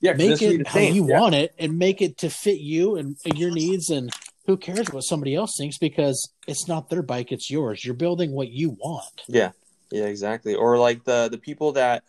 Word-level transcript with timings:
Yeah, 0.00 0.12
make 0.12 0.42
it 0.42 0.66
how 0.66 0.80
you 0.80 1.06
Yeah. 1.06 1.20
want 1.20 1.34
it 1.34 1.54
and 1.58 1.78
make 1.78 2.02
it 2.02 2.18
to 2.18 2.30
fit 2.30 2.58
you 2.60 2.96
and 2.96 3.16
your 3.34 3.50
needs 3.50 3.90
and 3.90 4.10
who 4.46 4.56
cares 4.56 4.88
what 4.90 5.00
somebody 5.00 5.34
else 5.34 5.56
thinks 5.58 5.78
because 5.78 6.30
it's 6.46 6.68
not 6.68 6.88
their 6.88 7.02
bike 7.02 7.32
it's 7.32 7.50
yours 7.50 7.84
you're 7.84 7.94
building 7.94 8.32
what 8.32 8.48
you 8.48 8.70
want 8.70 9.22
Yeah, 9.26 9.52
yeah, 9.90 10.04
exactly. 10.04 10.54
Or 10.54 10.78
like 10.78 11.04
the 11.04 11.28
the 11.30 11.38
people 11.38 11.72
that 11.72 12.04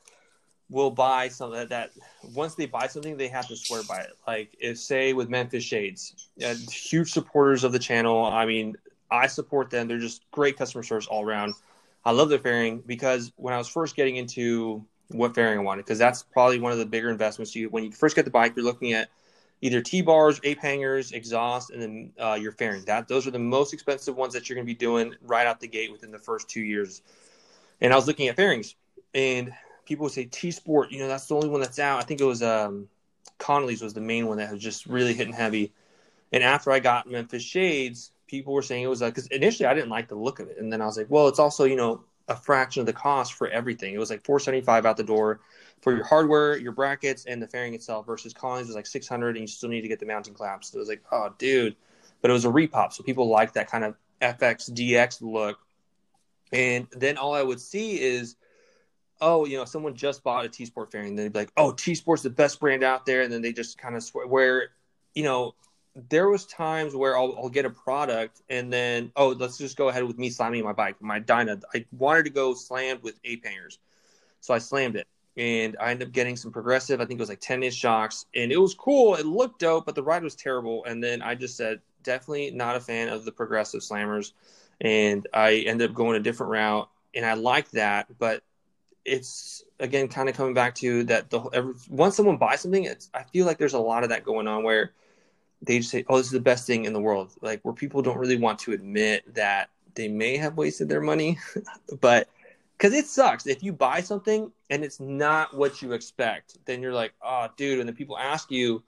will 0.69 0.91
buy 0.91 1.29
something 1.29 1.59
that, 1.59 1.69
that 1.69 1.91
once 2.35 2.55
they 2.55 2.65
buy 2.65 2.87
something 2.87 3.15
they 3.15 3.29
have 3.29 3.47
to 3.47 3.55
swear 3.55 3.83
by 3.83 4.01
it. 4.01 4.11
Like 4.27 4.55
if 4.59 4.77
say 4.79 5.13
with 5.13 5.29
Memphis 5.29 5.63
Shades, 5.63 6.29
uh, 6.43 6.55
huge 6.69 7.11
supporters 7.11 7.63
of 7.63 7.71
the 7.71 7.79
channel. 7.79 8.25
I 8.25 8.45
mean, 8.45 8.75
I 9.09 9.27
support 9.27 9.69
them. 9.69 9.87
They're 9.87 9.97
just 9.97 10.29
great 10.31 10.57
customer 10.57 10.83
service 10.83 11.07
all 11.07 11.23
around. 11.23 11.53
I 12.03 12.11
love 12.11 12.29
their 12.29 12.39
fairing 12.39 12.83
because 12.85 13.31
when 13.37 13.53
I 13.53 13.57
was 13.57 13.67
first 13.67 13.95
getting 13.95 14.17
into 14.17 14.85
what 15.09 15.35
fairing 15.35 15.59
I 15.59 15.61
wanted, 15.61 15.85
because 15.85 15.99
that's 15.99 16.23
probably 16.23 16.59
one 16.59 16.71
of 16.71 16.77
the 16.77 16.85
bigger 16.85 17.09
investments. 17.09 17.55
You 17.55 17.69
when 17.69 17.83
you 17.83 17.91
first 17.91 18.15
get 18.15 18.25
the 18.25 18.31
bike, 18.31 18.53
you're 18.55 18.65
looking 18.65 18.93
at 18.93 19.09
either 19.61 19.81
T 19.81 20.01
bars, 20.01 20.39
ape 20.43 20.59
hangers, 20.59 21.11
exhaust, 21.11 21.71
and 21.71 21.81
then 21.81 22.11
uh, 22.19 22.37
your 22.39 22.51
fairing. 22.51 22.83
That 22.85 23.07
those 23.07 23.27
are 23.27 23.31
the 23.31 23.39
most 23.39 23.73
expensive 23.73 24.15
ones 24.15 24.33
that 24.33 24.49
you're 24.49 24.55
going 24.55 24.65
to 24.65 24.71
be 24.71 24.77
doing 24.77 25.15
right 25.21 25.47
out 25.47 25.59
the 25.59 25.67
gate 25.67 25.91
within 25.91 26.11
the 26.11 26.19
first 26.19 26.49
two 26.49 26.61
years. 26.61 27.01
And 27.81 27.93
I 27.93 27.95
was 27.95 28.07
looking 28.07 28.27
at 28.27 28.35
fairings, 28.35 28.75
and 29.13 29.53
people 29.85 30.03
would 30.05 30.13
say 30.13 30.25
T 30.25 30.51
Sport, 30.51 30.91
you 30.91 30.99
know, 30.99 31.07
that's 31.07 31.27
the 31.27 31.35
only 31.35 31.49
one 31.49 31.61
that's 31.61 31.79
out. 31.79 31.99
I 31.99 32.03
think 32.05 32.21
it 32.21 32.25
was 32.25 32.43
um, 32.43 32.87
Connolly's 33.37 33.81
was 33.81 33.93
the 33.93 34.01
main 34.01 34.27
one 34.27 34.37
that 34.37 34.51
was 34.51 34.61
just 34.61 34.85
really 34.85 35.13
hitting 35.13 35.33
heavy. 35.33 35.73
And 36.31 36.43
after 36.43 36.71
I 36.71 36.79
got 36.79 37.09
Memphis 37.09 37.43
Shades, 37.43 38.11
people 38.27 38.53
were 38.53 38.61
saying 38.61 38.83
it 38.83 38.87
was 38.87 39.01
like 39.01 39.15
because 39.15 39.27
initially 39.27 39.65
I 39.65 39.73
didn't 39.73 39.89
like 39.89 40.09
the 40.09 40.15
look 40.15 40.39
of 40.39 40.49
it, 40.49 40.57
and 40.59 40.71
then 40.71 40.81
I 40.81 40.85
was 40.85 40.97
like, 40.97 41.07
well, 41.09 41.27
it's 41.27 41.39
also 41.39 41.63
you 41.63 41.75
know 41.75 42.03
a 42.27 42.35
fraction 42.35 42.81
of 42.81 42.85
the 42.85 42.93
cost 42.93 43.33
for 43.33 43.47
everything. 43.47 43.93
It 43.93 43.99
was 43.99 44.09
like 44.09 44.25
four 44.25 44.39
seventy 44.39 44.61
five 44.61 44.85
out 44.85 44.97
the 44.97 45.03
door 45.03 45.39
for 45.81 45.95
your 45.95 46.05
hardware, 46.05 46.57
your 46.57 46.71
brackets, 46.71 47.25
and 47.25 47.41
the 47.41 47.47
fairing 47.47 47.73
itself. 47.73 48.05
Versus 48.05 48.33
Collins 48.33 48.67
was 48.67 48.75
like 48.75 48.85
six 48.85 49.07
hundred, 49.07 49.37
and 49.37 49.41
you 49.41 49.47
still 49.47 49.69
need 49.69 49.81
to 49.81 49.87
get 49.87 49.99
the 49.99 50.05
mounting 50.05 50.33
clamps. 50.33 50.71
So 50.71 50.77
it 50.77 50.79
was 50.79 50.89
like, 50.89 51.03
oh, 51.11 51.33
dude, 51.37 51.75
but 52.21 52.29
it 52.29 52.33
was 52.33 52.45
a 52.45 52.49
repop, 52.49 52.93
so 52.93 53.03
people 53.03 53.27
like 53.27 53.53
that 53.53 53.69
kind 53.69 53.83
of 53.83 53.95
FX 54.21 54.71
DX 54.71 55.21
look. 55.21 55.59
And 56.51 56.87
then 56.91 57.17
all 57.17 57.33
I 57.33 57.43
would 57.43 57.59
see 57.59 57.99
is, 57.99 58.35
oh, 59.19 59.45
you 59.45 59.57
know, 59.57 59.65
someone 59.65 59.95
just 59.95 60.23
bought 60.23 60.45
a 60.45 60.49
T 60.49 60.65
Sport 60.65 60.91
fairing, 60.91 61.15
they'd 61.15 61.33
be 61.33 61.39
like, 61.39 61.51
oh, 61.57 61.71
T 61.71 61.95
Sport's 61.95 62.23
the 62.23 62.29
best 62.29 62.59
brand 62.59 62.83
out 62.83 63.05
there, 63.05 63.21
and 63.21 63.31
then 63.31 63.41
they 63.41 63.53
just 63.53 63.77
kind 63.77 63.95
of 63.95 64.03
swear 64.03 64.27
where, 64.27 64.69
you 65.13 65.23
know, 65.23 65.55
there 66.09 66.29
was 66.29 66.45
times 66.45 66.95
where 66.95 67.17
I'll, 67.17 67.35
I'll 67.37 67.49
get 67.49 67.65
a 67.65 67.69
product 67.69 68.41
and 68.49 68.71
then 68.71 69.11
oh 69.15 69.29
let's 69.29 69.57
just 69.57 69.77
go 69.77 69.89
ahead 69.89 70.03
with 70.03 70.17
me 70.17 70.29
slamming 70.29 70.63
my 70.63 70.73
bike 70.73 71.01
my 71.01 71.19
Dyna. 71.19 71.59
I 71.73 71.85
wanted 71.91 72.23
to 72.23 72.29
go 72.29 72.53
slammed 72.53 73.01
with 73.01 73.19
ape 73.23 73.45
hangers 73.45 73.79
so 74.39 74.53
I 74.53 74.59
slammed 74.59 74.95
it 74.95 75.07
and 75.35 75.75
I 75.79 75.91
ended 75.91 76.07
up 76.07 76.13
getting 76.13 76.35
some 76.35 76.51
progressive. 76.51 76.99
I 76.99 77.05
think 77.05 77.19
it 77.19 77.21
was 77.21 77.29
like 77.29 77.39
10 77.39 77.63
inch 77.63 77.73
shocks 77.73 78.25
and 78.35 78.51
it 78.51 78.57
was 78.57 78.73
cool. 78.73 79.15
It 79.15 79.25
looked 79.25 79.59
dope 79.59 79.85
but 79.85 79.95
the 79.95 80.03
ride 80.03 80.23
was 80.23 80.35
terrible. 80.35 80.85
And 80.85 81.03
then 81.03 81.21
I 81.21 81.35
just 81.35 81.57
said 81.57 81.81
definitely 82.03 82.51
not 82.51 82.75
a 82.75 82.79
fan 82.79 83.09
of 83.09 83.25
the 83.25 83.31
progressive 83.31 83.81
slammers. 83.81 84.33
And 84.79 85.27
I 85.33 85.63
ended 85.67 85.89
up 85.89 85.95
going 85.95 86.15
a 86.15 86.19
different 86.19 86.51
route 86.51 86.89
and 87.15 87.25
I 87.25 87.33
like 87.33 87.71
that 87.71 88.07
but 88.19 88.43
it's 89.03 89.63
again 89.79 90.09
kind 90.09 90.27
of 90.27 90.35
coming 90.35 90.53
back 90.53 90.75
to 90.75 91.05
that 91.05 91.29
the 91.29 91.39
every, 91.53 91.73
once 91.89 92.17
someone 92.17 92.35
buys 92.35 92.59
something 92.59 92.83
it's 92.83 93.09
I 93.13 93.23
feel 93.23 93.45
like 93.45 93.57
there's 93.57 93.73
a 93.73 93.79
lot 93.79 94.03
of 94.03 94.09
that 94.09 94.25
going 94.25 94.47
on 94.47 94.63
where 94.63 94.91
they 95.61 95.79
just 95.79 95.91
say, 95.91 96.05
"Oh, 96.07 96.17
this 96.17 96.27
is 96.27 96.31
the 96.31 96.39
best 96.39 96.67
thing 96.67 96.85
in 96.85 96.93
the 96.93 96.99
world." 96.99 97.33
Like 97.41 97.61
where 97.63 97.73
people 97.73 98.01
don't 98.01 98.17
really 98.17 98.37
want 98.37 98.59
to 98.59 98.73
admit 98.73 99.33
that 99.35 99.69
they 99.95 100.07
may 100.07 100.37
have 100.37 100.57
wasted 100.57 100.89
their 100.89 101.01
money, 101.01 101.39
but 102.01 102.29
because 102.77 102.93
it 102.93 103.07
sucks 103.07 103.47
if 103.47 103.63
you 103.63 103.73
buy 103.73 104.01
something 104.01 104.51
and 104.69 104.83
it's 104.83 104.99
not 104.99 105.55
what 105.55 105.81
you 105.81 105.93
expect, 105.93 106.57
then 106.65 106.81
you're 106.81 106.93
like, 106.93 107.13
"Oh, 107.21 107.47
dude!" 107.57 107.79
And 107.79 107.87
then 107.87 107.95
people 107.95 108.17
ask 108.17 108.51
you, 108.51 108.83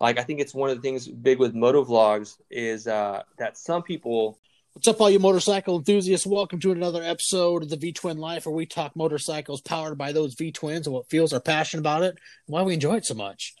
like, 0.00 0.18
I 0.18 0.22
think 0.22 0.40
it's 0.40 0.54
one 0.54 0.70
of 0.70 0.76
the 0.76 0.82
things 0.82 1.08
big 1.08 1.38
with 1.38 1.54
moto 1.54 1.84
vlogs 1.84 2.38
is 2.50 2.86
uh, 2.86 3.22
that 3.38 3.58
some 3.58 3.82
people 3.82 4.38
What's 4.76 4.88
up, 4.88 5.00
all 5.00 5.08
you 5.08 5.18
motorcycle 5.18 5.78
enthusiasts? 5.78 6.26
Welcome 6.26 6.60
to 6.60 6.70
another 6.70 7.02
episode 7.02 7.62
of 7.62 7.70
the 7.70 7.78
V 7.78 7.92
Twin 7.92 8.18
Life, 8.18 8.44
where 8.44 8.54
we 8.54 8.66
talk 8.66 8.94
motorcycles 8.94 9.62
powered 9.62 9.96
by 9.96 10.12
those 10.12 10.34
V 10.34 10.52
Twins 10.52 10.86
and 10.86 10.92
what 10.92 11.08
fuels 11.08 11.32
our 11.32 11.40
passion 11.40 11.80
about 11.80 12.02
it 12.02 12.10
and 12.10 12.18
why 12.48 12.60
we 12.60 12.74
enjoy 12.74 12.96
it 12.96 13.06
so 13.06 13.14
much. 13.14 13.54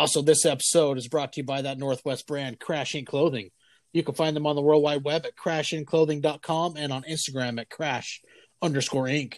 Also, 0.00 0.22
this 0.22 0.46
episode 0.46 0.96
is 0.96 1.08
brought 1.08 1.34
to 1.34 1.42
you 1.42 1.44
by 1.44 1.60
that 1.60 1.76
Northwest 1.76 2.26
brand, 2.26 2.58
Crash 2.58 2.94
Inc. 2.94 3.06
Clothing. 3.06 3.50
You 3.92 4.02
can 4.02 4.14
find 4.14 4.34
them 4.34 4.46
on 4.46 4.56
the 4.56 4.62
World 4.62 4.82
Wide 4.82 5.04
Web 5.04 5.26
at 5.26 5.36
crashinclothing.com 5.36 6.76
and 6.78 6.90
on 6.90 7.02
Instagram 7.02 7.60
at 7.60 7.68
crash 7.68 8.22
underscore 8.62 9.04
inc. 9.04 9.34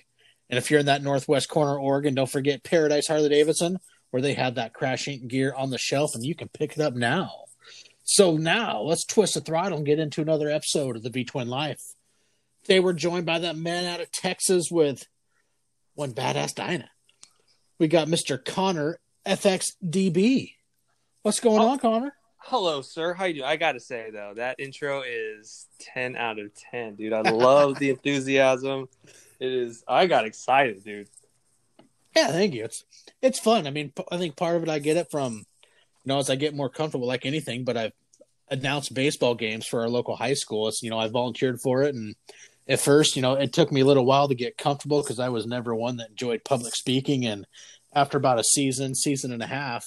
And 0.48 0.58
if 0.58 0.70
you're 0.70 0.78
in 0.78 0.86
that 0.86 1.02
Northwest 1.02 1.48
corner 1.48 1.76
Oregon, 1.76 2.14
don't 2.14 2.30
forget 2.30 2.62
Paradise 2.62 3.08
Harley 3.08 3.28
Davidson, 3.28 3.78
where 4.12 4.22
they 4.22 4.34
have 4.34 4.54
that 4.54 4.72
Crash 4.72 5.06
Inc. 5.06 5.26
gear 5.26 5.52
on 5.52 5.70
the 5.70 5.78
shelf 5.78 6.14
and 6.14 6.24
you 6.24 6.36
can 6.36 6.46
pick 6.46 6.74
it 6.74 6.80
up 6.80 6.94
now. 6.94 7.32
So 8.04 8.36
now 8.36 8.82
let's 8.82 9.04
twist 9.04 9.34
the 9.34 9.40
throttle 9.40 9.78
and 9.78 9.86
get 9.86 9.98
into 9.98 10.22
another 10.22 10.48
episode 10.48 10.94
of 10.94 11.02
the 11.02 11.10
V 11.10 11.24
Twin 11.24 11.48
Life. 11.48 11.82
They 12.68 12.78
were 12.78 12.92
joined 12.92 13.26
by 13.26 13.40
that 13.40 13.56
man 13.56 13.86
out 13.86 14.00
of 14.00 14.12
Texas 14.12 14.68
with 14.70 15.08
one 15.94 16.12
badass 16.12 16.54
Dyna. 16.54 16.88
We 17.80 17.88
got 17.88 18.06
Mr. 18.06 18.38
Connor 18.44 19.00
FXDB. 19.27 20.55
What's 21.22 21.41
going 21.41 21.60
Oh. 21.60 21.69
on, 21.69 21.78
Connor? 21.78 22.15
Hello, 22.38 22.83
sir. 22.83 23.15
How 23.15 23.27
you 23.27 23.34
doing? 23.34 23.44
I 23.47 23.56
gotta 23.56 23.78
say 23.78 24.10
though, 24.12 24.33
that 24.34 24.56
intro 24.59 25.03
is 25.03 25.66
ten 25.78 26.16
out 26.16 26.41
of 26.41 26.50
ten, 26.55 26.97
dude. 26.97 27.12
I 27.12 27.21
love 27.21 27.78
the 27.78 27.91
enthusiasm. 27.91 28.88
It 29.38 29.53
is. 29.53 29.84
I 29.87 30.06
got 30.06 30.25
excited, 30.25 30.83
dude. 30.83 31.09
Yeah, 32.16 32.28
thank 32.28 32.53
you. 32.55 32.65
It's 32.65 32.84
it's 33.22 33.38
fun. 33.38 33.66
I 33.69 33.71
mean, 33.71 33.93
I 34.10 34.19
think 34.19 34.37
part 34.37 34.56
of 34.56 34.65
it 34.65 34.69
I 34.69 34.81
get 34.81 34.97
it 34.97 35.10
from, 35.10 35.34
you 35.34 35.44
know, 36.06 36.19
as 36.19 36.31
I 36.31 36.34
get 36.37 36.54
more 36.54 36.69
comfortable, 36.69 37.06
like 37.06 37.25
anything. 37.25 37.62
But 37.65 37.77
I've 37.77 37.93
announced 38.50 38.93
baseball 38.93 39.37
games 39.37 39.65
for 39.66 39.81
our 39.83 39.89
local 39.89 40.16
high 40.16 40.34
school. 40.34 40.66
It's 40.66 40.83
you 40.83 40.91
know 40.91 40.99
I 40.99 41.06
volunteered 41.09 41.60
for 41.60 41.84
it, 41.84 41.94
and 41.94 42.16
at 42.69 42.81
first, 42.81 43.15
you 43.15 43.22
know, 43.22 43.34
it 43.34 43.53
took 43.53 43.71
me 43.71 43.83
a 43.83 43.84
little 43.84 44.04
while 44.04 44.27
to 44.27 44.34
get 44.34 44.59
comfortable 44.59 45.00
because 45.00 45.21
I 45.21 45.28
was 45.28 45.47
never 45.47 45.75
one 45.77 45.97
that 45.99 46.10
enjoyed 46.10 46.43
public 46.44 46.75
speaking. 46.75 47.25
And 47.25 47.47
after 47.94 48.19
about 48.19 48.38
a 48.38 48.44
season, 48.44 48.94
season 48.94 49.32
and 49.32 49.42
a 49.42 49.47
half, 49.47 49.84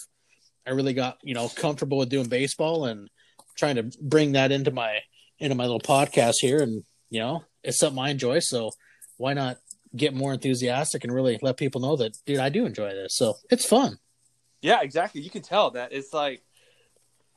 I 0.66 0.71
really 0.71 0.93
got 0.93 1.17
you 1.23 1.33
know 1.33 1.49
comfortable 1.49 1.97
with 1.97 2.09
doing 2.09 2.27
baseball 2.27 2.85
and 2.85 3.09
trying 3.57 3.75
to 3.75 3.91
bring 4.01 4.33
that 4.33 4.51
into 4.51 4.71
my 4.71 4.99
into 5.39 5.55
my 5.55 5.63
little 5.63 5.79
podcast 5.79 6.35
here. 6.41 6.61
And 6.61 6.83
you 7.09 7.19
know, 7.19 7.43
it's 7.63 7.79
something 7.79 8.01
I 8.01 8.09
enjoy. 8.09 8.39
So 8.39 8.71
why 9.17 9.33
not 9.33 9.57
get 9.95 10.13
more 10.13 10.33
enthusiastic 10.33 11.03
and 11.03 11.13
really 11.13 11.39
let 11.41 11.57
people 11.57 11.81
know 11.81 11.95
that, 11.95 12.17
dude, 12.25 12.39
I 12.39 12.49
do 12.49 12.66
enjoy 12.66 12.89
this. 12.89 13.16
So 13.16 13.35
it's 13.49 13.66
fun. 13.66 13.97
Yeah, 14.61 14.81
exactly. 14.81 15.22
You 15.22 15.29
can 15.29 15.41
tell 15.41 15.72
that 15.72 15.93
it's 15.93 16.13
like 16.13 16.41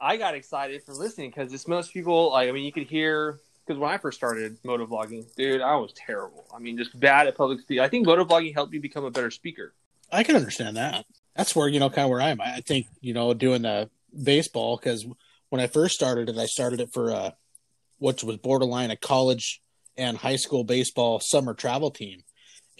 I 0.00 0.16
got 0.16 0.34
excited 0.34 0.82
for 0.84 0.92
listening 0.92 1.30
because 1.30 1.52
it's 1.52 1.68
most 1.68 1.92
people 1.92 2.32
like 2.32 2.48
I 2.48 2.52
mean 2.52 2.64
you 2.64 2.72
could 2.72 2.86
hear 2.86 3.38
because 3.66 3.78
when 3.78 3.90
I 3.90 3.98
first 3.98 4.16
started 4.16 4.56
motovlogging, 4.62 5.26
dude, 5.36 5.60
I 5.60 5.76
was 5.76 5.92
terrible. 5.92 6.46
I 6.54 6.58
mean, 6.58 6.78
just 6.78 6.98
bad 6.98 7.26
at 7.26 7.36
public 7.36 7.60
speaking. 7.60 7.82
I 7.82 7.88
think 7.88 8.06
motovlogging 8.06 8.54
helped 8.54 8.72
me 8.72 8.78
become 8.78 9.04
a 9.04 9.10
better 9.10 9.30
speaker. 9.30 9.74
I 10.10 10.22
can 10.22 10.36
understand 10.36 10.76
that. 10.76 11.04
That's 11.36 11.54
where, 11.54 11.68
you 11.68 11.80
know, 11.80 11.90
kind 11.90 12.04
of 12.04 12.10
where 12.10 12.20
I 12.20 12.30
am. 12.30 12.40
I 12.40 12.60
think, 12.60 12.86
you 13.00 13.14
know, 13.14 13.34
doing 13.34 13.62
the 13.62 13.90
baseball, 14.22 14.76
because 14.76 15.06
when 15.50 15.60
I 15.60 15.66
first 15.66 15.94
started 15.94 16.28
it, 16.28 16.38
I 16.38 16.46
started 16.46 16.80
it 16.80 16.92
for 16.92 17.12
uh, 17.12 17.30
which 17.98 18.24
was 18.24 18.36
borderline 18.38 18.90
a 18.90 18.96
college 18.96 19.60
and 19.96 20.16
high 20.16 20.36
school 20.36 20.64
baseball 20.64 21.20
summer 21.20 21.54
travel 21.54 21.90
team. 21.90 22.22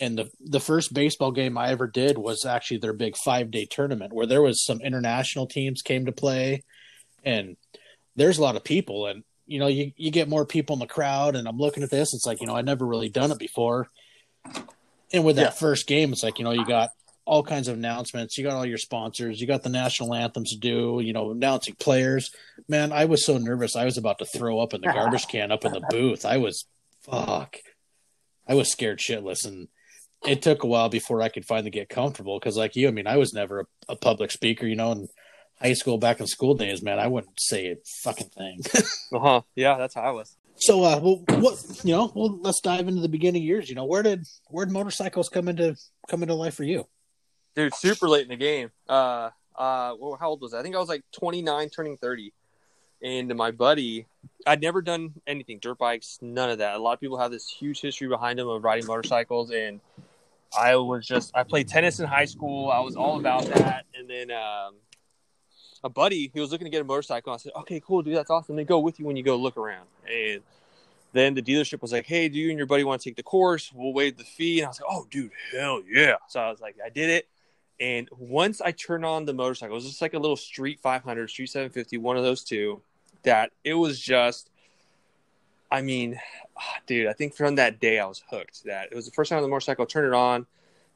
And 0.01 0.17
the 0.17 0.31
the 0.41 0.61
first 0.61 0.95
baseball 0.95 1.33
game 1.33 1.59
I 1.59 1.71
ever 1.71 1.89
did 1.89 2.19
was 2.19 2.45
actually 2.45 2.79
their 2.79 2.93
big 2.93 3.17
five 3.17 3.51
day 3.51 3.67
tournament 3.69 4.13
where 4.13 4.27
there 4.27 4.43
was 4.43 4.65
some 4.65 4.81
international 4.81 5.47
teams 5.47 5.83
came 5.83 6.07
to 6.07 6.13
play, 6.13 6.63
and 7.25 7.57
there's 8.15 8.39
a 8.39 8.43
lot 8.43 8.55
of 8.55 8.63
people, 8.63 9.07
and 9.07 9.25
you 9.47 9.59
know 9.59 9.67
you 9.67 9.93
you 9.97 10.13
get 10.13 10.29
more 10.29 10.47
people 10.47 10.75
in 10.75 10.81
the 10.81 10.87
crowd, 10.87 11.35
and 11.35 11.49
I'm 11.49 11.59
looking 11.59 11.83
at 11.83 11.91
this, 11.91 12.15
it's 12.15 12.27
like 12.27 12.41
you 12.41 12.47
know 12.47 12.55
I 12.57 12.63
never 12.63 12.87
really 12.87 13.09
done 13.09 13.33
it 13.33 13.39
before, 13.41 13.89
and 15.13 15.25
with 15.25 15.37
that 15.37 15.45
Yeah. 15.47 15.51
first 15.55 15.89
game, 15.89 16.13
it's 16.13 16.23
like 16.23 16.39
you 16.39 16.45
know 16.45 16.53
you 16.53 16.65
got 16.65 16.91
all 17.29 17.43
kinds 17.43 17.69
of 17.69 17.77
announcements, 17.77 18.39
you 18.39 18.45
got 18.45 18.55
all 18.55 18.65
your 18.65 18.79
sponsors, 18.79 19.39
you 19.39 19.47
got 19.47 19.63
the 19.63 19.69
national 19.69 20.15
anthems 20.15 20.51
to 20.53 20.59
do, 20.59 21.01
you 21.05 21.13
know 21.13 21.31
announcing 21.31 21.75
players. 21.75 22.31
Man, 22.69 22.91
I 22.91 23.05
was 23.05 23.25
so 23.25 23.37
nervous, 23.37 23.77
I 23.77 23.85
was 23.85 23.99
about 23.99 24.19
to 24.21 24.25
throw 24.25 24.61
up 24.61 24.73
in 24.73 24.81
the 24.81 24.87
garbage 24.89 25.29
can 25.29 25.53
up 25.53 25.65
in 25.67 25.73
the 25.73 25.83
booth. 25.91 26.25
I 26.25 26.39
was 26.39 26.65
fuck. 27.03 27.57
I 28.47 28.55
was 28.55 28.73
scared 28.73 28.99
shitless, 28.99 29.45
and 29.47 29.69
it 30.25 30.41
took 30.41 30.63
a 30.63 30.67
while 30.67 30.89
before 30.89 31.21
I 31.21 31.29
could 31.29 31.45
finally 31.45 31.71
get 31.71 31.91
comfortable. 31.91 32.39
Because, 32.39 32.57
like 32.57 32.75
you, 32.77 32.89
I 32.89 32.93
mean, 32.93 33.07
I 33.07 33.19
was 33.19 33.35
never 33.35 33.61
a, 33.61 33.93
a 33.93 33.97
public 33.97 34.31
speaker. 34.31 34.67
You 34.67 34.77
know, 34.77 34.93
in 34.93 35.09
high 35.61 35.75
school, 35.75 35.99
back 35.99 36.21
in 36.21 36.27
school 36.27 36.55
days, 36.55 36.83
man, 36.83 36.99
I 36.99 37.09
wouldn't 37.09 37.39
say 37.39 37.73
a 37.73 37.77
fucking 38.03 38.31
thing. 38.31 38.61
Uh 39.11 39.19
huh. 39.21 39.41
Yeah, 39.55 39.79
that's 39.79 39.95
how 39.95 40.03
I 40.03 40.11
was. 40.11 40.37
so, 40.57 40.83
uh, 40.85 41.01
well, 41.03 41.25
what 41.41 41.59
you 41.83 41.93
know? 41.93 42.13
Well, 42.15 42.39
let's 42.43 42.61
dive 42.61 42.89
into 42.89 43.01
the 43.01 43.09
beginning 43.09 43.43
years. 43.43 43.69
You 43.69 43.75
know, 43.75 43.87
where 43.87 44.03
did 44.03 44.27
where 44.49 44.65
did 44.67 44.73
motorcycles 44.73 45.29
come 45.29 45.49
into 45.49 45.77
come 46.09 46.23
into 46.23 46.35
life 46.35 46.55
for 46.55 46.65
you? 46.65 46.87
Dude 47.59 47.75
super 47.75 48.09
late 48.09 48.23
in 48.23 48.29
the 48.29 48.37
game 48.37 48.71
uh 48.89 49.31
uh 49.57 49.95
well, 49.99 50.17
how 50.19 50.29
old 50.29 50.41
was 50.41 50.55
I? 50.55 50.61
I 50.61 50.63
think 50.63 50.77
I 50.77 50.79
was 50.79 50.89
like 50.89 51.03
29 51.13 51.69
turning 51.71 51.97
30 51.97 52.33
and 53.03 53.35
my 53.37 53.51
buddy 53.51 54.07
I'd 54.47 54.61
never 54.61 54.83
done 54.83 55.15
anything 55.27 55.59
dirt 55.61 55.79
bikes 55.79 56.19
none 56.23 56.51
of 56.51 56.59
that 56.59 56.75
a 56.75 56.79
lot 56.79 56.95
of 56.95 57.01
people 57.01 57.19
have 57.19 57.31
this 57.31 57.49
huge 57.49 57.81
history 57.81 58.09
behind 58.09 58.39
them 58.39 58.49
of 58.49 58.63
riding 58.65 58.87
motorcycles 58.87 59.51
and 59.51 59.81
I 60.59 60.77
was 60.77 61.07
just 61.07 61.33
I 61.35 61.43
played 61.43 61.69
tennis 61.69 62.01
in 62.01 62.07
high 62.07 62.25
school 62.25 62.71
I 62.71 62.81
was 62.81 62.97
all 62.97 63.19
about 63.19 63.45
that 63.47 63.85
and 63.95 64.09
then 64.09 64.31
um 64.31 64.75
a 65.85 65.89
buddy, 65.89 66.31
he 66.33 66.41
was 66.41 66.51
looking 66.51 66.65
to 66.65 66.71
get 66.71 66.81
a 66.81 66.85
motorcycle. 66.85 67.33
I 67.33 67.37
said, 67.37 67.53
okay, 67.57 67.81
cool, 67.81 68.03
dude, 68.03 68.17
that's 68.17 68.31
awesome. 68.31 68.57
Then 68.57 68.65
go 68.65 68.81
with 68.81 68.99
you 68.99 69.07
when 69.07 69.17
you 69.17 69.23
go 69.23 69.37
look 69.37 69.57
around. 69.57 69.87
And 70.11 70.43
then 71.13 71.35
the 71.35 71.43
dealership 71.43 71.81
was 71.83 71.93
like, 71.93 72.07
hey, 72.07 72.29
do 72.29 72.39
you 72.39 72.51
and 72.51 72.59
your 72.59 72.67
buddy 72.67 72.85
want 72.85 73.01
to 73.01 73.09
take 73.09 73.17
the 73.17 73.23
course? 73.23 73.71
We'll 73.73 73.93
waive 73.93 74.17
the 74.17 74.25
fee. 74.25 74.61
And 74.61 74.67
I 74.67 74.69
was 74.71 74.81
like, 74.81 74.91
oh, 74.91 75.07
dude, 75.11 75.31
hell 75.53 75.83
yeah. 75.89 76.17
So 76.29 76.41
I 76.41 76.51
was 76.51 76.61
like, 76.61 76.77
I 76.85 76.89
did 76.89 77.11
it. 77.11 77.29
And 77.81 78.09
once 78.11 78.61
I 78.61 78.73
turned 78.73 79.05
on 79.05 79.25
the 79.25 79.33
motorcycle, 79.33 79.75
it 79.75 79.77
was 79.77 79.87
just 79.87 80.03
like 80.03 80.15
a 80.15 80.19
little 80.19 80.37
Street 80.37 80.81
500, 80.81 81.31
Street 81.31 81.47
750, 81.47 81.99
one 81.99 82.17
of 82.17 82.25
those 82.25 82.43
two, 82.43 82.83
that 83.23 83.53
it 83.63 83.75
was 83.75 84.01
just, 84.01 84.51
I 85.71 85.83
mean, 85.83 86.19
dude, 86.87 87.07
I 87.07 87.13
think 87.13 87.35
from 87.35 87.57
that 87.57 87.81
day 87.81 87.99
I 87.99 88.07
was 88.07 88.23
hooked. 88.31 88.65
That 88.65 88.89
it 88.91 88.95
was 88.95 89.07
the 89.07 89.13
first 89.13 89.31
time 89.31 89.37
on 89.39 89.43
the 89.43 89.49
motorcycle, 89.49 89.85
I 89.85 89.87
turned 89.87 90.09
it 90.09 90.15
on. 90.15 90.47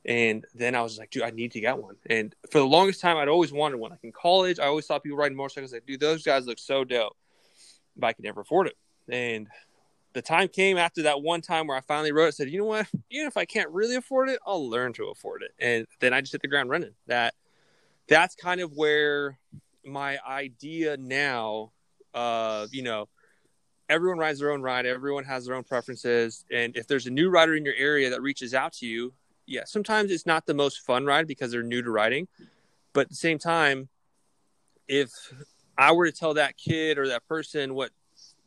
And 0.04 0.44
then 0.52 0.74
I 0.74 0.82
was 0.82 0.98
like, 0.98 1.10
dude, 1.10 1.22
I 1.22 1.30
need 1.30 1.52
to 1.52 1.60
get 1.60 1.78
one. 1.78 1.94
And 2.06 2.34
for 2.50 2.58
the 2.58 2.66
longest 2.66 3.00
time, 3.00 3.16
I'd 3.16 3.28
always 3.28 3.52
wanted 3.52 3.76
one. 3.76 3.92
Like 3.92 4.02
in 4.02 4.10
college, 4.10 4.58
I 4.58 4.66
always 4.66 4.86
saw 4.86 4.98
people 4.98 5.16
riding 5.16 5.36
motorcycles. 5.36 5.72
Like, 5.72 5.86
dude, 5.86 6.00
those 6.00 6.24
guys 6.24 6.46
look 6.46 6.58
so 6.58 6.82
dope, 6.82 7.16
but 7.96 8.08
I 8.08 8.12
could 8.12 8.24
never 8.24 8.40
afford 8.40 8.66
it. 8.66 8.76
And 9.08 9.46
the 10.12 10.22
time 10.22 10.48
came 10.48 10.76
after 10.76 11.02
that 11.02 11.22
one 11.22 11.40
time 11.40 11.66
where 11.66 11.76
I 11.76 11.80
finally 11.80 12.12
wrote 12.12 12.28
it, 12.28 12.34
said, 12.34 12.50
you 12.50 12.58
know 12.58 12.66
what? 12.66 12.86
Even 13.10 13.26
if 13.26 13.36
I 13.36 13.44
can't 13.44 13.70
really 13.70 13.96
afford 13.96 14.28
it, 14.28 14.40
I'll 14.46 14.68
learn 14.68 14.92
to 14.94 15.06
afford 15.06 15.42
it. 15.42 15.52
And 15.58 15.86
then 16.00 16.12
I 16.12 16.20
just 16.20 16.32
hit 16.32 16.42
the 16.42 16.48
ground 16.48 16.70
running. 16.70 16.94
That 17.06 17.34
that's 18.08 18.34
kind 18.34 18.60
of 18.60 18.72
where 18.76 19.38
my 19.84 20.18
idea 20.26 20.96
now, 20.96 21.72
uh, 22.14 22.66
you 22.70 22.82
know, 22.82 23.08
everyone 23.88 24.18
rides 24.18 24.38
their 24.38 24.50
own 24.50 24.62
ride, 24.62 24.86
everyone 24.86 25.24
has 25.24 25.46
their 25.46 25.54
own 25.54 25.64
preferences. 25.64 26.44
And 26.50 26.76
if 26.76 26.86
there's 26.86 27.06
a 27.06 27.10
new 27.10 27.30
rider 27.30 27.54
in 27.54 27.64
your 27.64 27.74
area 27.76 28.10
that 28.10 28.22
reaches 28.22 28.54
out 28.54 28.72
to 28.74 28.86
you, 28.86 29.12
yeah, 29.46 29.62
sometimes 29.64 30.10
it's 30.10 30.26
not 30.26 30.46
the 30.46 30.54
most 30.54 30.80
fun 30.80 31.04
ride 31.04 31.26
because 31.26 31.50
they're 31.50 31.62
new 31.62 31.82
to 31.82 31.90
riding. 31.90 32.28
But 32.92 33.02
at 33.02 33.08
the 33.08 33.14
same 33.14 33.38
time, 33.38 33.88
if 34.88 35.10
I 35.76 35.92
were 35.92 36.06
to 36.06 36.12
tell 36.12 36.34
that 36.34 36.56
kid 36.56 36.98
or 36.98 37.08
that 37.08 37.26
person 37.26 37.74
what 37.74 37.90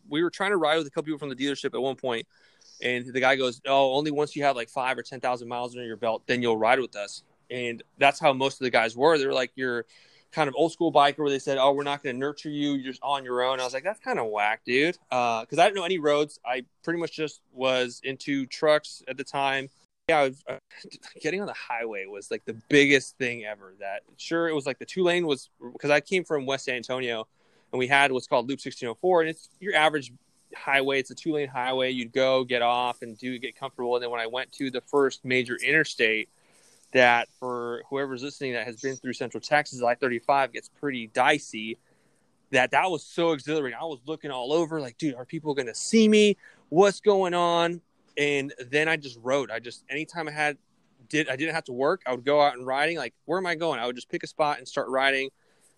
we 0.10 0.24
were 0.24 0.30
trying 0.30 0.52
to 0.52 0.58
ride 0.58 0.78
with 0.78 0.88
a 0.88 0.90
couple 0.90 1.04
people 1.04 1.20
from 1.20 1.30
the 1.30 1.36
dealership 1.36 1.74
at 1.74 1.82
one 1.82 1.96
point, 1.96 2.28
and 2.82 3.06
the 3.06 3.20
guy 3.20 3.36
goes, 3.36 3.62
"Oh, 3.66 3.94
only 3.94 4.12
once 4.12 4.36
you 4.36 4.44
have 4.44 4.56
like 4.56 4.70
five 4.70 4.98
or 4.98 5.04
ten 5.04 5.20
thousand 5.20 5.48
miles 5.48 5.76
under 5.76 5.86
your 5.86 5.98
belt, 5.98 6.24
then 6.28 6.42
you'll 6.42 6.58
ride 6.58 6.80
with 6.80 6.96
us." 6.96 7.24
And 7.50 7.84
that's 7.98 8.20
how 8.20 8.34
most 8.34 8.60
of 8.60 8.66
the 8.66 8.72
guys 8.72 8.96
were. 8.96 9.18
They're 9.18 9.34
like 9.34 9.52
you're 9.56 9.86
kind 10.32 10.50
of 10.50 10.56
old 10.58 10.72
school 10.72 10.92
biker 10.92 11.20
where 11.20 11.30
they 11.30 11.40
said, 11.40 11.58
"Oh, 11.58 11.72
we're 11.72 11.84
not 11.84 12.04
going 12.04 12.16
to 12.16 12.20
nurture 12.20 12.50
you. 12.50 12.74
You're 12.74 12.92
just 12.92 13.02
on 13.02 13.24
your 13.24 13.44
own." 13.44 13.60
I 13.60 13.64
was 13.64 13.74
like, 13.74 13.84
"That's 13.84 14.00
kind 14.00 14.20
of 14.20 14.28
whack, 14.28 14.62
dude," 14.66 14.98
because 15.10 15.58
uh, 15.58 15.62
I 15.62 15.66
didn't 15.66 15.76
know 15.76 15.84
any 15.84 16.00
roads. 16.00 16.40
I 16.46 16.66
pretty 16.84 17.00
much 17.00 17.14
just 17.14 17.42
was 17.54 18.02
into 18.04 18.46
trucks 18.46 19.02
at 19.08 19.18
the 19.18 19.24
time. 19.24 19.70
Yeah, 20.10 20.24
was, 20.24 20.44
uh, 20.48 20.58
getting 21.22 21.42
on 21.42 21.48
the 21.48 21.54
highway 21.54 22.06
was 22.06 22.30
like 22.30 22.46
the 22.46 22.56
biggest 22.70 23.18
thing 23.18 23.46
ever. 23.46 23.74
That 23.80 24.02
sure, 24.18 24.48
it 24.48 24.54
was 24.54 24.66
like 24.66 24.80
the 24.80 24.86
two 24.86 25.04
lane 25.04 25.26
was 25.26 25.50
because 25.74 25.90
I 25.90 26.02
came 26.02 26.24
from 26.24 26.46
West 26.46 26.66
San 26.66 26.76
Antonio 26.76 27.28
and 27.76 27.80
we 27.80 27.88
had 27.88 28.10
what's 28.14 28.26
called 28.26 28.46
Loop 28.46 28.60
1604, 28.60 29.22
and 29.22 29.30
it's 29.30 29.50
your 29.60 29.76
average 29.76 30.14
highway. 30.56 30.98
It's 30.98 31.12
a 31.12 31.16
two 31.16 31.34
lane 31.34 31.50
highway. 31.50 31.92
You'd 31.92 32.14
go, 32.14 32.46
get 32.46 32.62
off, 32.62 33.02
and 33.02 33.18
do 33.18 33.38
get 33.38 33.60
comfortable. 33.60 33.96
And 33.96 34.04
then 34.04 34.10
when 34.12 34.22
I 34.22 34.28
went 34.28 34.54
to 34.54 34.72
the 34.72 34.80
first 34.80 35.26
major 35.26 35.58
interstate, 35.58 36.30
that 36.94 37.28
for 37.38 37.84
whoever's 37.90 38.24
listening 38.24 38.54
that 38.54 38.66
has 38.66 38.80
been 38.80 38.96
through 38.96 39.12
Central 39.12 39.42
Texas, 39.42 39.84
I 39.84 39.96
35 39.96 40.54
gets 40.54 40.70
pretty 40.70 41.08
dicey. 41.08 41.78
That 42.52 42.72
that 42.72 42.90
was 42.90 43.04
so 43.04 43.34
exhilarating. 43.34 43.78
I 43.78 43.84
was 43.84 44.00
looking 44.06 44.32
all 44.32 44.54
over, 44.54 44.80
like, 44.80 44.98
dude, 44.98 45.16
are 45.16 45.26
people 45.26 45.54
going 45.54 45.68
to 45.68 45.76
see 45.76 46.08
me? 46.08 46.38
What's 46.70 47.02
going 47.02 47.34
on? 47.34 47.82
And 48.18 48.54
then 48.72 48.88
I 48.88 48.96
just 48.96 49.20
rode. 49.22 49.52
I 49.52 49.60
just 49.60 49.84
anytime 49.90 50.30
I 50.30 50.32
had 50.32 50.58
did 51.10 51.28
I 51.28 51.36
didn't 51.36 51.56
have 51.56 51.66
to 51.66 51.74
work, 51.74 52.04
I 52.06 52.12
would 52.12 52.24
go 52.24 52.42
out 52.42 52.56
and 52.56 52.66
riding. 52.66 52.96
Like, 52.96 53.14
where 53.26 53.38
am 53.38 53.46
I 53.46 53.56
going? 53.56 53.82
I 53.82 53.86
would 53.86 53.98
just 53.98 54.08
pick 54.08 54.24
a 54.24 54.28
spot 54.28 54.60
and 54.60 54.66
start 54.66 54.88
riding 54.88 55.30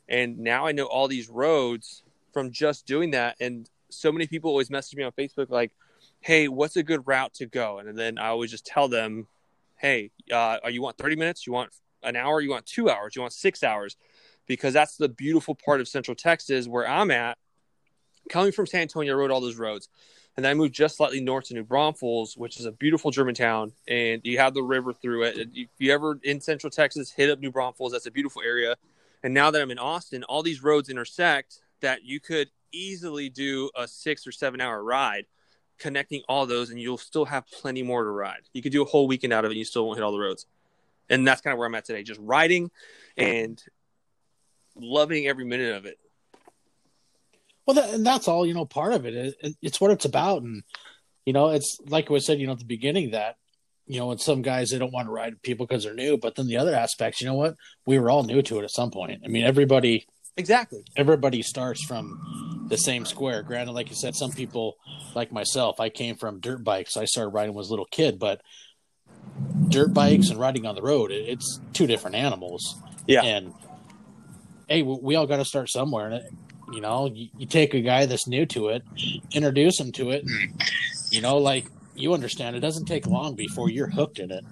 and 0.10 0.40
now 0.40 0.66
I 0.66 0.72
know 0.72 0.86
all 0.86 1.08
these 1.08 1.30
roads 1.30 2.04
from 2.32 2.52
just 2.52 2.86
doing 2.86 3.12
that. 3.12 3.36
And 3.40 3.70
so 3.90 4.12
many 4.12 4.28
people 4.28 4.50
always 4.50 4.70
message 4.70 4.96
me 4.96 5.04
on 5.04 5.12
Facebook 5.12 5.50
like, 5.50 5.72
"Hey, 6.22 6.48
what's 6.48 6.76
a 6.76 6.84
good 6.84 7.08
route 7.08 7.34
to 7.36 7.46
go?" 7.46 7.80
And 7.80 7.98
then 7.98 8.18
I 8.18 8.28
always 8.28 8.52
just 8.52 8.66
tell 8.66 8.88
them, 8.88 9.28
"Hey, 9.76 10.12
uh, 10.32 10.60
you 10.70 10.82
want 10.82 10.98
30 10.98 11.16
minutes? 11.16 11.48
You 11.48 11.54
want 11.54 11.72
an 12.04 12.16
hour? 12.16 12.42
You 12.42 12.50
want 12.50 12.66
two 12.66 12.90
hours? 12.90 13.16
You 13.16 13.22
want 13.22 13.34
six 13.34 13.64
hours?" 13.64 13.98
Because 14.46 14.74
that's 14.74 14.96
the 14.98 15.10
beautiful 15.10 15.56
part 15.56 15.82
of 15.82 15.88
Central 15.88 16.16
Texas 16.16 16.68
where 16.68 16.88
I'm 16.88 17.12
at. 17.12 17.38
Coming 18.30 18.52
from 18.52 18.66
San 18.66 18.82
Antonio, 18.82 19.14
I 19.14 19.18
rode 19.18 19.32
all 19.32 19.42
those 19.42 19.56
roads, 19.56 19.88
and 20.36 20.44
then 20.44 20.52
I 20.52 20.54
moved 20.54 20.74
just 20.74 20.98
slightly 20.98 21.22
north 21.22 21.46
to 21.46 21.54
New 21.54 21.64
Braunfels, 21.64 22.36
which 22.36 22.60
is 22.60 22.66
a 22.66 22.72
beautiful 22.74 23.10
German 23.10 23.36
town, 23.36 23.72
and 23.88 24.22
you 24.26 24.38
have 24.38 24.54
the 24.54 24.64
river 24.64 24.92
through 24.94 25.24
it. 25.24 25.50
If 25.54 25.70
you 25.80 25.94
ever 25.94 26.20
in 26.24 26.42
Central 26.42 26.70
Texas, 26.70 27.12
hit 27.12 27.30
up 27.30 27.40
New 27.40 27.52
Braunfels. 27.52 27.94
That's 27.94 28.06
a 28.06 28.12
beautiful 28.12 28.42
area 28.42 28.76
and 29.24 29.34
now 29.34 29.52
that 29.52 29.62
I'm 29.62 29.72
in 29.72 29.80
Austin, 29.80 30.24
all 30.24 30.44
these 30.44 30.64
roads 30.64 30.90
intersect 30.90 31.62
that 31.82 32.04
you 32.04 32.20
could 32.20 32.50
easily 32.72 33.30
do 33.30 33.70
a 33.76 33.88
six 33.88 34.28
or 34.28 34.32
seven 34.32 34.62
hour 34.62 34.84
ride 34.84 35.26
connecting 35.80 36.24
all 36.28 36.46
those, 36.46 36.70
and 36.70 36.80
you'll 36.80 36.98
still 36.98 37.26
have 37.26 37.46
plenty 37.48 37.84
more 37.84 38.04
to 38.04 38.10
ride. 38.10 38.42
You 38.54 38.62
could 38.62 38.72
do 38.72 38.82
a 38.82 38.86
whole 38.86 39.08
weekend 39.08 39.34
out 39.34 39.46
of 39.46 39.52
it, 39.52 39.54
and 39.54 39.60
you 39.60 39.66
still 39.66 39.86
won't 39.86 39.98
hit 39.98 40.04
all 40.04 40.12
the 40.12 40.20
roads. 40.20 40.46
And 41.10 41.28
that's 41.28 41.42
kind 41.42 41.54
of 41.54 41.58
where 41.58 41.68
I'm 41.68 41.76
at 41.76 41.86
today, 41.86 42.04
just 42.04 42.20
riding 42.22 42.72
and 43.16 43.62
loving 44.76 45.28
every 45.28 45.46
minute 45.46 45.76
of 45.76 45.86
it. 45.86 46.00
Well, 47.66 47.76
that, 47.76 47.94
and 47.94 48.06
that's 48.06 48.28
all 48.28 48.46
you 48.46 48.54
know. 48.54 48.66
Part 48.66 48.94
of 48.94 49.06
it, 49.06 49.36
it, 49.42 49.56
it's 49.62 49.82
what 49.82 49.92
it's 49.92 50.06
about, 50.06 50.42
and 50.42 50.64
you 51.26 51.34
know, 51.34 51.50
it's 51.50 51.80
like 51.88 52.10
I 52.10 52.18
said, 52.20 52.40
you 52.40 52.48
know, 52.48 52.54
at 52.54 52.60
the 52.60 52.66
beginning 52.66 53.12
that 53.12 53.38
you 53.88 54.00
know, 54.00 54.12
and 54.12 54.22
some 54.22 54.42
guys 54.42 54.70
they 54.70 54.78
don't 54.78 54.94
want 54.94 55.08
to 55.08 55.12
ride 55.12 55.34
with 55.34 55.42
people 55.42 55.66
because 55.66 55.84
they're 55.84 55.94
new. 55.94 56.18
But 56.18 56.36
then 56.36 56.48
the 56.48 56.58
other 56.58 56.76
aspects, 56.76 57.22
you 57.22 57.28
know 57.28 57.34
what? 57.34 57.56
We 57.86 57.98
were 58.00 58.10
all 58.10 58.24
new 58.24 58.42
to 58.42 58.60
it 58.60 58.64
at 58.64 58.72
some 58.72 58.92
point. 58.92 59.22
I 59.24 59.28
mean, 59.28 59.44
everybody 59.44 60.06
exactly 60.36 60.84
everybody 60.96 61.42
starts 61.42 61.84
from 61.84 62.66
the 62.70 62.78
same 62.78 63.06
square. 63.06 63.44
Granted, 63.44 63.72
like 63.72 63.90
you 63.90 63.96
said, 63.96 64.16
some 64.16 64.32
people 64.32 64.76
like 65.16 65.32
myself, 65.32 65.80
I 65.80 65.90
came 65.90 66.16
from 66.16 66.40
dirt 66.40 66.64
bikes. 66.64 66.98
I 66.98 67.06
started 67.06 67.30
riding 67.30 67.54
when 67.54 67.60
I 67.60 67.64
was 67.64 67.70
a 67.70 67.72
little 67.72 67.88
kid, 67.90 68.20
but 68.20 68.42
dirt 69.70 69.94
bikes 69.94 70.30
and 70.30 70.40
riding 70.40 70.66
on 70.66 70.76
the 70.76 70.82
road, 70.82 71.12
it's 71.12 71.60
two 71.74 71.88
different 71.88 72.16
animals. 72.16 72.76
Yeah, 73.08 73.24
and 73.24 73.54
hey, 74.68 74.84
we 74.84 75.16
all 75.16 75.28
got 75.28 75.38
to 75.38 75.46
start 75.46 75.70
somewhere. 75.70 76.10
And 76.10 76.24
you 76.74 76.82
know, 76.82 77.10
you, 77.14 77.30
you 77.38 77.48
take 77.48 77.74
a 77.74 77.82
guy 77.82 78.06
that's 78.06 78.28
new 78.28 78.46
to 78.48 78.70
it, 78.70 78.84
introduce 79.32 79.80
him 79.80 79.92
to 79.94 80.12
it. 80.12 80.24
and 80.24 80.62
You 81.10 81.22
know, 81.22 81.38
like 81.38 81.66
you 81.98 82.14
understand 82.14 82.56
it 82.56 82.60
doesn't 82.60 82.86
take 82.86 83.08
long 83.08 83.36
before 83.36 83.70
you're 83.70 83.90
hooked 83.90 84.20
in 84.20 84.32
it. 84.32 84.46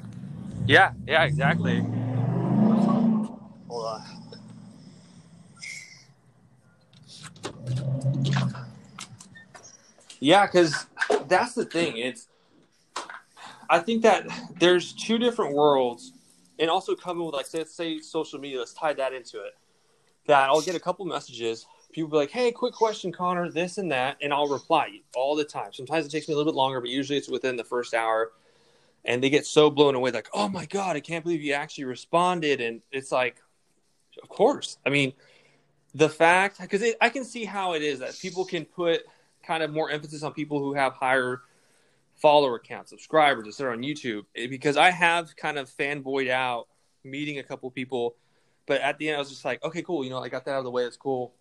Yeah, 0.65 0.91
yeah, 1.07 1.23
exactly. 1.23 1.81
Hold 3.67 3.85
on. 3.85 4.03
Yeah, 10.19 10.47
because 10.47 10.87
that's 11.27 11.53
the 11.53 11.65
thing. 11.65 11.97
It's 11.97 12.27
I 13.69 13.79
think 13.79 14.03
that 14.03 14.27
there's 14.59 14.93
two 14.93 15.17
different 15.17 15.53
worlds, 15.53 16.13
and 16.57 16.69
also 16.69 16.95
coming 16.95 17.25
with 17.25 17.35
like 17.35 17.45
say, 17.45 17.63
say 17.65 17.99
social 17.99 18.39
media. 18.39 18.59
Let's 18.59 18.73
tie 18.73 18.93
that 18.93 19.13
into 19.13 19.39
it. 19.43 19.53
That 20.27 20.49
I'll 20.49 20.61
get 20.61 20.75
a 20.75 20.79
couple 20.79 21.05
messages 21.05 21.67
people 21.95 22.09
be 22.11 22.17
like, 22.17 22.31
"Hey, 22.31 22.51
quick 22.51 22.73
question, 22.73 23.11
Connor, 23.13 23.49
this 23.49 23.77
and 23.77 23.89
that," 23.91 24.17
and 24.21 24.33
I'll 24.33 24.49
reply 24.49 24.99
all 25.15 25.35
the 25.35 25.45
time. 25.45 25.71
Sometimes 25.71 26.05
it 26.05 26.09
takes 26.09 26.27
me 26.27 26.33
a 26.33 26.37
little 26.37 26.51
bit 26.51 26.57
longer, 26.57 26.81
but 26.81 26.89
usually 26.89 27.17
it's 27.17 27.29
within 27.29 27.55
the 27.55 27.63
first 27.63 27.93
hour. 27.93 28.33
And 29.05 29.23
they 29.23 29.29
get 29.29 29.45
so 29.45 29.69
blown 29.69 29.95
away, 29.95 30.11
like, 30.11 30.29
"Oh 30.33 30.49
my 30.49 30.65
god, 30.65 30.97
I 30.97 30.99
can't 30.99 31.23
believe 31.23 31.41
you 31.41 31.53
actually 31.53 31.85
responded!" 31.85 32.59
And 32.59 32.81
it's 32.91 33.11
like, 33.11 33.41
of 34.21 34.29
course. 34.29 34.77
I 34.85 34.89
mean, 34.89 35.13
the 35.93 36.09
fact 36.09 36.59
because 36.59 36.83
I 36.99 37.09
can 37.09 37.23
see 37.23 37.45
how 37.45 37.73
it 37.73 37.81
is 37.81 37.99
that 37.99 38.19
people 38.19 38.45
can 38.45 38.65
put 38.65 39.03
kind 39.43 39.63
of 39.63 39.71
more 39.71 39.89
emphasis 39.89 40.23
on 40.23 40.33
people 40.33 40.59
who 40.59 40.73
have 40.73 40.93
higher 40.93 41.43
follower 42.15 42.59
counts, 42.59 42.89
subscribers, 42.89 43.47
etc. 43.47 43.73
on 43.73 43.83
YouTube, 43.83 44.25
eh, 44.35 44.47
because 44.47 44.75
I 44.77 44.91
have 44.91 45.35
kind 45.37 45.57
of 45.57 45.69
fanboyed 45.69 46.29
out 46.29 46.67
meeting 47.03 47.39
a 47.39 47.43
couple 47.43 47.69
people, 47.71 48.15
but 48.65 48.81
at 48.81 48.97
the 48.97 49.09
end 49.09 49.17
I 49.17 49.19
was 49.19 49.29
just 49.29 49.45
like, 49.45 49.63
okay, 49.63 49.81
cool, 49.81 50.03
you 50.03 50.09
know, 50.09 50.19
I 50.19 50.29
got 50.29 50.45
that 50.45 50.51
out 50.51 50.59
of 50.59 50.63
the 50.65 50.71
way. 50.71 50.83
That's 50.83 50.97
cool 50.97 51.33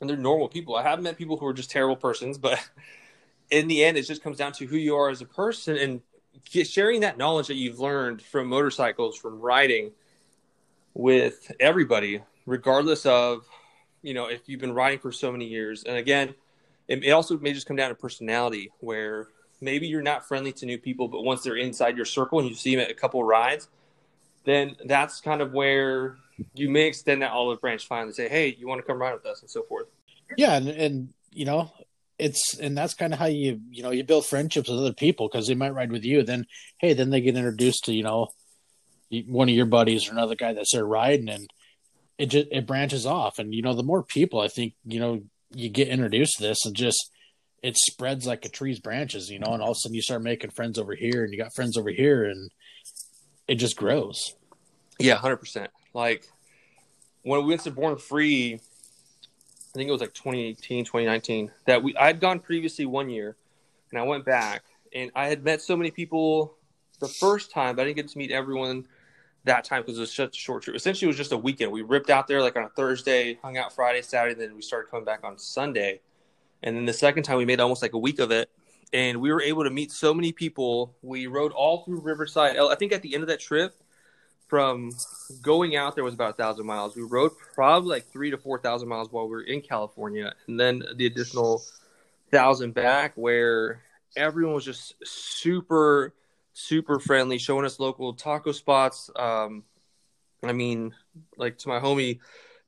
and 0.00 0.08
they're 0.08 0.16
normal 0.16 0.48
people. 0.48 0.76
I 0.76 0.82
have 0.82 1.02
met 1.02 1.16
people 1.16 1.36
who 1.36 1.46
are 1.46 1.54
just 1.54 1.70
terrible 1.70 1.96
persons, 1.96 2.38
but 2.38 2.58
in 3.50 3.68
the 3.68 3.84
end, 3.84 3.96
it 3.96 4.02
just 4.02 4.22
comes 4.22 4.38
down 4.38 4.52
to 4.52 4.66
who 4.66 4.76
you 4.76 4.96
are 4.96 5.10
as 5.10 5.20
a 5.20 5.26
person 5.26 5.76
and 5.76 6.00
sharing 6.64 7.00
that 7.00 7.18
knowledge 7.18 7.46
that 7.48 7.54
you've 7.54 7.78
learned 7.78 8.20
from 8.22 8.48
motorcycles, 8.48 9.16
from 9.16 9.40
riding 9.40 9.92
with 10.94 11.50
everybody, 11.60 12.20
regardless 12.46 13.06
of, 13.06 13.46
you 14.02 14.14
know, 14.14 14.26
if 14.26 14.48
you've 14.48 14.60
been 14.60 14.72
riding 14.74 14.98
for 14.98 15.12
so 15.12 15.30
many 15.32 15.46
years. 15.46 15.84
And 15.84 15.96
again, 15.96 16.34
it, 16.88 17.10
also 17.12 17.38
may 17.38 17.52
just 17.52 17.66
come 17.66 17.76
down 17.76 17.88
to 17.88 17.94
personality 17.94 18.70
where 18.80 19.28
maybe 19.60 19.86
you're 19.86 20.02
not 20.02 20.26
friendly 20.26 20.52
to 20.52 20.66
new 20.66 20.78
people, 20.78 21.08
but 21.08 21.22
once 21.22 21.42
they're 21.42 21.56
inside 21.56 21.96
your 21.96 22.04
circle 22.04 22.38
and 22.40 22.48
you 22.48 22.54
see 22.54 22.74
them 22.74 22.84
at 22.84 22.90
a 22.90 22.94
couple 22.94 23.22
rides, 23.24 23.68
then 24.44 24.76
that's 24.84 25.20
kind 25.20 25.40
of 25.40 25.52
where 25.52 26.16
you 26.54 26.68
may 26.68 26.86
extend 26.86 27.22
that 27.22 27.32
olive 27.32 27.60
branch 27.60 27.86
finally 27.86 28.08
and 28.08 28.16
say, 28.16 28.28
"Hey, 28.28 28.56
you 28.58 28.66
want 28.66 28.80
to 28.80 28.86
come 28.86 29.00
ride 29.00 29.14
with 29.14 29.26
us?" 29.26 29.40
and 29.40 29.50
so 29.50 29.62
forth. 29.62 29.86
Yeah, 30.36 30.56
and, 30.56 30.68
and 30.68 31.14
you 31.32 31.44
know, 31.44 31.70
it's 32.18 32.58
and 32.58 32.76
that's 32.76 32.94
kind 32.94 33.12
of 33.12 33.18
how 33.18 33.26
you 33.26 33.60
you 33.70 33.82
know 33.82 33.90
you 33.90 34.04
build 34.04 34.26
friendships 34.26 34.68
with 34.68 34.78
other 34.78 34.92
people 34.92 35.28
because 35.28 35.46
they 35.46 35.54
might 35.54 35.74
ride 35.74 35.92
with 35.92 36.04
you. 36.04 36.22
Then 36.22 36.46
hey, 36.78 36.94
then 36.94 37.10
they 37.10 37.20
get 37.20 37.36
introduced 37.36 37.84
to 37.84 37.94
you 37.94 38.02
know 38.02 38.28
one 39.26 39.48
of 39.48 39.54
your 39.54 39.66
buddies 39.66 40.08
or 40.08 40.12
another 40.12 40.34
guy 40.34 40.52
that's 40.52 40.72
there 40.72 40.86
riding, 40.86 41.28
and 41.28 41.50
it 42.18 42.26
just 42.26 42.48
it 42.50 42.66
branches 42.66 43.06
off, 43.06 43.38
and 43.38 43.54
you 43.54 43.62
know, 43.62 43.74
the 43.74 43.82
more 43.82 44.02
people 44.02 44.40
I 44.40 44.48
think 44.48 44.74
you 44.84 45.00
know 45.00 45.22
you 45.54 45.68
get 45.68 45.88
introduced 45.88 46.36
to 46.36 46.42
this, 46.42 46.64
and 46.64 46.74
just 46.74 47.10
it 47.62 47.76
spreads 47.76 48.26
like 48.26 48.44
a 48.44 48.48
tree's 48.48 48.78
branches, 48.78 49.30
you 49.30 49.38
know, 49.38 49.52
and 49.52 49.62
all 49.62 49.70
of 49.70 49.76
a 49.76 49.80
sudden 49.80 49.94
you 49.94 50.02
start 50.02 50.22
making 50.22 50.50
friends 50.50 50.78
over 50.78 50.94
here, 50.94 51.24
and 51.24 51.32
you 51.32 51.38
got 51.38 51.54
friends 51.54 51.76
over 51.76 51.90
here, 51.90 52.24
and 52.24 52.50
it 53.48 53.56
just 53.56 53.76
grows. 53.76 54.34
Yeah, 54.98 55.16
hundred 55.16 55.38
percent. 55.38 55.70
Like 55.94 56.28
when 57.22 57.40
we 57.40 57.48
went 57.48 57.62
to 57.62 57.70
Born 57.70 57.96
Free, 57.96 58.54
I 58.54 59.72
think 59.72 59.88
it 59.88 59.92
was 59.92 60.00
like 60.00 60.12
2018, 60.12 60.84
2019, 60.84 61.50
that 61.66 61.82
we 61.82 61.96
I 61.96 62.06
had 62.06 62.20
gone 62.20 62.40
previously 62.40 62.84
one 62.84 63.08
year, 63.08 63.36
and 63.90 63.98
I 63.98 64.02
went 64.02 64.24
back, 64.24 64.64
and 64.94 65.10
I 65.14 65.28
had 65.28 65.42
met 65.44 65.62
so 65.62 65.76
many 65.76 65.90
people 65.90 66.54
the 67.00 67.08
first 67.08 67.50
time, 67.50 67.76
but 67.76 67.82
I 67.82 67.84
didn't 67.86 67.96
get 67.96 68.08
to 68.08 68.18
meet 68.18 68.30
everyone 68.30 68.86
that 69.44 69.64
time 69.64 69.82
because 69.82 69.98
it 69.98 70.00
was 70.00 70.12
such 70.12 70.36
a 70.36 70.40
short 70.40 70.62
trip. 70.62 70.76
Essentially, 70.76 71.06
it 71.06 71.08
was 71.08 71.16
just 71.16 71.32
a 71.32 71.36
weekend. 71.36 71.70
We 71.70 71.82
ripped 71.82 72.10
out 72.10 72.26
there 72.26 72.42
like 72.42 72.56
on 72.56 72.64
a 72.64 72.68
Thursday, 72.70 73.38
hung 73.42 73.56
out 73.56 73.72
Friday, 73.72 74.02
Saturday, 74.02 74.34
then 74.34 74.54
we 74.56 74.62
started 74.62 74.90
coming 74.90 75.04
back 75.04 75.22
on 75.22 75.38
Sunday. 75.38 76.00
And 76.62 76.76
then 76.76 76.86
the 76.86 76.94
second 76.94 77.24
time, 77.24 77.36
we 77.36 77.44
made 77.44 77.60
almost 77.60 77.82
like 77.82 77.92
a 77.92 77.98
week 77.98 78.20
of 78.20 78.30
it, 78.30 78.50
and 78.92 79.20
we 79.20 79.32
were 79.32 79.42
able 79.42 79.64
to 79.64 79.70
meet 79.70 79.92
so 79.92 80.14
many 80.14 80.32
people. 80.32 80.94
We 81.02 81.26
rode 81.26 81.52
all 81.52 81.84
through 81.84 82.00
Riverside. 82.00 82.56
I 82.56 82.74
think 82.74 82.92
at 82.92 83.02
the 83.02 83.14
end 83.14 83.22
of 83.22 83.28
that 83.28 83.40
trip, 83.40 83.74
from 84.46 84.92
going 85.42 85.76
out 85.76 85.94
there 85.94 86.04
was 86.04 86.14
about 86.14 86.30
a 86.30 86.34
thousand 86.34 86.66
miles. 86.66 86.96
We 86.96 87.02
rode 87.02 87.32
probably 87.54 87.90
like 87.90 88.06
three 88.06 88.30
to 88.30 88.38
four 88.38 88.58
thousand 88.58 88.88
miles 88.88 89.10
while 89.10 89.24
we 89.24 89.30
were 89.30 89.42
in 89.42 89.60
California, 89.60 90.34
and 90.46 90.58
then 90.58 90.82
the 90.96 91.06
additional 91.06 91.62
thousand 92.30 92.74
back, 92.74 93.12
where 93.16 93.82
everyone 94.16 94.54
was 94.54 94.64
just 94.64 94.94
super 95.04 96.14
super 96.52 97.00
friendly, 97.00 97.38
showing 97.38 97.64
us 97.64 97.80
local 97.80 98.14
taco 98.14 98.52
spots. 98.52 99.10
Um, 99.16 99.64
I 100.42 100.52
mean, 100.52 100.94
like 101.36 101.58
to 101.58 101.68
my 101.68 101.80
homie 101.80 102.20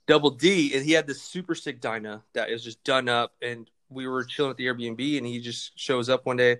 Double 0.07 0.31
D, 0.31 0.75
and 0.75 0.85
he 0.85 0.93
had 0.93 1.07
this 1.07 1.23
super 1.23 1.55
sick 1.55 1.81
Dyna 1.81 2.23
that 2.33 2.51
is 2.51 2.63
just 2.63 2.83
done 2.85 3.09
up, 3.09 3.33
and 3.43 3.69
we 3.89 4.07
were 4.07 4.25
chilling 4.25 4.51
at 4.51 4.57
the 4.57 4.67
Airbnb, 4.67 5.19
and 5.19 5.27
he 5.27 5.41
just 5.41 5.79
shows 5.79 6.09
up 6.09 6.27
one 6.27 6.37
day. 6.37 6.59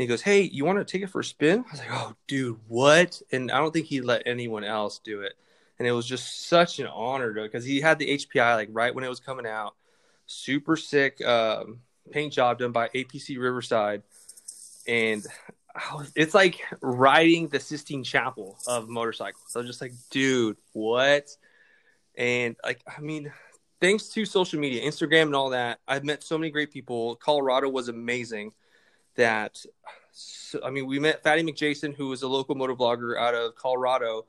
He 0.00 0.06
goes, 0.06 0.22
"Hey, 0.22 0.42
you 0.42 0.64
want 0.64 0.78
to 0.78 0.84
take 0.84 1.02
it 1.02 1.10
for 1.10 1.20
a 1.20 1.24
spin?" 1.24 1.64
I 1.66 1.70
was 1.70 1.80
like, 1.80 1.90
"Oh, 1.92 2.14
dude, 2.26 2.58
what?" 2.68 3.20
And 3.32 3.50
I 3.50 3.58
don't 3.58 3.72
think 3.72 3.86
he 3.86 4.00
let 4.00 4.22
anyone 4.26 4.64
else 4.64 4.98
do 4.98 5.22
it, 5.22 5.34
and 5.78 5.86
it 5.86 5.92
was 5.92 6.06
just 6.06 6.48
such 6.48 6.78
an 6.78 6.86
honor 6.86 7.32
because 7.32 7.64
he 7.64 7.80
had 7.80 7.98
the 7.98 8.08
HPI 8.10 8.54
like 8.54 8.68
right 8.72 8.94
when 8.94 9.04
it 9.04 9.08
was 9.08 9.20
coming 9.20 9.46
out, 9.46 9.74
super 10.26 10.76
sick 10.76 11.24
um, 11.24 11.80
paint 12.10 12.32
job 12.32 12.58
done 12.58 12.72
by 12.72 12.88
APC 12.88 13.38
Riverside, 13.38 14.02
and 14.86 15.26
it's 16.14 16.34
like 16.34 16.60
riding 16.80 17.48
the 17.48 17.60
Sistine 17.60 18.04
Chapel 18.04 18.58
of 18.66 18.88
motorcycles. 18.88 19.44
So 19.48 19.62
just 19.62 19.80
like, 19.80 19.92
dude, 20.10 20.56
what? 20.72 21.28
And 22.16 22.56
like, 22.64 22.82
I 22.86 23.00
mean, 23.00 23.32
thanks 23.80 24.08
to 24.08 24.24
social 24.24 24.60
media, 24.60 24.88
Instagram, 24.88 25.22
and 25.22 25.34
all 25.34 25.50
that, 25.50 25.80
I've 25.86 26.04
met 26.04 26.22
so 26.22 26.36
many 26.38 26.50
great 26.50 26.72
people. 26.72 27.16
Colorado 27.16 27.68
was 27.68 27.88
amazing. 27.88 28.52
That, 29.16 29.64
so, 30.12 30.60
I 30.64 30.70
mean, 30.70 30.86
we 30.86 30.98
met 30.98 31.22
Fatty 31.22 31.42
McJason, 31.42 31.94
who 31.94 32.08
was 32.08 32.22
a 32.22 32.28
local 32.28 32.54
motor 32.54 32.74
vlogger 32.74 33.18
out 33.18 33.34
of 33.34 33.54
Colorado, 33.54 34.26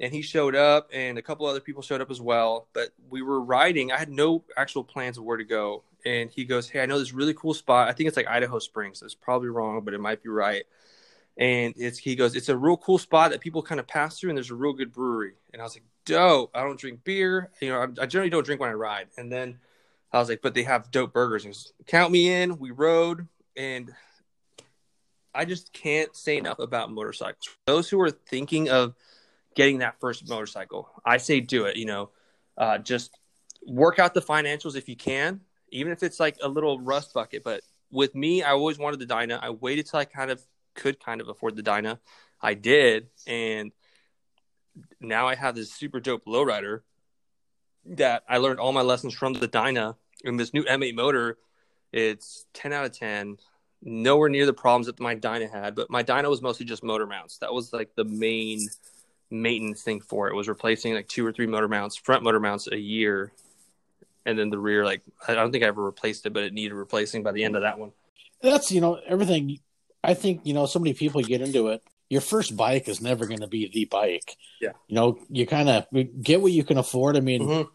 and 0.00 0.12
he 0.12 0.22
showed 0.22 0.54
up, 0.54 0.88
and 0.92 1.18
a 1.18 1.22
couple 1.22 1.46
other 1.46 1.60
people 1.60 1.82
showed 1.82 2.00
up 2.00 2.10
as 2.10 2.20
well. 2.20 2.68
But 2.72 2.90
we 3.10 3.22
were 3.22 3.40
riding. 3.40 3.92
I 3.92 3.98
had 3.98 4.10
no 4.10 4.44
actual 4.56 4.84
plans 4.84 5.18
of 5.18 5.24
where 5.24 5.36
to 5.36 5.44
go, 5.44 5.84
and 6.04 6.30
he 6.30 6.44
goes, 6.44 6.68
"Hey, 6.68 6.82
I 6.82 6.86
know 6.86 6.98
this 6.98 7.12
really 7.12 7.34
cool 7.34 7.54
spot. 7.54 7.88
I 7.88 7.92
think 7.92 8.08
it's 8.08 8.16
like 8.16 8.26
Idaho 8.26 8.58
Springs. 8.58 9.02
It's 9.02 9.14
probably 9.14 9.48
wrong, 9.48 9.82
but 9.84 9.94
it 9.94 10.00
might 10.00 10.22
be 10.22 10.28
right." 10.28 10.64
And 11.36 11.74
it's 11.76 11.98
he 11.98 12.16
goes, 12.16 12.34
"It's 12.34 12.48
a 12.48 12.56
real 12.56 12.76
cool 12.76 12.98
spot 12.98 13.30
that 13.30 13.40
people 13.40 13.62
kind 13.62 13.80
of 13.80 13.86
pass 13.86 14.18
through, 14.18 14.30
and 14.30 14.36
there's 14.36 14.50
a 14.50 14.54
real 14.54 14.72
good 14.72 14.92
brewery." 14.92 15.34
And 15.52 15.62
I 15.62 15.64
was 15.64 15.76
like, 15.76 15.84
"Dope! 16.04 16.50
I 16.54 16.62
don't 16.62 16.78
drink 16.78 17.04
beer. 17.04 17.50
You 17.60 17.70
know, 17.70 17.80
I, 17.80 18.02
I 18.02 18.06
generally 18.06 18.30
don't 18.30 18.44
drink 18.44 18.60
when 18.60 18.70
I 18.70 18.74
ride." 18.74 19.08
And 19.16 19.30
then 19.32 19.58
I 20.12 20.18
was 20.18 20.28
like, 20.28 20.42
"But 20.42 20.54
they 20.54 20.64
have 20.64 20.90
dope 20.90 21.12
burgers." 21.12 21.44
And 21.44 21.54
goes, 21.54 21.72
"Count 21.86 22.12
me 22.12 22.32
in." 22.32 22.58
We 22.58 22.70
rode, 22.70 23.28
and 23.56 23.92
I 25.34 25.44
just 25.44 25.72
can't 25.72 26.14
say 26.14 26.36
enough 26.36 26.58
about 26.58 26.90
motorcycles. 26.90 27.48
Those 27.66 27.88
who 27.88 28.00
are 28.00 28.10
thinking 28.10 28.68
of 28.68 28.94
getting 29.54 29.78
that 29.78 30.00
first 30.00 30.28
motorcycle, 30.28 30.88
I 31.04 31.18
say 31.18 31.40
do 31.40 31.64
it. 31.64 31.76
You 31.76 31.86
know, 31.86 32.10
uh, 32.56 32.78
just 32.78 33.18
work 33.66 33.98
out 33.98 34.14
the 34.14 34.22
financials 34.22 34.76
if 34.76 34.88
you 34.88 34.96
can 34.96 35.40
even 35.72 35.92
if 35.92 36.02
it's 36.02 36.20
like 36.20 36.36
a 36.42 36.48
little 36.48 36.78
rust 36.78 37.12
bucket. 37.12 37.42
But 37.42 37.62
with 37.90 38.14
me, 38.14 38.42
I 38.42 38.50
always 38.50 38.78
wanted 38.78 39.00
the 39.00 39.06
Dyna. 39.06 39.40
I 39.42 39.50
waited 39.50 39.86
till 39.86 39.98
I 39.98 40.04
kind 40.04 40.30
of 40.30 40.40
could 40.74 41.00
kind 41.00 41.20
of 41.20 41.28
afford 41.28 41.56
the 41.56 41.62
Dyna. 41.62 41.98
I 42.40 42.54
did, 42.54 43.08
and 43.26 43.72
now 45.00 45.26
I 45.26 45.34
have 45.34 45.54
this 45.54 45.72
super 45.72 46.00
dope 46.00 46.24
lowrider 46.26 46.80
that 47.84 48.22
I 48.28 48.38
learned 48.38 48.60
all 48.60 48.72
my 48.72 48.82
lessons 48.82 49.14
from 49.14 49.32
the 49.32 49.48
Dyna. 49.48 49.96
And 50.24 50.38
this 50.38 50.54
new 50.54 50.64
M8 50.64 50.94
motor, 50.94 51.38
it's 51.92 52.46
10 52.54 52.72
out 52.72 52.84
of 52.84 52.96
10. 52.96 53.38
Nowhere 53.84 54.28
near 54.28 54.46
the 54.46 54.52
problems 54.52 54.86
that 54.86 55.00
my 55.00 55.14
Dyna 55.14 55.48
had, 55.48 55.74
but 55.74 55.90
my 55.90 56.02
Dyna 56.02 56.30
was 56.30 56.40
mostly 56.40 56.66
just 56.66 56.84
motor 56.84 57.06
mounts. 57.06 57.38
That 57.38 57.52
was 57.52 57.72
like 57.72 57.94
the 57.96 58.04
main 58.04 58.60
maintenance 59.30 59.82
thing 59.82 60.00
for 60.00 60.28
it 60.28 60.34
was 60.36 60.46
replacing 60.48 60.94
like 60.94 61.08
two 61.08 61.26
or 61.26 61.32
three 61.32 61.46
motor 61.46 61.68
mounts, 61.68 61.96
front 61.96 62.22
motor 62.22 62.38
mounts 62.38 62.68
a 62.70 62.78
year 62.78 63.32
and 64.24 64.38
then 64.38 64.50
the 64.50 64.58
rear 64.58 64.84
like 64.84 65.02
I 65.26 65.34
don't 65.34 65.52
think 65.52 65.64
I 65.64 65.68
ever 65.68 65.84
replaced 65.84 66.26
it, 66.26 66.32
but 66.32 66.44
it 66.44 66.52
needed 66.52 66.74
replacing 66.74 67.22
by 67.22 67.32
the 67.32 67.44
end 67.44 67.56
of 67.56 67.62
that 67.62 67.78
one. 67.78 67.92
That's 68.40 68.70
you 68.70 68.80
know 68.80 69.00
everything. 69.06 69.58
I 70.02 70.14
think 70.14 70.42
you 70.44 70.54
know 70.54 70.66
so 70.66 70.78
many 70.78 70.94
people 70.94 71.20
get 71.22 71.40
into 71.40 71.68
it. 71.68 71.82
Your 72.08 72.20
first 72.20 72.56
bike 72.56 72.88
is 72.88 73.00
never 73.00 73.26
going 73.26 73.40
to 73.40 73.46
be 73.46 73.70
the 73.72 73.86
bike. 73.86 74.36
Yeah, 74.60 74.72
you 74.88 74.94
know 74.94 75.18
you 75.28 75.46
kind 75.46 75.68
of 75.68 75.86
get 76.20 76.40
what 76.40 76.52
you 76.52 76.64
can 76.64 76.78
afford. 76.78 77.16
I 77.16 77.20
mean. 77.20 77.42
Mm-hmm. 77.42 77.68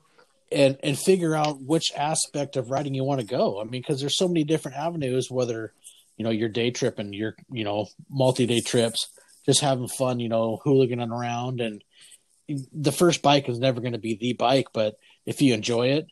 And 0.50 0.78
and 0.82 0.98
figure 0.98 1.36
out 1.36 1.62
which 1.62 1.92
aspect 1.94 2.56
of 2.56 2.72
riding 2.72 2.94
you 2.94 3.04
want 3.04 3.20
to 3.20 3.28
go. 3.28 3.60
I 3.60 3.66
mean, 3.66 3.82
because 3.82 4.00
there's 4.00 4.18
so 4.18 4.30
many 4.30 4.46
different 4.46 4.78
avenues. 4.78 5.30
Whether 5.30 5.74
you 6.18 6.24
know 6.24 6.32
your 6.32 6.50
day 6.50 6.72
trip 6.72 7.00
and 7.00 7.14
your 7.14 7.36
you 7.50 7.64
know 7.64 7.88
multi 8.10 8.46
day 8.46 8.60
trips, 8.60 9.08
just 9.46 9.62
having 9.62 9.88
fun, 9.88 10.20
you 10.20 10.30
know, 10.30 10.60
hooliganing 10.66 11.12
around, 11.12 11.62
and 11.62 11.84
the 12.74 12.92
first 12.92 13.22
bike 13.22 13.48
is 13.48 13.60
never 13.60 13.82
going 13.82 13.94
to 13.94 14.00
be 14.00 14.16
the 14.16 14.34
bike. 14.34 14.68
But 14.74 14.96
if 15.26 15.42
you 15.42 15.54
enjoy 15.54 15.90
it, 15.90 16.08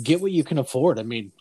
get 0.00 0.20
what 0.20 0.32
you 0.32 0.44
can 0.44 0.58
afford. 0.58 0.98
I 0.98 1.02
mean, 1.02 1.32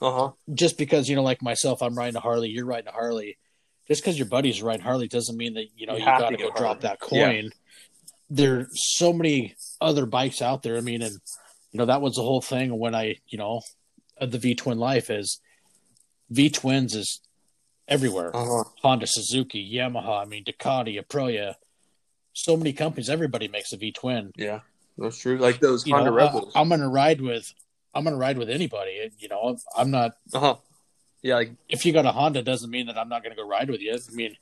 uh-huh. 0.00 0.32
just 0.52 0.78
because 0.78 1.08
you 1.08 1.16
know, 1.16 1.22
like 1.22 1.42
myself, 1.42 1.82
I'm 1.82 1.96
riding 1.96 2.16
a 2.16 2.20
Harley, 2.20 2.48
you're 2.48 2.66
riding 2.66 2.88
a 2.88 2.92
Harley. 2.92 3.38
Just 3.86 4.02
because 4.02 4.18
your 4.18 4.28
buddy's 4.28 4.62
riding 4.62 4.82
Harley 4.82 5.08
doesn't 5.08 5.36
mean 5.36 5.54
that 5.54 5.66
you 5.76 5.86
know 5.86 5.94
you, 5.94 6.00
you 6.00 6.04
got 6.04 6.28
to 6.28 6.36
go 6.36 6.50
drop 6.54 6.80
that 6.80 7.00
coin. 7.00 7.44
Yeah. 7.44 7.50
There's 8.30 8.66
so 8.72 9.14
many 9.14 9.54
other 9.80 10.04
bikes 10.04 10.42
out 10.42 10.62
there. 10.62 10.76
I 10.76 10.82
mean, 10.82 11.02
and 11.02 11.16
you 11.72 11.78
know 11.78 11.86
that 11.86 12.02
was 12.02 12.14
the 12.14 12.22
whole 12.22 12.42
thing 12.42 12.78
when 12.78 12.94
I, 12.94 13.16
you 13.28 13.38
know, 13.38 13.62
the 14.20 14.38
V 14.38 14.54
twin 14.54 14.78
life 14.78 15.08
is 15.08 15.40
V 16.30 16.50
twins 16.50 16.94
is 16.94 17.20
everywhere. 17.86 18.34
Uh-huh. 18.34 18.64
Honda, 18.82 19.06
Suzuki, 19.06 19.70
Yamaha. 19.74 20.22
I 20.22 20.24
mean, 20.24 20.44
Ducati, 20.44 21.02
Aprilia. 21.02 21.54
So 22.32 22.56
many 22.56 22.72
companies. 22.72 23.10
Everybody 23.10 23.48
makes 23.48 23.72
a 23.72 23.76
V 23.76 23.92
twin. 23.92 24.32
Yeah, 24.36 24.60
that's 24.96 25.18
true. 25.18 25.38
Like 25.38 25.60
those 25.60 25.86
you 25.86 25.94
Honda 25.94 26.10
know, 26.10 26.16
Rebels. 26.16 26.52
I, 26.54 26.60
I'm 26.60 26.68
going 26.68 26.80
to 26.80 26.88
ride 26.88 27.20
with 27.20 27.52
I'm 27.94 28.04
to 28.04 28.14
ride 28.14 28.38
with 28.38 28.50
anybody. 28.50 29.10
You 29.18 29.28
know, 29.28 29.56
I'm 29.76 29.90
not. 29.90 30.12
Uh 30.32 30.40
huh. 30.40 30.56
Yeah. 31.22 31.36
Like, 31.36 31.52
if 31.68 31.84
you 31.84 31.92
got 31.92 32.06
a 32.06 32.12
Honda, 32.12 32.42
doesn't 32.42 32.70
mean 32.70 32.86
that 32.86 32.98
I'm 32.98 33.08
not 33.08 33.22
going 33.22 33.34
to 33.34 33.42
go 33.42 33.48
ride 33.48 33.70
with 33.70 33.80
you. 33.80 33.92
I 33.92 34.14
mean, 34.14 34.36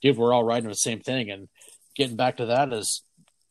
dude, 0.00 0.16
we're 0.16 0.32
all 0.32 0.44
riding 0.44 0.68
the 0.68 0.74
same 0.74 1.00
thing. 1.00 1.30
And 1.30 1.48
getting 1.94 2.16
back 2.16 2.38
to 2.38 2.46
that 2.46 2.72
is, 2.72 3.02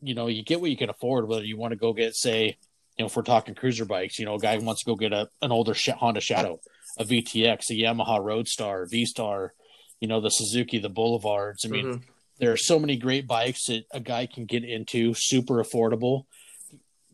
you 0.01 0.15
know, 0.15 0.27
you 0.27 0.43
get 0.43 0.61
what 0.61 0.71
you 0.71 0.77
can 0.77 0.89
afford. 0.89 1.27
Whether 1.27 1.43
you 1.43 1.57
want 1.57 1.73
to 1.73 1.77
go 1.77 1.93
get, 1.93 2.15
say, 2.15 2.57
you 2.97 3.03
know, 3.03 3.05
if 3.05 3.15
we're 3.15 3.21
talking 3.21 3.53
cruiser 3.53 3.85
bikes, 3.85 4.17
you 4.17 4.25
know, 4.25 4.35
a 4.35 4.39
guy 4.39 4.57
wants 4.57 4.83
to 4.83 4.89
go 4.89 4.95
get 4.95 5.13
a 5.13 5.29
an 5.41 5.51
older 5.51 5.75
Honda 5.97 6.21
Shadow, 6.21 6.59
a 6.97 7.03
VTX, 7.03 7.69
a 7.69 7.73
Yamaha 7.73 8.19
Roadstar, 8.19 8.89
V 8.89 9.05
Star, 9.05 9.53
you 9.99 10.07
know, 10.07 10.21
the 10.21 10.29
Suzuki, 10.29 10.79
the 10.79 10.89
Boulevards. 10.89 11.65
I 11.65 11.69
mean, 11.69 11.85
mm-hmm. 11.85 12.03
there 12.39 12.51
are 12.51 12.57
so 12.57 12.79
many 12.79 12.97
great 12.97 13.27
bikes 13.27 13.67
that 13.67 13.85
a 13.91 13.99
guy 13.99 14.25
can 14.25 14.45
get 14.45 14.63
into, 14.63 15.13
super 15.15 15.63
affordable. 15.63 16.25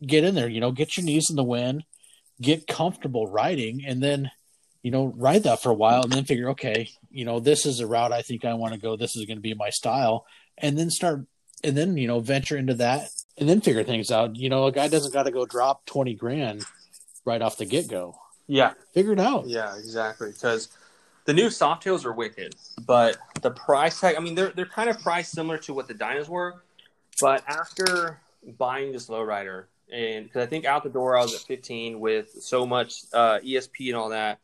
Get 0.04 0.24
in 0.24 0.34
there, 0.34 0.48
you 0.48 0.60
know, 0.60 0.70
get 0.70 0.96
your 0.96 1.04
knees 1.04 1.26
in 1.28 1.36
the 1.36 1.44
wind 1.44 1.84
get 2.40 2.66
comfortable 2.66 3.26
riding 3.26 3.84
and 3.86 4.02
then 4.02 4.30
you 4.82 4.90
know 4.90 5.12
ride 5.16 5.42
that 5.42 5.60
for 5.60 5.70
a 5.70 5.74
while 5.74 6.02
and 6.02 6.12
then 6.12 6.24
figure 6.24 6.50
okay 6.50 6.88
you 7.10 7.24
know 7.24 7.40
this 7.40 7.66
is 7.66 7.80
a 7.80 7.86
route 7.86 8.12
i 8.12 8.22
think 8.22 8.44
i 8.44 8.54
want 8.54 8.72
to 8.72 8.80
go 8.80 8.96
this 8.96 9.16
is 9.16 9.24
going 9.24 9.36
to 9.36 9.42
be 9.42 9.54
my 9.54 9.70
style 9.70 10.24
and 10.56 10.78
then 10.78 10.90
start 10.90 11.26
and 11.64 11.76
then 11.76 11.96
you 11.96 12.06
know 12.06 12.20
venture 12.20 12.56
into 12.56 12.74
that 12.74 13.08
and 13.36 13.48
then 13.48 13.60
figure 13.60 13.82
things 13.82 14.10
out 14.10 14.36
you 14.36 14.48
know 14.48 14.66
a 14.66 14.72
guy 14.72 14.86
doesn't 14.86 15.12
got 15.12 15.24
to 15.24 15.32
go 15.32 15.44
drop 15.44 15.84
20 15.86 16.14
grand 16.14 16.64
right 17.24 17.42
off 17.42 17.56
the 17.56 17.66
get-go 17.66 18.14
yeah 18.48 18.72
figure 18.92 19.12
it 19.12 19.20
out 19.20 19.46
yeah 19.46 19.76
exactly 19.76 20.32
because 20.32 20.68
the 21.26 21.32
new 21.32 21.46
softails 21.46 22.04
are 22.04 22.12
wicked 22.12 22.56
but 22.84 23.16
the 23.42 23.50
price 23.50 24.00
tag 24.00 24.16
i 24.16 24.20
mean 24.20 24.34
they're, 24.34 24.50
they're 24.50 24.66
kind 24.66 24.90
of 24.90 24.98
priced 25.00 25.30
similar 25.32 25.58
to 25.58 25.72
what 25.72 25.86
the 25.86 25.94
Dynas 25.94 26.28
were 26.28 26.62
but 27.20 27.44
after 27.46 28.18
buying 28.58 28.92
this 28.92 29.08
lowrider 29.08 29.66
and 29.90 30.24
because 30.24 30.42
I 30.42 30.46
think 30.46 30.64
out 30.64 30.82
the 30.82 30.90
door 30.90 31.16
I 31.16 31.22
was 31.22 31.34
at 31.34 31.40
15 31.42 32.00
with 32.00 32.30
so 32.42 32.66
much 32.66 33.04
uh, 33.12 33.38
ESP 33.38 33.88
and 33.88 33.96
all 33.96 34.10
that, 34.10 34.38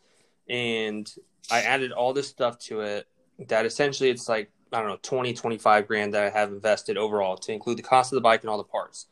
and 0.49 1.11
I 1.51 1.61
added 1.61 1.93
all 1.93 2.13
this 2.13 2.29
stuff 2.29 2.59
to 2.61 2.81
it 2.81 3.07
that 3.49 3.67
essentially 3.67 4.11
it's 4.11 4.29
like 4.29 4.51
I 4.73 4.81
don't 4.81 4.89
know 4.89 4.99
20 5.03 5.35
25 5.35 5.87
grand 5.87 6.15
that 6.15 6.25
I 6.25 6.31
have 6.31 6.51
invested 6.51 6.97
overall 6.97 7.37
to 7.39 7.53
include 7.53 7.79
the 7.79 7.83
cost 7.83 8.13
of 8.13 8.17
the 8.17 8.23
bike 8.23 8.43
and 8.43 8.51
all 8.51 8.59
the 8.59 8.65
parts. 8.65 9.07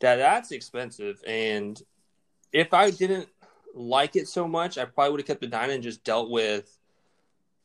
that 0.00 0.16
that's 0.16 0.50
expensive. 0.50 1.22
And 1.26 1.80
if 2.52 2.74
I 2.74 2.90
didn't 2.90 3.28
like 3.74 4.16
it 4.16 4.28
so 4.28 4.48
much, 4.48 4.78
I 4.78 4.84
probably 4.84 5.12
would 5.12 5.20
have 5.20 5.26
kept 5.26 5.40
the 5.40 5.46
Dyna 5.46 5.74
and 5.74 5.82
just 5.82 6.04
dealt 6.04 6.30
with 6.30 6.76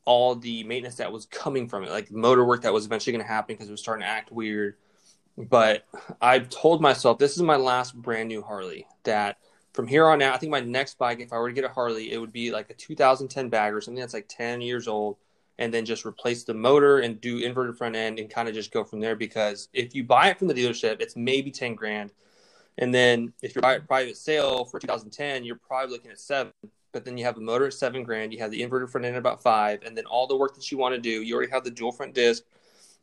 all 0.05 0.35
the 0.35 0.63
maintenance 0.63 0.97
that 0.97 1.12
was 1.12 1.25
coming 1.25 1.67
from 1.67 1.83
it, 1.83 1.89
like 1.89 2.12
motor 2.12 2.45
work 2.45 2.62
that 2.62 2.74
was 2.74 2.85
eventually 2.85 3.12
going 3.12 3.25
to 3.25 3.31
happen 3.31 3.55
because 3.55 3.67
it 3.67 3.71
was 3.71 3.81
starting 3.81 4.03
to 4.03 4.09
act 4.09 4.31
weird. 4.31 4.75
But 5.38 5.85
I 6.21 6.39
told 6.39 6.81
myself 6.81 7.17
this 7.17 7.35
is 7.35 7.43
my 7.43 7.57
last 7.57 7.95
brand 7.95 8.29
new 8.29 8.41
Harley. 8.41 8.88
That 9.03 9.38
from 9.74 9.88
here 9.88 10.07
on 10.07 10.21
out, 10.21 10.33
I 10.33 10.38
think 10.38 10.51
my 10.51 10.62
next 10.62 10.97
bike, 10.97 11.19
if 11.19 11.33
I 11.33 11.38
were 11.38 11.50
to 11.50 11.55
get 11.55 11.65
a 11.65 11.69
Harley, 11.69 12.12
it 12.12 12.17
would 12.17 12.31
be 12.31 12.51
like 12.51 12.69
a 12.69 12.75
2010 12.75 13.50
bag 13.50 13.74
or 13.74 13.81
something 13.81 14.00
that's 14.00 14.13
like 14.13 14.27
10 14.29 14.62
years 14.62 14.88
old, 14.88 15.17
and 15.57 15.74
then 15.74 15.85
just 15.85 16.05
replace 16.05 16.43
the 16.43 16.53
motor 16.53 17.00
and 17.00 17.19
do 17.19 17.39
inverted 17.39 17.77
front 17.77 17.95
end 17.95 18.19
and 18.19 18.29
kind 18.29 18.47
of 18.47 18.53
just 18.53 18.71
go 18.71 18.83
from 18.83 19.00
there. 19.00 19.15
Because 19.15 19.67
if 19.74 19.93
you 19.95 20.03
buy 20.03 20.29
it 20.29 20.38
from 20.39 20.47
the 20.47 20.53
dealership, 20.53 21.01
it's 21.01 21.15
maybe 21.15 21.51
10 21.51 21.75
grand. 21.75 22.12
And 22.77 22.94
then 22.94 23.34
if 23.41 23.55
you 23.55 23.62
buy 23.62 23.75
it 23.75 23.88
private 23.88 24.17
sale 24.17 24.65
for 24.65 24.79
2010, 24.79 25.44
you're 25.44 25.55
probably 25.55 25.94
looking 25.94 26.12
at 26.12 26.20
seven. 26.20 26.51
But 26.91 27.05
then 27.05 27.17
you 27.17 27.25
have 27.25 27.38
a 27.38 27.41
motor 27.41 27.67
at 27.67 27.74
seven 27.74 28.03
grand, 28.03 28.34
you 28.34 28.39
have 28.39 28.51
the 28.51 28.63
inverted 28.63 28.89
front 28.89 29.05
end 29.05 29.15
at 29.15 29.20
about 29.20 29.41
five, 29.41 29.82
and 29.86 29.98
then 29.98 30.05
all 30.05 30.27
the 30.27 30.36
work 30.36 30.55
that 30.55 30.72
you 30.72 30.77
want 30.77 30.96
to 30.96 31.01
do, 31.01 31.22
you 31.22 31.36
already 31.36 31.51
have 31.51 31.63
the 31.63 31.72
dual 31.72 31.91
front 31.91 32.13
disc. 32.13 32.44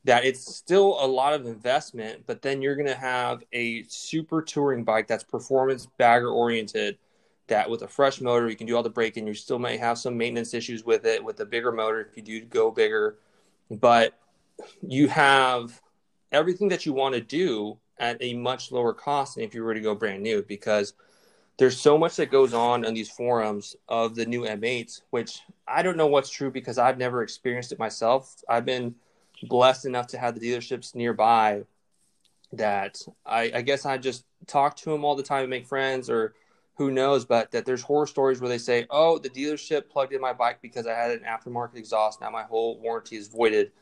That 0.05 0.25
it's 0.25 0.57
still 0.57 0.97
a 0.99 1.07
lot 1.07 1.33
of 1.33 1.47
investment, 1.47 2.25
but 2.27 2.43
then 2.43 2.61
you're 2.61 2.75
going 2.75 2.89
to 2.89 2.95
have 2.95 3.45
a 3.53 3.85
super 3.85 4.43
touring 4.43 4.83
bike 4.83 5.07
that's 5.07 5.23
performance 5.23 5.87
bagger 5.99 6.31
oriented. 6.31 6.99
That 7.49 7.69
with 7.69 7.83
a 7.83 7.89
fresh 7.89 8.21
motor, 8.21 8.49
you 8.49 8.57
can 8.57 8.67
do 8.67 8.77
all 8.77 8.83
the 8.83 8.91
braking. 8.91 9.27
You 9.27 9.35
still 9.35 9.59
might 9.59 9.79
have 9.79 9.99
some 9.99 10.17
maintenance 10.17 10.55
issues 10.55 10.85
with 10.85 11.05
it 11.05 11.23
with 11.23 11.39
a 11.41 11.45
bigger 11.45 11.71
motor 11.71 12.01
if 12.01 12.17
you 12.17 12.23
do 12.23 12.45
go 12.47 12.71
bigger, 12.71 13.19
but 13.71 14.19
you 14.81 15.07
have 15.09 15.81
everything 16.33 16.69
that 16.69 16.87
you 16.87 16.93
want 16.93 17.15
to 17.15 17.21
do 17.21 17.79
at 17.99 18.17
a 18.21 18.35
much 18.35 18.73
lower 18.73 18.93
cost 18.93 19.35
than 19.35 19.45
if 19.45 19.55
you 19.55 19.63
were 19.63 19.75
to 19.75 19.81
go 19.81 19.95
brand 19.95 20.23
new 20.23 20.43
because 20.43 20.95
there's 21.59 21.79
so 21.79 21.99
much 21.99 22.17
that 22.17 22.31
goes 22.31 22.55
on 22.55 22.85
in 22.85 22.95
these 22.95 23.11
forums 23.11 23.77
of 23.89 24.15
the 24.15 24.27
new 24.27 24.43
M8s, 24.43 25.03
which 25.11 25.41
I 25.69 25.83
don't 25.83 25.97
know 25.97 26.07
what's 26.07 26.31
true 26.31 26.51
because 26.51 26.79
I've 26.79 26.99
never 26.99 27.23
experienced 27.23 27.73
it 27.73 27.79
myself. 27.79 28.43
I've 28.49 28.65
been 28.65 28.95
blessed 29.45 29.87
enough 29.87 30.07
to 30.09 30.19
have 30.19 30.39
the 30.39 30.41
dealerships 30.41 30.95
nearby 30.95 31.63
that 32.53 33.01
I, 33.25 33.51
I 33.55 33.63
guess 33.63 33.87
I 33.87 33.99
just 33.99 34.25
talk 34.47 34.77
to 34.77 34.91
them 34.91 35.05
all 35.05 35.17
the 35.17 35.23
time 35.23 35.43
and 35.43 35.51
make 35.51 35.67
friends 35.67 36.11
or 36.11 36.35
who 36.77 36.91
knows, 36.91 37.25
but 37.25 37.51
that 37.51 37.65
there's 37.65 37.83
horror 37.83 38.07
stories 38.07 38.41
where 38.41 38.49
they 38.49 38.59
say, 38.59 38.87
oh, 38.91 39.19
the 39.19 39.31
dealership 39.31 39.89
plugged 39.89 40.13
in 40.13 40.21
my 40.21 40.33
bike 40.33 40.61
because 40.63 40.87
I 40.87 40.95
had 40.95 41.11
an 41.11 41.21
aftermarket 41.21 41.77
exhaust. 41.77 42.21
Now 42.21 42.31
my 42.31 42.43
whole 42.43 42.79
warranty 42.81 43.17
is 43.17 43.29
voided 43.29 43.73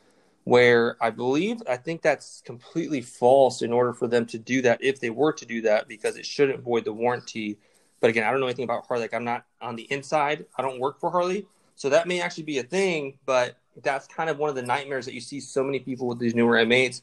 where 0.43 0.97
I 1.01 1.09
believe 1.11 1.61
I 1.69 1.77
think 1.77 2.01
that's 2.01 2.41
completely 2.45 3.01
false 3.01 3.61
in 3.61 3.71
order 3.71 3.93
for 3.93 4.07
them 4.07 4.25
to 4.27 4.39
do 4.39 4.61
that 4.63 4.83
if 4.83 4.99
they 4.99 5.09
were 5.09 5.33
to 5.33 5.45
do 5.45 5.61
that 5.61 5.87
because 5.87 6.17
it 6.17 6.25
shouldn't 6.25 6.61
void 6.61 6.85
the 6.85 6.93
warranty. 6.93 7.57
But 7.99 8.09
again, 8.09 8.23
I 8.23 8.31
don't 8.31 8.39
know 8.39 8.47
anything 8.47 8.63
about 8.63 8.87
Harley. 8.87 9.03
Like 9.03 9.13
I'm 9.13 9.23
not 9.23 9.45
on 9.61 9.75
the 9.75 9.83
inside. 9.91 10.45
I 10.57 10.61
don't 10.61 10.79
work 10.79 10.99
for 10.99 11.11
Harley, 11.11 11.47
so 11.75 11.89
that 11.89 12.07
may 12.07 12.21
actually 12.21 12.43
be 12.43 12.57
a 12.57 12.63
thing. 12.63 13.19
But 13.25 13.57
that's 13.83 14.07
kind 14.07 14.29
of 14.29 14.39
one 14.39 14.49
of 14.49 14.55
the 14.55 14.63
nightmares 14.63 15.05
that 15.05 15.13
you 15.13 15.21
see 15.21 15.39
so 15.39 15.63
many 15.63 15.79
people 15.79 16.07
with 16.07 16.19
these 16.19 16.35
newer 16.35 16.55
M8s 16.55 17.01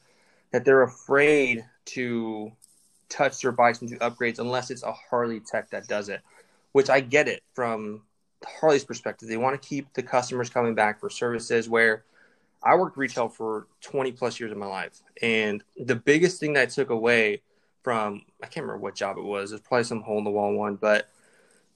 that 0.51 0.65
they're 0.65 0.83
afraid 0.83 1.65
to 1.85 2.51
touch 3.09 3.41
their 3.41 3.53
bikes 3.53 3.81
and 3.81 3.89
do 3.89 3.97
upgrades 3.99 4.39
unless 4.39 4.71
it's 4.71 4.83
a 4.83 4.93
Harley 4.93 5.41
tech 5.41 5.71
that 5.71 5.87
does 5.87 6.09
it. 6.09 6.21
Which 6.73 6.91
I 6.91 7.01
get 7.01 7.29
it 7.29 7.43
from 7.55 8.03
Harley's 8.45 8.85
perspective. 8.85 9.29
They 9.29 9.37
want 9.37 9.61
to 9.61 9.69
keep 9.69 9.93
the 9.95 10.03
customers 10.03 10.51
coming 10.51 10.75
back 10.75 11.01
for 11.01 11.09
services 11.09 11.69
where 11.69 12.05
I 12.63 12.75
worked 12.75 12.97
retail 12.97 13.29
for 13.29 13.67
20 13.83 14.13
plus 14.13 14.41
years 14.41 14.53
of 14.53 14.59
my 14.59 14.67
life. 14.67 15.01
And 15.23 15.63
the 15.77 15.95
biggest 15.95 16.41
thing 16.41 16.55
that 16.55 16.63
I 16.63 16.67
took 16.67 16.91
away 16.91 17.43
from, 17.83 18.23
I 18.43 18.47
can't 18.47 18.65
remember 18.67 18.83
what 18.83 18.95
job 18.95 19.17
it 19.17 19.25
was, 19.25 19.53
it's 19.53 19.67
probably 19.67 19.85
some 19.85 20.03
hole 20.03 20.19
in 20.19 20.25
the 20.25 20.31
wall 20.31 20.53
one, 20.53 20.77
but 20.77 21.09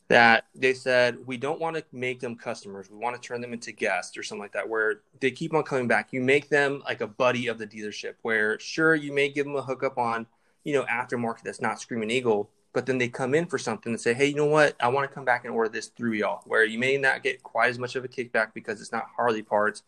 that 0.09 0.45
they 0.55 0.75
said, 0.75 1.17
we 1.27 1.37
don't 1.37 1.61
want 1.61 1.77
to 1.77 1.85
make 1.93 2.21
them 2.21 2.37
customers. 2.37 2.91
We 2.91 2.99
want 2.99 3.21
to 3.21 3.27
turn 3.27 3.41
them 3.41 3.53
into 3.53 3.73
guests 3.73 4.19
or 4.19 4.23
something 4.23 4.43
like 4.43 4.53
that, 4.53 4.69
where 4.69 5.01
they 5.21 5.31
keep 5.31 5.55
on 5.55 5.63
coming 5.63 5.89
back. 5.89 6.13
You 6.13 6.21
make 6.21 6.51
them 6.51 6.83
like 6.85 7.01
a 7.01 7.07
buddy 7.07 7.47
of 7.47 7.59
the 7.59 7.67
dealership, 7.67 8.15
where 8.23 8.59
sure, 8.59 8.95
you 8.95 9.13
may 9.13 9.31
give 9.31 9.47
them 9.47 9.57
a 9.57 9.63
hookup 9.63 9.97
on, 9.97 10.27
you 10.65 10.75
know, 10.75 10.85
aftermarket 10.85 11.43
that's 11.45 11.63
not 11.63 11.81
Screaming 11.81 12.11
Eagle, 12.11 12.51
but 12.75 12.85
then 12.85 12.99
they 12.99 13.09
come 13.09 13.35
in 13.35 13.47
for 13.47 13.57
something 13.59 13.93
and 13.93 14.01
say, 14.01 14.13
hey, 14.13 14.27
you 14.27 14.35
know 14.35 14.45
what? 14.45 14.75
I 14.81 14.89
want 14.89 15.09
to 15.09 15.15
come 15.15 15.25
back 15.25 15.45
and 15.45 15.55
order 15.55 15.71
this 15.71 15.87
through 15.87 16.13
y'all, 16.13 16.43
where 16.45 16.65
you 16.65 16.79
may 16.79 16.99
not 16.99 17.23
get 17.23 17.43
quite 17.43 17.71
as 17.71 17.79
much 17.79 17.97
of 17.97 18.05
a 18.05 18.09
kickback 18.09 18.53
because 18.53 18.81
it's 18.81 18.93
not 18.93 19.07
Harley 19.17 19.43
parts 19.43 19.83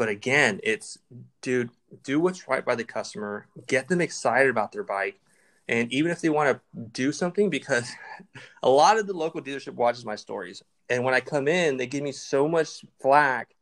but 0.00 0.08
again, 0.08 0.60
it's 0.62 0.96
dude, 1.42 1.68
do 2.04 2.20
what's 2.20 2.48
right 2.48 2.64
by 2.64 2.74
the 2.74 2.84
customer, 2.84 3.46
get 3.66 3.88
them 3.88 4.00
excited 4.00 4.48
about 4.48 4.72
their 4.72 4.82
bike. 4.82 5.20
And 5.68 5.92
even 5.92 6.10
if 6.10 6.22
they 6.22 6.30
want 6.30 6.58
to 6.74 6.80
do 6.94 7.12
something, 7.12 7.50
because 7.50 7.92
a 8.62 8.70
lot 8.70 8.98
of 8.98 9.06
the 9.06 9.12
local 9.12 9.42
dealership 9.42 9.74
watches 9.74 10.06
my 10.06 10.16
stories. 10.16 10.62
And 10.88 11.04
when 11.04 11.12
I 11.12 11.20
come 11.20 11.48
in, 11.48 11.76
they 11.76 11.86
give 11.86 12.02
me 12.02 12.12
so 12.12 12.48
much 12.48 12.82
flack 13.02 13.54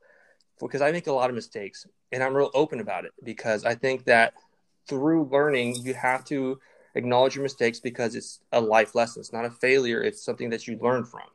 because 0.60 0.80
I 0.80 0.92
make 0.92 1.08
a 1.08 1.12
lot 1.12 1.28
of 1.28 1.34
mistakes. 1.34 1.84
And 2.12 2.22
I'm 2.22 2.36
real 2.36 2.52
open 2.54 2.78
about 2.78 3.04
it 3.04 3.10
because 3.24 3.64
I 3.64 3.74
think 3.74 4.04
that 4.04 4.34
through 4.86 5.24
learning, 5.32 5.84
you 5.84 5.94
have 5.94 6.24
to 6.26 6.60
acknowledge 6.94 7.34
your 7.34 7.42
mistakes 7.42 7.80
because 7.80 8.14
it's 8.14 8.38
a 8.52 8.60
life 8.60 8.94
lesson. 8.94 9.18
It's 9.18 9.32
not 9.32 9.44
a 9.44 9.50
failure, 9.50 10.04
it's 10.04 10.22
something 10.22 10.50
that 10.50 10.68
you 10.68 10.78
learn 10.78 11.04
from. 11.04 11.26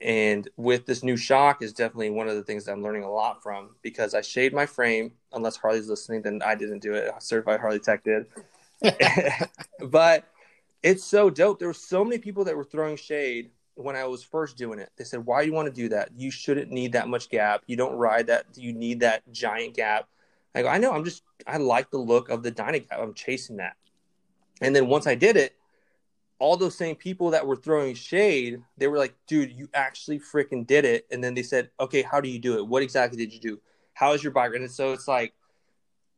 And 0.00 0.48
with 0.56 0.84
this 0.84 1.02
new 1.02 1.16
shock 1.16 1.62
is 1.62 1.72
definitely 1.72 2.10
one 2.10 2.28
of 2.28 2.34
the 2.34 2.42
things 2.42 2.64
that 2.64 2.72
I'm 2.72 2.82
learning 2.82 3.04
a 3.04 3.10
lot 3.10 3.42
from 3.42 3.76
because 3.82 4.14
I 4.14 4.20
shade 4.20 4.52
my 4.52 4.66
frame. 4.66 5.12
Unless 5.32 5.56
Harley's 5.56 5.88
listening, 5.88 6.22
then 6.22 6.42
I 6.44 6.54
didn't 6.54 6.80
do 6.80 6.92
it. 6.92 7.10
Certified 7.18 7.60
Harley 7.60 7.78
Tech 7.78 8.04
did. 8.04 8.26
but 9.80 10.24
it's 10.82 11.02
so 11.02 11.30
dope. 11.30 11.58
There 11.58 11.68
were 11.68 11.74
so 11.74 12.04
many 12.04 12.18
people 12.18 12.44
that 12.44 12.56
were 12.56 12.64
throwing 12.64 12.96
shade 12.96 13.50
when 13.74 13.96
I 13.96 14.04
was 14.04 14.22
first 14.22 14.56
doing 14.56 14.78
it. 14.78 14.90
They 14.96 15.04
said, 15.04 15.24
"Why 15.24 15.42
do 15.42 15.48
you 15.48 15.54
want 15.54 15.66
to 15.66 15.80
do 15.80 15.88
that? 15.90 16.10
You 16.14 16.30
shouldn't 16.30 16.70
need 16.70 16.92
that 16.92 17.08
much 17.08 17.30
gap. 17.30 17.62
You 17.66 17.76
don't 17.76 17.96
ride 17.96 18.26
that. 18.26 18.46
You 18.54 18.72
need 18.72 19.00
that 19.00 19.22
giant 19.32 19.74
gap." 19.74 20.08
I 20.54 20.62
go, 20.62 20.68
"I 20.68 20.78
know. 20.78 20.92
I'm 20.92 21.04
just. 21.04 21.22
I 21.46 21.56
like 21.56 21.90
the 21.90 21.98
look 21.98 22.28
of 22.28 22.42
the 22.42 22.50
Dyna 22.50 22.80
gap. 22.80 22.98
I'm 23.00 23.14
chasing 23.14 23.56
that." 23.56 23.76
And 24.60 24.74
then 24.74 24.88
once 24.88 25.06
I 25.06 25.14
did 25.14 25.36
it, 25.36 25.54
all 26.38 26.56
those 26.56 26.76
same 26.76 26.96
people 26.96 27.30
that 27.30 27.46
were 27.46 27.56
throwing 27.56 27.94
shade, 27.94 28.60
they 28.76 28.88
were 28.88 28.98
like, 28.98 29.14
dude, 29.26 29.52
you 29.52 29.68
actually 29.72 30.18
freaking 30.18 30.66
did 30.66 30.84
it. 30.84 31.06
And 31.10 31.24
then 31.24 31.34
they 31.34 31.42
said, 31.42 31.70
okay, 31.80 32.02
how 32.02 32.20
do 32.20 32.28
you 32.28 32.38
do 32.38 32.58
it? 32.58 32.66
What 32.66 32.82
exactly 32.82 33.16
did 33.16 33.32
you 33.32 33.40
do? 33.40 33.60
How 33.94 34.12
is 34.12 34.22
your 34.22 34.32
bike? 34.32 34.52
And 34.54 34.70
so 34.70 34.92
it's 34.92 35.08
like, 35.08 35.32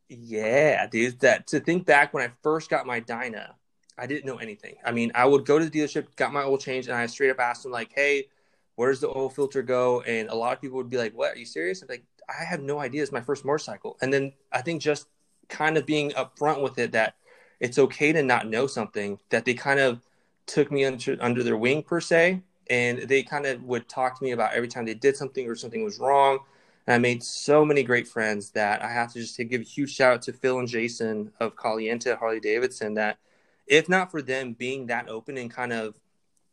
yeah, 0.09 0.87
dude, 0.87 1.21
that 1.21 1.47
to 1.49 1.61
think 1.61 1.87
back 1.87 2.13
when 2.13 2.29
I 2.29 2.33
first 2.43 2.71
got 2.71 2.87
my 2.87 2.99
Dyna, 2.99 3.55
I 3.97 4.07
didn't 4.07 4.27
know 4.27 4.39
anything. 4.39 4.77
I 4.85 4.91
mean, 4.91 5.13
I 5.15 5.25
would 5.27 5.45
go 5.45 5.59
to 5.59 5.65
the 5.65 5.71
dealership, 5.71 6.17
got 6.17 6.33
my 6.33 6.43
oil 6.43 6.59
changed, 6.59 6.89
and 6.89 6.97
I 6.97 7.07
straight 7.07 7.31
up 7.31 7.41
asked 7.41 7.65
them, 7.65 7.73
like, 7.73 7.93
hey, 7.95 8.29
where 8.77 8.91
does 8.91 9.01
the 9.01 9.09
oil 9.09 9.29
filter 9.29 9.63
go? 9.63 10.03
And 10.03 10.29
a 10.29 10.35
lot 10.35 10.53
of 10.53 10.61
people 10.61 10.77
would 10.79 10.91
be 10.91 10.97
like, 10.97 11.17
what? 11.17 11.35
Are 11.35 11.39
you 11.39 11.45
serious? 11.45 11.83
I'm 11.83 11.89
like, 11.89 12.05
I 12.29 12.45
have 12.45 12.63
no 12.63 12.79
idea. 12.79 13.03
It's 13.03 13.13
my 13.13 13.21
first 13.21 13.45
motorcycle. 13.45 13.97
And 14.01 14.13
then 14.13 14.33
I 14.53 14.63
think 14.63 14.81
just 14.83 15.09
kind 15.49 15.77
of 15.77 15.85
being 15.85 16.11
upfront 16.11 16.63
with 16.63 16.79
it 16.79 16.93
that 16.93 17.17
it's 17.61 17.79
okay 17.79 18.13
to 18.13 18.23
not 18.23 18.49
know 18.49 18.67
something, 18.67 19.19
that 19.31 19.45
they 19.45 19.55
kind 19.55 19.81
of 19.81 20.01
took 20.49 20.73
me 20.73 20.85
under, 20.85 21.17
under 21.21 21.43
their 21.43 21.57
wing 21.57 21.83
per 21.83 22.01
se 22.01 22.43
and 22.71 23.01
they 23.01 23.23
kind 23.23 23.47
of 23.47 23.63
would 23.65 23.89
talk 23.89 24.19
to 24.19 24.25
me 24.25 24.33
about 24.33 24.53
every 24.53 24.69
time 24.69 24.85
they 24.85 24.95
did 24.95 25.17
something 25.17 25.47
or 25.49 25.55
something 25.55 25.85
was 25.85 25.99
wrong. 25.99 26.41
And 26.87 26.95
i 26.95 26.99
made 26.99 27.23
so 27.23 27.65
many 27.65 27.83
great 27.83 28.09
friends 28.09 28.51
that 28.53 28.83
i 28.83 28.91
have 28.91 29.13
to 29.13 29.21
just 29.21 29.37
give 29.37 29.61
a 29.61 29.65
huge 29.65 29.95
shout 29.95 30.15
out 30.15 30.23
to 30.23 30.33
phil 30.33 30.59
and 30.59 30.69
jason 30.69 31.31
of 31.39 31.55
caliente 31.55 32.15
harley 32.17 32.41
davidson 32.41 32.95
that 32.95 33.19
if 33.67 33.89
not 33.89 34.11
for 34.11 34.23
them 34.23 34.55
being 34.55 34.87
that 34.87 35.09
open 35.09 35.37
and 35.37 35.51
kind 35.51 35.73
of 35.73 35.95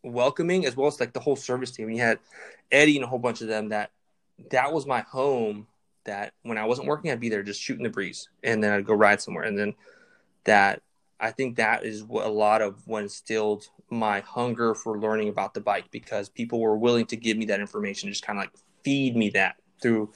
welcoming 0.03 0.65
as 0.65 0.75
well 0.75 0.87
as 0.87 0.99
like 0.99 1.13
the 1.13 1.19
whole 1.19 1.37
service 1.37 1.71
team 1.71 1.89
you 1.89 2.01
had 2.01 2.19
eddie 2.71 2.97
and 2.97 3.05
a 3.05 3.07
whole 3.07 3.19
bunch 3.19 3.41
of 3.41 3.47
them 3.47 3.69
that 3.69 3.91
that 4.51 4.73
was 4.73 4.85
my 4.85 4.99
home 5.01 5.67
that 6.03 6.33
when 6.43 6.57
i 6.57 6.65
wasn't 6.65 6.85
working 6.85 7.11
i'd 7.11 7.19
be 7.21 7.29
there 7.29 7.41
just 7.41 7.61
shooting 7.61 7.83
the 7.83 7.89
breeze 7.89 8.27
and 8.43 8.61
then 8.61 8.73
i'd 8.73 8.85
go 8.85 8.93
ride 8.93 9.21
somewhere 9.21 9.45
and 9.45 9.57
then 9.57 9.73
that 10.43 10.81
I 11.25 11.31
think 11.31 11.55
that 11.55 11.83
is 11.83 12.03
what 12.03 12.27
a 12.27 12.29
lot 12.29 12.61
of 12.61 12.85
what 12.85 13.01
instilled 13.01 13.67
my 13.89 14.19
hunger 14.19 14.75
for 14.75 14.99
learning 14.99 15.29
about 15.29 15.55
the 15.55 15.59
bike 15.59 15.85
because 15.89 16.29
people 16.29 16.59
were 16.59 16.77
willing 16.77 17.07
to 17.07 17.15
give 17.15 17.35
me 17.35 17.45
that 17.45 17.59
information, 17.59 18.09
just 18.09 18.23
kind 18.23 18.37
of 18.37 18.43
like 18.43 18.51
feed 18.83 19.15
me 19.15 19.31
that 19.31 19.55
through. 19.81 20.11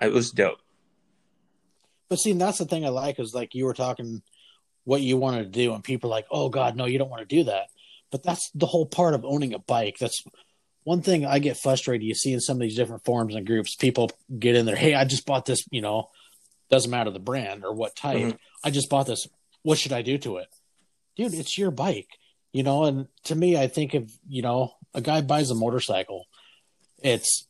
It 0.00 0.12
was 0.12 0.30
dope. 0.30 0.60
But 2.08 2.20
see, 2.20 2.32
that's 2.34 2.58
the 2.58 2.66
thing 2.66 2.86
I 2.86 2.90
like 2.90 3.18
is 3.18 3.34
like 3.34 3.56
you 3.56 3.64
were 3.64 3.74
talking 3.74 4.22
what 4.84 5.00
you 5.00 5.16
wanted 5.16 5.44
to 5.44 5.58
do, 5.58 5.74
and 5.74 5.82
people 5.82 6.08
are 6.08 6.16
like, 6.16 6.26
"Oh 6.30 6.48
God, 6.50 6.76
no, 6.76 6.84
you 6.84 6.98
don't 6.98 7.10
want 7.10 7.28
to 7.28 7.36
do 7.36 7.42
that." 7.44 7.66
But 8.12 8.22
that's 8.22 8.48
the 8.54 8.66
whole 8.66 8.86
part 8.86 9.14
of 9.14 9.24
owning 9.24 9.54
a 9.54 9.58
bike. 9.58 9.96
That's 9.98 10.22
one 10.84 11.02
thing 11.02 11.26
I 11.26 11.40
get 11.40 11.56
frustrated. 11.56 12.06
You 12.06 12.14
see 12.14 12.32
in 12.32 12.40
some 12.40 12.58
of 12.58 12.60
these 12.60 12.76
different 12.76 13.04
forums 13.04 13.34
and 13.34 13.44
groups, 13.44 13.74
people 13.74 14.12
get 14.38 14.54
in 14.54 14.66
there. 14.66 14.76
Hey, 14.76 14.94
I 14.94 15.04
just 15.04 15.26
bought 15.26 15.46
this. 15.46 15.64
You 15.72 15.80
know, 15.80 16.10
doesn't 16.70 16.92
matter 16.92 17.10
the 17.10 17.18
brand 17.18 17.64
or 17.64 17.72
what 17.72 17.96
type. 17.96 18.18
Mm-hmm. 18.18 18.36
I 18.62 18.70
just 18.70 18.88
bought 18.88 19.06
this 19.06 19.26
what 19.64 19.78
should 19.78 19.92
I 19.92 20.02
do 20.02 20.16
to 20.18 20.36
it? 20.36 20.46
Dude, 21.16 21.34
it's 21.34 21.58
your 21.58 21.70
bike, 21.72 22.08
you 22.52 22.62
know. 22.62 22.84
And 22.84 23.08
to 23.24 23.34
me, 23.34 23.56
I 23.58 23.66
think 23.66 23.94
if 23.94 24.04
you 24.28 24.42
know 24.42 24.72
a 24.94 25.00
guy 25.00 25.20
buys 25.20 25.50
a 25.50 25.54
motorcycle, 25.56 26.26
it's 27.02 27.46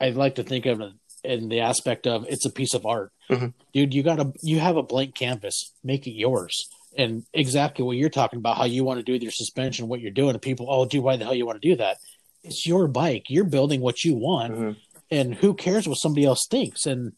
I 0.00 0.10
like 0.10 0.36
to 0.36 0.42
think 0.42 0.64
of 0.66 0.80
it 0.80 0.92
in 1.24 1.48
the 1.48 1.60
aspect 1.60 2.06
of 2.06 2.24
it's 2.28 2.46
a 2.46 2.50
piece 2.50 2.72
of 2.74 2.86
art, 2.86 3.12
mm-hmm. 3.30 3.48
dude. 3.72 3.92
You 3.94 4.02
got 4.02 4.16
to 4.16 4.32
you 4.42 4.58
have 4.60 4.76
a 4.76 4.82
blank 4.82 5.14
canvas, 5.14 5.72
make 5.84 6.06
it 6.06 6.12
yours. 6.12 6.68
and 6.96 7.24
exactly 7.34 7.84
what 7.84 7.96
you're 7.98 8.08
talking 8.08 8.38
about, 8.38 8.56
how 8.56 8.64
you 8.64 8.82
want 8.84 8.98
to 8.98 9.04
do 9.04 9.12
with 9.12 9.22
your 9.22 9.32
suspension, 9.32 9.86
what 9.88 10.00
you're 10.00 10.10
doing, 10.10 10.30
and 10.30 10.40
people, 10.40 10.66
oh, 10.70 10.86
gee, 10.86 10.98
why 10.98 11.16
the 11.16 11.24
hell 11.26 11.34
you 11.34 11.44
want 11.44 11.60
to 11.60 11.68
do 11.68 11.76
that? 11.76 11.98
It's 12.42 12.66
your 12.66 12.88
bike. 12.88 13.24
You're 13.28 13.44
building 13.44 13.80
what 13.82 14.02
you 14.04 14.14
want, 14.14 14.52
Mm-hmm. 14.54 14.72
and 15.10 15.34
who 15.34 15.52
cares 15.54 15.86
what 15.88 15.96
somebody 15.96 16.24
else 16.24 16.46
thinks? 16.50 16.86
And 16.86 17.12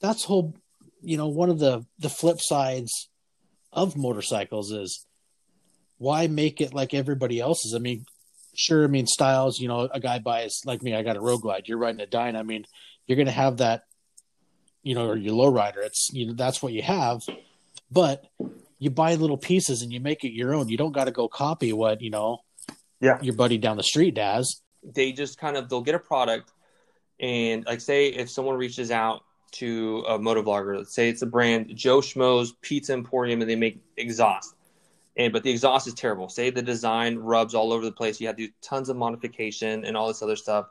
that's 0.00 0.24
whole, 0.24 0.54
you 1.02 1.16
know, 1.16 1.28
one 1.28 1.48
of 1.50 1.58
the 1.58 1.86
the 1.98 2.10
flip 2.10 2.38
sides 2.40 3.08
of 3.74 3.96
motorcycles 3.96 4.70
is 4.72 5.06
why 5.98 6.26
make 6.26 6.60
it 6.60 6.72
like 6.74 6.94
everybody 6.94 7.40
else's? 7.40 7.74
I 7.74 7.78
mean, 7.78 8.04
sure, 8.54 8.84
I 8.84 8.86
mean, 8.88 9.06
styles, 9.06 9.58
you 9.58 9.68
know, 9.68 9.80
a 9.92 10.00
guy 10.00 10.18
buys 10.18 10.60
like 10.64 10.82
me, 10.82 10.94
I 10.94 11.02
got 11.02 11.16
a 11.16 11.20
Road 11.20 11.40
Glide, 11.42 11.64
you're 11.66 11.78
riding 11.78 12.00
a 12.00 12.06
Dyna. 12.06 12.38
I 12.38 12.42
mean, 12.42 12.64
you're 13.06 13.16
going 13.16 13.26
to 13.26 13.32
have 13.32 13.58
that, 13.58 13.82
you 14.82 14.94
know, 14.94 15.08
or 15.08 15.16
your 15.16 15.34
lowrider. 15.34 15.84
It's, 15.84 16.08
you 16.12 16.26
know, 16.26 16.32
that's 16.34 16.62
what 16.62 16.72
you 16.72 16.82
have. 16.82 17.20
But 17.90 18.24
you 18.78 18.90
buy 18.90 19.14
little 19.14 19.36
pieces 19.38 19.82
and 19.82 19.92
you 19.92 20.00
make 20.00 20.24
it 20.24 20.32
your 20.32 20.54
own. 20.54 20.68
You 20.68 20.76
don't 20.76 20.92
got 20.92 21.04
to 21.04 21.10
go 21.12 21.28
copy 21.28 21.72
what, 21.72 22.00
you 22.00 22.10
know, 22.10 22.38
Yeah. 23.00 23.18
your 23.22 23.34
buddy 23.34 23.58
down 23.58 23.76
the 23.76 23.82
street 23.82 24.14
does. 24.14 24.60
they 24.82 25.12
just 25.12 25.38
kind 25.38 25.56
of 25.56 25.68
they'll 25.70 25.80
get 25.80 25.94
a 25.94 25.98
product 25.98 26.50
and 27.18 27.64
like 27.64 27.80
say 27.80 28.08
if 28.08 28.28
someone 28.28 28.56
reaches 28.56 28.90
out 28.90 29.22
to 29.54 30.04
a 30.08 30.18
motovlogger 30.18 30.76
let's 30.76 30.94
say 30.94 31.08
it's 31.08 31.22
a 31.22 31.26
brand 31.26 31.74
joe 31.74 32.00
schmo's 32.00 32.52
pizza 32.60 32.92
emporium 32.92 33.40
and 33.40 33.48
they 33.48 33.56
make 33.56 33.80
exhaust 33.96 34.54
and 35.16 35.32
but 35.32 35.42
the 35.42 35.50
exhaust 35.50 35.86
is 35.86 35.94
terrible 35.94 36.28
say 36.28 36.50
the 36.50 36.62
design 36.62 37.16
rubs 37.16 37.54
all 37.54 37.72
over 37.72 37.84
the 37.84 37.92
place 37.92 38.20
you 38.20 38.26
have 38.26 38.36
to 38.36 38.46
do 38.46 38.52
tons 38.60 38.88
of 38.88 38.96
modification 38.96 39.84
and 39.84 39.96
all 39.96 40.08
this 40.08 40.22
other 40.22 40.36
stuff 40.36 40.66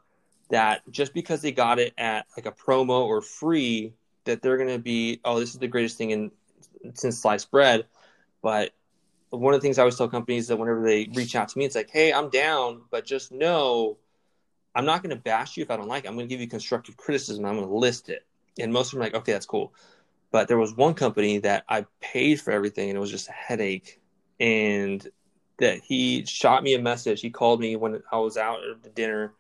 that 0.50 0.82
just 0.92 1.14
because 1.14 1.42
they 1.42 1.52
got 1.52 1.80
it 1.80 1.94
at 1.98 2.26
like 2.38 2.46
a 2.46 2.52
promo 2.52 3.06
or 3.06 3.22
free 3.22 3.94
that 4.26 4.42
they're 4.42 4.58
going 4.58 4.70
to 4.70 4.80
be 4.80 5.20
oh 5.26 5.40
this 5.40 5.54
is 5.54 5.60
the 5.60 5.68
greatest 5.68 5.98
thing 5.98 6.12
in 6.12 6.32
since 6.94 7.20
sliced 7.20 7.50
bread 7.50 7.86
but 8.42 8.74
one 9.30 9.54
of 9.54 9.62
the 9.62 9.66
things 9.66 9.80
I 9.80 9.82
always 9.82 9.96
tell 9.96 10.08
companies 10.08 10.48
that 10.48 10.58
whenever 10.58 10.84
they 10.84 11.10
reach 11.14 11.36
out 11.36 11.50
to 11.50 11.58
me, 11.58 11.66
it's 11.66 11.76
like, 11.76 11.90
hey, 11.90 12.14
I'm 12.14 12.30
down, 12.30 12.82
but 12.92 13.04
just 13.04 13.32
know 13.32 13.98
I'm 14.76 14.86
not 14.86 15.02
going 15.02 15.16
to 15.16 15.22
bash 15.22 15.58
you 15.58 15.64
if 15.64 15.72
I 15.72 15.78
don't 15.78 15.88
like 15.88 16.06
it. 16.06 16.08
I'm 16.08 16.16
going 16.16 16.28
to 16.28 16.30
give 16.30 16.42
you 16.42 16.48
constructive 16.48 16.98
criticism. 16.98 17.46
I'm 17.46 17.56
going 17.56 17.68
to 17.68 17.76
list 17.76 18.10
it. 18.10 18.26
And 18.60 18.72
most 18.72 18.88
of 18.88 18.92
them 18.94 19.02
like, 19.02 19.16
okay, 19.16 19.32
that's 19.32 19.46
cool. 19.46 19.74
But 20.32 20.48
there 20.48 20.58
was 20.58 20.76
one 20.76 20.94
company 20.94 21.40
that 21.40 21.64
I 21.70 21.86
paid 22.02 22.42
for 22.42 22.52
everything 22.52 22.90
and 22.90 22.98
it 22.98 23.02
was 23.02 23.12
just 23.12 23.30
a 23.30 23.34
headache. 23.34 24.00
And 24.40 25.08
that 25.58 25.80
he 25.80 26.26
shot 26.26 26.64
me 26.64 26.74
a 26.74 26.82
message. 26.82 27.22
He 27.22 27.30
called 27.30 27.60
me 27.60 27.76
when 27.76 28.02
I 28.12 28.18
was 28.18 28.38
out 28.38 28.60
at 28.64 28.96
dinner 28.96 29.34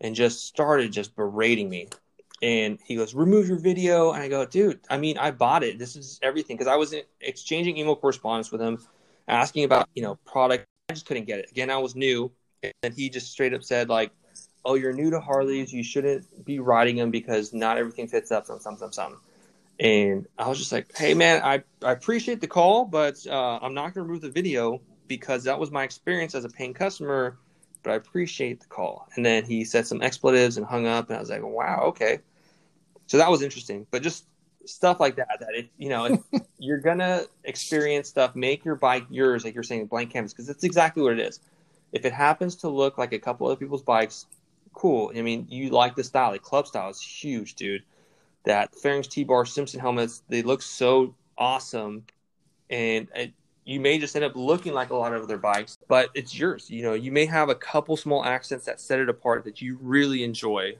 and 0.00 0.14
just 0.14 0.44
started 0.44 0.92
just 0.92 1.16
berating 1.16 1.68
me. 1.68 1.88
And 2.42 2.78
he 2.84 2.96
goes, 2.96 3.14
remove 3.14 3.48
your 3.48 3.58
video. 3.58 4.12
And 4.12 4.22
I 4.22 4.28
go, 4.28 4.44
dude, 4.44 4.80
I 4.90 4.98
mean, 4.98 5.16
I 5.16 5.30
bought 5.30 5.64
it. 5.64 5.78
This 5.78 5.96
is 5.96 6.20
everything. 6.22 6.56
Because 6.56 6.70
I 6.70 6.76
was 6.76 6.94
exchanging 7.22 7.78
email 7.78 7.96
correspondence 7.96 8.52
with 8.52 8.60
him 8.60 8.78
asking 9.28 9.64
about 9.64 9.88
you 9.94 10.02
know 10.02 10.16
product 10.24 10.66
i 10.88 10.92
just 10.92 11.06
couldn't 11.06 11.24
get 11.24 11.38
it 11.38 11.50
again 11.50 11.70
i 11.70 11.76
was 11.76 11.96
new 11.96 12.30
and 12.82 12.94
he 12.94 13.08
just 13.08 13.30
straight 13.30 13.54
up 13.54 13.62
said 13.62 13.88
like 13.88 14.10
oh 14.66 14.74
you're 14.74 14.92
new 14.92 15.10
to 15.10 15.20
harleys 15.20 15.72
you 15.72 15.82
shouldn't 15.82 16.44
be 16.44 16.58
riding 16.58 16.96
them 16.96 17.10
because 17.10 17.54
not 17.54 17.78
everything 17.78 18.08
fits 18.08 18.32
up 18.32 18.44
some 18.44 18.58
some 18.60 18.76
some 18.76 18.92
some. 18.92 19.20
And 19.78 20.26
i 20.38 20.48
was 20.48 20.58
just 20.58 20.72
like 20.72 20.94
hey 20.96 21.14
man 21.14 21.42
i, 21.42 21.62
I 21.82 21.92
appreciate 21.92 22.40
the 22.40 22.46
call 22.46 22.84
but 22.84 23.24
uh, 23.26 23.58
i'm 23.62 23.74
not 23.74 23.94
going 23.94 23.94
to 23.94 24.02
remove 24.02 24.22
the 24.22 24.30
video 24.30 24.80
because 25.06 25.44
that 25.44 25.58
was 25.58 25.70
my 25.70 25.84
experience 25.84 26.34
as 26.34 26.44
a 26.44 26.48
paying 26.48 26.74
customer 26.74 27.38
but 27.82 27.92
i 27.92 27.94
appreciate 27.94 28.60
the 28.60 28.66
call. 28.66 29.08
And 29.14 29.24
then 29.24 29.44
he 29.44 29.64
said 29.64 29.86
some 29.86 30.02
expletives 30.02 30.56
and 30.56 30.66
hung 30.66 30.86
up 30.86 31.08
and 31.08 31.16
i 31.16 31.20
was 31.20 31.30
like 31.30 31.42
wow 31.42 31.84
okay. 31.88 32.18
So 33.06 33.18
that 33.18 33.30
was 33.30 33.42
interesting 33.42 33.86
but 33.90 34.02
just 34.02 34.26
stuff 34.64 34.98
like 34.98 35.14
that 35.14 35.28
that 35.38 35.54
if 35.54 35.66
you 35.78 35.88
know 35.88 36.06
if 36.06 36.20
you're 36.58 36.80
gonna 36.80 37.22
experience 37.44 38.08
stuff 38.08 38.34
make 38.34 38.64
your 38.64 38.74
bike 38.74 39.04
yours 39.10 39.44
like 39.44 39.54
you're 39.54 39.62
saying 39.62 39.86
blank 39.86 40.10
canvas 40.10 40.32
because 40.32 40.46
that's 40.46 40.64
exactly 40.64 41.02
what 41.02 41.12
it 41.12 41.20
is. 41.20 41.38
If 41.92 42.04
it 42.04 42.12
happens 42.12 42.56
to 42.56 42.68
look 42.68 42.98
like 42.98 43.12
a 43.12 43.18
couple 43.18 43.46
other 43.46 43.56
people's 43.56 43.82
bikes 43.82 44.26
cool 44.76 45.10
i 45.16 45.22
mean 45.22 45.46
you 45.50 45.70
like 45.70 45.96
the 45.96 46.04
style 46.04 46.32
The 46.32 46.38
club 46.38 46.66
style 46.66 46.90
is 46.90 47.00
huge 47.00 47.54
dude 47.54 47.82
that 48.44 48.72
Fairings 48.76 49.08
T-bar 49.08 49.44
Simpson 49.44 49.80
helmets 49.80 50.22
they 50.28 50.42
look 50.42 50.62
so 50.62 51.14
awesome 51.36 52.04
and 52.70 53.08
it, 53.14 53.32
you 53.64 53.80
may 53.80 53.98
just 53.98 54.14
end 54.14 54.24
up 54.24 54.36
looking 54.36 54.72
like 54.72 54.90
a 54.90 54.96
lot 54.96 55.12
of 55.12 55.22
other 55.22 55.38
bikes 55.38 55.78
but 55.88 56.10
it's 56.14 56.38
yours 56.38 56.70
you 56.70 56.82
know 56.82 56.94
you 56.94 57.10
may 57.10 57.26
have 57.26 57.48
a 57.48 57.54
couple 57.54 57.96
small 57.96 58.24
accents 58.24 58.64
that 58.66 58.80
set 58.80 59.00
it 59.00 59.08
apart 59.08 59.44
that 59.44 59.60
you 59.60 59.78
really 59.82 60.22
enjoy 60.22 60.76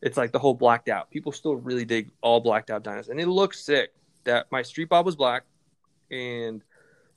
it's 0.00 0.16
like 0.16 0.32
the 0.32 0.38
whole 0.38 0.54
blacked 0.54 0.88
out. 0.88 1.10
People 1.10 1.32
still 1.32 1.56
really 1.56 1.84
dig 1.84 2.10
all 2.20 2.40
blacked 2.40 2.70
out 2.70 2.84
Dynas, 2.84 3.08
and 3.08 3.20
it 3.20 3.26
looks 3.26 3.60
sick. 3.60 3.92
That 4.24 4.46
my 4.50 4.62
street 4.62 4.88
bob 4.88 5.06
was 5.06 5.16
black, 5.16 5.44
and 6.10 6.62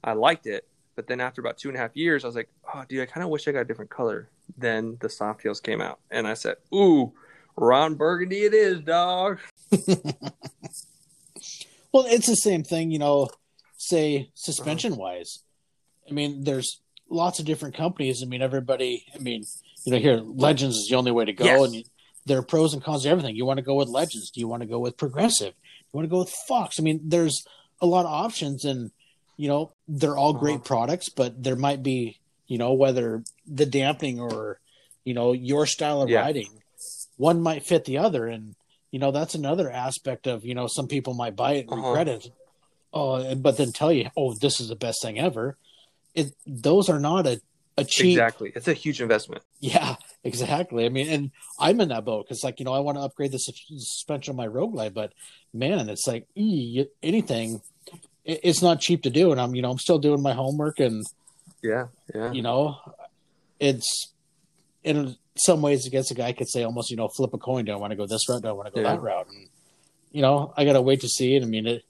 I 0.03 0.13
liked 0.13 0.47
it. 0.47 0.67
But 0.95 1.07
then 1.07 1.19
after 1.19 1.41
about 1.41 1.57
two 1.57 1.69
and 1.69 1.77
a 1.77 1.79
half 1.79 1.95
years, 1.95 2.23
I 2.23 2.27
was 2.27 2.35
like, 2.35 2.49
oh, 2.73 2.83
dude, 2.87 3.01
I 3.01 3.05
kind 3.05 3.23
of 3.23 3.29
wish 3.29 3.47
I 3.47 3.51
got 3.51 3.61
a 3.61 3.65
different 3.65 3.91
color. 3.91 4.29
Then 4.57 4.97
the 5.01 5.09
soft 5.09 5.41
tails 5.41 5.59
came 5.59 5.81
out, 5.81 5.99
and 6.09 6.27
I 6.27 6.33
said, 6.35 6.55
ooh, 6.73 7.13
Ron 7.55 7.95
Burgundy, 7.95 8.41
it 8.43 8.53
is, 8.53 8.81
dog. 8.81 9.39
Well, 11.93 12.05
it's 12.07 12.27
the 12.27 12.35
same 12.35 12.63
thing, 12.63 12.89
you 12.89 12.99
know, 12.99 13.27
say 13.77 14.29
suspension 14.33 14.95
wise. 14.95 15.39
I 16.09 16.13
mean, 16.13 16.45
there's 16.45 16.79
lots 17.09 17.39
of 17.39 17.45
different 17.45 17.75
companies. 17.75 18.21
I 18.23 18.27
mean, 18.27 18.41
everybody, 18.41 19.05
I 19.13 19.17
mean, 19.17 19.43
you 19.85 19.91
know, 19.91 19.99
here, 19.99 20.15
Legends 20.23 20.77
is 20.77 20.87
the 20.89 20.95
only 20.95 21.11
way 21.11 21.25
to 21.25 21.33
go. 21.33 21.43
Yes. 21.43 21.61
And 21.61 21.75
you, 21.75 21.83
there 22.25 22.37
are 22.37 22.43
pros 22.43 22.73
and 22.73 22.81
cons 22.81 23.03
to 23.03 23.09
everything. 23.09 23.35
You 23.35 23.45
want 23.45 23.57
to 23.57 23.61
go 23.63 23.75
with 23.75 23.89
Legends? 23.89 24.31
Do 24.31 24.39
you 24.39 24.47
want 24.47 24.61
to 24.61 24.67
go 24.69 24.79
with 24.79 24.95
Progressive? 24.95 25.53
You 25.57 25.97
want 25.97 26.05
to 26.05 26.09
go 26.09 26.19
with 26.19 26.29
Fox? 26.47 26.79
I 26.79 26.83
mean, 26.83 27.01
there's 27.03 27.43
a 27.81 27.85
lot 27.85 28.05
of 28.05 28.11
options, 28.13 28.63
and 28.63 28.91
you 29.35 29.49
know, 29.49 29.73
they're 29.89 30.15
all 30.17 30.31
great 30.31 30.55
Uh-huh. 30.55 30.63
products, 30.63 31.09
but 31.09 31.43
there 31.43 31.57
might 31.57 31.83
be, 31.83 32.20
you 32.51 32.57
know, 32.57 32.73
whether 32.73 33.23
the 33.47 33.65
dampening 33.65 34.19
or, 34.19 34.59
you 35.05 35.13
know, 35.13 35.31
your 35.31 35.65
style 35.65 36.01
of 36.01 36.09
Yeah. 36.09 36.19
riding, 36.21 36.51
one 37.15 37.39
might 37.41 37.65
fit 37.65 37.85
the 37.85 37.97
other, 37.99 38.27
and 38.27 38.55
you 38.91 38.99
know, 38.99 39.11
that's 39.11 39.35
another 39.35 39.71
aspect 39.71 40.27
of, 40.27 40.43
you 40.43 40.53
know, 40.53 40.67
some 40.67 40.87
people 40.89 41.13
might 41.13 41.33
buy 41.43 41.53
it 41.53 41.65
and 41.69 41.71
Uh-huh. 41.71 41.87
regret 41.87 42.09
it, 42.09 42.27
oh, 42.91 43.35
but 43.35 43.55
then 43.55 43.71
tell 43.71 43.93
you, 43.93 44.09
oh, 44.17 44.33
this 44.33 44.59
is 44.59 44.67
the 44.67 44.75
best 44.75 45.01
thing 45.01 45.17
ever. 45.17 45.55
It 46.13 46.33
those 46.45 46.89
are 46.89 46.99
not 46.99 47.25
a 47.25 47.39
a 47.77 47.85
cheap 47.85 48.17
Exactly. 48.17 48.51
It's 48.53 48.67
a 48.67 48.73
huge 48.73 48.99
investment. 49.01 49.43
yeah, 49.61 49.95
exactly. 50.25 50.85
I 50.85 50.89
mean, 50.89 51.07
and 51.07 51.31
I'm 51.57 51.79
in 51.79 51.87
that 51.87 52.03
boat 52.03 52.25
because, 52.25 52.43
like, 52.43 52.59
you 52.59 52.65
know, 52.65 52.73
I 52.73 52.79
want 52.79 52.97
to 52.97 53.01
upgrade 53.07 53.31
the 53.31 53.37
suspension 53.39 54.31
of 54.33 54.35
my 54.35 54.47
Road 54.47 54.71
Glide, 54.73 54.93
but 54.93 55.13
man, 55.53 55.87
it's 55.87 56.05
like 56.05 56.25
ee, 56.35 56.85
anything, 57.01 57.61
it, 58.25 58.41
it's 58.43 58.61
not 58.61 58.81
cheap 58.81 59.03
to 59.03 59.09
do. 59.09 59.31
And 59.31 59.39
I'm, 59.39 59.55
you 59.55 59.61
know, 59.61 59.71
I'm 59.71 59.79
still 59.87 59.99
doing 59.99 60.21
my 60.21 60.33
homework, 60.33 60.81
and 60.81 61.05
Yeah, 61.63 61.87
yeah. 62.13 62.31
you 62.31 62.41
know, 62.41 62.77
it's 63.59 64.13
in 64.83 65.15
some 65.35 65.61
ways, 65.61 65.85
I 65.85 65.89
guess 65.89 66.11
a 66.11 66.15
guy 66.15 66.33
could 66.33 66.49
say 66.49 66.63
almost, 66.63 66.89
you 66.91 66.97
know, 66.97 67.07
flip 67.07 67.33
a 67.33 67.37
coin. 67.37 67.65
Do 67.65 67.71
I 67.71 67.75
want 67.75 67.91
to 67.91 67.97
go 67.97 68.05
this 68.07 68.27
route? 68.27 68.41
Do 68.41 68.49
I 68.49 68.51
want 68.51 68.67
to 68.67 68.73
go 68.73 68.81
Yeah. 68.81 68.95
that 68.95 69.01
route? 69.01 69.27
And 69.27 69.47
you 70.11 70.21
know, 70.21 70.53
I 70.57 70.65
got 70.65 70.73
to 70.73 70.81
wait 70.81 71.01
to 71.01 71.07
see 71.07 71.35
it. 71.35 71.43
I 71.43 71.45
mean, 71.45 71.67
it 71.67 71.83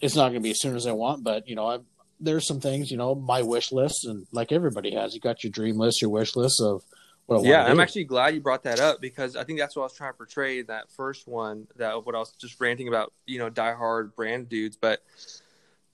it's 0.00 0.14
not 0.14 0.24
going 0.24 0.34
to 0.34 0.40
be 0.40 0.50
as 0.50 0.60
soon 0.60 0.76
as 0.76 0.86
I 0.86 0.92
want, 0.92 1.24
but 1.24 1.48
you 1.48 1.54
know, 1.54 1.66
I, 1.66 1.78
there's 2.18 2.46
some 2.46 2.60
things, 2.60 2.90
you 2.90 2.96
know, 2.96 3.14
my 3.14 3.42
wish 3.42 3.72
list, 3.72 4.04
and 4.04 4.26
like 4.32 4.52
everybody 4.52 4.94
has, 4.94 5.14
you 5.14 5.20
got 5.20 5.42
your 5.44 5.50
dream 5.50 5.78
list, 5.78 6.02
your 6.02 6.10
wish 6.10 6.36
list 6.36 6.60
of 6.60 6.82
what 7.26 7.36
I 7.36 7.38
want. 7.38 7.48
Yeah, 7.48 7.64
I'm 7.64 7.76
do. 7.76 7.82
actually 7.82 8.04
glad 8.04 8.34
you 8.34 8.40
brought 8.40 8.64
that 8.64 8.80
up 8.80 9.00
because 9.00 9.36
I 9.36 9.44
think 9.44 9.58
that's 9.58 9.76
what 9.76 9.82
I 9.82 9.86
was 9.86 9.94
trying 9.94 10.12
to 10.12 10.16
portray 10.16 10.62
that 10.62 10.90
first 10.90 11.28
one 11.28 11.66
that 11.76 12.04
what 12.04 12.14
I 12.14 12.18
was 12.18 12.32
just 12.32 12.60
ranting 12.60 12.88
about, 12.88 13.12
you 13.26 13.38
know, 13.38 13.50
diehard 13.50 14.14
brand 14.14 14.48
dudes, 14.48 14.76
but 14.76 15.02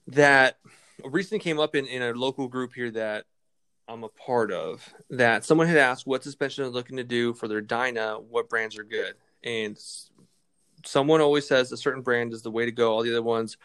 that 0.07 0.57
recently 1.03 1.39
came 1.39 1.59
up 1.59 1.75
in, 1.75 1.85
in 1.85 2.01
a 2.01 2.13
local 2.13 2.47
group 2.47 2.73
here 2.73 2.91
that 2.91 3.25
I'm 3.87 4.03
a 4.03 4.09
part 4.09 4.51
of 4.51 4.87
that 5.09 5.45
someone 5.45 5.67
had 5.67 5.77
asked 5.77 6.05
what 6.05 6.23
suspension 6.23 6.63
they're 6.63 6.71
looking 6.71 6.97
to 6.97 7.03
do 7.03 7.33
for 7.33 7.47
their 7.47 7.61
Dyna, 7.61 8.19
what 8.19 8.49
brands 8.49 8.77
are 8.77 8.83
good. 8.83 9.15
And 9.43 9.77
someone 10.85 11.21
always 11.21 11.47
says 11.47 11.71
a 11.71 11.77
certain 11.77 12.01
brand 12.01 12.33
is 12.33 12.41
the 12.41 12.51
way 12.51 12.65
to 12.65 12.71
go. 12.71 12.93
All 12.93 13.03
the 13.03 13.11
other 13.11 13.23
ones 13.23 13.57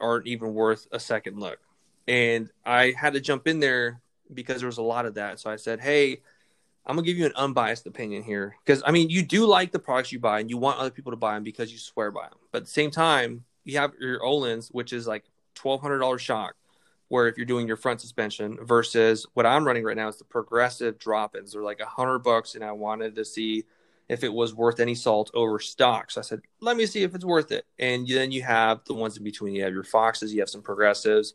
aren't 0.00 0.26
even 0.26 0.54
worth 0.54 0.86
a 0.90 0.98
second 0.98 1.38
look. 1.38 1.58
And 2.08 2.50
I 2.64 2.92
had 2.96 3.12
to 3.12 3.20
jump 3.20 3.46
in 3.46 3.60
there 3.60 4.00
because 4.34 4.58
there 4.60 4.66
was 4.66 4.78
a 4.78 4.82
lot 4.82 5.06
of 5.06 5.14
that. 5.14 5.38
So 5.38 5.50
I 5.50 5.56
said, 5.56 5.80
Hey, 5.80 6.22
I'm 6.84 6.96
gonna 6.96 7.06
give 7.06 7.16
you 7.16 7.26
an 7.26 7.32
unbiased 7.36 7.86
opinion 7.86 8.24
here 8.24 8.56
because 8.64 8.82
I 8.84 8.90
mean 8.90 9.08
you 9.08 9.22
do 9.22 9.46
like 9.46 9.70
the 9.70 9.78
products 9.78 10.10
you 10.10 10.18
buy 10.18 10.40
and 10.40 10.50
you 10.50 10.58
want 10.58 10.78
other 10.78 10.90
people 10.90 11.12
to 11.12 11.16
buy 11.16 11.34
them 11.34 11.44
because 11.44 11.70
you 11.70 11.78
swear 11.78 12.10
by 12.10 12.24
them. 12.24 12.38
But 12.50 12.58
at 12.58 12.64
the 12.64 12.70
same 12.70 12.90
time, 12.90 13.44
you 13.64 13.78
have 13.78 13.92
your 14.00 14.20
Öhlins, 14.20 14.68
which 14.72 14.92
is 14.92 15.06
like 15.06 15.24
twelve 15.54 15.80
hundred 15.80 16.00
dollar 16.00 16.18
shock, 16.18 16.56
where 17.12 17.28
if 17.28 17.36
you're 17.36 17.44
doing 17.44 17.68
your 17.68 17.76
front 17.76 18.00
suspension 18.00 18.56
versus 18.62 19.26
what 19.34 19.44
I'm 19.44 19.66
running 19.66 19.84
right 19.84 19.98
now 19.98 20.08
is 20.08 20.16
the 20.16 20.24
progressive 20.24 20.98
drop-ins. 20.98 21.52
They're 21.52 21.62
like 21.62 21.80
a 21.80 21.84
hundred 21.84 22.20
bucks, 22.20 22.54
and 22.54 22.64
I 22.64 22.72
wanted 22.72 23.16
to 23.16 23.24
see 23.26 23.64
if 24.08 24.24
it 24.24 24.32
was 24.32 24.54
worth 24.54 24.80
any 24.80 24.94
salt 24.94 25.30
over 25.34 25.58
stock. 25.58 26.10
So 26.10 26.22
I 26.22 26.24
said, 26.24 26.40
let 26.60 26.74
me 26.74 26.86
see 26.86 27.02
if 27.02 27.14
it's 27.14 27.22
worth 27.22 27.52
it. 27.52 27.66
And 27.78 28.08
then 28.08 28.32
you 28.32 28.40
have 28.44 28.80
the 28.86 28.94
ones 28.94 29.18
in 29.18 29.24
between. 29.24 29.54
You 29.54 29.62
have 29.64 29.74
your 29.74 29.84
Foxes, 29.84 30.32
you 30.32 30.40
have 30.40 30.48
some 30.48 30.62
progressives, 30.62 31.34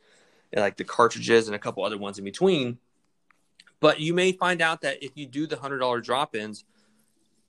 and 0.52 0.63
like 0.63 0.78
the 0.78 0.84
cartridges, 0.84 1.48
and 1.48 1.54
a 1.54 1.60
couple 1.60 1.86
other 1.86 2.00
ones 2.00 2.18
in 2.18 2.26
between. 2.26 2.80
But 3.80 4.00
you 4.00 4.16
may 4.16 4.32
find 4.32 4.63
out 4.63 4.82
that 4.82 5.04
if 5.04 5.12
you 5.13 5.28
do 5.28 5.46
the 5.46 5.58
hundred 5.58 5.78
dollar 5.78 6.02
drop 6.02 6.36
ins, 6.36 6.66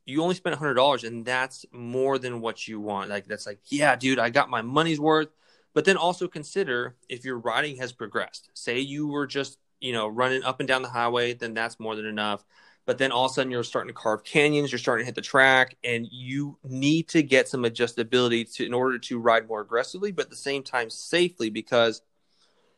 you 0.04 0.22
only 0.22 0.34
spent 0.34 0.54
hundred 0.54 0.74
dollars, 0.74 1.02
and 1.02 1.24
that's 1.24 1.64
more 1.72 2.18
than 2.18 2.42
what 2.42 2.68
you 2.68 2.78
want. 2.78 3.08
Like 3.08 3.26
that's 3.26 3.46
like, 3.46 3.60
yeah, 3.68 3.96
dude, 3.96 4.18
I 4.18 4.28
got 4.28 4.50
my 4.50 4.60
money's 4.60 5.00
worth. 5.00 5.28
But 5.74 5.84
then 5.84 5.96
also 5.96 6.28
consider 6.28 6.96
if 7.08 7.24
your 7.24 7.38
riding 7.38 7.76
has 7.76 7.92
progressed. 7.92 8.50
Say 8.54 8.80
you 8.80 9.06
were 9.06 9.26
just, 9.26 9.58
you 9.80 9.92
know, 9.92 10.08
running 10.08 10.42
up 10.42 10.60
and 10.60 10.68
down 10.68 10.82
the 10.82 10.88
highway, 10.88 11.34
then 11.34 11.54
that's 11.54 11.78
more 11.78 11.94
than 11.94 12.06
enough. 12.06 12.44
But 12.86 12.96
then 12.96 13.12
all 13.12 13.26
of 13.26 13.30
a 13.30 13.34
sudden 13.34 13.52
you're 13.52 13.62
starting 13.64 13.88
to 13.88 14.00
carve 14.00 14.24
canyons, 14.24 14.72
you're 14.72 14.78
starting 14.78 15.02
to 15.02 15.06
hit 15.06 15.14
the 15.14 15.20
track, 15.20 15.76
and 15.84 16.08
you 16.10 16.56
need 16.64 17.08
to 17.08 17.22
get 17.22 17.46
some 17.46 17.64
adjustability 17.64 18.50
to 18.54 18.64
in 18.64 18.72
order 18.72 18.98
to 18.98 19.18
ride 19.18 19.46
more 19.46 19.60
aggressively, 19.60 20.10
but 20.10 20.24
at 20.24 20.30
the 20.30 20.36
same 20.36 20.62
time 20.62 20.88
safely 20.88 21.50
because 21.50 22.00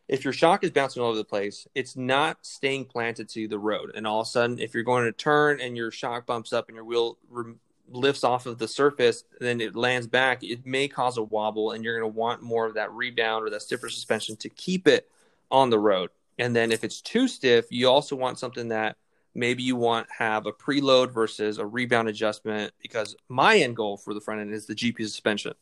if 0.08 0.24
your 0.24 0.32
shock 0.32 0.64
is 0.64 0.72
bouncing 0.72 1.00
all 1.00 1.10
over 1.10 1.18
the 1.18 1.24
place, 1.24 1.68
it's 1.76 1.96
not 1.96 2.44
staying 2.44 2.86
planted 2.86 3.28
to 3.28 3.46
the 3.46 3.60
road. 3.60 3.92
And 3.94 4.04
all 4.04 4.22
of 4.22 4.26
a 4.26 4.30
sudden, 4.30 4.58
if 4.58 4.74
you're 4.74 4.82
going 4.82 5.04
to 5.04 5.12
turn 5.12 5.60
and 5.60 5.76
your 5.76 5.92
shock 5.92 6.26
bumps 6.26 6.52
up 6.52 6.68
and 6.68 6.74
your 6.74 6.84
wheel 6.84 7.16
re- 7.30 7.54
lifts 7.90 8.24
off 8.24 8.46
of 8.46 8.58
the 8.58 8.68
surface, 8.68 9.24
then 9.40 9.60
it 9.60 9.76
lands 9.76 10.06
back, 10.06 10.42
it 10.42 10.64
may 10.64 10.88
cause 10.88 11.18
a 11.18 11.22
wobble, 11.22 11.72
and 11.72 11.84
you're 11.84 11.98
going 11.98 12.10
to 12.10 12.18
want 12.18 12.42
more 12.42 12.66
of 12.66 12.74
that 12.74 12.92
rebound 12.92 13.44
or 13.44 13.50
that 13.50 13.62
stiffer 13.62 13.88
suspension 13.88 14.36
to 14.36 14.48
keep 14.48 14.86
it 14.86 15.10
on 15.50 15.70
the 15.70 15.78
road. 15.78 16.10
And 16.38 16.54
then 16.54 16.72
if 16.72 16.84
it's 16.84 17.00
too 17.00 17.28
stiff, 17.28 17.66
you 17.70 17.88
also 17.88 18.16
want 18.16 18.38
something 18.38 18.68
that 18.68 18.96
maybe 19.34 19.62
you 19.62 19.76
want 19.76 20.08
have 20.10 20.46
a 20.46 20.52
preload 20.52 21.12
versus 21.12 21.58
a 21.58 21.66
rebound 21.66 22.08
adjustment 22.08 22.72
because 22.80 23.14
my 23.28 23.58
end 23.58 23.76
goal 23.76 23.96
for 23.96 24.14
the 24.14 24.20
front 24.20 24.40
end 24.40 24.52
is 24.52 24.66
the 24.66 24.74
GP 24.74 24.98
suspension. 24.98 25.54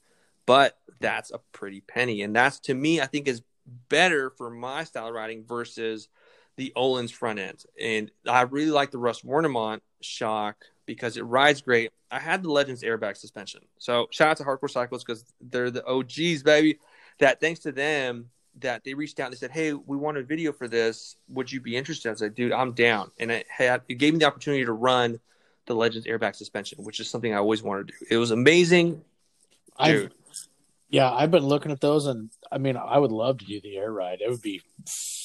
But 0.47 0.79
that's 1.01 1.31
a 1.31 1.41
pretty 1.53 1.81
penny. 1.81 2.23
And 2.23 2.35
that's 2.35 2.61
to 2.61 2.75
me, 2.75 3.01
I 3.01 3.07
think 3.07 3.29
is 3.29 3.43
better 3.89 4.31
for 4.31 4.51
my 4.51 4.85
style 4.85 5.09
of 5.09 5.15
riding 5.15 5.45
versus 5.45 6.09
the 6.57 6.73
Öhlins 6.77 7.13
front 7.13 7.39
end. 7.39 7.65
And 7.81 8.11
I 8.27 8.43
really 8.43 8.71
like 8.71 8.91
the 8.91 8.99
Russ 8.99 9.23
Wernimont 9.23 9.81
shock 10.01 10.65
because 10.89 11.19
it 11.19 11.23
rides 11.23 11.61
great. 11.61 11.93
I 12.11 12.19
had 12.19 12.43
the 12.43 12.51
Legends 12.51 12.83
airbag 12.83 13.19
suspension. 13.19 13.61
So 13.79 14.09
shout 14.11 14.31
out 14.31 14.37
to 14.39 14.43
Hardcore 14.43 14.71
Cycles 14.71 15.05
because 15.05 15.23
they're 15.41 15.71
the 15.71 15.87
OGs, 15.87 16.43
baby. 16.43 16.79
That 17.21 17.41
thanks 17.41 17.61
to 17.61 17.73
them 17.73 18.31
that 18.61 18.85
they 18.85 18.95
reached 18.95 19.21
out 19.21 19.27
and 19.27 19.35
they 19.35 19.39
said, 19.39 19.51
Hey, 19.51 19.75
we 19.75 19.99
want 19.99 20.17
a 20.17 20.23
video 20.23 20.51
for 20.51 20.67
this. 20.67 21.15
Would 21.29 21.53
you 21.53 21.61
be 21.61 21.77
interested? 21.77 22.11
I 22.11 22.15
said, 22.15 22.35
dude, 22.35 22.53
I'm 22.53 22.73
down. 22.73 23.11
And 23.21 23.31
it 23.31 23.47
had 23.49 23.83
it 23.89 23.97
gave 23.97 24.15
me 24.15 24.21
the 24.21 24.25
opportunity 24.25 24.65
to 24.65 24.73
run 24.73 25.21
the 25.67 25.75
Legends 25.75 26.07
airbag 26.07 26.35
suspension, 26.35 26.83
which 26.83 27.01
is 27.01 27.11
something 27.11 27.35
I 27.35 27.37
always 27.37 27.63
wanted 27.63 27.89
to 27.89 27.93
do. 28.01 28.07
It 28.11 28.17
was 28.17 28.31
amazing. 28.31 28.93
Dude. 29.85 30.07
I've, 30.07 30.13
yeah, 30.89 31.13
I've 31.13 31.31
been 31.31 31.45
looking 31.45 31.71
at 31.71 31.83
those, 31.83 32.07
and 32.07 32.31
I 32.51 32.57
mean, 32.57 32.79
I 32.79 32.97
would 32.97 33.13
love 33.13 33.39
to 33.39 33.45
do 33.45 33.61
the 33.61 33.77
air 33.77 33.93
ride. 33.93 34.23
It 34.23 34.31
would 34.31 34.41
be 34.41 34.63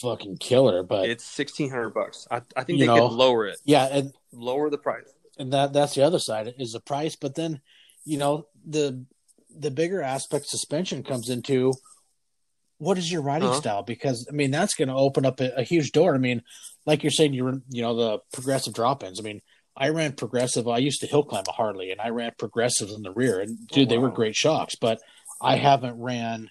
fucking 0.02 0.38
killer, 0.38 0.84
but 0.84 1.10
it's 1.10 1.23
sixteen 1.23 1.69
hundred 1.69 1.91
bucks. 1.91 2.28
I, 2.30 2.41
I 2.58 2.65
think 2.65 2.80
they 2.80 2.86
know, 2.86 3.08
could 3.08 3.15
lower 3.15 3.47
it. 3.47 3.62
Yeah, 3.63 3.88
and 3.89 4.13
lower 4.34 4.69
the 4.69 4.78
price. 4.78 5.08
And 5.38 5.52
that 5.54 5.74
that's 5.74 5.96
the 5.96 6.04
other 6.04 6.19
side 6.19 6.54
is 6.58 6.72
the 6.72 6.80
price. 6.80 7.15
But 7.15 7.36
then, 7.36 7.62
you 8.06 8.17
know, 8.17 8.48
the 8.65 9.06
the 9.56 9.72
bigger 9.72 10.02
aspect 10.02 10.48
suspension 10.48 11.04
comes 11.04 11.30
into 11.30 11.74
what 12.78 12.98
is 12.98 13.12
your 13.12 13.22
riding 13.22 13.50
uh-huh. 13.50 13.58
style? 13.58 13.84
Because 13.84 14.28
I 14.30 14.34
mean, 14.34 14.52
that's 14.52 14.76
going 14.76 14.89
to 14.89 14.96
open 14.96 15.26
up 15.26 15.39
a, 15.39 15.60
a, 15.60 15.63
huge 15.63 15.91
door. 15.91 16.15
I 16.15 16.17
mean, 16.17 16.43
like 16.86 17.04
you're 17.04 17.12
saying, 17.12 17.34
you're 17.34 17.62
you 17.69 17.82
know 17.82 17.96
the 17.96 18.19
progressive 18.34 18.74
drop 18.74 19.04
ins. 19.04 19.19
I 19.19 19.24
mean, 19.24 19.41
I 19.76 19.89
ran 19.89 20.13
progressive. 20.13 20.67
I 20.67 20.78
used 20.78 21.02
to 21.02 21.08
hill 21.08 21.24
climb 21.24 21.46
a 21.48 21.52
Harley, 21.52 21.91
and 21.91 22.02
I 22.02 22.10
ran 22.10 22.32
progressives 22.38 22.93
in 22.93 23.02
the 23.02 23.12
rear, 23.12 23.39
and 23.39 23.67
dude, 23.67 23.78
oh, 23.78 23.82
wow. 23.82 23.89
they 23.89 23.98
were 23.98 24.12
great 24.12 24.36
shocks. 24.36 24.76
But 24.76 25.00
I 25.41 25.56
haven't 25.56 26.00
ran 26.00 26.50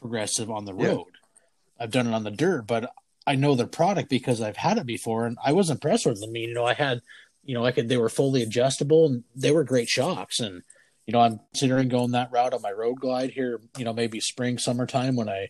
progressive 0.00 0.50
on 0.50 0.64
the 0.64 0.74
road. 0.74 1.06
Yeah. 1.06 1.84
I've 1.84 1.90
done 1.90 2.06
it 2.06 2.14
on 2.14 2.24
the 2.24 2.30
dirt, 2.30 2.66
but 2.66 2.90
I 3.26 3.36
know 3.36 3.54
the 3.54 3.66
product 3.66 4.10
because 4.10 4.40
I've 4.40 4.56
had 4.56 4.78
it 4.78 4.86
before, 4.86 5.26
and 5.26 5.38
I 5.44 5.52
was 5.52 5.70
impressed 5.70 6.06
with 6.06 6.20
them. 6.20 6.30
I 6.30 6.32
mean, 6.32 6.48
you 6.50 6.54
know, 6.54 6.64
I 6.64 6.74
had, 6.74 7.00
you 7.44 7.54
know, 7.54 7.64
I 7.64 7.72
could 7.72 7.88
they 7.88 7.96
were 7.96 8.08
fully 8.08 8.42
adjustable, 8.42 9.06
and 9.06 9.24
they 9.34 9.50
were 9.50 9.64
great 9.64 9.88
shocks. 9.88 10.40
And 10.40 10.62
you 11.06 11.12
know, 11.12 11.20
I'm 11.20 11.40
considering 11.52 11.88
going 11.88 12.12
that 12.12 12.32
route 12.32 12.54
on 12.54 12.62
my 12.62 12.72
road 12.72 12.96
glide 13.00 13.30
here. 13.30 13.60
You 13.76 13.84
know, 13.84 13.92
maybe 13.92 14.20
spring, 14.20 14.58
summertime 14.58 15.16
when 15.16 15.28
I, 15.28 15.48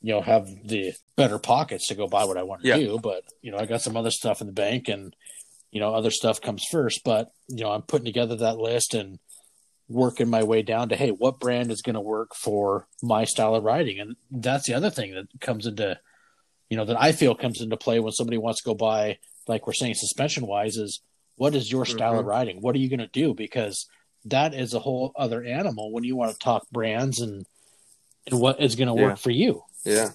you 0.00 0.14
know, 0.14 0.20
have 0.20 0.48
the 0.64 0.94
better 1.16 1.38
pockets 1.38 1.88
to 1.88 1.94
go 1.94 2.06
buy 2.06 2.24
what 2.24 2.38
I 2.38 2.42
want 2.42 2.62
to 2.62 2.68
yeah. 2.68 2.76
do. 2.76 2.98
But 3.02 3.24
you 3.42 3.50
know, 3.50 3.58
I 3.58 3.66
got 3.66 3.82
some 3.82 3.96
other 3.96 4.10
stuff 4.10 4.40
in 4.40 4.46
the 4.46 4.52
bank, 4.52 4.88
and 4.88 5.14
you 5.70 5.80
know, 5.80 5.94
other 5.94 6.10
stuff 6.10 6.40
comes 6.40 6.64
first. 6.70 7.02
But 7.04 7.30
you 7.48 7.64
know, 7.64 7.72
I'm 7.72 7.82
putting 7.82 8.06
together 8.06 8.36
that 8.36 8.58
list 8.58 8.94
and 8.94 9.18
working 9.88 10.28
my 10.28 10.42
way 10.42 10.62
down 10.62 10.90
to 10.90 10.96
hey 10.96 11.10
what 11.10 11.40
brand 11.40 11.72
is 11.72 11.80
going 11.80 11.94
to 11.94 12.00
work 12.00 12.34
for 12.34 12.86
my 13.02 13.24
style 13.24 13.54
of 13.54 13.64
riding 13.64 13.98
and 13.98 14.16
that's 14.30 14.66
the 14.66 14.74
other 14.74 14.90
thing 14.90 15.14
that 15.14 15.26
comes 15.40 15.66
into 15.66 15.98
you 16.68 16.76
know 16.76 16.84
that 16.84 17.00
i 17.00 17.10
feel 17.10 17.34
comes 17.34 17.62
into 17.62 17.76
play 17.76 17.98
when 17.98 18.12
somebody 18.12 18.36
wants 18.36 18.60
to 18.60 18.68
go 18.68 18.74
buy 18.74 19.16
like 19.46 19.66
we're 19.66 19.72
saying 19.72 19.94
suspension 19.94 20.46
wise 20.46 20.76
is 20.76 21.00
what 21.38 21.54
is 21.54 21.70
your 21.70 21.84
style 21.84 22.12
mm-hmm. 22.12 22.20
of 22.20 22.26
riding 22.26 22.60
what 22.60 22.74
are 22.74 22.78
you 22.78 22.88
going 22.88 22.98
to 22.98 23.06
do 23.08 23.34
because 23.34 23.86
that 24.24 24.54
is 24.54 24.74
a 24.74 24.78
whole 24.78 25.12
other 25.16 25.42
animal 25.42 25.90
when 25.92 26.04
you 26.04 26.16
want 26.16 26.32
to 26.32 26.38
talk 26.38 26.68
brands 26.70 27.20
and 27.20 27.46
and 28.26 28.38
what 28.38 28.60
is 28.60 28.76
going 28.76 28.88
to 28.88 28.94
work 28.94 29.12
yeah. 29.12 29.14
for 29.14 29.30
you 29.30 29.62
yeah 29.84 30.10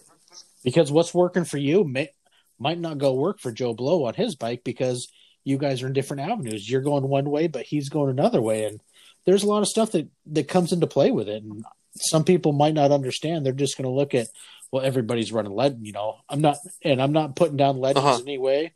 because 0.64 0.92
what's 0.92 1.14
working 1.14 1.44
for 1.44 1.58
you 1.58 1.84
may, 1.84 2.10
might 2.60 2.80
not 2.80 2.98
go 2.98 3.14
work 3.14 3.40
for 3.40 3.52
joe 3.52 3.74
blow 3.74 4.06
on 4.06 4.14
his 4.14 4.36
bike 4.36 4.62
because 4.64 5.08
you 5.44 5.58
guys 5.58 5.82
are 5.82 5.88
in 5.88 5.94
different 5.94 6.22
avenues 6.22 6.70
you're 6.70 6.82
going 6.82 7.08
one 7.08 7.30
way 7.30 7.48
but 7.48 7.66
he's 7.66 7.90
going 7.90 8.10
another 8.10 8.42
way 8.42 8.66
and 8.66 8.80
there's 9.26 9.44
a 9.44 9.48
lot 9.48 9.62
of 9.62 9.68
stuff 9.68 9.92
that 9.92 10.08
that 10.28 10.48
comes 10.48 10.72
into 10.72 10.88
play 10.88 11.12
with 11.12 11.30
it, 11.30 11.44
and 11.44 11.64
some 11.96 12.24
people 12.24 12.52
might 12.52 12.74
not 12.74 12.92
understand. 12.92 13.46
They're 13.46 13.54
just 13.54 13.78
going 13.78 13.90
to 13.90 13.96
look 13.96 14.14
at 14.14 14.28
well, 14.72 14.84
everybody's 14.84 15.32
running 15.32 15.56
lead. 15.56 15.80
You 15.82 15.94
know, 15.94 16.18
I'm 16.30 16.42
not, 16.42 16.58
and 16.84 17.02
I'm 17.02 17.14
not 17.14 17.36
putting 17.36 17.58
down 17.58 17.78
legends 17.78 18.06
uh-huh. 18.06 18.20
in 18.22 18.28
any 18.28 18.38
way. 18.38 18.74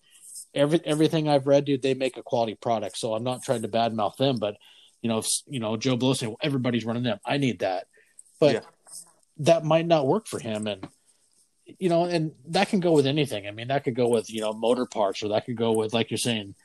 Every 0.57 0.81
everything 0.83 1.29
I've 1.29 1.47
read, 1.47 1.65
dude, 1.65 1.81
they 1.81 1.93
make 1.93 2.17
a 2.17 2.23
quality 2.23 2.55
product. 2.55 2.97
So 2.97 3.13
I'm 3.13 3.23
not 3.23 3.43
trying 3.43 3.61
to 3.61 3.67
badmouth 3.67 4.17
them, 4.17 4.37
but 4.37 4.57
you 5.01 5.09
know, 5.09 5.19
if, 5.19 5.27
you 5.47 5.59
know, 5.59 5.77
Joe 5.77 5.95
Blow 5.95 6.13
saying 6.13 6.31
well, 6.31 6.39
everybody's 6.41 6.85
running 6.85 7.03
them, 7.03 7.19
I 7.25 7.37
need 7.37 7.59
that, 7.59 7.85
but 8.39 8.53
yeah. 8.55 8.59
that 9.39 9.63
might 9.63 9.85
not 9.85 10.07
work 10.07 10.27
for 10.27 10.39
him, 10.39 10.67
and 10.67 10.87
you 11.79 11.89
know, 11.89 12.05
and 12.05 12.31
that 12.47 12.69
can 12.69 12.79
go 12.79 12.93
with 12.93 13.05
anything. 13.05 13.47
I 13.47 13.51
mean, 13.51 13.67
that 13.67 13.83
could 13.83 13.95
go 13.95 14.07
with 14.07 14.31
you 14.31 14.41
know 14.41 14.53
motor 14.53 14.85
parts, 14.85 15.23
or 15.23 15.29
that 15.29 15.45
could 15.45 15.57
go 15.57 15.73
with 15.73 15.93
like 15.93 16.09
you're 16.09 16.17
saying, 16.17 16.55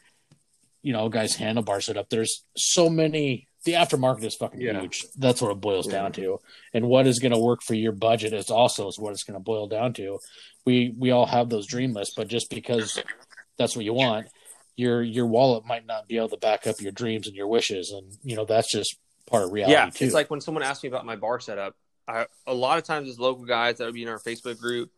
you 0.83 0.93
know, 0.93 1.09
guys 1.09 1.37
handlebar 1.37 1.97
up. 1.97 2.09
There's 2.09 2.45
so 2.57 2.89
many 2.89 3.49
the 3.65 3.73
aftermarket 3.75 4.25
is 4.25 4.35
fucking 4.35 4.61
yeah. 4.61 4.81
huge. 4.81 5.07
That's 5.17 5.41
what 5.41 5.53
it 5.53 5.61
boils 5.61 5.87
yeah. 5.87 5.93
down 5.93 6.13
to. 6.13 6.41
And 6.75 6.89
what 6.89 7.07
is 7.07 7.21
going 7.21 7.33
to 7.33 7.39
work 7.39 7.63
for 7.63 7.75
your 7.75 7.93
budget 7.93 8.33
is 8.33 8.51
also 8.51 8.89
is 8.89 8.99
what 8.99 9.13
it's 9.13 9.23
going 9.23 9.39
to 9.39 9.43
boil 9.43 9.69
down 9.69 9.93
to. 9.95 10.19
We 10.65 10.95
we 10.97 11.11
all 11.11 11.27
have 11.27 11.49
those 11.49 11.67
dream 11.67 11.93
lists, 11.93 12.15
but 12.17 12.29
just 12.29 12.51
because 12.51 13.01
that's 13.63 13.77
what 13.77 13.85
you 13.85 13.95
want, 13.95 14.29
your 14.77 15.03
your 15.03 15.27
wallet 15.27 15.65
might 15.65 15.87
not 15.87 16.09
be 16.09 16.17
able 16.17 16.31
to 16.31 16.37
back 16.37 16.67
up 16.67 16.81
your 16.81 16.93
dreams 16.93 17.27
and 17.27 17.37
your 17.37 17.47
wishes, 17.47 17.91
and 17.91 18.17
you 18.23 18.37
know 18.37 18.45
that's 18.45 18.71
just 18.71 18.97
part 19.27 19.45
of 19.45 19.53
reality. 19.53 19.73
Yeah, 19.73 19.91
too. 19.91 20.05
it's 20.05 20.15
like 20.15 20.31
when 20.31 20.41
someone 20.41 20.63
asked 20.63 20.83
me 20.83 20.89
about 20.89 21.07
my 21.07 21.17
bar 21.17 21.41
setup. 21.41 21.77
I, 22.09 22.27
a 22.47 22.55
lot 22.55 22.79
of 22.79 22.85
times, 22.85 23.09
as 23.09 23.19
local 23.19 23.45
guys 23.45 23.79
that 23.79 23.85
would 23.85 23.95
be 23.95 24.03
in 24.03 24.09
our 24.09 24.19
Facebook 24.19 24.59
group, 24.59 24.91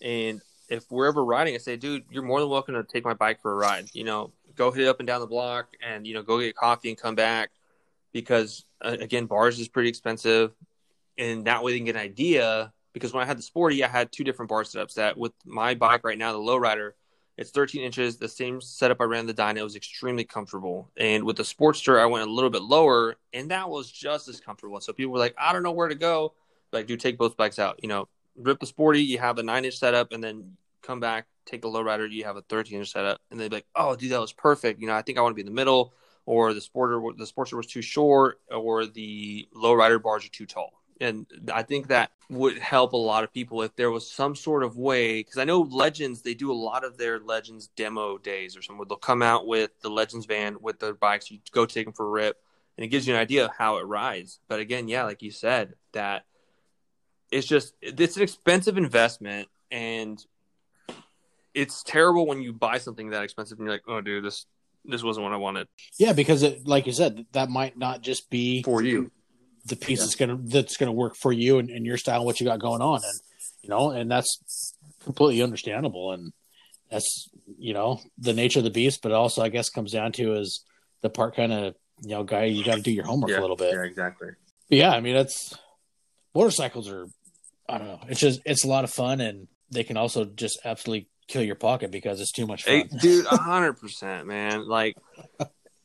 and 0.00 0.40
if 0.68 0.90
we're 0.90 1.06
ever 1.06 1.24
riding, 1.24 1.54
I 1.54 1.58
say, 1.58 1.76
dude, 1.76 2.04
you're 2.10 2.22
more 2.22 2.40
than 2.40 2.48
welcome 2.48 2.74
to 2.74 2.84
take 2.84 3.04
my 3.04 3.14
bike 3.14 3.42
for 3.42 3.52
a 3.52 3.54
ride. 3.54 3.86
You 3.92 4.04
know, 4.04 4.32
go 4.54 4.70
hit 4.70 4.84
it 4.84 4.88
up 4.88 5.00
and 5.00 5.06
down 5.06 5.20
the 5.20 5.26
block, 5.26 5.68
and 5.86 6.06
you 6.06 6.14
know, 6.14 6.22
go 6.22 6.38
get 6.38 6.54
coffee 6.54 6.88
and 6.88 6.98
come 6.98 7.14
back 7.14 7.50
because 8.12 8.64
uh, 8.80 8.96
again, 9.00 9.26
bars 9.26 9.58
is 9.58 9.68
pretty 9.68 9.88
expensive, 9.88 10.52
and 11.18 11.46
that 11.46 11.62
way 11.62 11.72
they 11.72 11.78
can 11.78 11.86
get 11.86 11.96
an 11.96 12.02
idea. 12.02 12.72
Because 12.92 13.12
when 13.12 13.22
I 13.22 13.26
had 13.26 13.38
the 13.38 13.42
Sporty, 13.42 13.82
I 13.82 13.88
had 13.88 14.12
two 14.12 14.22
different 14.22 14.50
bar 14.50 14.64
setups. 14.64 14.94
That 14.94 15.16
with 15.16 15.32
my 15.44 15.74
bike 15.74 16.04
right 16.04 16.18
now, 16.18 16.32
the 16.32 16.38
Lowrider, 16.38 16.92
it's 17.36 17.50
13 17.50 17.82
inches, 17.82 18.16
the 18.16 18.28
same 18.28 18.60
setup 18.60 19.00
I 19.00 19.04
ran 19.04 19.26
the 19.26 19.32
Dyna. 19.32 19.60
It 19.60 19.64
was 19.64 19.76
extremely 19.76 20.24
comfortable. 20.24 20.90
And 20.96 21.24
with 21.24 21.36
the 21.36 21.42
Sportster, 21.42 21.98
I 21.98 22.06
went 22.06 22.28
a 22.28 22.32
little 22.32 22.50
bit 22.50 22.62
lower, 22.62 23.16
and 23.32 23.50
that 23.50 23.70
was 23.70 23.90
just 23.90 24.28
as 24.28 24.40
comfortable. 24.40 24.80
So 24.80 24.92
people 24.92 25.12
were 25.12 25.18
like, 25.18 25.34
I 25.38 25.52
don't 25.52 25.62
know 25.62 25.72
where 25.72 25.88
to 25.88 25.94
go. 25.94 26.34
Like, 26.72 26.86
do 26.86 26.96
take 26.96 27.18
both 27.18 27.36
bikes 27.36 27.58
out. 27.58 27.80
You 27.82 27.88
know, 27.88 28.08
rip 28.36 28.60
the 28.60 28.66
Sporty, 28.66 29.02
you 29.02 29.18
have 29.18 29.38
a 29.38 29.42
nine 29.42 29.64
inch 29.64 29.78
setup, 29.78 30.12
and 30.12 30.22
then 30.22 30.56
come 30.82 31.00
back, 31.00 31.26
take 31.46 31.62
the 31.62 31.68
Lowrider, 31.68 32.10
you 32.10 32.24
have 32.24 32.36
a 32.36 32.42
13 32.42 32.78
inch 32.78 32.92
setup. 32.92 33.20
And 33.30 33.40
they'd 33.40 33.48
be 33.48 33.56
like, 33.56 33.66
oh, 33.74 33.96
dude, 33.96 34.12
that 34.12 34.20
was 34.20 34.32
perfect. 34.32 34.80
You 34.80 34.86
know, 34.86 34.94
I 34.94 35.02
think 35.02 35.18
I 35.18 35.22
want 35.22 35.32
to 35.32 35.36
be 35.36 35.42
in 35.42 35.46
the 35.46 35.52
middle 35.52 35.94
or 36.26 36.54
the 36.54 36.60
sporter 36.60 37.16
the 37.16 37.24
sportster 37.24 37.54
was 37.54 37.66
too 37.66 37.82
short, 37.82 38.40
or 38.48 38.86
the 38.86 39.48
low 39.54 39.74
rider 39.74 39.98
bars 39.98 40.24
are 40.24 40.28
too 40.28 40.46
tall. 40.46 40.81
And 41.02 41.26
I 41.52 41.64
think 41.64 41.88
that 41.88 42.12
would 42.30 42.58
help 42.58 42.92
a 42.92 42.96
lot 42.96 43.24
of 43.24 43.32
people 43.32 43.62
if 43.62 43.74
there 43.74 43.90
was 43.90 44.08
some 44.08 44.36
sort 44.36 44.62
of 44.62 44.76
way. 44.76 45.18
Because 45.18 45.36
I 45.36 45.44
know 45.44 45.62
Legends, 45.62 46.22
they 46.22 46.34
do 46.34 46.52
a 46.52 46.54
lot 46.54 46.84
of 46.84 46.96
their 46.96 47.18
Legends 47.18 47.66
demo 47.76 48.18
days 48.18 48.56
or 48.56 48.62
something. 48.62 48.86
They'll 48.88 48.96
come 48.98 49.20
out 49.20 49.46
with 49.46 49.72
the 49.80 49.90
Legends 49.90 50.26
van 50.26 50.58
with 50.60 50.78
their 50.78 50.94
bikes. 50.94 51.30
You 51.30 51.40
go 51.50 51.66
take 51.66 51.86
them 51.86 51.92
for 51.92 52.06
a 52.06 52.10
rip, 52.10 52.40
and 52.76 52.84
it 52.84 52.88
gives 52.88 53.06
you 53.06 53.14
an 53.14 53.20
idea 53.20 53.46
of 53.46 53.50
how 53.58 53.78
it 53.78 53.82
rides. 53.82 54.38
But 54.46 54.60
again, 54.60 54.86
yeah, 54.86 55.02
like 55.02 55.22
you 55.22 55.32
said, 55.32 55.74
that 55.92 56.24
it's 57.32 57.48
just 57.48 57.74
it's 57.82 58.16
an 58.16 58.22
expensive 58.22 58.78
investment, 58.78 59.48
and 59.72 60.24
it's 61.52 61.82
terrible 61.82 62.26
when 62.26 62.42
you 62.42 62.52
buy 62.52 62.78
something 62.78 63.10
that 63.10 63.24
expensive 63.24 63.58
and 63.58 63.66
you're 63.66 63.74
like, 63.74 63.88
oh, 63.88 64.00
dude, 64.00 64.24
this 64.24 64.46
this 64.84 65.02
wasn't 65.02 65.24
what 65.24 65.32
I 65.32 65.36
wanted. 65.36 65.66
Yeah, 65.98 66.12
because 66.12 66.44
it, 66.44 66.64
like 66.64 66.86
you 66.86 66.92
said, 66.92 67.26
that 67.32 67.50
might 67.50 67.76
not 67.76 68.02
just 68.02 68.30
be 68.30 68.62
for 68.62 68.82
you 68.82 69.10
the 69.66 69.76
piece 69.76 69.98
yeah. 69.98 70.04
that's 70.04 70.16
gonna 70.16 70.38
that's 70.42 70.76
gonna 70.76 70.92
work 70.92 71.16
for 71.16 71.32
you 71.32 71.58
and, 71.58 71.70
and 71.70 71.86
your 71.86 71.96
style, 71.96 72.24
what 72.24 72.40
you 72.40 72.46
got 72.46 72.60
going 72.60 72.82
on, 72.82 73.00
and 73.04 73.20
you 73.62 73.68
know, 73.68 73.90
and 73.90 74.10
that's 74.10 74.74
completely 75.04 75.42
understandable, 75.42 76.12
and 76.12 76.32
that's 76.90 77.28
you 77.58 77.74
know 77.74 78.00
the 78.18 78.32
nature 78.32 78.60
of 78.60 78.64
the 78.64 78.70
beast. 78.70 79.00
But 79.02 79.12
also, 79.12 79.42
I 79.42 79.48
guess, 79.48 79.70
comes 79.70 79.92
down 79.92 80.12
to 80.12 80.34
is 80.34 80.64
the 81.00 81.10
part 81.10 81.36
kind 81.36 81.52
of 81.52 81.74
you 82.00 82.10
know 82.10 82.24
guy 82.24 82.44
you 82.44 82.64
got 82.64 82.76
to 82.76 82.82
do 82.82 82.92
your 82.92 83.04
homework 83.04 83.30
yeah, 83.30 83.40
a 83.40 83.42
little 83.42 83.56
bit. 83.56 83.72
Yeah, 83.72 83.82
exactly. 83.82 84.30
But 84.68 84.78
yeah, 84.78 84.90
I 84.90 85.00
mean, 85.00 85.14
that's 85.14 85.54
motorcycles 86.34 86.88
are 86.88 87.06
I 87.68 87.78
don't 87.78 87.86
know. 87.86 88.00
It's 88.08 88.20
just 88.20 88.40
it's 88.44 88.64
a 88.64 88.68
lot 88.68 88.84
of 88.84 88.90
fun, 88.90 89.20
and 89.20 89.48
they 89.70 89.84
can 89.84 89.96
also 89.96 90.24
just 90.24 90.58
absolutely 90.64 91.08
kill 91.28 91.42
your 91.42 91.54
pocket 91.54 91.90
because 91.90 92.20
it's 92.20 92.32
too 92.32 92.46
much 92.46 92.64
fun. 92.64 92.74
Hey, 92.74 92.98
dude, 93.00 93.26
hundred 93.30 93.74
percent, 93.74 94.26
man. 94.26 94.68
Like 94.68 94.96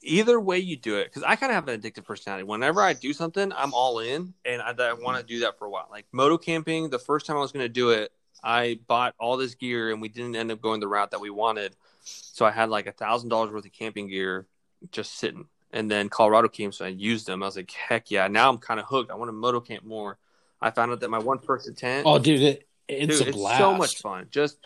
either 0.08 0.40
way 0.40 0.58
you 0.58 0.76
do 0.78 0.96
it, 0.98 1.06
because 1.06 1.24
I 1.24 1.36
kind 1.36 1.52
of 1.52 1.56
have 1.56 1.68
an 1.68 1.80
addictive 1.80 2.06
personality. 2.06 2.44
Whenever 2.44 2.82
I 2.82 2.94
do 2.94 3.14
something, 3.14 3.52
I'm 3.56 3.74
all 3.74 4.00
in, 4.00 4.34
and 4.46 4.62
I, 4.62 4.74
I 4.78 4.94
want 4.94 5.20
to 5.20 5.24
do 5.24 5.42
that 5.42 5.58
for 5.60 5.66
a 5.66 5.70
while. 5.70 5.88
Like 5.92 6.06
moto 6.12 6.38
camping, 6.38 6.90
the 6.90 7.00
first 7.00 7.26
time 7.26 7.38
I 7.38 7.40
was 7.40 7.52
going 7.52 7.66
to 7.66 7.70
do 7.70 7.92
it, 7.92 8.12
I 8.44 8.80
bought 8.88 9.16
all 9.20 9.38
this 9.38 9.56
gear, 9.56 9.92
and 9.92 10.02
we 10.02 10.10
didn't 10.10 10.36
end 10.36 10.52
up 10.52 10.62
going 10.62 10.80
the 10.80 10.88
route 10.88 11.12
that 11.12 11.22
we 11.22 11.30
wanted. 11.30 11.76
So 12.04 12.46
I 12.46 12.52
had 12.52 12.70
like 12.70 12.88
a 12.88 12.92
thousand 12.92 13.30
dollars 13.30 13.52
worth 13.52 13.66
of 13.66 13.74
camping 13.74 14.08
gear 14.08 14.48
just 14.92 15.18
sitting. 15.18 15.46
And 15.74 15.92
then 15.92 16.08
Colorado 16.08 16.48
came, 16.48 16.72
so 16.72 16.86
I 16.86 16.90
used 16.90 17.28
them. 17.28 17.44
I 17.44 17.48
was 17.48 17.58
like, 17.58 17.72
heck 17.72 18.10
yeah! 18.10 18.28
Now 18.28 18.50
I'm 18.50 18.58
kind 18.58 18.80
of 18.80 18.86
hooked. 18.86 19.12
I 19.12 19.16
want 19.16 19.30
to 19.30 19.34
moto 19.34 19.60
camp 19.60 19.84
more. 19.84 20.18
I 20.62 20.72
found 20.72 20.92
out 20.92 21.02
that 21.02 21.10
my 21.10 21.20
one 21.20 21.40
person 21.40 21.76
tent. 21.76 22.08
Oh, 22.08 22.18
dude, 22.18 22.42
it, 22.42 22.68
it's 22.88 23.20
dude, 23.20 23.28
a 23.28 23.32
blast. 23.32 23.60
It's 23.60 23.60
so 23.60 23.74
much 23.74 23.98
fun. 23.98 24.28
Just 24.32 24.60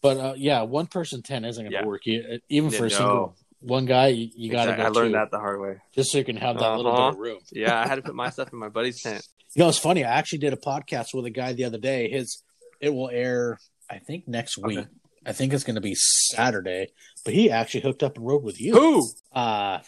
but 0.00 0.18
uh, 0.18 0.34
yeah, 0.36 0.62
one 0.62 0.86
person 0.86 1.22
tent 1.22 1.46
isn't 1.46 1.64
going 1.64 1.72
to 1.72 1.78
Yeah. 1.78 1.84
work. 1.84 2.06
Even 2.48 2.70
for 2.70 2.86
a 2.86 2.90
single 2.90 3.34
one 3.66 3.86
guy, 3.86 4.08
you, 4.08 4.28
you 4.36 4.50
got 4.50 4.66
to 4.66 4.72
Exactly. 4.72 4.82
go 4.82 5.00
I 5.00 5.02
learned 5.02 5.12
two, 5.14 5.18
that 5.18 5.30
the 5.30 5.38
hard 5.38 5.60
way. 5.60 5.76
just 5.94 6.10
so 6.12 6.18
you 6.18 6.24
can 6.24 6.36
have 6.36 6.58
that 6.58 6.76
little 6.76 6.92
bit 6.92 6.98
Uh-huh. 7.00 7.08
of 7.10 7.18
room. 7.18 7.38
Yeah, 7.52 7.80
I 7.80 7.86
had 7.86 7.96
to 7.96 8.02
put 8.02 8.14
my 8.14 8.30
stuff 8.30 8.52
in 8.52 8.58
my 8.58 8.68
buddy's 8.68 9.00
tent. 9.02 9.26
You 9.56 9.62
know, 9.62 9.68
it's 9.68 9.78
funny. 9.78 10.02
I 10.04 10.12
actually 10.18 10.38
did 10.40 10.52
a 10.52 10.56
podcast 10.56 11.14
with 11.14 11.26
a 11.26 11.30
guy 11.30 11.52
the 11.52 11.62
other 11.62 11.78
day. 11.78 12.10
His 12.10 12.42
it 12.80 12.88
will 12.92 13.08
air, 13.08 13.60
I 13.88 13.98
think, 13.98 14.26
next 14.26 14.58
week. 14.58 14.78
Okay. 14.80 14.88
I 15.24 15.32
think 15.32 15.52
it's 15.52 15.62
going 15.62 15.76
to 15.76 15.80
be 15.80 15.94
Saturday. 15.94 16.88
But 17.24 17.34
he 17.34 17.52
actually 17.52 17.82
hooked 17.82 18.02
up 18.02 18.16
and 18.16 18.26
rode 18.26 18.42
with 18.42 18.60
you. 18.60 18.72
Who? 18.74 19.08
Uh 19.32 19.78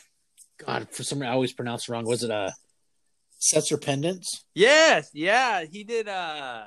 God, 0.64 0.86
for 0.92 1.02
some 1.02 1.18
reason 1.18 1.28
I 1.30 1.34
always 1.34 1.52
pronounce 1.52 1.88
it 1.88 1.92
wrong. 1.92 2.04
Was 2.06 2.22
it 2.22 2.30
uh 2.30 2.52
Setzer 3.40 3.80
Pendants? 3.84 4.44
Yes, 4.54 5.10
yeah, 5.12 5.64
he 5.64 5.82
did. 5.84 6.08
Uh, 6.08 6.66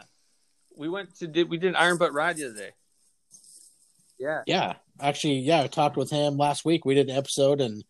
we 0.78 0.89
went 0.89 1.15
to 1.19 1.28
did 1.28 1.50
we 1.50 1.58
did 1.58 1.69
an 1.69 1.76
iron 1.78 1.98
butt 1.98 2.13
ride 2.13 2.36
the 2.38 2.45
other 2.50 2.56
day. 2.56 2.72
Yeah, 4.19 4.41
Yeah, 4.45 4.73
actually, 4.99 5.39
yeah, 5.39 5.62
I 5.62 5.67
talked 5.67 5.95
with 5.97 6.10
him 6.10 6.38
last 6.38 6.65
week. 6.65 6.84
We 6.86 6.93
did 6.95 7.10
an 7.10 7.15
episode, 7.17 7.62
and 7.62 7.84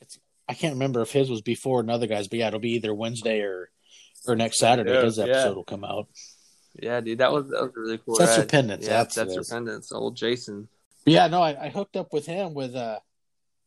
it's 0.00 0.18
I 0.48 0.54
can't 0.54 0.74
remember 0.74 1.00
if 1.00 1.10
his 1.12 1.30
was 1.30 1.40
before 1.42 1.80
another 1.80 2.06
guy's, 2.06 2.28
but 2.28 2.38
yeah, 2.38 2.48
it'll 2.48 2.60
be 2.60 2.72
either 2.72 2.94
Wednesday 2.94 3.40
or 3.40 3.70
or 4.26 4.36
next 4.36 4.58
Saturday. 4.58 4.92
Yeah, 4.92 5.02
his 5.04 5.16
yeah. 5.18 5.24
episode 5.24 5.56
will 5.56 5.64
come 5.64 5.84
out. 5.84 6.08
yeah, 6.80 7.00
dude, 7.00 7.18
that 7.18 7.32
was 7.32 7.48
that 7.48 7.62
was 7.62 7.72
really 7.74 7.98
cool. 7.98 8.16
That's 8.18 8.36
ride. 8.38 8.48
pendants, 8.48 8.86
Yeah, 8.86 8.92
that's 8.98 9.14
that's 9.16 9.30
it 9.30 9.34
your 9.34 9.40
is. 9.42 9.48
pendants. 9.50 9.90
Old 9.92 10.16
Jason. 10.16 10.68
But 11.04 11.14
yeah, 11.14 11.26
no, 11.28 11.40
I, 11.42 11.66
I 11.66 11.68
hooked 11.70 11.96
up 11.96 12.12
with 12.12 12.26
him 12.26 12.52
with 12.52 12.74
uh 12.76 12.98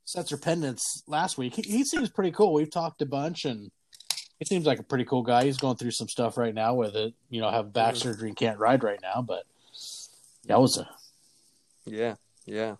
Setzer 0.05 0.39
Pendants 0.39 1.01
last 1.07 1.37
week. 1.37 1.55
He, 1.55 1.61
he 1.63 1.83
seems 1.85 2.09
pretty 2.09 2.31
cool. 2.31 2.53
We've 2.53 2.69
talked 2.69 3.01
a 3.01 3.05
bunch, 3.07 3.45
and 3.45 3.71
he 4.37 4.45
seems 4.45 4.65
like 4.67 4.77
a 4.79 4.83
pretty 4.83 5.05
cool 5.05 5.23
guy. 5.23 5.45
He's 5.45 5.57
going 5.57 5.77
through 5.77 5.91
some 5.91 6.09
stuff 6.09 6.37
right 6.37 6.53
now 6.53 6.75
with 6.75 6.95
it. 6.95 7.13
You 7.29 7.41
know, 7.41 7.49
have 7.49 7.73
back 7.73 7.95
Mhm. 7.95 7.97
surgery 7.97 8.27
and 8.27 8.37
can't 8.37 8.59
ride 8.59 8.83
right 8.83 8.99
now, 9.01 9.23
but 9.25 9.45
that 10.45 10.59
was 10.61 10.77
a 10.77 10.87
Yeah, 11.85 12.15
yeah. 12.45 12.75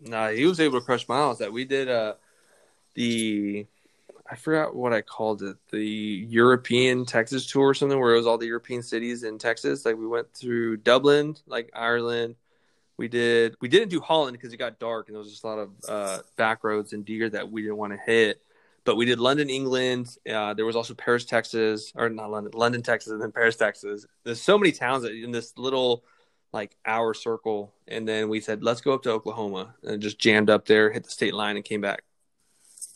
Nah, 0.00 0.30
he 0.30 0.46
was 0.46 0.60
able 0.60 0.80
to 0.80 0.84
crush 0.84 1.08
miles. 1.08 1.38
That 1.38 1.52
we 1.52 1.64
did. 1.64 1.88
Uh, 1.88 2.14
the 2.94 3.66
I 4.30 4.36
forgot 4.36 4.74
what 4.74 4.92
I 4.92 5.02
called 5.02 5.42
it. 5.42 5.56
The 5.70 6.26
European 6.28 7.04
Texas 7.04 7.46
tour 7.46 7.68
or 7.68 7.74
something, 7.74 7.98
where 7.98 8.14
it 8.14 8.16
was 8.16 8.26
all 8.26 8.38
the 8.38 8.46
European 8.46 8.82
cities 8.82 9.24
in 9.24 9.38
Texas. 9.38 9.84
Like 9.84 9.96
we 9.96 10.06
went 10.06 10.32
through 10.32 10.78
Dublin, 10.78 11.36
like 11.46 11.70
Ireland. 11.74 12.36
We 12.96 13.08
did. 13.08 13.56
We 13.60 13.68
didn't 13.68 13.90
do 13.90 14.00
Holland 14.00 14.32
because 14.32 14.52
it 14.52 14.58
got 14.58 14.78
dark 14.78 15.08
and 15.08 15.14
there 15.14 15.20
was 15.20 15.30
just 15.30 15.44
a 15.44 15.46
lot 15.46 15.58
of 15.58 15.70
uh, 15.88 16.18
back 16.36 16.64
roads 16.64 16.92
and 16.92 17.04
deer 17.04 17.28
that 17.30 17.50
we 17.50 17.62
didn't 17.62 17.76
want 17.76 17.92
to 17.92 17.98
hit. 17.98 18.42
But 18.84 18.96
we 18.96 19.04
did 19.04 19.20
London, 19.20 19.48
England. 19.48 20.16
Uh, 20.28 20.54
there 20.54 20.66
was 20.66 20.76
also 20.76 20.94
Paris, 20.94 21.24
Texas, 21.24 21.92
or 21.94 22.08
not 22.08 22.30
London, 22.30 22.52
London, 22.54 22.82
Texas, 22.82 23.12
and 23.12 23.22
then 23.22 23.32
Paris, 23.32 23.56
Texas. 23.56 24.06
There's 24.24 24.40
so 24.40 24.58
many 24.58 24.72
towns 24.72 25.04
in 25.04 25.30
this 25.30 25.56
little 25.56 26.04
like 26.52 26.76
hour 26.84 27.14
circle, 27.14 27.72
and 27.88 28.06
then 28.06 28.28
we 28.28 28.40
said 28.40 28.62
let's 28.62 28.80
go 28.80 28.92
up 28.92 29.02
to 29.02 29.10
Oklahoma 29.10 29.74
and 29.82 30.02
just 30.02 30.18
jammed 30.18 30.50
up 30.50 30.66
there, 30.66 30.90
hit 30.90 31.04
the 31.04 31.10
state 31.10 31.34
line, 31.34 31.56
and 31.56 31.64
came 31.64 31.80
back. 31.80 32.04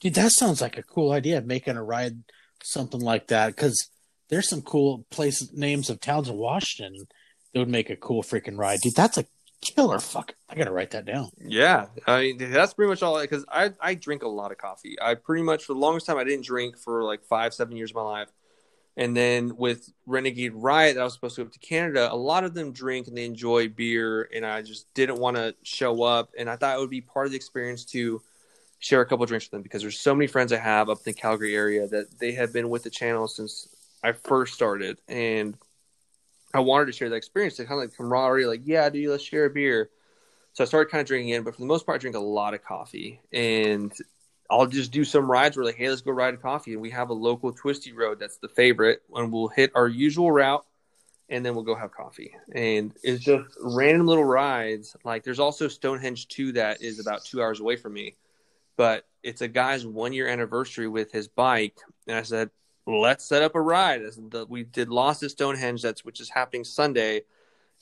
Dude, 0.00 0.14
that 0.14 0.32
sounds 0.32 0.60
like 0.60 0.76
a 0.76 0.82
cool 0.82 1.12
idea. 1.12 1.40
Making 1.40 1.76
a 1.76 1.82
ride, 1.82 2.22
something 2.62 3.00
like 3.00 3.28
that, 3.28 3.48
because 3.48 3.90
there's 4.28 4.48
some 4.48 4.62
cool 4.62 5.06
place 5.10 5.52
names 5.52 5.88
of 5.88 6.00
towns 6.00 6.28
in 6.28 6.36
Washington 6.36 7.06
that 7.52 7.58
would 7.60 7.68
make 7.68 7.90
a 7.90 7.96
cool 7.96 8.22
freaking 8.22 8.58
ride, 8.58 8.80
dude. 8.82 8.94
That's 8.94 9.16
a 9.16 9.24
killer. 9.62 9.98
Fuck, 9.98 10.34
I 10.48 10.54
gotta 10.54 10.72
write 10.72 10.90
that 10.90 11.06
down. 11.06 11.30
Yeah, 11.40 11.86
I 12.06 12.20
mean 12.20 12.52
that's 12.52 12.74
pretty 12.74 12.90
much 12.90 13.02
all. 13.02 13.20
Because 13.20 13.44
I 13.48 13.72
I 13.80 13.94
drink 13.94 14.22
a 14.22 14.28
lot 14.28 14.52
of 14.52 14.58
coffee. 14.58 14.96
I 15.00 15.14
pretty 15.14 15.42
much 15.42 15.64
for 15.64 15.72
the 15.72 15.78
longest 15.78 16.06
time 16.06 16.18
I 16.18 16.24
didn't 16.24 16.44
drink 16.44 16.78
for 16.78 17.02
like 17.04 17.24
five 17.24 17.54
seven 17.54 17.76
years 17.76 17.90
of 17.90 17.96
my 17.96 18.02
life, 18.02 18.28
and 18.96 19.16
then 19.16 19.56
with 19.56 19.92
Renegade 20.06 20.54
Riot 20.54 20.94
that 20.94 21.02
I 21.02 21.04
was 21.04 21.14
supposed 21.14 21.36
to 21.36 21.42
go 21.42 21.46
up 21.46 21.52
to 21.52 21.58
Canada, 21.58 22.08
a 22.10 22.16
lot 22.16 22.44
of 22.44 22.54
them 22.54 22.72
drink 22.72 23.08
and 23.08 23.16
they 23.16 23.26
enjoy 23.26 23.68
beer, 23.68 24.28
and 24.34 24.44
I 24.46 24.62
just 24.62 24.92
didn't 24.94 25.18
want 25.18 25.36
to 25.36 25.54
show 25.62 26.02
up, 26.02 26.30
and 26.38 26.48
I 26.48 26.56
thought 26.56 26.76
it 26.76 26.80
would 26.80 26.90
be 26.90 27.02
part 27.02 27.26
of 27.26 27.32
the 27.32 27.36
experience 27.36 27.84
to 27.86 28.22
share 28.78 29.00
a 29.00 29.06
couple 29.06 29.26
drinks 29.26 29.46
with 29.46 29.50
them 29.52 29.62
because 29.62 29.82
there's 29.82 29.98
so 29.98 30.14
many 30.14 30.26
friends 30.26 30.52
I 30.52 30.58
have 30.58 30.88
up 30.88 30.98
in 30.98 31.04
the 31.04 31.12
Calgary 31.12 31.54
area 31.54 31.86
that 31.88 32.18
they 32.18 32.32
have 32.32 32.52
been 32.52 32.68
with 32.68 32.82
the 32.82 32.90
channel 32.90 33.28
since 33.28 33.68
I 34.02 34.12
first 34.12 34.54
started, 34.54 34.98
and 35.08 35.56
I 36.54 36.60
wanted 36.60 36.86
to 36.86 36.92
share 36.92 37.10
that 37.10 37.16
experience, 37.16 37.56
to 37.56 37.64
kind 37.64 37.82
of 37.82 37.88
like 37.88 37.96
camaraderie, 37.96 38.46
like 38.46 38.62
yeah, 38.64 38.88
dude, 38.88 39.10
let's 39.10 39.24
share 39.24 39.44
a 39.44 39.50
beer. 39.50 39.90
So 40.54 40.64
I 40.64 40.66
started 40.66 40.90
kind 40.90 41.02
of 41.02 41.06
drinking 41.06 41.30
in, 41.30 41.42
but 41.42 41.54
for 41.54 41.60
the 41.60 41.66
most 41.66 41.84
part, 41.84 41.96
I 41.96 42.00
drink 42.00 42.16
a 42.16 42.20
lot 42.20 42.54
of 42.54 42.64
coffee, 42.64 43.20
and 43.30 43.92
I'll 44.50 44.66
just 44.66 44.92
do 44.92 45.04
some 45.04 45.30
rides 45.30 45.56
where 45.56 45.66
like, 45.66 45.76
hey, 45.76 45.88
let's 45.88 46.02
go 46.02 46.12
ride 46.12 46.34
a 46.34 46.36
coffee, 46.36 46.72
and 46.72 46.82
we 46.82 46.90
have 46.90 47.10
a 47.10 47.14
local 47.14 47.52
twisty 47.52 47.92
road 47.92 48.18
that's 48.18 48.38
the 48.38 48.48
favorite, 48.48 49.02
and 49.14 49.32
we'll 49.32 49.48
hit 49.48 49.72
our 49.74 49.88
usual 49.88 50.30
route, 50.30 50.64
and 51.28 51.44
then 51.44 51.54
we'll 51.54 51.64
go 51.64 51.74
have 51.74 51.92
coffee, 51.92 52.34
and 52.52 52.94
it's 53.02 53.24
just 53.24 53.44
random 53.60 54.06
little 54.06 54.24
rides. 54.24 54.96
Like 55.04 55.24
there's 55.24 55.40
also 55.40 55.68
Stonehenge 55.68 56.28
two 56.28 56.52
that 56.52 56.82
is 56.82 57.00
about 57.00 57.24
two 57.24 57.42
hours 57.42 57.60
away 57.60 57.76
from 57.76 57.92
me, 57.92 58.16
but 58.76 59.06
it's 59.22 59.40
a 59.40 59.48
guy's 59.48 59.86
one 59.86 60.12
year 60.12 60.28
anniversary 60.28 60.88
with 60.88 61.12
his 61.12 61.28
bike, 61.28 61.78
and 62.06 62.16
I 62.16 62.22
said, 62.22 62.50
let's 62.86 63.24
set 63.24 63.42
up 63.42 63.54
a 63.54 63.60
ride. 63.60 64.02
We 64.48 64.62
did 64.62 64.88
Lost 64.88 65.22
at 65.22 65.32
Stonehenge, 65.32 65.82
that's 65.82 66.04
which 66.04 66.20
is 66.20 66.30
happening 66.30 66.64
Sunday 66.64 67.22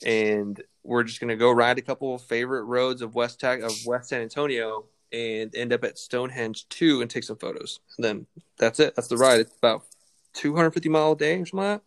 and 0.03 0.61
we're 0.83 1.03
just 1.03 1.19
gonna 1.19 1.35
go 1.35 1.51
ride 1.51 1.77
a 1.77 1.81
couple 1.81 2.15
of 2.15 2.21
favorite 2.21 2.63
roads 2.63 3.01
of 3.01 3.15
West 3.15 3.39
Tech 3.39 3.61
of 3.61 3.71
West 3.85 4.09
San 4.09 4.21
Antonio 4.21 4.85
and 5.11 5.55
end 5.55 5.71
up 5.73 5.83
at 5.83 5.97
Stonehenge 5.97 6.67
two 6.69 7.01
and 7.01 7.09
take 7.09 7.23
some 7.23 7.37
photos. 7.37 7.79
And 7.97 8.03
then 8.05 8.25
that's 8.57 8.79
it. 8.79 8.95
That's 8.95 9.07
the 9.07 9.17
ride. 9.17 9.39
It's 9.41 9.57
about 9.57 9.83
250 10.33 10.89
mile 10.89 11.13
a 11.13 11.15
day 11.17 11.35
or 11.39 11.45
something 11.45 11.59
like 11.71 11.81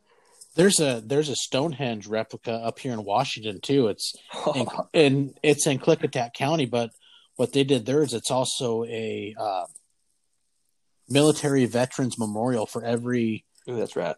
There's 0.55 0.81
a 0.81 1.03
there's 1.05 1.29
a 1.29 1.37
Stonehenge 1.37 2.07
replica 2.07 2.53
up 2.53 2.79
here 2.79 2.93
in 2.93 3.05
Washington 3.05 3.61
too. 3.61 3.89
It's 3.89 4.15
in, 4.55 4.65
that. 4.77 4.87
and 4.95 5.39
it's 5.43 5.67
in 5.67 5.79
Klickitat 5.79 6.33
County, 6.35 6.67
but 6.67 6.91
what 7.37 7.53
they 7.53 7.65
did 7.65 7.87
there 7.87 8.03
is 8.03 8.15
it's 8.15 8.31
also 8.31 8.85
a 8.85 9.35
uh, 9.39 9.65
military 11.09 11.65
veterans 11.67 12.19
memorial 12.19 12.67
for 12.67 12.85
every 12.85 13.45
Ooh, 13.69 13.77
that's 13.77 13.97
right. 13.97 14.17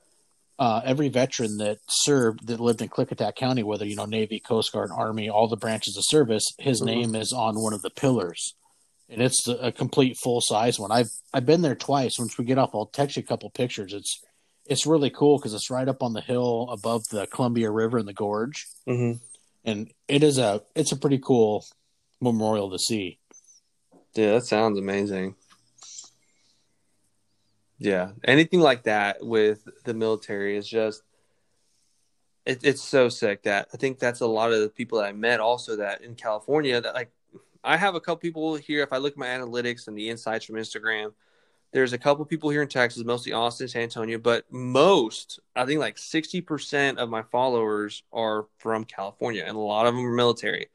uh, 0.59 0.81
every 0.85 1.09
veteran 1.09 1.59
that 1.59 1.79
served 1.89 2.47
that 2.47 2.61
lived 2.61 2.83
in 2.83 2.89
Klickitat 2.89 3.35
County, 3.37 3.63
whether 3.63 3.85
you 3.85 3.97
know 3.97 4.05
Navy, 4.07 4.41
Coast 4.41 4.73
Guard, 4.73 4.91
Army, 4.95 5.29
all 5.29 5.49
the 5.49 5.57
branches 5.57 5.97
of 5.97 6.05
service. 6.07 6.45
His 6.59 6.81
Mhm. 6.81 6.87
name 6.87 7.15
is 7.15 7.33
on 7.33 7.61
one 7.61 7.73
of 7.75 7.83
the 7.83 7.91
pillars, 7.91 8.55
and 9.11 9.21
it's 9.21 9.47
a, 9.49 9.73
complete 9.73 10.17
full 10.17 10.41
size 10.41 10.79
one. 10.79 10.93
I've 10.93 11.11
I've 11.35 11.47
been 11.47 11.63
there 11.63 11.75
twice. 11.75 12.19
Once 12.19 12.39
we 12.39 12.45
get 12.45 12.59
off, 12.59 12.71
I'll 12.75 12.87
text 12.87 13.17
you 13.17 13.23
a 13.23 13.27
couple 13.27 13.51
pictures. 13.51 13.93
It's 13.93 14.23
it's 14.67 14.87
really 14.87 15.11
cool 15.11 15.37
because 15.39 15.53
it's 15.53 15.71
right 15.71 15.89
up 15.89 16.03
on 16.03 16.13
the 16.13 16.21
hill 16.21 16.69
above 16.71 17.03
the 17.11 17.27
Columbia 17.27 17.71
River 17.71 17.99
in 17.99 18.07
the 18.07 18.13
gorge, 18.15 18.67
Mm-hmm. 18.89 19.19
and 19.65 19.91
it 20.09 20.23
is 20.23 20.39
a 20.39 20.63
it's 20.75 20.93
a 20.93 20.97
pretty 20.97 21.19
cool 21.19 21.65
memorial 22.21 22.71
to 22.71 22.79
see. 22.79 23.19
Yeah, 24.15 24.33
that 24.35 24.45
sounds 24.47 24.79
amazing. 24.79 25.35
Yeah, 27.79 28.11
anything 28.25 28.61
like 28.61 28.83
that 28.85 29.25
with 29.25 29.67
the 29.85 29.95
military 29.95 30.57
is 30.57 30.69
just 30.69 31.03
it, 32.45 32.61
it's 32.63 32.83
so 32.83 33.09
sick 33.09 33.45
that 33.45 33.69
I 33.73 33.77
think 33.77 33.99
that's 33.99 34.21
a 34.21 34.27
lot 34.27 34.53
of 34.53 34.61
the 34.61 34.69
people 34.69 34.99
that 34.99 35.07
I 35.07 35.13
met 35.13 35.41
also 35.41 35.77
that 35.77 36.03
in 36.03 36.15
California 36.15 36.81
that 36.81 36.95
like 36.95 37.11
I 37.63 37.77
have 37.77 37.95
a 37.95 38.01
couple 38.01 38.17
people 38.17 38.57
here. 38.57 38.83
If 38.83 38.93
I 38.93 38.99
look 38.99 39.13
at 39.13 39.19
my 39.19 39.27
analytics 39.27 39.89
and 39.89 39.97
the 39.97 40.09
insights 40.09 40.45
from 40.45 40.57
Instagram 40.57 41.13
there's 41.73 41.93
a 41.93 41.99
couple 41.99 42.25
people 42.25 42.51
here 42.51 42.63
in 42.63 42.69
Texas 42.69 43.05
mostly 43.05 43.33
Austin 43.33 43.69
San 43.69 43.83
Antonio 43.83 44.19
but 44.19 44.45
most 44.51 45.41
I 45.55 45.67
think 45.67 45.81
like 45.81 45.97
60% 45.97 46.97
of 46.97 47.09
my 47.09 47.23
followers 47.23 48.03
are 48.13 48.47
from 48.59 48.85
California 48.85 49.45
and 49.47 49.57
a 49.57 49.61
lot 49.61 49.87
of 49.87 49.95
them 49.95 50.07
are 50.07 50.15
military. 50.15 50.69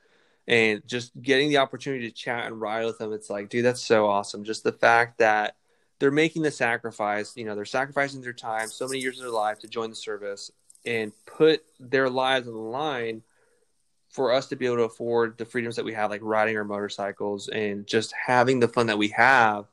And 0.48 0.86
just 0.86 1.20
getting 1.20 1.50
the 1.50 1.58
opportunity 1.58 2.08
to 2.08 2.16
chat 2.16 2.46
and 2.46 2.62
ride 2.62 2.86
with 2.86 2.98
them 2.98 3.14
it's 3.14 3.30
like 3.30 3.50
dude 3.50 3.66
that's 3.66 3.82
so 3.82 4.08
awesome. 4.08 4.44
Just 4.44 4.64
the 4.64 4.72
fact 4.72 5.18
that 5.20 5.56
they're 6.00 6.12
making 6.12 6.44
the 6.44 6.52
sacrifice 6.52 7.36
you 7.36 7.46
know 7.46 7.56
they're 7.56 7.66
sacrificing 7.66 8.22
their 8.22 8.34
time 8.34 8.68
so 8.68 8.88
many 8.88 9.00
years 9.00 9.18
of 9.18 9.24
their 9.24 9.32
life 9.34 9.60
to 9.60 9.68
join 9.68 9.90
the 9.90 9.96
service 9.96 10.52
and 10.86 11.12
put 11.26 11.64
their 11.80 12.10
lives 12.10 12.48
on 12.48 12.54
the 12.54 12.60
line 12.60 13.24
for 14.16 14.32
us 14.32 14.47
to 14.47 14.55
be 14.55 14.66
able 14.66 14.78
to 14.78 14.84
afford 14.84 15.38
the 15.38 15.43
freedoms 15.43 15.76
that 15.76 15.84
we 15.84 15.93
have 15.93 16.09
like 16.09 16.22
riding 16.24 16.55
our 16.55 16.63
motorcycles 16.63 17.49
and 17.49 17.86
just 17.86 18.13
having 18.13 18.61
the 18.61 18.68
fun 18.68 18.88
that 18.88 18.97
we 18.97 19.09
have 19.09 19.66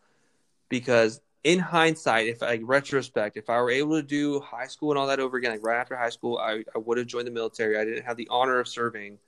because 0.68 1.20
in 1.44 1.60
hindsight, 1.60 2.26
if 2.26 2.42
like 2.42 2.60
retrospect, 2.64 3.36
if 3.36 3.48
I 3.48 3.60
were 3.60 3.70
able 3.70 4.00
to 4.00 4.02
do 4.02 4.40
high 4.40 4.66
school 4.66 4.90
and 4.90 4.98
all 4.98 5.06
that 5.06 5.20
over 5.20 5.36
again, 5.36 5.52
like 5.52 5.64
right 5.64 5.78
after 5.78 5.96
high 5.96 6.10
school, 6.10 6.38
I, 6.38 6.64
I 6.74 6.78
would 6.78 6.98
have 6.98 7.06
joined 7.06 7.28
the 7.28 7.32
military. 7.32 7.78
I 7.78 7.84
didn't 7.84 8.04
have 8.04 8.16
the 8.16 8.26
honor 8.30 8.58
of 8.58 8.66
serving, 8.66 9.18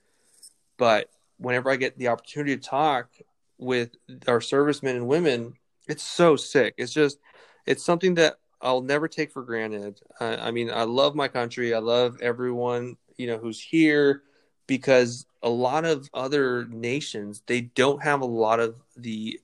but 0.77 1.09
whenever 1.37 1.69
I 1.71 1.77
get 1.77 1.97
the 1.97 2.09
opportunity 2.09 2.57
to 2.57 2.61
talk 2.61 3.09
with 3.57 3.91
our 4.27 4.41
servicemen 4.41 4.97
and 4.97 5.07
women, 5.07 5.53
it's 5.87 6.03
so 6.03 6.35
sick. 6.35 6.73
It's 6.77 6.93
just, 6.93 7.19
it's 7.65 7.85
something 7.85 8.15
that 8.15 8.35
I'll 8.61 8.81
never 8.81 9.07
take 9.07 9.31
for 9.31 9.43
granted. 9.43 10.01
Uh, 10.19 10.37
I 10.41 10.51
mean, 10.51 10.71
I 10.71 10.83
love 10.83 11.15
my 11.15 11.29
country. 11.29 11.73
I 11.73 11.79
love 11.79 12.17
everyone, 12.21 12.97
you 13.17 13.27
know, 13.27 13.37
who's 13.37 13.61
here 13.61 14.23
because 14.67 15.25
a 15.43 15.49
lot 15.49 15.85
of 15.85 16.09
other 16.13 16.65
nations, 16.65 17.43
they 17.45 17.61
don't 17.61 18.03
have 18.03 18.21
a 18.21 18.25
lot 18.25 18.59
of 18.59 18.81
the 18.97 19.39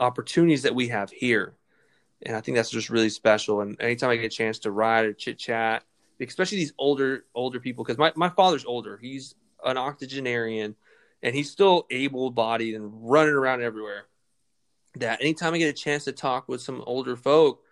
opportunities 0.00 0.62
that 0.62 0.74
we 0.74 0.88
have 0.88 1.10
here. 1.10 1.54
And 2.22 2.36
I 2.36 2.40
think 2.40 2.56
that's 2.56 2.70
just 2.70 2.90
really 2.90 3.10
special. 3.10 3.60
And 3.60 3.80
anytime 3.80 4.10
I 4.10 4.16
get 4.16 4.26
a 4.26 4.28
chance 4.28 4.60
to 4.60 4.70
ride 4.70 5.04
or 5.04 5.12
chit 5.12 5.38
chat, 5.38 5.84
especially 6.20 6.58
these 6.58 6.72
older 6.78 7.24
older 7.34 7.60
people, 7.60 7.84
because 7.84 7.98
my, 7.98 8.12
my 8.16 8.28
father's 8.30 8.64
older. 8.64 8.96
He's 8.96 9.34
an 9.64 9.76
octogenarian 9.76 10.74
and 11.22 11.34
he's 11.34 11.50
still 11.50 11.86
able 11.90 12.30
bodied 12.30 12.74
and 12.74 12.90
running 13.10 13.34
around 13.34 13.62
everywhere. 13.62 14.04
That 14.96 15.20
anytime 15.20 15.54
I 15.54 15.58
get 15.58 15.68
a 15.68 15.72
chance 15.72 16.04
to 16.04 16.12
talk 16.12 16.48
with 16.48 16.62
some 16.62 16.82
older 16.86 17.16
folk, 17.16 17.63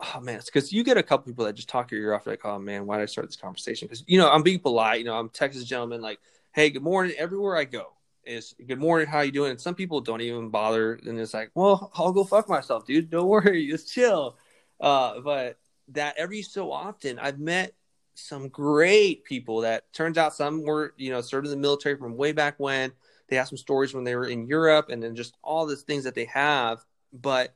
oh 0.00 0.20
man, 0.20 0.36
it's 0.36 0.46
because 0.46 0.72
you 0.72 0.84
get 0.84 0.96
a 0.96 1.02
couple 1.02 1.30
people 1.30 1.44
that 1.44 1.54
just 1.54 1.68
talk 1.68 1.90
your 1.90 2.00
ear 2.00 2.14
off, 2.14 2.26
like, 2.26 2.44
oh 2.44 2.58
man, 2.58 2.86
why 2.86 2.96
did 2.96 3.04
I 3.04 3.06
start 3.06 3.28
this 3.28 3.36
conversation? 3.36 3.86
Because 3.86 4.04
you 4.06 4.18
know, 4.18 4.30
I'm 4.30 4.42
being 4.42 4.60
polite, 4.60 4.98
you 4.98 5.04
know, 5.04 5.18
I'm 5.18 5.28
Texas 5.28 5.64
gentleman, 5.64 6.00
like, 6.00 6.18
hey, 6.52 6.70
good 6.70 6.82
morning, 6.82 7.14
everywhere 7.18 7.56
I 7.56 7.64
go 7.64 7.96
is 8.26 8.54
good 8.66 8.78
morning, 8.78 9.06
how 9.06 9.20
you 9.20 9.32
doing? 9.32 9.52
And 9.52 9.60
some 9.60 9.74
people 9.74 10.00
don't 10.00 10.20
even 10.20 10.50
bother, 10.50 10.94
and 11.06 11.18
it's 11.18 11.32
like, 11.32 11.50
well, 11.54 11.90
I'll 11.94 12.12
go 12.12 12.24
fuck 12.24 12.48
myself, 12.48 12.84
dude. 12.84 13.10
Don't 13.10 13.26
worry, 13.28 13.68
just 13.68 13.92
chill. 13.92 14.36
Uh, 14.80 15.20
but 15.20 15.58
that 15.88 16.16
every 16.18 16.42
so 16.42 16.72
often, 16.72 17.18
I've 17.18 17.38
met 17.38 17.72
some 18.14 18.48
great 18.48 19.24
people 19.24 19.60
that 19.60 19.92
turns 19.92 20.18
out 20.18 20.34
some 20.34 20.62
were, 20.62 20.94
you 20.96 21.10
know, 21.10 21.20
served 21.20 21.46
in 21.46 21.50
the 21.50 21.56
military 21.56 21.96
from 21.96 22.16
way 22.16 22.32
back 22.32 22.54
when. 22.58 22.92
They 23.28 23.36
have 23.36 23.48
some 23.48 23.58
stories 23.58 23.94
when 23.94 24.04
they 24.04 24.16
were 24.16 24.26
in 24.26 24.46
Europe, 24.46 24.88
and 24.90 25.02
then 25.02 25.14
just 25.14 25.36
all 25.42 25.66
the 25.66 25.76
things 25.76 26.04
that 26.04 26.14
they 26.14 26.26
have, 26.26 26.84
but 27.12 27.54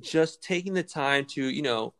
just 0.00 0.42
taking 0.42 0.74
the 0.74 0.82
time 0.82 1.24
to, 1.26 1.44
you 1.44 1.62
know, 1.62 1.94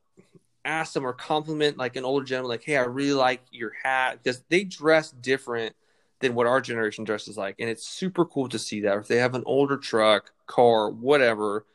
ask 0.64 0.92
them 0.92 1.06
or 1.06 1.12
compliment 1.12 1.78
like 1.78 1.96
an 1.96 2.04
older 2.04 2.24
gentleman, 2.24 2.50
like, 2.50 2.64
hey, 2.64 2.76
I 2.76 2.82
really 2.82 3.12
like 3.12 3.42
your 3.52 3.72
hat 3.82 4.20
because 4.22 4.42
they 4.48 4.64
dress 4.64 5.10
different 5.10 5.74
than 6.20 6.34
what 6.34 6.46
our 6.46 6.60
generation 6.60 7.04
dresses 7.04 7.36
like. 7.36 7.56
And 7.58 7.68
it's 7.68 7.86
super 7.86 8.24
cool 8.24 8.48
to 8.48 8.58
see 8.58 8.80
that. 8.82 8.98
If 8.98 9.08
they 9.08 9.18
have 9.18 9.34
an 9.34 9.44
older 9.46 9.76
truck, 9.76 10.32
car, 10.46 10.90
whatever, 10.90 11.66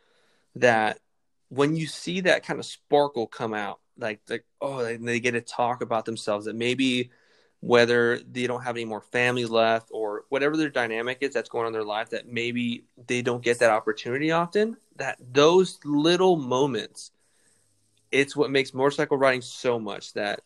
that 0.55 0.99
when 1.49 1.75
you 1.75 1.87
see 1.87 2.21
that 2.21 2.45
kind 2.45 2.59
of 2.59 2.65
sparkle 2.65 3.27
come 3.27 3.53
out, 3.53 3.79
like, 3.97 4.19
like 4.29 4.45
oh, 4.59 4.83
they, 4.83 4.97
they 4.97 5.19
get 5.19 5.31
to 5.31 5.41
talk 5.41 5.81
about 5.81 6.05
themselves, 6.05 6.45
that 6.45 6.55
maybe 6.55 7.11
whether 7.61 8.17
they 8.19 8.47
don't 8.47 8.63
have 8.63 8.75
any 8.75 8.85
more 8.85 9.01
family 9.01 9.45
left 9.45 9.89
or 9.91 10.25
whatever 10.29 10.57
their 10.57 10.69
dynamic 10.69 11.19
is 11.21 11.33
that's 11.33 11.49
going 11.49 11.61
on 11.61 11.67
in 11.67 11.73
their 11.73 11.83
life, 11.83 12.09
that 12.09 12.27
maybe 12.27 12.83
they 13.07 13.21
don't 13.21 13.43
get 13.43 13.59
that 13.59 13.69
opportunity 13.69 14.31
often, 14.31 14.75
that 14.95 15.17
those 15.31 15.79
little 15.85 16.35
moments, 16.35 17.11
it's 18.11 18.35
what 18.35 18.49
makes 18.51 18.73
motorcycle 18.73 19.15
riding 19.15 19.41
so 19.41 19.79
much 19.79 20.13
that 20.13 20.41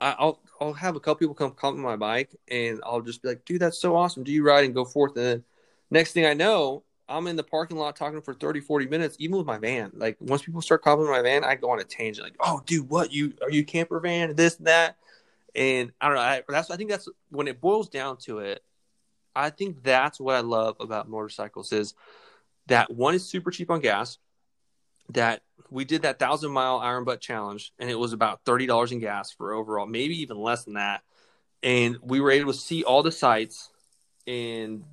I'll 0.00 0.40
I'll 0.60 0.72
have 0.72 0.96
a 0.96 1.00
couple 1.00 1.16
people 1.16 1.34
come 1.34 1.50
compliment 1.50 1.90
my 1.90 1.96
bike, 1.96 2.30
and 2.48 2.80
I'll 2.84 3.02
just 3.02 3.22
be 3.22 3.28
like, 3.28 3.44
"Dude, 3.44 3.60
that's 3.60 3.78
so 3.78 3.96
awesome! 3.96 4.24
Do 4.24 4.32
you 4.32 4.42
ride 4.42 4.64
and 4.64 4.74
go 4.74 4.84
forth?" 4.84 5.16
And 5.16 5.26
then 5.26 5.44
next 5.90 6.12
thing 6.12 6.24
I 6.24 6.32
know, 6.32 6.84
I'm 7.08 7.26
in 7.26 7.36
the 7.36 7.42
parking 7.42 7.76
lot 7.76 7.96
talking 7.96 8.22
for 8.22 8.32
30, 8.32 8.60
40 8.60 8.86
minutes, 8.86 9.16
even 9.18 9.36
with 9.36 9.46
my 9.46 9.58
van. 9.58 9.90
Like 9.94 10.16
once 10.20 10.42
people 10.42 10.62
start 10.62 10.82
complimenting 10.82 11.22
my 11.22 11.28
van, 11.28 11.44
I 11.44 11.54
go 11.56 11.70
on 11.70 11.80
a 11.80 11.84
tangent, 11.84 12.24
like, 12.24 12.36
"Oh, 12.40 12.62
dude, 12.64 12.88
what 12.88 13.12
you 13.12 13.34
are 13.42 13.50
you 13.50 13.64
camper 13.64 14.00
van? 14.00 14.34
This 14.36 14.56
and 14.56 14.66
that." 14.68 14.96
And 15.54 15.92
I 16.00 16.06
don't 16.06 16.16
know. 16.16 16.22
I, 16.22 16.42
that's 16.48 16.70
I 16.70 16.76
think 16.76 16.90
that's 16.90 17.08
when 17.30 17.48
it 17.48 17.60
boils 17.60 17.88
down 17.88 18.16
to 18.18 18.38
it. 18.38 18.62
I 19.34 19.50
think 19.50 19.82
that's 19.82 20.20
what 20.20 20.34
I 20.34 20.40
love 20.40 20.76
about 20.80 21.08
motorcycles 21.08 21.72
is 21.72 21.94
that 22.66 22.92
one 22.92 23.14
is 23.14 23.28
super 23.28 23.50
cheap 23.50 23.70
on 23.70 23.80
gas. 23.80 24.18
That 25.10 25.42
we 25.70 25.84
did 25.84 26.02
that 26.02 26.20
thousand 26.20 26.52
mile 26.52 26.78
iron 26.78 27.04
butt 27.04 27.20
challenge, 27.20 27.72
and 27.78 27.90
it 27.90 27.98
was 27.98 28.12
about 28.12 28.44
thirty 28.44 28.66
dollars 28.66 28.92
in 28.92 29.00
gas 29.00 29.32
for 29.32 29.52
overall, 29.52 29.86
maybe 29.86 30.20
even 30.22 30.38
less 30.38 30.64
than 30.64 30.74
that. 30.74 31.02
And 31.62 31.96
we 32.00 32.20
were 32.20 32.30
able 32.30 32.52
to 32.52 32.58
see 32.58 32.84
all 32.84 33.02
the 33.02 33.10
sites, 33.10 33.70
and 34.26 34.84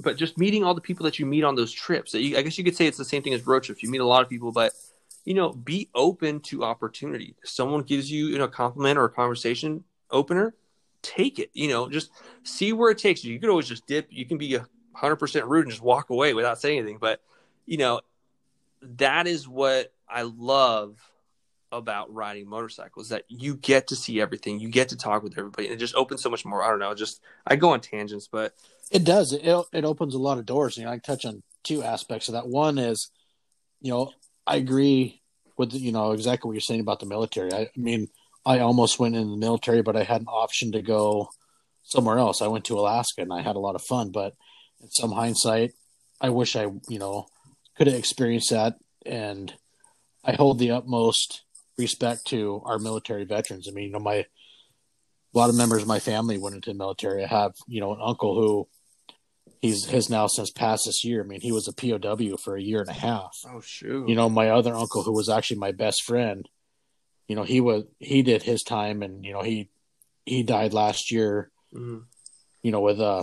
but 0.00 0.16
just 0.16 0.38
meeting 0.38 0.64
all 0.64 0.74
the 0.74 0.80
people 0.80 1.04
that 1.04 1.18
you 1.18 1.26
meet 1.26 1.44
on 1.44 1.54
those 1.54 1.70
trips. 1.70 2.14
You, 2.14 2.38
I 2.38 2.42
guess 2.42 2.56
you 2.56 2.64
could 2.64 2.76
say 2.76 2.86
it's 2.86 2.96
the 2.96 3.04
same 3.04 3.22
thing 3.22 3.34
as 3.34 3.46
road 3.46 3.62
trips. 3.62 3.82
You 3.82 3.90
meet 3.90 4.00
a 4.00 4.06
lot 4.06 4.22
of 4.22 4.28
people, 4.30 4.52
but 4.52 4.72
you 5.24 5.34
know, 5.34 5.52
be 5.52 5.88
open 5.94 6.40
to 6.40 6.64
opportunity. 6.64 7.36
If 7.42 7.50
someone 7.50 7.82
gives 7.82 8.10
you, 8.10 8.26
you 8.26 8.38
know, 8.38 8.44
a 8.44 8.48
compliment 8.48 8.98
or 8.98 9.04
a 9.04 9.10
conversation 9.10 9.84
opener, 10.10 10.54
take 11.02 11.38
it. 11.38 11.50
You 11.52 11.68
know, 11.68 11.88
just 11.88 12.10
see 12.42 12.72
where 12.72 12.90
it 12.90 12.98
takes 12.98 13.24
you. 13.24 13.32
You 13.32 13.40
could 13.40 13.50
always 13.50 13.68
just 13.68 13.86
dip. 13.86 14.08
You 14.10 14.26
can 14.26 14.38
be 14.38 14.58
hundred 14.94 15.16
percent 15.16 15.46
rude 15.46 15.64
and 15.64 15.70
just 15.70 15.82
walk 15.82 16.10
away 16.10 16.34
without 16.34 16.60
saying 16.60 16.78
anything. 16.78 16.98
But 17.00 17.20
you 17.66 17.78
know, 17.78 18.00
that 18.82 19.26
is 19.26 19.48
what 19.48 19.92
I 20.08 20.22
love 20.22 20.98
about 21.70 22.12
riding 22.12 22.46
motorcycles 22.46 23.08
that 23.08 23.24
you 23.28 23.56
get 23.56 23.88
to 23.88 23.96
see 23.96 24.20
everything 24.20 24.60
you 24.60 24.68
get 24.68 24.90
to 24.90 24.96
talk 24.96 25.22
with 25.22 25.38
everybody 25.38 25.66
and 25.66 25.74
it 25.74 25.78
just 25.78 25.94
opens 25.94 26.22
so 26.22 26.28
much 26.28 26.44
more 26.44 26.62
i 26.62 26.68
don't 26.68 26.78
know 26.78 26.94
just 26.94 27.22
i 27.46 27.56
go 27.56 27.70
on 27.70 27.80
tangents 27.80 28.28
but 28.30 28.54
it 28.90 29.04
does 29.04 29.32
it, 29.32 29.42
it 29.72 29.84
opens 29.84 30.14
a 30.14 30.18
lot 30.18 30.36
of 30.36 30.44
doors 30.44 30.76
you 30.76 30.84
know 30.84 30.90
i 30.90 30.98
touch 30.98 31.24
on 31.24 31.42
two 31.62 31.82
aspects 31.82 32.28
of 32.28 32.34
that 32.34 32.46
one 32.46 32.76
is 32.76 33.10
you 33.80 33.90
know 33.90 34.12
i 34.46 34.56
agree 34.56 35.20
with 35.56 35.72
you 35.72 35.92
know 35.92 36.12
exactly 36.12 36.48
what 36.48 36.54
you're 36.54 36.60
saying 36.60 36.80
about 36.80 37.00
the 37.00 37.06
military 37.06 37.52
i, 37.52 37.60
I 37.62 37.70
mean 37.76 38.08
i 38.44 38.58
almost 38.60 38.98
went 38.98 39.16
in 39.16 39.30
the 39.30 39.36
military 39.36 39.82
but 39.82 39.96
i 39.96 40.02
had 40.02 40.20
an 40.20 40.28
option 40.28 40.72
to 40.72 40.82
go 40.82 41.30
somewhere 41.82 42.18
else 42.18 42.42
i 42.42 42.46
went 42.48 42.64
to 42.66 42.78
alaska 42.78 43.22
and 43.22 43.32
i 43.32 43.42
had 43.42 43.56
a 43.56 43.60
lot 43.60 43.74
of 43.74 43.82
fun 43.82 44.10
but 44.10 44.34
in 44.80 44.90
some 44.90 45.12
hindsight 45.12 45.72
i 46.20 46.30
wish 46.30 46.56
i 46.56 46.62
you 46.88 46.98
know 46.98 47.26
could 47.76 47.86
have 47.86 47.96
experienced 47.96 48.50
that 48.50 48.76
and 49.04 49.54
I 50.24 50.32
hold 50.32 50.58
the 50.58 50.70
utmost 50.70 51.42
respect 51.76 52.26
to 52.26 52.62
our 52.64 52.78
military 52.78 53.24
veterans. 53.24 53.68
I 53.68 53.72
mean, 53.72 53.86
you 53.86 53.92
know, 53.92 53.98
my 53.98 54.14
a 55.34 55.38
lot 55.38 55.48
of 55.48 55.56
members 55.56 55.82
of 55.82 55.88
my 55.88 55.98
family 55.98 56.38
went 56.38 56.54
into 56.54 56.70
the 56.70 56.76
military. 56.76 57.24
I 57.24 57.26
have, 57.26 57.54
you 57.66 57.80
know, 57.80 57.92
an 57.94 58.00
uncle 58.02 58.34
who 58.34 58.68
he's 59.62 59.86
has 59.86 60.10
now 60.10 60.26
since 60.26 60.50
passed 60.50 60.84
this 60.84 61.04
year. 61.04 61.22
I 61.22 61.26
mean, 61.26 61.40
he 61.40 61.52
was 61.52 61.68
a 61.68 61.72
POW 61.72 62.36
for 62.36 62.56
a 62.56 62.62
year 62.62 62.80
and 62.80 62.90
a 62.90 62.92
half. 62.92 63.34
Oh 63.46 63.60
shoot. 63.60 64.08
You 64.08 64.14
know, 64.14 64.28
my 64.28 64.50
other 64.50 64.74
uncle 64.74 65.04
who 65.04 65.12
was 65.12 65.30
actually 65.30 65.60
my 65.60 65.72
best 65.72 66.02
friend, 66.02 66.46
you 67.28 67.36
know, 67.36 67.44
he 67.44 67.60
was 67.60 67.84
he 67.98 68.22
did 68.22 68.42
his 68.42 68.62
time 68.62 69.02
and 69.02 69.24
you 69.24 69.32
know, 69.32 69.42
he 69.42 69.70
he 70.26 70.42
died 70.42 70.74
last 70.74 71.10
year. 71.10 71.50
Mm-hmm. 71.72 72.00
You 72.62 72.70
know, 72.70 72.80
with 72.80 73.00
uh 73.00 73.22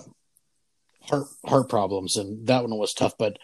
heart 1.04 1.28
heart 1.46 1.70
problems 1.70 2.16
and 2.16 2.48
that 2.48 2.64
one 2.64 2.76
was 2.78 2.94
tough, 2.94 3.14
but 3.20 3.38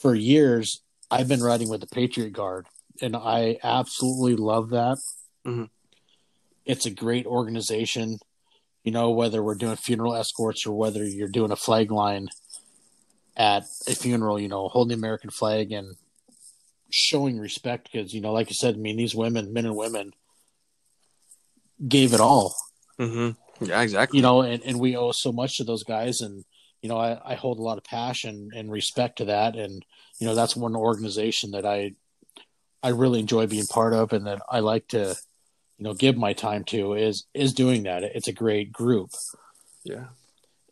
for 0.00 0.14
years 0.14 0.80
I've 1.10 1.28
been 1.28 1.42
riding 1.42 1.68
with 1.68 1.82
the 1.82 1.86
Patriot 1.86 2.32
Guard, 2.32 2.66
and 3.02 3.14
I 3.14 3.58
absolutely 3.62 4.36
love 4.36 4.70
that. 4.70 4.96
Mm-hmm. 5.46 5.64
It's 6.64 6.86
a 6.86 6.90
great 6.90 7.26
organization. 7.26 8.18
You 8.84 8.92
know, 8.92 9.10
whether 9.10 9.42
we're 9.42 9.54
doing 9.54 9.76
funeral 9.76 10.16
escorts 10.16 10.66
or 10.66 10.76
whether 10.76 11.04
you're 11.04 11.28
doing 11.28 11.52
a 11.52 11.56
flag 11.56 11.90
line 11.90 12.28
at 13.36 13.64
a 13.86 13.94
funeral, 13.94 14.40
you 14.40 14.48
know, 14.48 14.68
holding 14.68 14.88
the 14.88 15.00
American 15.00 15.30
flag 15.30 15.72
and 15.72 15.96
showing 16.90 17.38
respect 17.38 17.90
because, 17.90 18.12
you 18.12 18.20
know, 18.20 18.32
like 18.32 18.50
you 18.50 18.54
said, 18.54 18.74
I 18.74 18.78
mean, 18.78 18.96
these 18.96 19.14
women, 19.14 19.52
men 19.52 19.66
and 19.66 19.76
women, 19.76 20.12
gave 21.86 22.12
it 22.12 22.20
all. 22.20 22.54
Mm-hmm. 22.98 23.64
Yeah, 23.64 23.80
exactly. 23.82 24.18
You 24.18 24.22
know, 24.22 24.42
and, 24.42 24.62
and 24.64 24.78
we 24.78 24.96
owe 24.96 25.12
so 25.12 25.32
much 25.32 25.56
to 25.56 25.64
those 25.64 25.84
guys. 25.84 26.20
And, 26.20 26.44
you 26.80 26.88
know, 26.88 26.98
I, 26.98 27.18
I 27.24 27.34
hold 27.34 27.58
a 27.58 27.62
lot 27.62 27.78
of 27.78 27.84
passion 27.84 28.50
and 28.54 28.70
respect 28.70 29.18
to 29.18 29.26
that. 29.26 29.56
And, 29.56 29.84
you 30.18 30.26
know, 30.26 30.34
that's 30.34 30.56
one 30.56 30.76
organization 30.76 31.52
that 31.52 31.64
I, 31.64 31.92
I 32.82 32.90
really 32.90 33.20
enjoy 33.20 33.46
being 33.46 33.66
part 33.66 33.94
of 33.94 34.12
and 34.12 34.26
that 34.26 34.42
I 34.50 34.60
like 34.60 34.88
to, 34.88 35.16
you 35.78 35.84
know, 35.84 35.94
give 35.94 36.16
my 36.16 36.32
time 36.32 36.64
to 36.64 36.94
is, 36.94 37.26
is 37.34 37.52
doing 37.52 37.84
that. 37.84 38.04
It's 38.04 38.28
a 38.28 38.32
great 38.32 38.72
group. 38.72 39.10
Yeah. 39.84 40.06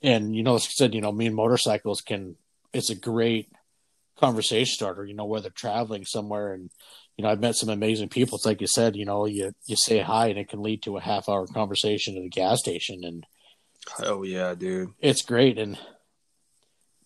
And, 0.03 0.35
you 0.35 0.43
know, 0.43 0.55
like 0.55 0.63
I 0.63 0.67
said, 0.71 0.95
you 0.95 1.01
know, 1.01 1.13
me 1.13 1.27
and 1.27 1.37
motorcycles 1.37 2.01
can, 2.01 2.37
it's 2.73 2.91
a 2.91 2.95
great 2.95 3.51
conversation 4.19 4.73
starter, 4.73 5.05
you 5.05 5.15
know, 5.15 5.25
whether 5.25 5.51
traveling 5.51 6.05
somewhere 6.05 6.53
and, 6.53 6.71
you 7.17 7.25
know, 7.25 7.31
I've 7.31 7.41
met 7.41 7.57
some 7.57 7.69
amazing 7.69 8.09
people. 8.09 8.37
It's 8.37 8.47
like 8.47 8.61
you 8.61 8.67
said, 8.67 8.97
you 8.97 9.05
know, 9.05 9.27
you, 9.27 9.53
you 9.67 9.77
say 9.77 9.99
hi 9.99 10.29
and 10.29 10.39
it 10.39 10.49
can 10.49 10.63
lead 10.63 10.83
to 10.85 10.97
a 10.97 11.03
half 11.03 11.29
hour 11.29 11.47
conversation 11.47 12.17
at 12.17 12.25
a 12.25 12.29
gas 12.29 12.61
station. 12.61 13.03
And, 13.05 13.27
oh 14.03 14.23
yeah, 14.23 14.55
dude, 14.55 14.91
it's 15.01 15.23
great. 15.23 15.59
And, 15.59 15.79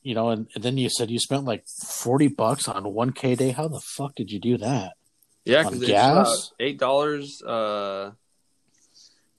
you 0.02 0.14
know, 0.14 0.28
and, 0.28 0.46
and, 0.54 0.62
then 0.62 0.76
you 0.76 0.90
said 0.90 1.10
you 1.10 1.18
spent 1.18 1.44
like 1.44 1.64
forty 1.82 2.28
bucks 2.28 2.68
on 2.68 2.84
one 2.92 3.12
K 3.12 3.34
day. 3.34 3.50
How 3.50 3.68
the 3.68 3.80
fuck 3.96 4.14
did 4.14 4.30
you 4.30 4.38
do 4.38 4.58
that? 4.58 4.92
Yeah, 5.44 5.62
because 5.62 5.84
gas 5.86 6.52
eight 6.58 6.78
dollars. 6.78 7.42
Uh, 7.42 8.12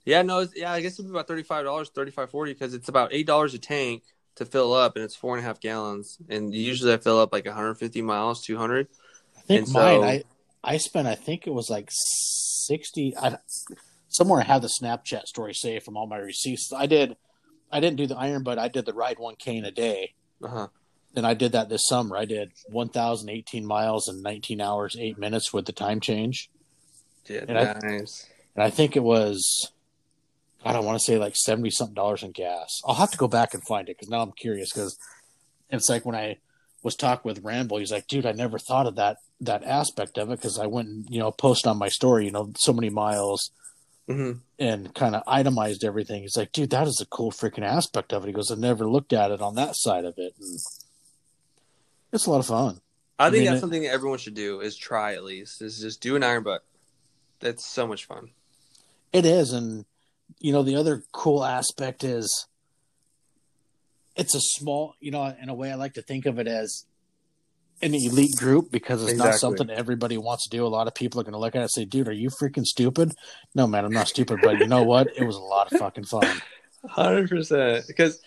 yeah, 0.05 0.21
no, 0.21 0.47
yeah, 0.55 0.71
I 0.71 0.81
guess 0.81 0.93
it'd 0.93 1.05
be 1.05 1.11
about 1.11 1.27
thirty 1.27 1.43
five 1.43 1.65
dollars, 1.65 1.89
thirty 1.89 2.11
five 2.11 2.29
forty, 2.29 2.53
because 2.53 2.73
it's 2.73 2.89
about 2.89 3.09
eight 3.11 3.25
dollars 3.25 3.53
a 3.53 3.59
tank 3.59 4.03
to 4.35 4.45
fill 4.45 4.73
up, 4.73 4.95
and 4.95 5.03
it's 5.03 5.15
four 5.15 5.35
and 5.35 5.43
a 5.43 5.47
half 5.47 5.59
gallons. 5.59 6.17
And 6.29 6.53
usually 6.53 6.93
I 6.93 6.97
fill 6.97 7.19
up 7.19 7.33
like 7.33 7.45
one 7.45 7.55
hundred 7.55 7.75
fifty 7.75 8.01
miles, 8.01 8.43
two 8.43 8.57
hundred. 8.57 8.87
I 9.37 9.41
think 9.41 9.65
And 9.65 9.73
mine. 9.73 9.99
so- 10.01 10.03
I 10.03 10.23
I 10.63 10.77
spent. 10.77 11.07
I 11.07 11.15
think 11.15 11.47
it 11.47 11.53
was 11.53 11.69
like 11.69 11.89
sixty. 11.91 13.15
I, 13.17 13.37
somewhere 14.09 14.41
I 14.41 14.45
have 14.45 14.61
the 14.61 14.69
Snapchat 14.81 15.23
story 15.23 15.53
saved 15.53 15.85
from 15.85 15.97
all 15.97 16.07
my 16.07 16.17
receipts. 16.17 16.71
I 16.75 16.85
did. 16.85 17.17
I 17.71 17.79
didn't 17.79 17.97
do 17.97 18.05
the 18.07 18.15
iron, 18.15 18.43
but 18.43 18.59
I 18.59 18.67
did 18.67 18.85
the 18.85 18.93
ride 18.93 19.17
one 19.19 19.35
k 19.37 19.57
in 19.57 19.65
a 19.65 19.71
day, 19.71 20.13
Uh-huh. 20.43 20.67
And 21.15 21.25
I 21.25 21.33
did 21.33 21.51
that 21.53 21.69
this 21.69 21.87
summer. 21.87 22.17
I 22.17 22.25
did 22.25 22.51
one 22.67 22.89
thousand 22.89 23.29
eighteen 23.29 23.65
miles 23.65 24.07
in 24.09 24.21
nineteen 24.21 24.61
hours 24.61 24.95
eight 24.99 25.17
minutes 25.17 25.53
with 25.53 25.65
the 25.65 25.71
time 25.73 25.99
change, 25.99 26.49
Yeah, 27.27 27.45
And 27.47 27.57
I- 27.57 27.63
and 28.55 28.63
I 28.63 28.69
think 28.69 28.95
it 28.95 29.03
was, 29.03 29.71
I 30.63 30.73
don't 30.73 30.85
want 30.85 30.97
to 30.99 31.03
say 31.05 31.17
like 31.17 31.35
seventy 31.35 31.69
something 31.71 31.93
dollars 31.95 32.23
in 32.23 32.31
gas. 32.31 32.81
I'll 32.85 32.95
have 32.95 33.11
to 33.11 33.17
go 33.17 33.27
back 33.27 33.53
and 33.53 33.63
find 33.67 33.87
it 33.89 33.97
because 33.97 34.09
now 34.09 34.21
I'm 34.21 34.31
curious 34.31 34.71
because 34.71 34.97
it's 35.69 35.89
like 35.89 36.05
when 36.05 36.15
I 36.15 36.37
was 36.83 36.95
talking 36.95 37.27
with 37.29 37.43
Ramble, 37.43 37.77
he's 37.79 37.91
like, 37.91 38.07
dude, 38.07 38.25
I 38.27 38.31
never 38.31 38.59
thought 38.59 38.85
of 38.87 38.95
that 38.95 39.17
that 39.41 39.63
aspect 39.63 40.17
of 40.17 40.29
it 40.29 40.37
because 40.39 40.57
I 40.59 40.67
went 40.67 40.87
and 40.87 41.05
you 41.09 41.19
know 41.19 41.31
post 41.31 41.65
on 41.67 41.77
my 41.77 41.89
story, 41.89 42.25
you 42.25 42.31
know, 42.31 42.51
so 42.57 42.73
many 42.73 42.89
miles 42.89 43.51
hmm 44.07 44.33
and 44.59 44.93
kind 44.95 45.15
of 45.15 45.23
itemized 45.27 45.83
everything. 45.83 46.21
He's 46.21 46.37
like, 46.37 46.51
dude, 46.53 46.69
that 46.69 46.87
is 46.87 47.01
a 47.01 47.05
cool 47.07 47.31
freaking 47.31 47.65
aspect 47.65 48.13
of 48.13 48.23
it. 48.23 48.27
He 48.27 48.33
goes, 48.33 48.51
I 48.51 48.55
never 48.55 48.87
looked 48.87 49.11
at 49.11 49.31
it 49.31 49.41
on 49.41 49.55
that 49.55 49.75
side 49.75 50.05
of 50.05 50.13
it. 50.17 50.33
And 50.39 50.59
it's 52.15 52.25
a 52.25 52.31
lot 52.31 52.39
of 52.39 52.47
fun. 52.47 52.79
I 53.17 53.29
think 53.29 53.41
mean, 53.41 53.45
that's 53.45 53.57
it- 53.57 53.61
something 53.61 53.83
that 53.83 53.91
everyone 53.91 54.17
should 54.17 54.33
do 54.33 54.59
is 54.61 54.75
try 54.75 55.13
at 55.13 55.23
least. 55.23 55.61
Is 55.61 55.79
just 55.79 56.01
do 56.01 56.15
an 56.15 56.23
iron 56.23 56.43
butt. 56.43 56.63
That's 57.39 57.65
so 57.65 57.85
much 57.87 58.05
fun. 58.05 58.29
It 59.13 59.25
is, 59.25 59.53
and 59.53 59.85
you 60.39 60.51
know 60.51 60.63
the 60.63 60.75
other 60.75 61.03
cool 61.11 61.43
aspect 61.43 62.03
is 62.03 62.47
it's 64.15 64.35
a 64.35 64.41
small. 64.41 64.95
You 64.99 65.11
know, 65.11 65.33
in 65.41 65.49
a 65.49 65.53
way, 65.53 65.71
I 65.71 65.75
like 65.75 65.93
to 65.93 66.01
think 66.01 66.25
of 66.25 66.39
it 66.39 66.47
as 66.47 66.85
an 67.81 67.93
elite 67.93 68.35
group 68.37 68.71
because 68.71 69.03
it's 69.03 69.17
not 69.17 69.35
something 69.35 69.69
everybody 69.69 70.17
wants 70.17 70.49
to 70.49 70.57
do. 70.57 70.65
A 70.65 70.67
lot 70.67 70.87
of 70.87 70.95
people 70.95 71.19
are 71.19 71.23
going 71.23 71.33
to 71.33 71.39
look 71.39 71.55
at 71.55 71.59
it 71.59 71.61
and 71.63 71.71
say, 71.71 71.85
"Dude, 71.85 72.07
are 72.07 72.13
you 72.13 72.29
freaking 72.29 72.65
stupid?" 72.65 73.13
No, 73.53 73.67
man, 73.67 73.85
I'm 73.85 73.93
not 73.93 74.07
stupid, 74.07 74.39
but 74.41 74.59
you 74.59 74.67
know 74.67 74.83
what? 74.83 75.07
It 75.15 75.23
was 75.23 75.35
a 75.35 75.41
lot 75.41 75.71
of 75.71 75.79
fucking 75.79 76.05
fun. 76.05 76.41
Hundred 76.89 77.29
percent. 77.29 77.85
Because 77.87 78.19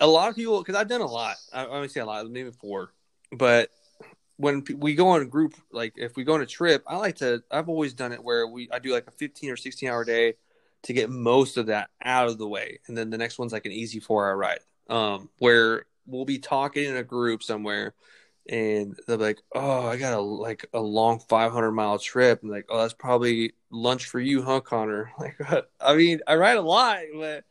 a 0.00 0.06
lot 0.06 0.28
of 0.28 0.36
people, 0.36 0.58
because 0.58 0.74
I've 0.74 0.88
done 0.88 1.00
a 1.00 1.06
lot. 1.06 1.36
I 1.52 1.64
I 1.64 1.68
only 1.68 1.88
say 1.88 2.00
a 2.00 2.06
lot, 2.06 2.28
maybe 2.28 2.50
four. 2.50 2.92
But 3.32 3.70
when 4.36 4.64
we 4.76 4.94
go 4.94 5.08
on 5.08 5.22
a 5.22 5.26
group, 5.26 5.54
like 5.72 5.94
if 5.96 6.16
we 6.16 6.24
go 6.24 6.34
on 6.34 6.40
a 6.40 6.46
trip, 6.46 6.82
I 6.86 6.96
like 6.96 7.16
to. 7.16 7.42
I've 7.50 7.68
always 7.68 7.94
done 7.94 8.12
it 8.12 8.22
where 8.22 8.46
we 8.46 8.68
I 8.72 8.78
do 8.78 8.92
like 8.92 9.06
a 9.06 9.12
fifteen 9.12 9.50
or 9.50 9.56
sixteen 9.56 9.88
hour 9.90 10.04
day 10.04 10.34
to 10.82 10.92
get 10.92 11.08
most 11.10 11.56
of 11.56 11.66
that 11.66 11.90
out 12.02 12.28
of 12.28 12.38
the 12.38 12.48
way, 12.48 12.80
and 12.88 12.96
then 12.96 13.10
the 13.10 13.18
next 13.18 13.38
one's 13.38 13.52
like 13.52 13.66
an 13.66 13.72
easy 13.72 14.00
four 14.00 14.26
hour 14.26 14.36
ride. 14.36 14.60
Um, 14.88 15.30
where 15.38 15.86
we'll 16.06 16.24
be 16.24 16.38
talking 16.38 16.84
in 16.84 16.96
a 16.96 17.02
group 17.04 17.42
somewhere. 17.42 17.94
And 18.46 18.94
they'll 19.06 19.16
be 19.16 19.24
like, 19.24 19.40
"Oh, 19.54 19.86
I 19.86 19.96
got 19.96 20.12
a 20.12 20.20
like 20.20 20.66
a 20.74 20.80
long 20.80 21.18
500 21.18 21.72
mile 21.72 21.98
trip." 21.98 22.42
And 22.42 22.50
like, 22.50 22.66
"Oh, 22.68 22.82
that's 22.82 22.92
probably 22.92 23.54
lunch 23.70 24.04
for 24.06 24.20
you, 24.20 24.42
huh, 24.42 24.60
Connor?" 24.60 25.10
Like, 25.18 25.36
I 25.80 25.94
mean, 25.96 26.20
I 26.26 26.36
ride 26.36 26.58
a 26.58 26.62
lot, 26.62 26.98
but 27.14 27.44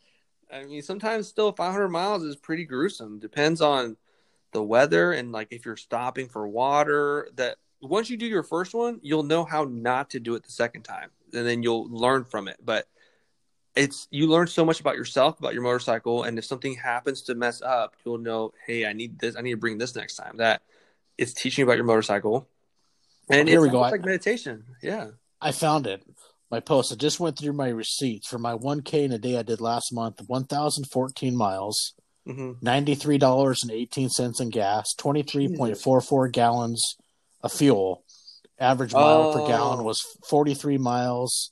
I 0.51 0.65
mean, 0.65 0.83
sometimes 0.83 1.27
still 1.27 1.51
500 1.51 1.89
miles 1.89 2.23
is 2.23 2.35
pretty 2.35 2.65
gruesome. 2.65 3.17
Depends 3.19 3.59
on 3.59 3.97
the 4.53 4.63
weather 4.63 5.11
and 5.11 5.31
like 5.31 5.49
if 5.51 5.65
you're 5.65 5.75
stopping 5.77 6.27
for 6.29 6.47
water. 6.47 7.29
That 7.35 7.57
once 7.81 8.09
you 8.09 8.17
do 8.17 8.25
your 8.25 8.43
first 8.43 8.73
one, 8.73 8.99
you'll 9.03 9.23
know 9.23 9.43
how 9.43 9.65
not 9.65 10.11
to 10.11 10.19
do 10.19 10.35
it 10.35 10.43
the 10.43 10.51
second 10.51 10.83
time, 10.83 11.09
and 11.33 11.45
then 11.45 11.63
you'll 11.63 11.89
learn 11.89 12.23
from 12.23 12.47
it. 12.47 12.57
But 12.63 12.87
it's 13.75 14.07
you 14.11 14.27
learn 14.27 14.47
so 14.47 14.63
much 14.63 14.79
about 14.79 14.95
yourself, 14.95 15.39
about 15.39 15.53
your 15.53 15.63
motorcycle, 15.63 16.23
and 16.23 16.37
if 16.37 16.45
something 16.45 16.75
happens 16.75 17.23
to 17.23 17.35
mess 17.35 17.61
up, 17.61 17.95
you'll 18.05 18.19
know, 18.19 18.53
hey, 18.67 18.85
I 18.85 18.93
need 18.93 19.19
this. 19.19 19.35
I 19.35 19.41
need 19.41 19.51
to 19.51 19.57
bring 19.57 19.77
this 19.79 19.95
next 19.95 20.15
time. 20.15 20.37
That 20.37 20.61
it's 21.17 21.33
teaching 21.33 21.63
you 21.63 21.67
about 21.67 21.77
your 21.77 21.85
motorcycle, 21.85 22.47
and 23.29 23.47
Here 23.49 23.57
it's 23.57 23.63
we 23.63 23.69
go. 23.69 23.77
almost 23.77 23.93
I- 23.93 23.97
like 23.97 24.05
meditation. 24.05 24.63
Yeah. 24.81 25.07
I 25.41 25.51
found 25.51 25.87
it. 25.87 26.03
My 26.49 26.59
post. 26.61 26.93
I 26.93 26.95
just 26.95 27.19
went 27.19 27.37
through 27.37 27.53
my 27.53 27.67
receipts 27.69 28.27
for 28.27 28.37
my 28.37 28.53
1K 28.53 29.03
in 29.05 29.11
a 29.11 29.17
day 29.17 29.37
I 29.37 29.41
did 29.43 29.59
last 29.59 29.91
month. 29.91 30.21
1,014 30.27 31.35
miles. 31.35 31.95
Hmm 32.25 32.53
ninety-three 32.61 33.17
dollars 33.17 33.63
and 33.63 33.71
eighteen 33.71 34.09
cents 34.09 34.39
in 34.39 34.49
gas, 34.49 34.93
twenty-three 34.97 35.55
point 35.57 35.77
four 35.77 36.01
four 36.01 36.27
gallons 36.27 36.95
of 37.41 37.51
fuel. 37.51 38.03
Average 38.59 38.93
mile 38.93 39.33
per 39.33 39.41
Oh. 39.41 39.47
gallon 39.47 39.83
was 39.83 40.01
forty-three 40.29 40.77
miles, 40.77 41.51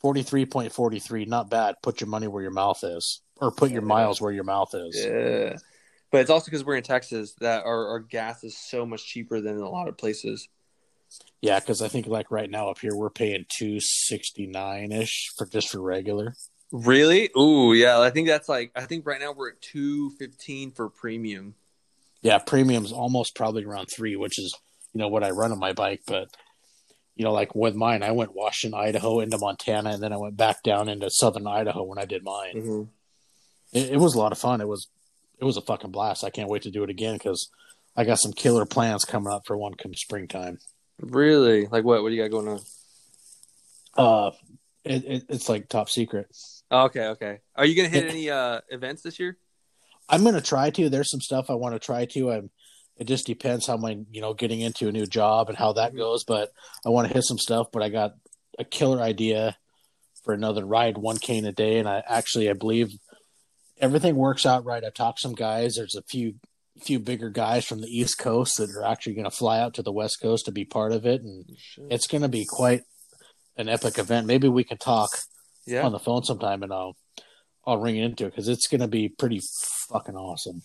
forty-three 0.00 0.46
point 0.46 0.72
forty-three. 0.72 1.24
Not 1.24 1.50
bad. 1.50 1.76
Put 1.82 2.00
your 2.00 2.08
money 2.08 2.28
where 2.28 2.42
your 2.42 2.52
mouth 2.52 2.84
is, 2.84 3.22
or 3.40 3.50
put 3.50 3.70
your 3.70 3.82
miles 3.82 4.20
where 4.20 4.32
your 4.32 4.44
mouth 4.44 4.74
is. 4.74 4.96
Yeah. 5.04 5.56
But 6.12 6.20
it's 6.20 6.30
also 6.30 6.44
because 6.44 6.64
we're 6.64 6.76
in 6.76 6.84
Texas 6.84 7.34
that 7.40 7.64
our, 7.64 7.88
our 7.88 7.98
gas 7.98 8.44
is 8.44 8.56
so 8.56 8.86
much 8.86 9.04
cheaper 9.04 9.40
than 9.40 9.56
in 9.56 9.60
a 9.62 9.68
lot 9.68 9.88
of 9.88 9.98
places. 9.98 10.48
Yeah, 11.40 11.58
because 11.58 11.82
I 11.82 11.88
think 11.88 12.06
like 12.06 12.30
right 12.30 12.48
now 12.48 12.68
up 12.70 12.78
here 12.78 12.94
we're 12.94 13.10
paying 13.10 13.44
two 13.48 13.78
sixty-nine 13.80 14.92
ish 14.92 15.30
for 15.36 15.46
just 15.46 15.70
for 15.70 15.80
regular. 15.80 16.34
Really? 16.72 17.30
Ooh, 17.36 17.72
yeah. 17.72 18.00
I 18.00 18.10
think 18.10 18.28
that's 18.28 18.48
like 18.48 18.72
I 18.74 18.82
think 18.82 19.06
right 19.06 19.20
now 19.20 19.32
we're 19.32 19.50
at 19.50 19.60
two 19.60 20.10
fifteen 20.10 20.72
for 20.72 20.88
premium. 20.88 21.54
Yeah, 22.22 22.38
premium's 22.38 22.92
almost 22.92 23.36
probably 23.36 23.64
around 23.64 23.86
three, 23.86 24.16
which 24.16 24.38
is 24.38 24.56
you 24.92 25.00
know 25.00 25.08
what 25.08 25.24
I 25.24 25.30
run 25.30 25.52
on 25.52 25.58
my 25.58 25.72
bike, 25.72 26.02
but. 26.06 26.28
You 27.18 27.24
know, 27.24 27.32
like 27.32 27.54
with 27.54 27.74
mine, 27.74 28.02
I 28.02 28.10
went 28.10 28.34
Washington, 28.34 28.78
Idaho, 28.78 29.20
into 29.20 29.38
Montana, 29.38 29.88
and 29.88 30.02
then 30.02 30.12
I 30.12 30.18
went 30.18 30.36
back 30.36 30.62
down 30.62 30.90
into 30.90 31.08
southern 31.08 31.46
Idaho 31.46 31.82
when 31.82 31.96
I 31.96 32.04
did 32.04 32.22
mine. 32.22 32.54
Mm-hmm. 32.54 32.82
it, 33.72 33.92
it 33.92 33.96
was 33.96 34.14
a 34.14 34.18
lot 34.18 34.32
of 34.32 34.38
fun. 34.38 34.60
It 34.60 34.68
was 34.68 34.88
it 35.38 35.44
was 35.44 35.56
a 35.56 35.62
fucking 35.62 35.90
blast. 35.90 36.24
I 36.24 36.30
can't 36.30 36.50
wait 36.50 36.62
to 36.62 36.70
do 36.70 36.82
it 36.82 36.90
again 36.90 37.14
because 37.14 37.50
I 37.96 38.04
got 38.04 38.18
some 38.18 38.32
killer 38.32 38.66
plans 38.66 39.04
coming 39.04 39.32
up 39.32 39.46
for 39.46 39.56
one 39.56 39.74
come 39.74 39.94
springtime. 39.94 40.58
Really? 41.00 41.66
Like 41.66 41.84
what? 41.84 42.02
What 42.02 42.10
do 42.10 42.14
you 42.14 42.22
got 42.22 42.30
going 42.30 42.48
on? 42.48 42.60
Uh, 43.96 44.30
it, 44.84 45.04
it, 45.04 45.24
it's 45.28 45.48
like 45.48 45.68
top 45.68 45.88
secret. 45.88 46.28
Okay, 46.70 47.06
okay. 47.08 47.38
Are 47.54 47.64
you 47.64 47.76
gonna 47.76 47.88
hit 47.88 48.08
any 48.10 48.30
uh 48.30 48.60
events 48.70 49.02
this 49.02 49.18
year? 49.18 49.38
I'm 50.08 50.24
gonna 50.24 50.40
try 50.40 50.70
to. 50.70 50.88
There's 50.88 51.10
some 51.10 51.20
stuff 51.20 51.50
I 51.50 51.54
want 51.54 51.74
to 51.74 51.78
try 51.78 52.06
to. 52.06 52.32
I'm. 52.32 52.50
It 52.96 53.04
just 53.04 53.26
depends 53.26 53.66
how 53.66 53.76
my 53.76 53.98
you 54.10 54.20
know 54.20 54.34
getting 54.34 54.60
into 54.60 54.88
a 54.88 54.92
new 54.92 55.06
job 55.06 55.48
and 55.48 55.58
how 55.58 55.72
that 55.74 55.92
Mhm. 55.92 55.98
goes. 55.98 56.24
But 56.24 56.50
I 56.84 56.90
want 56.90 57.08
to 57.08 57.14
hit 57.14 57.24
some 57.24 57.38
stuff. 57.38 57.68
But 57.72 57.82
I 57.82 57.88
got 57.88 58.14
a 58.58 58.64
killer 58.64 59.00
idea 59.00 59.56
for 60.24 60.32
another 60.34 60.64
ride, 60.64 60.98
one 60.98 61.18
K 61.18 61.38
a 61.38 61.52
day, 61.52 61.78
and 61.78 61.88
I 61.88 62.02
actually 62.06 62.50
I 62.50 62.54
believe 62.54 62.90
everything 63.78 64.16
works 64.16 64.46
out 64.46 64.64
right. 64.64 64.82
I've 64.84 64.94
talked 64.94 65.18
to 65.18 65.22
some 65.22 65.34
guys. 65.34 65.74
There's 65.76 65.94
a 65.94 66.02
few 66.02 66.34
few 66.82 66.98
bigger 66.98 67.30
guys 67.30 67.64
from 67.64 67.80
the 67.80 67.88
East 67.88 68.18
Coast 68.18 68.58
that 68.58 68.70
are 68.70 68.84
actually 68.84 69.14
going 69.14 69.24
to 69.24 69.30
fly 69.30 69.58
out 69.60 69.72
to 69.74 69.82
the 69.82 69.92
West 69.92 70.20
Coast 70.20 70.44
to 70.44 70.52
be 70.52 70.64
part 70.64 70.92
of 70.92 71.06
it, 71.06 71.22
and 71.22 71.44
it's 71.90 72.06
going 72.06 72.20
to 72.22 72.28
be 72.28 72.44
quite 72.46 72.82
an 73.56 73.68
epic 73.68 73.98
event. 73.98 74.26
Maybe 74.26 74.46
we 74.48 74.62
can 74.64 74.76
talk 74.76 75.08
Yeah. 75.66 75.84
on 75.84 75.92
the 75.92 75.98
phone 75.98 76.22
sometime, 76.22 76.62
and 76.62 76.72
I'll 76.72 76.96
I'll 77.66 77.78
ring 77.78 77.96
into 77.96 78.26
it 78.26 78.30
because 78.30 78.48
it's 78.48 78.68
going 78.68 78.80
to 78.80 78.88
be 78.88 79.08
pretty 79.08 79.40
fucking 79.88 80.16
awesome. 80.16 80.62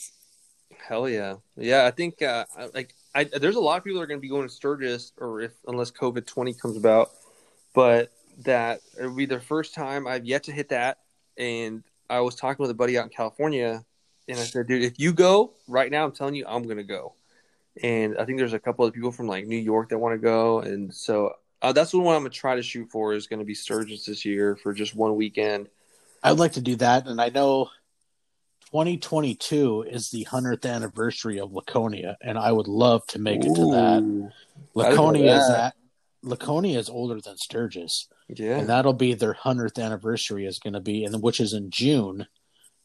Hell 0.87 1.09
yeah, 1.09 1.35
yeah. 1.57 1.85
I 1.85 1.91
think 1.91 2.21
uh, 2.21 2.45
like 2.73 2.93
I, 3.15 3.23
there's 3.23 3.55
a 3.55 3.61
lot 3.61 3.77
of 3.77 3.83
people 3.83 3.99
that 3.99 4.03
are 4.03 4.07
going 4.07 4.19
to 4.19 4.21
be 4.21 4.29
going 4.29 4.47
to 4.47 4.53
Sturgis, 4.53 5.11
or 5.17 5.41
if 5.41 5.51
unless 5.67 5.91
COVID 5.91 6.25
twenty 6.25 6.53
comes 6.53 6.77
about, 6.77 7.11
but 7.73 8.11
that 8.45 8.81
it'll 8.97 9.15
be 9.15 9.25
the 9.25 9.39
first 9.39 9.73
time 9.73 10.07
I've 10.07 10.25
yet 10.25 10.43
to 10.43 10.51
hit 10.51 10.69
that. 10.69 10.99
And 11.37 11.83
I 12.09 12.19
was 12.21 12.35
talking 12.35 12.61
with 12.61 12.71
a 12.71 12.75
buddy 12.75 12.97
out 12.97 13.05
in 13.05 13.09
California, 13.09 13.83
and 14.27 14.39
I 14.39 14.43
said, 14.43 14.67
dude, 14.67 14.83
if 14.83 14.99
you 14.99 15.13
go 15.13 15.53
right 15.67 15.89
now, 15.91 16.05
I'm 16.05 16.11
telling 16.11 16.35
you, 16.35 16.45
I'm 16.47 16.63
going 16.63 16.77
to 16.77 16.83
go. 16.83 17.13
And 17.81 18.17
I 18.17 18.25
think 18.25 18.37
there's 18.37 18.53
a 18.53 18.59
couple 18.59 18.85
of 18.85 18.93
people 18.93 19.11
from 19.11 19.27
like 19.27 19.47
New 19.47 19.57
York 19.57 19.89
that 19.89 19.97
want 19.97 20.13
to 20.13 20.19
go, 20.19 20.59
and 20.59 20.93
so 20.93 21.33
uh, 21.61 21.71
that's 21.73 21.91
the 21.91 21.99
one 21.99 22.15
I'm 22.15 22.21
going 22.21 22.31
to 22.31 22.37
try 22.37 22.55
to 22.55 22.63
shoot 22.63 22.89
for 22.89 23.13
is 23.13 23.27
going 23.27 23.39
to 23.39 23.45
be 23.45 23.53
Sturgis 23.53 24.05
this 24.05 24.25
year 24.25 24.55
for 24.55 24.73
just 24.73 24.95
one 24.95 25.15
weekend. 25.15 25.67
I'd 26.23 26.39
like 26.39 26.53
to 26.53 26.61
do 26.61 26.75
that, 26.77 27.07
and 27.07 27.19
I 27.19 27.29
know 27.29 27.69
2022 28.71 29.83
is 29.89 30.09
the 30.11 30.23
hundredth 30.23 30.65
anniversary 30.65 31.39
of 31.39 31.51
Laconia, 31.51 32.17
and 32.21 32.37
I 32.37 32.51
would 32.51 32.67
love 32.67 33.05
to 33.07 33.19
make 33.19 33.43
it 33.43 33.53
to 33.55 33.71
that. 33.71 34.01
Ooh. 34.01 34.31
I 34.75 34.89
Laconia 34.89 35.35
is 35.35 35.47
that. 35.47 35.57
that. 35.57 35.75
Laconia 36.23 36.77
is 36.77 36.89
older 36.89 37.19
than 37.19 37.35
Sturgis, 37.37 38.07
Yeah, 38.29 38.59
and 38.59 38.69
that'll 38.69 38.93
be 38.93 39.13
their 39.13 39.33
hundredth 39.33 39.77
anniversary. 39.79 40.45
Is 40.45 40.59
going 40.59 40.73
to 40.73 40.79
be, 40.79 41.03
and 41.03 41.21
which 41.21 41.39
is 41.39 41.53
in 41.53 41.71
June, 41.71 42.27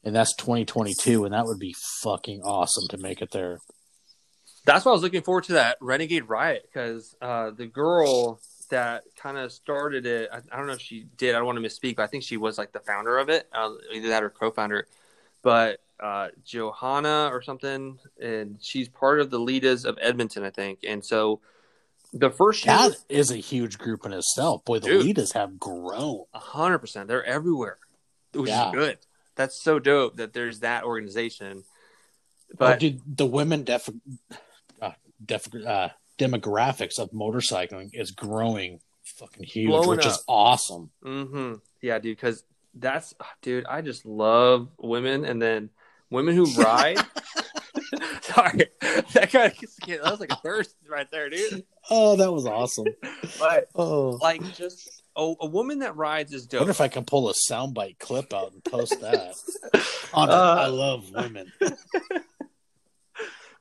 and 0.03 0.15
that's 0.15 0.35
2022, 0.37 1.25
and 1.25 1.35
that 1.35 1.47
would 1.47 1.59
be 1.59 1.75
fucking 2.03 2.41
awesome 2.43 2.89
to 2.89 2.97
make 2.97 3.23
it 3.23 3.31
there. 3.33 3.61
That's 4.65 4.85
why 4.85 4.91
I 4.91 4.95
was 4.95 5.03
looking 5.03 5.23
forward 5.23 5.45
to 5.45 5.53
that 5.53 5.77
Renegade 5.81 6.29
Riot 6.29 6.67
because 6.67 7.15
uh, 7.23 7.51
the 7.51 7.67
girl 7.67 8.41
that 8.71 9.05
kind 9.17 9.37
of 9.39 9.53
started 9.53 10.07
it, 10.07 10.29
I, 10.33 10.39
I 10.51 10.57
don't 10.57 10.67
know 10.67 10.73
if 10.73 10.81
she 10.81 11.07
did. 11.17 11.35
I 11.35 11.39
don't 11.39 11.47
want 11.47 11.63
to 11.63 11.67
misspeak, 11.69 11.97
but 11.97 12.03
I 12.03 12.07
think 12.07 12.23
she 12.25 12.37
was 12.37 12.59
like 12.59 12.73
the 12.73 12.81
founder 12.81 13.19
of 13.19 13.29
it, 13.29 13.49
uh, 13.53 13.71
either 13.93 14.09
that 14.09 14.23
or 14.23 14.31
co-founder. 14.31 14.87
But 15.43 15.81
uh, 16.01 16.29
Johanna 16.45 17.31
or 17.33 17.43
something, 17.43 17.99
and 18.21 18.59
she's 18.61 18.89
part 18.89 19.21
of 19.21 19.31
the 19.31 19.39
Litas 19.39 19.85
of 19.85 19.99
Edmonton, 20.01 20.45
I 20.45 20.51
think. 20.51 20.81
And 20.87 21.05
so 21.05 21.41
the 22.13 22.31
first 22.31 22.65
year, 22.65 22.75
That 22.77 22.97
is 23.09 23.31
a 23.31 23.37
huge 23.37 23.79
group 23.79 24.05
in 24.05 24.13
itself. 24.13 24.65
Boy, 24.65 24.79
the 24.79 24.89
Dude. 24.89 25.17
Litas 25.17 25.33
have 25.35 25.59
grown. 25.59 26.25
hundred 26.35 26.79
percent, 26.79 27.09
they're 27.09 27.25
everywhere, 27.25 27.79
which 28.33 28.51
Yeah. 28.51 28.69
is 28.69 28.75
good. 28.75 28.99
That's 29.37 29.63
so 29.63 29.79
dope 29.79 30.17
that 30.17 30.33
there's 30.33 30.61
that 30.61 30.85
organization. 30.85 31.65
But 32.51 32.59
But 32.59 32.81
dude, 32.81 33.17
the 33.17 33.27
women 33.27 33.65
def, 33.65 33.89
uh, 34.81 34.93
def, 35.25 35.55
uh, 35.55 35.91
demographics 36.19 36.99
of 36.99 37.11
motorcycling 37.11 37.91
is 37.93 38.11
growing 38.11 38.81
fucking 39.05 39.45
huge, 39.45 39.69
Blowing 39.69 39.89
which 39.91 40.07
is 40.07 40.23
awesome. 40.29 40.91
Mm-hmm. 41.05 41.55
Yeah, 41.83 41.99
dude. 41.99 42.17
Because 42.17 42.45
that's, 42.75 43.15
dude. 43.43 43.67
I 43.67 43.81
just 43.83 44.05
love 44.07 44.69
women, 44.79 45.25
and 45.25 45.41
then 45.41 45.71
women 46.11 46.35
who 46.37 46.45
ride. 46.63 46.99
Sorry, 48.23 48.67
that 49.13 49.31
kind 49.31 49.53
of 49.53 49.87
that 49.87 50.03
was 50.11 50.21
like 50.21 50.33
a 50.33 50.39
burst 50.43 50.75
right 50.89 51.09
there, 51.11 51.31
dude. 51.31 51.65
Oh, 51.89 52.17
that 52.17 52.33
was 52.33 52.45
awesome. 52.47 52.87
But 53.39 53.69
Oh, 53.75 54.19
like, 54.21 54.43
just 54.55 55.03
a, 55.17 55.35
a 55.41 55.47
woman 55.47 55.79
that 55.81 55.95
rides 55.97 56.33
is 56.33 56.45
I 56.45 56.49
dope. 56.51 56.61
wonder 56.63 56.71
if 56.73 56.81
I 56.81 56.89
can 56.89 57.05
pull 57.05 57.29
a 57.31 57.33
soundbite 57.33 57.99
clip 57.99 58.33
out 58.35 58.53
and 58.53 58.65
post 58.65 59.01
that. 59.01 59.35
On 60.15 60.29
Uh, 60.29 60.33
I 60.33 60.67
love 60.67 61.11
women. 61.13 61.53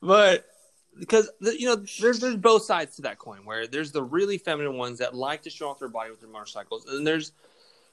but 0.01 0.45
because 0.99 1.29
you 1.39 1.67
know 1.67 1.75
there's 1.99 2.19
there's 2.19 2.37
both 2.37 2.63
sides 2.63 2.95
to 2.95 3.01
that 3.03 3.17
coin 3.17 3.39
where 3.45 3.67
there's 3.67 3.91
the 3.91 4.03
really 4.03 4.37
feminine 4.37 4.77
ones 4.77 4.99
that 4.99 5.13
like 5.13 5.41
to 5.43 5.49
show 5.49 5.69
off 5.69 5.79
their 5.79 5.89
body 5.89 6.09
with 6.09 6.21
their 6.21 6.29
motorcycles 6.29 6.85
and 6.85 7.05
there's 7.05 7.31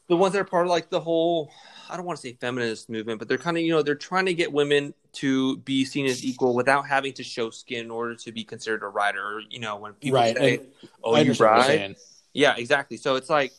the 0.08 0.16
ones 0.16 0.32
that 0.32 0.40
are 0.40 0.44
part 0.44 0.66
of 0.66 0.70
like 0.70 0.90
the 0.90 1.00
whole 1.00 1.50
i 1.90 1.96
don't 1.96 2.06
want 2.06 2.18
to 2.18 2.22
say 2.22 2.32
feminist 2.34 2.88
movement 2.88 3.18
but 3.18 3.28
they're 3.28 3.38
kind 3.38 3.56
of 3.56 3.62
you 3.62 3.72
know 3.72 3.82
they're 3.82 3.94
trying 3.94 4.26
to 4.26 4.34
get 4.34 4.52
women 4.52 4.94
to 5.12 5.56
be 5.58 5.84
seen 5.84 6.06
as 6.06 6.24
equal 6.24 6.54
without 6.54 6.86
having 6.86 7.12
to 7.12 7.22
show 7.22 7.50
skin 7.50 7.84
in 7.86 7.90
order 7.90 8.14
to 8.14 8.32
be 8.32 8.44
considered 8.44 8.82
a 8.82 8.88
rider 8.88 9.22
or 9.22 9.40
you 9.50 9.60
know 9.60 9.76
when 9.76 9.92
people 9.94 10.18
Right, 10.18 10.36
say 10.36 10.58
and 10.58 10.68
oh 11.02 11.14
you 11.14 11.20
understand 11.20 11.56
what 11.56 11.68
you're 11.68 11.78
ride 11.78 11.96
yeah 12.34 12.54
exactly. 12.56 12.96
So 12.96 13.16
it's 13.16 13.28
like 13.28 13.52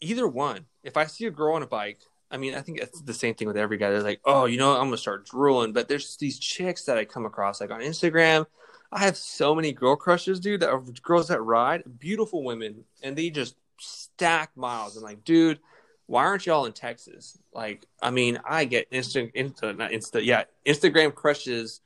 either 0.00 0.26
one 0.26 0.66
if 0.82 0.96
i 0.96 1.04
see 1.04 1.26
a 1.26 1.30
girl 1.30 1.54
on 1.54 1.62
a 1.62 1.66
bike 1.66 2.00
I 2.30 2.36
mean, 2.36 2.54
I 2.54 2.60
think 2.60 2.78
it's 2.78 3.00
the 3.02 3.14
same 3.14 3.34
thing 3.34 3.48
with 3.48 3.56
every 3.56 3.76
guy. 3.76 3.90
They're 3.90 4.02
like, 4.02 4.20
oh, 4.24 4.44
you 4.44 4.56
know, 4.56 4.72
I'm 4.72 4.86
gonna 4.86 4.96
start 4.96 5.26
drooling. 5.26 5.72
But 5.72 5.88
there's 5.88 6.16
these 6.16 6.38
chicks 6.38 6.84
that 6.84 6.96
I 6.96 7.04
come 7.04 7.26
across, 7.26 7.60
like 7.60 7.70
on 7.70 7.80
Instagram. 7.80 8.46
I 8.92 9.00
have 9.00 9.16
so 9.16 9.54
many 9.54 9.72
girl 9.72 9.96
crushes, 9.96 10.40
dude. 10.40 10.60
That 10.60 10.70
are 10.70 10.82
girls 11.02 11.28
that 11.28 11.40
ride, 11.40 11.82
beautiful 11.98 12.44
women, 12.44 12.84
and 13.02 13.16
they 13.16 13.30
just 13.30 13.56
stack 13.78 14.56
miles. 14.56 14.96
I'm 14.96 15.02
like, 15.02 15.24
dude, 15.24 15.58
why 16.06 16.24
aren't 16.24 16.46
y'all 16.46 16.66
in 16.66 16.72
Texas? 16.72 17.38
Like, 17.52 17.86
I 18.02 18.10
mean, 18.10 18.40
I 18.44 18.64
get 18.64 18.88
instant, 18.90 19.32
insta, 19.34 19.76
not 19.76 19.92
insta, 19.92 20.24
yeah, 20.24 20.44
Instagram 20.66 21.14
crushes 21.14 21.80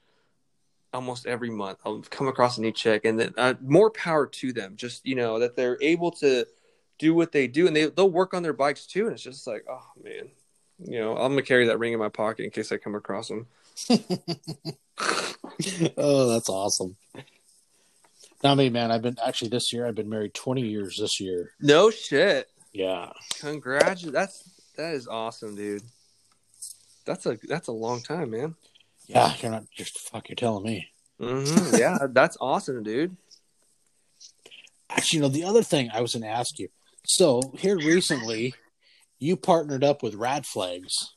almost 0.94 1.26
every 1.26 1.50
month. 1.50 1.78
I'll 1.84 2.00
come 2.02 2.28
across 2.28 2.56
a 2.56 2.60
new 2.60 2.72
chick, 2.72 3.04
and 3.04 3.18
then 3.18 3.34
uh, 3.36 3.54
more 3.60 3.90
power 3.90 4.26
to 4.26 4.52
them. 4.52 4.76
Just 4.76 5.06
you 5.06 5.14
know 5.14 5.38
that 5.40 5.56
they're 5.56 5.78
able 5.80 6.10
to 6.12 6.46
do 6.98 7.14
what 7.14 7.32
they 7.32 7.46
do, 7.46 7.66
and 7.66 7.74
they 7.74 7.86
they'll 7.86 8.10
work 8.10 8.34
on 8.34 8.42
their 8.42 8.52
bikes 8.52 8.86
too. 8.86 9.04
And 9.06 9.14
it's 9.14 9.22
just 9.22 9.46
like, 9.46 9.64
oh 9.70 9.86
man, 10.02 10.28
you 10.78 10.98
know, 11.00 11.16
I'm 11.16 11.32
gonna 11.32 11.42
carry 11.42 11.66
that 11.66 11.78
ring 11.78 11.92
in 11.92 11.98
my 11.98 12.08
pocket 12.08 12.44
in 12.44 12.50
case 12.50 12.72
I 12.72 12.76
come 12.76 12.94
across 12.94 13.28
them. 13.28 13.46
oh, 15.96 16.28
that's 16.28 16.48
awesome. 16.48 16.96
Now, 18.42 18.54
me, 18.54 18.68
man, 18.68 18.90
I've 18.90 19.02
been 19.02 19.16
actually 19.24 19.48
this 19.48 19.72
year. 19.72 19.86
I've 19.86 19.94
been 19.94 20.10
married 20.10 20.34
20 20.34 20.60
years 20.62 20.98
this 20.98 21.18
year. 21.18 21.52
No 21.60 21.90
shit. 21.90 22.48
Yeah, 22.72 23.10
Congratulations. 23.40 24.12
That's 24.12 24.42
that 24.76 24.94
is 24.94 25.06
awesome, 25.08 25.54
dude. 25.54 25.82
That's 27.06 27.24
a 27.26 27.38
that's 27.48 27.68
a 27.68 27.72
long 27.72 28.00
time, 28.02 28.30
man. 28.30 28.54
yeah. 29.06 29.32
You're 29.40 29.52
not 29.52 29.64
just 29.70 29.98
fuck. 29.98 30.28
You're 30.28 30.36
telling 30.36 30.64
me. 30.64 30.88
hmm 31.20 31.76
yeah, 31.76 31.98
that's 32.10 32.36
awesome, 32.40 32.82
dude. 32.82 33.16
Actually, 34.90 35.18
you 35.18 35.22
know, 35.22 35.28
the 35.28 35.44
other 35.44 35.62
thing 35.62 35.90
I 35.92 36.00
was 36.00 36.12
going 36.14 36.22
to 36.22 36.28
ask 36.28 36.58
you. 36.58 36.68
So 37.06 37.40
here 37.58 37.76
recently, 37.76 38.54
you 39.18 39.36
partnered 39.36 39.84
up 39.84 40.02
with 40.02 40.14
Rad 40.14 40.46
Flags. 40.46 41.14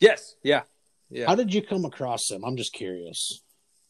Yes, 0.00 0.34
yeah, 0.42 0.62
yeah. 1.10 1.26
How 1.26 1.34
did 1.34 1.52
you 1.54 1.62
come 1.62 1.84
across 1.84 2.26
them? 2.28 2.44
I'm 2.44 2.56
just 2.56 2.72
curious. 2.72 3.40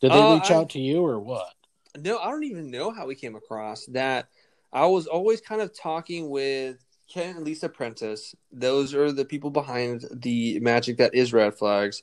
Did 0.01 0.13
they 0.13 0.21
Uh, 0.21 0.35
reach 0.35 0.51
I- 0.51 0.55
out 0.55 0.71
to 0.71 0.79
you 0.81 1.05
or 1.05 1.19
what? 1.19 1.55
No, 1.97 2.19
I 2.19 2.31
don't 2.31 2.45
even 2.45 2.71
know 2.71 2.91
how 2.91 3.07
we 3.07 3.15
came 3.15 3.35
across 3.35 3.87
that. 3.87 4.29
I 4.73 4.87
was 4.87 5.07
always 5.07 5.41
kind 5.41 5.61
of 5.63 5.75
talking 5.75 6.29
with 6.29 6.77
Ken 7.13 7.37
and 7.37 7.45
Lisa 7.45 7.69
Prentice. 7.69 8.35
Those 8.53 8.95
are 8.95 9.11
the 9.11 9.25
people 9.25 9.51
behind 9.51 10.05
the 10.13 10.61
magic 10.61 10.99
that 10.99 11.15
is 11.15 11.33
Rad 11.33 11.55
Flags. 11.57 12.03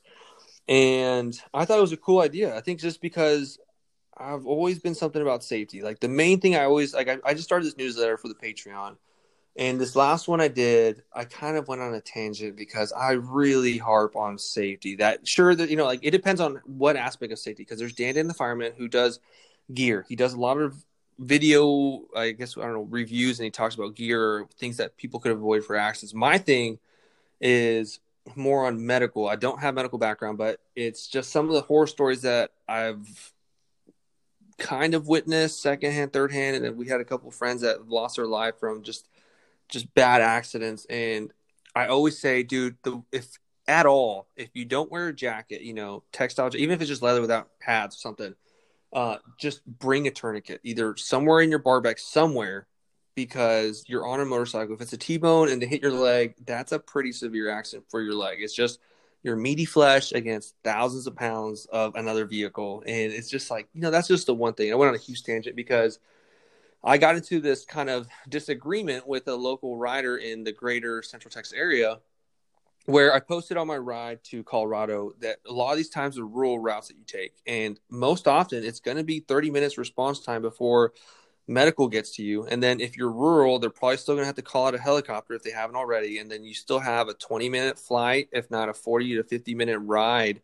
And 0.68 1.40
I 1.54 1.64
thought 1.64 1.78
it 1.78 1.82
was 1.82 1.92
a 1.92 1.96
cool 1.96 2.20
idea. 2.20 2.54
I 2.56 2.60
think 2.60 2.80
just 2.80 3.00
because 3.00 3.58
I've 4.16 4.46
always 4.46 4.80
been 4.80 4.96
something 4.96 5.22
about 5.22 5.44
safety. 5.44 5.82
Like 5.82 6.00
the 6.00 6.08
main 6.08 6.40
thing 6.40 6.56
I 6.56 6.64
always 6.64 6.92
like 6.92 7.08
I, 7.08 7.18
I 7.24 7.34
just 7.34 7.44
started 7.44 7.66
this 7.66 7.76
newsletter 7.76 8.16
for 8.16 8.26
the 8.28 8.34
Patreon. 8.34 8.96
And 9.58 9.80
this 9.80 9.96
last 9.96 10.28
one 10.28 10.40
I 10.40 10.48
did, 10.48 11.02
I 11.14 11.24
kind 11.24 11.56
of 11.56 11.66
went 11.66 11.80
on 11.80 11.94
a 11.94 12.00
tangent 12.00 12.56
because 12.56 12.92
I 12.92 13.12
really 13.12 13.78
harp 13.78 14.14
on 14.14 14.36
safety. 14.36 14.96
That 14.96 15.26
sure 15.26 15.54
that 15.54 15.70
you 15.70 15.76
know, 15.76 15.86
like 15.86 16.00
it 16.02 16.10
depends 16.10 16.40
on 16.40 16.60
what 16.66 16.96
aspect 16.96 17.32
of 17.32 17.38
safety. 17.38 17.62
Because 17.62 17.78
there's 17.78 17.94
Dan 17.94 18.26
the 18.26 18.34
fireman 18.34 18.72
who 18.76 18.86
does 18.86 19.18
gear. 19.72 20.04
He 20.08 20.14
does 20.14 20.34
a 20.34 20.40
lot 20.40 20.58
of 20.58 20.84
video, 21.18 22.02
I 22.14 22.32
guess 22.32 22.56
I 22.58 22.62
don't 22.62 22.74
know, 22.74 22.86
reviews, 22.90 23.38
and 23.38 23.44
he 23.44 23.50
talks 23.50 23.74
about 23.74 23.94
gear, 23.94 24.46
things 24.58 24.76
that 24.76 24.96
people 24.96 25.20
could 25.20 25.32
avoid 25.32 25.64
for 25.64 25.74
accidents. 25.76 26.14
My 26.14 26.36
thing 26.36 26.78
is 27.40 28.00
more 28.34 28.66
on 28.66 28.84
medical. 28.84 29.28
I 29.28 29.36
don't 29.36 29.60
have 29.60 29.74
medical 29.74 29.98
background, 29.98 30.36
but 30.36 30.60
it's 30.74 31.06
just 31.06 31.30
some 31.30 31.48
of 31.48 31.54
the 31.54 31.62
horror 31.62 31.86
stories 31.86 32.22
that 32.22 32.50
I've 32.68 33.32
kind 34.58 34.94
of 34.94 35.06
witnessed 35.06 35.62
secondhand, 35.62 36.12
third 36.12 36.32
hand, 36.32 36.64
and 36.64 36.76
we 36.76 36.88
had 36.88 37.00
a 37.00 37.04
couple 37.04 37.30
friends 37.30 37.62
that 37.62 37.88
lost 37.88 38.16
their 38.16 38.26
life 38.26 38.58
from 38.58 38.82
just 38.82 39.08
just 39.68 39.92
bad 39.94 40.22
accidents. 40.22 40.86
And 40.88 41.32
I 41.74 41.86
always 41.86 42.18
say, 42.18 42.42
dude, 42.42 42.76
the 42.82 43.02
if 43.12 43.38
at 43.68 43.86
all, 43.86 44.28
if 44.36 44.50
you 44.54 44.64
don't 44.64 44.90
wear 44.90 45.08
a 45.08 45.14
jacket, 45.14 45.62
you 45.62 45.74
know, 45.74 46.02
textile, 46.12 46.50
even 46.56 46.74
if 46.74 46.80
it's 46.80 46.88
just 46.88 47.02
leather 47.02 47.20
without 47.20 47.58
pads 47.58 47.96
or 47.96 47.98
something, 47.98 48.34
uh, 48.92 49.16
just 49.38 49.64
bring 49.66 50.06
a 50.06 50.10
tourniquet 50.10 50.60
either 50.62 50.96
somewhere 50.96 51.40
in 51.40 51.50
your 51.50 51.58
barback, 51.58 51.98
somewhere, 51.98 52.66
because 53.14 53.84
you're 53.88 54.06
on 54.06 54.20
a 54.20 54.24
motorcycle. 54.24 54.74
If 54.74 54.80
it's 54.80 54.92
a 54.92 54.98
T-bone 54.98 55.48
and 55.48 55.60
they 55.60 55.66
hit 55.66 55.82
your 55.82 55.92
leg, 55.92 56.34
that's 56.46 56.72
a 56.72 56.78
pretty 56.78 57.12
severe 57.12 57.50
accident 57.50 57.86
for 57.90 58.00
your 58.00 58.14
leg. 58.14 58.38
It's 58.40 58.54
just 58.54 58.78
your 59.22 59.36
meaty 59.36 59.64
flesh 59.64 60.12
against 60.12 60.54
thousands 60.62 61.06
of 61.06 61.16
pounds 61.16 61.66
of 61.72 61.96
another 61.96 62.26
vehicle, 62.26 62.84
and 62.86 63.12
it's 63.12 63.28
just 63.28 63.50
like 63.50 63.68
you 63.74 63.80
know 63.80 63.90
that's 63.90 64.08
just 64.08 64.26
the 64.26 64.34
one 64.34 64.54
thing. 64.54 64.70
I 64.70 64.76
went 64.76 64.90
on 64.90 64.94
a 64.94 64.98
huge 64.98 65.24
tangent 65.24 65.56
because 65.56 65.98
I 66.86 66.98
got 66.98 67.16
into 67.16 67.40
this 67.40 67.64
kind 67.64 67.90
of 67.90 68.06
disagreement 68.28 69.08
with 69.08 69.26
a 69.26 69.34
local 69.34 69.76
rider 69.76 70.18
in 70.18 70.44
the 70.44 70.52
greater 70.52 71.02
Central 71.02 71.32
Texas 71.32 71.52
area 71.52 71.98
where 72.84 73.12
I 73.12 73.18
posted 73.18 73.56
on 73.56 73.66
my 73.66 73.76
ride 73.76 74.22
to 74.26 74.44
Colorado 74.44 75.12
that 75.18 75.38
a 75.48 75.52
lot 75.52 75.72
of 75.72 75.78
these 75.78 75.88
times 75.88 76.16
are 76.16 76.24
rural 76.24 76.60
routes 76.60 76.86
that 76.86 76.96
you 76.96 77.02
take. 77.04 77.34
And 77.44 77.80
most 77.90 78.28
often 78.28 78.62
it's 78.62 78.78
going 78.78 78.98
to 78.98 79.02
be 79.02 79.18
30 79.18 79.50
minutes 79.50 79.76
response 79.76 80.20
time 80.20 80.42
before 80.42 80.92
medical 81.48 81.88
gets 81.88 82.14
to 82.16 82.22
you. 82.22 82.46
And 82.46 82.62
then 82.62 82.78
if 82.78 82.96
you're 82.96 83.10
rural, 83.10 83.58
they're 83.58 83.68
probably 83.68 83.96
still 83.96 84.14
going 84.14 84.22
to 84.22 84.26
have 84.26 84.36
to 84.36 84.42
call 84.42 84.68
out 84.68 84.76
a 84.76 84.80
helicopter 84.80 85.34
if 85.34 85.42
they 85.42 85.50
haven't 85.50 85.74
already. 85.74 86.20
And 86.20 86.30
then 86.30 86.44
you 86.44 86.54
still 86.54 86.78
have 86.78 87.08
a 87.08 87.14
20 87.14 87.48
minute 87.48 87.80
flight, 87.80 88.28
if 88.30 88.48
not 88.48 88.68
a 88.68 88.74
40 88.74 89.16
to 89.16 89.24
50 89.24 89.56
minute 89.56 89.80
ride 89.80 90.40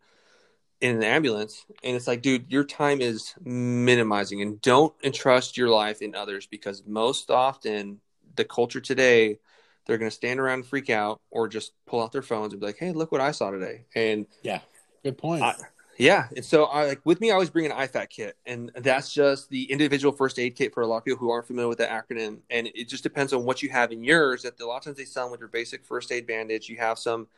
in 0.83 0.97
an 0.97 1.03
ambulance. 1.05 1.65
And 1.83 1.97
it's 1.97 2.07
like, 2.07 2.23
dude, 2.23 2.51
your 2.51 2.65
time 2.65 3.01
is 3.01 3.35
minimizing 3.45 4.43
and 4.43 4.61
don't 4.61 4.93
entrust 5.03 5.57
your 5.57 5.69
life 5.69 6.03
in 6.03 6.15
others 6.15 6.47
because 6.47 6.83
most 6.87 7.31
often 7.31 8.01
the 8.37 8.45
culture 8.45 8.81
today, 8.81 9.39
they're 9.87 9.99
going 9.99 10.11
to 10.11 10.15
stand 10.15 10.41
around 10.41 10.55
and 10.55 10.67
freak 10.67 10.91
out 10.91 11.21
or 11.31 11.49
just 11.49 11.73
pull 11.87 12.03
out 12.03 12.13
their 12.13 12.23
phones 12.23 12.53
and 12.53 12.61
be 12.61 12.67
like, 12.67 12.79
hey, 12.79 12.93
look 12.93 13.13
what 13.13 13.21
I 13.21 13.31
saw 13.31 13.51
today. 13.51 13.85
And 13.95 14.27
yeah 14.43 14.61
Good 15.03 15.19
point. 15.19 15.43
I- 15.43 15.55
yeah, 15.99 16.29
and 16.35 16.45
so 16.45 16.65
I 16.65 16.87
like 16.87 17.01
with 17.05 17.21
me, 17.21 17.31
I 17.31 17.35
always 17.35 17.51
bring 17.51 17.67
an 17.67 17.73
IFAK 17.73 18.09
kit, 18.09 18.37
and 18.47 18.73
that's 18.77 19.13
just 19.13 19.51
the 19.51 19.71
individual 19.71 20.11
first 20.11 20.39
aid 20.39 20.57
kit 20.57 20.73
for 20.73 20.83
a 20.83 20.87
lot 20.87 20.97
of 20.97 21.05
people 21.05 21.19
who 21.19 21.31
aren't 21.31 21.47
familiar 21.47 21.69
with 21.69 21.79
that 21.79 21.91
acronym. 21.91 22.39
And 22.49 22.69
it 22.75 22.89
just 22.89 23.03
depends 23.03 23.35
on 23.35 23.45
what 23.45 23.63
you 23.63 23.69
have 23.69 23.93
in 23.93 24.03
yours. 24.03 24.43
That 24.43 24.59
a 24.59 24.67
lot 24.67 24.79
of 24.79 24.85
times 24.85 24.97
they 24.97 25.05
sell 25.05 25.27
them 25.27 25.33
with 25.33 25.41
your 25.41 25.51
basic 25.51 25.85
first 25.85 26.11
aid 26.11 26.27
bandage. 26.27 26.69
You 26.69 26.79
have 26.79 26.99
some 26.99 27.29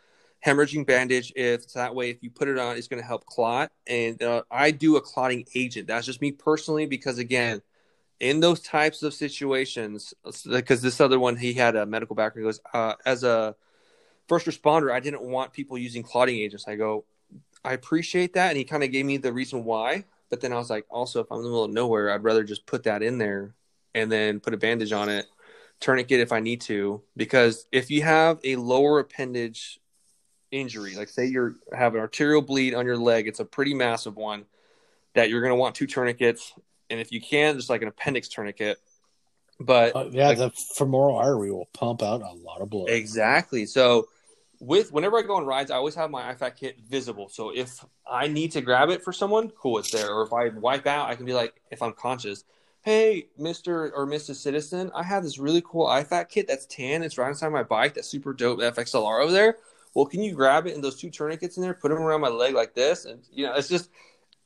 hemorrhaging 0.44 0.86
bandage. 0.86 1.32
If 1.36 1.72
that 1.74 1.94
way, 1.94 2.10
if 2.10 2.22
you 2.22 2.30
put 2.30 2.48
it 2.48 2.58
on, 2.58 2.76
it's 2.76 2.88
going 2.88 3.00
to 3.00 3.06
help 3.06 3.26
clot. 3.26 3.72
And 3.86 4.22
uh, 4.22 4.42
I 4.50 4.70
do 4.70 4.96
a 4.96 5.00
clotting 5.00 5.46
agent. 5.54 5.88
That's 5.88 6.06
just 6.06 6.20
me 6.20 6.32
personally, 6.32 6.86
because 6.86 7.18
again, 7.18 7.62
in 8.20 8.40
those 8.40 8.60
types 8.60 9.02
of 9.02 9.12
situations, 9.12 10.14
because 10.48 10.80
this 10.80 11.00
other 11.00 11.18
one 11.18 11.36
he 11.36 11.52
had 11.52 11.76
a 11.76 11.84
medical 11.84 12.16
background. 12.16 12.46
Goes 12.46 12.60
uh, 12.72 12.94
as 13.04 13.24
a 13.24 13.54
first 14.28 14.46
responder, 14.46 14.92
I 14.92 15.00
didn't 15.00 15.22
want 15.22 15.52
people 15.52 15.76
using 15.76 16.02
clotting 16.02 16.36
agents. 16.36 16.66
I 16.66 16.76
go, 16.76 17.04
I 17.64 17.72
appreciate 17.72 18.34
that. 18.34 18.48
And 18.48 18.56
he 18.56 18.64
kind 18.64 18.84
of 18.84 18.92
gave 18.92 19.04
me 19.04 19.16
the 19.16 19.32
reason 19.32 19.64
why. 19.64 20.04
But 20.30 20.40
then 20.40 20.52
I 20.52 20.56
was 20.56 20.70
like, 20.70 20.86
also, 20.90 21.20
if 21.20 21.30
I'm 21.30 21.38
in 21.38 21.44
the 21.44 21.48
middle 21.50 21.64
of 21.64 21.70
nowhere, 21.70 22.10
I'd 22.10 22.24
rather 22.24 22.44
just 22.44 22.66
put 22.66 22.84
that 22.84 23.02
in 23.02 23.18
there 23.18 23.54
and 23.94 24.10
then 24.10 24.40
put 24.40 24.54
a 24.54 24.56
bandage 24.56 24.92
on 24.92 25.08
it, 25.08 25.26
tourniquet 25.80 26.20
if 26.20 26.32
I 26.32 26.40
need 26.40 26.60
to. 26.62 27.02
Because 27.16 27.66
if 27.70 27.90
you 27.90 28.02
have 28.02 28.40
a 28.42 28.56
lower 28.56 28.98
appendage 28.98 29.80
injury, 30.54 30.94
like 30.94 31.08
say 31.08 31.26
you 31.26 31.56
have 31.72 31.94
an 31.94 32.00
arterial 32.00 32.42
bleed 32.42 32.74
on 32.74 32.86
your 32.86 32.96
leg, 32.96 33.26
it's 33.26 33.40
a 33.40 33.44
pretty 33.44 33.74
massive 33.74 34.16
one 34.16 34.46
that 35.14 35.30
you're 35.30 35.40
going 35.40 35.52
to 35.52 35.56
want 35.56 35.74
two 35.74 35.86
tourniquets. 35.86 36.52
And 36.90 37.00
if 37.00 37.12
you 37.12 37.20
can, 37.20 37.56
just 37.56 37.70
like 37.70 37.82
an 37.82 37.88
appendix 37.88 38.28
tourniquet. 38.28 38.78
But 39.58 39.96
Uh, 39.96 40.08
yeah, 40.10 40.32
the 40.34 40.50
femoral 40.50 41.16
artery 41.16 41.50
will 41.50 41.68
pump 41.72 42.02
out 42.02 42.22
a 42.22 42.32
lot 42.32 42.60
of 42.60 42.70
blood. 42.70 42.90
Exactly. 42.90 43.66
So 43.66 44.08
with 44.60 44.92
whenever 44.92 45.18
I 45.18 45.22
go 45.22 45.36
on 45.36 45.46
rides, 45.46 45.70
I 45.70 45.76
always 45.76 45.94
have 45.94 46.10
my 46.10 46.34
IFAK 46.34 46.56
kit 46.56 46.80
visible. 46.80 47.28
So 47.28 47.50
if 47.50 47.84
I 48.06 48.28
need 48.28 48.52
to 48.52 48.60
grab 48.60 48.90
it 48.90 49.02
for 49.02 49.12
someone, 49.12 49.50
cool, 49.50 49.78
it's 49.78 49.90
there. 49.90 50.12
Or 50.12 50.22
if 50.22 50.32
I 50.32 50.48
wipe 50.48 50.86
out, 50.86 51.08
I 51.08 51.14
can 51.14 51.26
be 51.26 51.34
like, 51.34 51.60
if 51.70 51.82
I'm 51.82 51.92
conscious, 51.92 52.44
hey, 52.82 53.28
Mister 53.38 53.90
or 53.94 54.06
Mrs. 54.06 54.36
Citizen, 54.36 54.90
I 54.94 55.02
have 55.02 55.22
this 55.22 55.38
really 55.38 55.62
cool 55.64 55.86
IFAK 55.86 56.28
kit 56.28 56.46
that's 56.46 56.66
tan. 56.66 57.02
It's 57.02 57.18
right 57.18 57.28
inside 57.28 57.48
my 57.48 57.62
bike. 57.62 57.94
That's 57.94 58.08
super 58.08 58.32
dope 58.32 58.60
FXLR 58.60 59.22
over 59.22 59.32
there. 59.32 59.56
Well, 59.94 60.06
can 60.06 60.22
you 60.22 60.34
grab 60.34 60.66
it 60.66 60.74
and 60.74 60.82
those 60.82 61.00
two 61.00 61.10
tourniquets 61.10 61.56
in 61.56 61.62
there, 61.62 61.72
put 61.72 61.90
them 61.90 61.98
around 61.98 62.20
my 62.20 62.28
leg 62.28 62.54
like 62.54 62.74
this, 62.74 63.04
and 63.04 63.22
you 63.32 63.46
know, 63.46 63.54
it's 63.54 63.68
just 63.68 63.90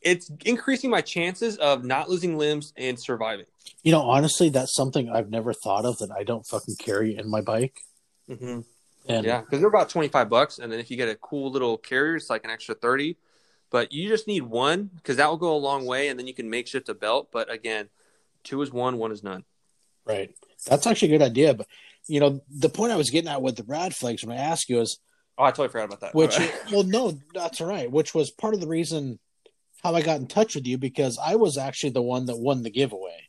it's 0.02 0.30
increasing 0.44 0.90
my 0.90 1.00
chances 1.00 1.56
of 1.56 1.84
not 1.84 2.08
losing 2.08 2.36
limbs 2.38 2.72
and 2.76 3.00
surviving. 3.00 3.46
You 3.82 3.92
know, 3.92 4.02
honestly, 4.02 4.50
that's 4.50 4.74
something 4.74 5.08
I've 5.08 5.30
never 5.30 5.52
thought 5.52 5.84
of 5.84 5.98
that 5.98 6.10
I 6.10 6.22
don't 6.22 6.46
fucking 6.46 6.76
carry 6.76 7.16
in 7.16 7.28
my 7.30 7.40
bike. 7.40 7.80
Mm-hmm. 8.28 8.60
And 9.08 9.24
Yeah, 9.24 9.40
because 9.40 9.60
they're 9.60 9.68
about 9.68 9.88
twenty 9.88 10.08
five 10.08 10.28
bucks, 10.28 10.58
and 10.58 10.70
then 10.70 10.80
if 10.80 10.90
you 10.90 10.96
get 10.96 11.08
a 11.08 11.14
cool 11.14 11.50
little 11.50 11.78
carrier, 11.78 12.16
it's 12.16 12.30
like 12.30 12.44
an 12.44 12.50
extra 12.50 12.74
thirty. 12.74 13.16
But 13.70 13.92
you 13.92 14.08
just 14.08 14.26
need 14.26 14.42
one 14.42 14.90
because 14.96 15.16
that 15.16 15.28
will 15.28 15.36
go 15.36 15.54
a 15.54 15.58
long 15.58 15.86
way, 15.86 16.08
and 16.08 16.18
then 16.18 16.26
you 16.26 16.34
can 16.34 16.50
makeshift 16.50 16.88
a 16.88 16.94
belt. 16.94 17.28
But 17.32 17.50
again, 17.50 17.88
two 18.44 18.60
is 18.62 18.70
one, 18.70 18.98
one 18.98 19.12
is 19.12 19.22
none. 19.22 19.44
Right. 20.04 20.34
That's 20.66 20.86
actually 20.86 21.14
a 21.14 21.18
good 21.18 21.24
idea. 21.24 21.54
But 21.54 21.66
you 22.06 22.20
know, 22.20 22.40
the 22.50 22.68
point 22.68 22.92
I 22.92 22.96
was 22.96 23.10
getting 23.10 23.30
at 23.30 23.42
with 23.42 23.56
the 23.56 23.64
rad 23.64 23.94
flags 23.94 24.24
when 24.24 24.36
I 24.36 24.40
asked 24.40 24.68
you 24.68 24.80
is 24.80 24.98
Oh, 25.38 25.44
I 25.44 25.50
totally 25.50 25.68
forgot 25.68 25.84
about 25.84 26.00
that. 26.00 26.14
which 26.14 26.36
well 26.72 26.82
no, 26.82 27.18
that's 27.32 27.60
all 27.60 27.68
right. 27.68 27.90
Which 27.90 28.12
was 28.14 28.30
part 28.32 28.54
of 28.54 28.60
the 28.60 28.66
reason 28.66 29.18
how 29.84 29.94
I 29.94 30.02
got 30.02 30.18
in 30.20 30.26
touch 30.26 30.56
with 30.56 30.66
you 30.66 30.76
because 30.78 31.16
I 31.22 31.36
was 31.36 31.56
actually 31.56 31.90
the 31.90 32.02
one 32.02 32.26
that 32.26 32.36
won 32.38 32.62
the 32.64 32.70
giveaway. 32.70 33.28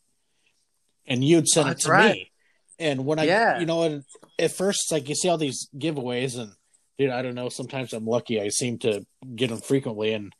And 1.05 1.23
you'd 1.23 1.47
sent 1.47 1.67
Oh, 1.67 1.71
it 1.71 1.79
to 1.81 1.89
right. 1.91 2.13
me. 2.15 2.31
And 2.79 3.05
when 3.05 3.19
I 3.19 3.23
Yeah. 3.25 3.59
you 3.59 3.65
know, 3.67 3.83
and 3.83 4.03
at 4.39 4.51
first 4.51 4.81
it's 4.85 4.91
like 4.91 5.07
you 5.09 5.15
see 5.15 5.29
all 5.29 5.37
these 5.37 5.69
giveaways 5.77 6.37
and 6.39 6.53
dude, 6.97 7.11
I 7.11 7.21
don't 7.21 7.35
know, 7.35 7.49
sometimes 7.49 7.93
I'm 7.93 8.05
lucky 8.07 8.41
I 8.41 8.49
seem 8.49 8.79
to 8.79 9.05
get 9.35 9.49
them 9.49 9.59
frequently 9.61 10.11
and 10.13 10.33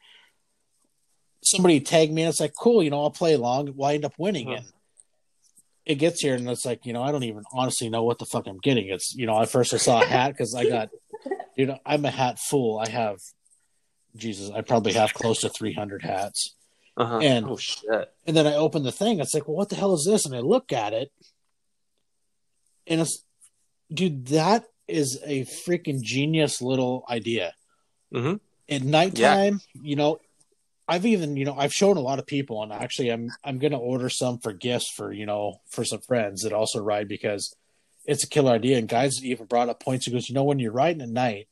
somebody 1.44 1.80
tagged 1.80 2.12
me 2.12 2.24
and 2.24 2.30
it's 2.30 2.40
like, 2.40 2.54
cool, 2.60 2.84
you 2.84 2.90
know, 2.90 3.02
I'll 3.04 3.12
play 3.12 3.34
along. 3.34 3.74
Well, 3.76 3.90
I 3.90 3.94
end 3.94 4.06
up 4.06 4.14
winning 4.18 4.48
Uh-huh. 4.48 4.58
and 4.58 4.66
it 5.86 5.96
gets 5.96 6.22
here 6.22 6.36
and 6.36 6.48
it's 6.50 6.66
like, 6.66 6.86
you 6.86 6.94
know, 6.94 7.02
I 7.02 7.12
don't 7.12 7.24
even 7.24 7.44
honestly 7.54 7.90
know 7.90 8.04
what 8.04 8.20
the 8.20 8.26
fuck 8.26 8.46
I'm 8.48 8.58
getting. 8.60 8.90
It's, 8.90 9.16
you 9.16 9.26
know, 9.26 9.42
at 9.42 9.50
first 9.50 9.74
I 9.74 9.78
saw 9.78 10.02
a 10.02 10.06
hat 10.06 10.32
because 10.34 10.54
I 10.54 10.68
got, 10.68 10.90
you 11.60 11.66
know, 11.68 11.78
I'm 11.86 12.06
a 12.06 12.10
hat 12.12 12.40
fool. 12.40 12.80
I 12.80 12.90
have, 12.90 13.18
Jesus, 14.16 14.50
I 14.50 14.62
probably 14.62 14.94
have 14.94 15.14
close 15.14 15.42
to 15.42 15.50
300 15.50 16.02
hats. 16.04 16.56
uh-huh. 16.98 17.20
and- 17.20 17.46
oh 17.48 17.58
shit, 17.58 18.14
And 18.26 18.36
then 18.36 18.48
I 18.48 18.54
open 18.56 18.84
the 18.84 18.92
thing. 18.92 19.20
It's 19.20 19.34
like, 19.34 19.48
well, 19.48 19.58
what 19.58 19.70
the 19.70 19.76
hell 19.76 19.94
is 19.94 20.06
this? 20.10 20.26
And 20.26 20.34
I 20.36 20.40
look 20.40 20.72
at 20.72 20.94
it 20.94 21.12
and 22.88 23.02
it's, 23.02 23.24
dude, 23.94 24.28
that 24.28 24.66
is 24.88 25.20
a 25.26 25.46
freaking 25.46 26.02
genius 26.02 26.62
little 26.62 27.04
idea. 27.10 27.54
Mhm. 28.14 28.40
At 28.70 28.82
nighttime, 28.84 29.62
you 29.82 29.96
know, 29.96 30.20
I've 30.88 31.06
even, 31.06 31.38
you 31.38 31.46
know, 31.46 31.56
I've 31.56 31.74
shown 31.74 31.98
a 31.98 32.02
lot 32.02 32.18
of 32.20 32.26
people, 32.26 32.64
and 32.64 32.74
actually, 32.74 33.10
I'm 33.12 33.30
I'm 33.44 33.60
gonna 33.60 33.78
order 33.78 34.10
some 34.10 34.40
for 34.40 34.54
gifts 34.54 34.90
for 34.90 35.14
you 35.14 35.28
know 35.28 35.62
for 35.70 35.86
some 35.86 36.02
friends 36.02 36.42
that 36.42 36.54
also 36.54 36.80
ride 36.82 37.08
because 37.08 37.56
it's 38.12 38.24
a 38.24 38.28
killer 38.28 38.52
idea. 38.54 38.78
And 38.78 38.88
guys 38.88 39.24
even 39.24 39.46
brought 39.46 39.70
up 39.70 39.80
points. 39.80 40.06
He 40.06 40.12
goes, 40.12 40.28
you 40.30 40.36
know, 40.36 40.44
when 40.44 40.60
you're 40.60 40.72
riding 40.72 41.02
at 41.02 41.10
night, 41.10 41.48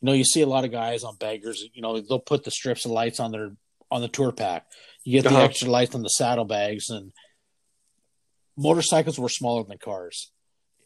you 0.00 0.06
know, 0.06 0.12
you 0.12 0.24
see 0.24 0.40
a 0.42 0.46
lot 0.46 0.64
of 0.64 0.70
guys 0.72 1.02
on 1.04 1.16
baggers. 1.16 1.64
You 1.74 1.82
know, 1.82 2.00
they'll 2.00 2.18
put 2.20 2.44
the 2.44 2.50
strips 2.50 2.84
of 2.84 2.90
lights 2.92 3.20
on 3.20 3.32
their 3.32 3.50
on 3.90 4.00
the 4.00 4.08
tour 4.08 4.32
pack. 4.32 4.66
You 5.04 5.12
get 5.20 5.28
the 5.28 5.34
Uh-huh. 5.36 5.44
extra 5.44 5.68
lights 5.70 5.94
on 5.94 6.02
the 6.02 6.08
saddlebags, 6.08 6.88
and 6.88 7.12
motorcycles 8.56 9.18
were 9.18 9.28
smaller 9.28 9.64
than 9.64 9.78
cars. 9.78 10.30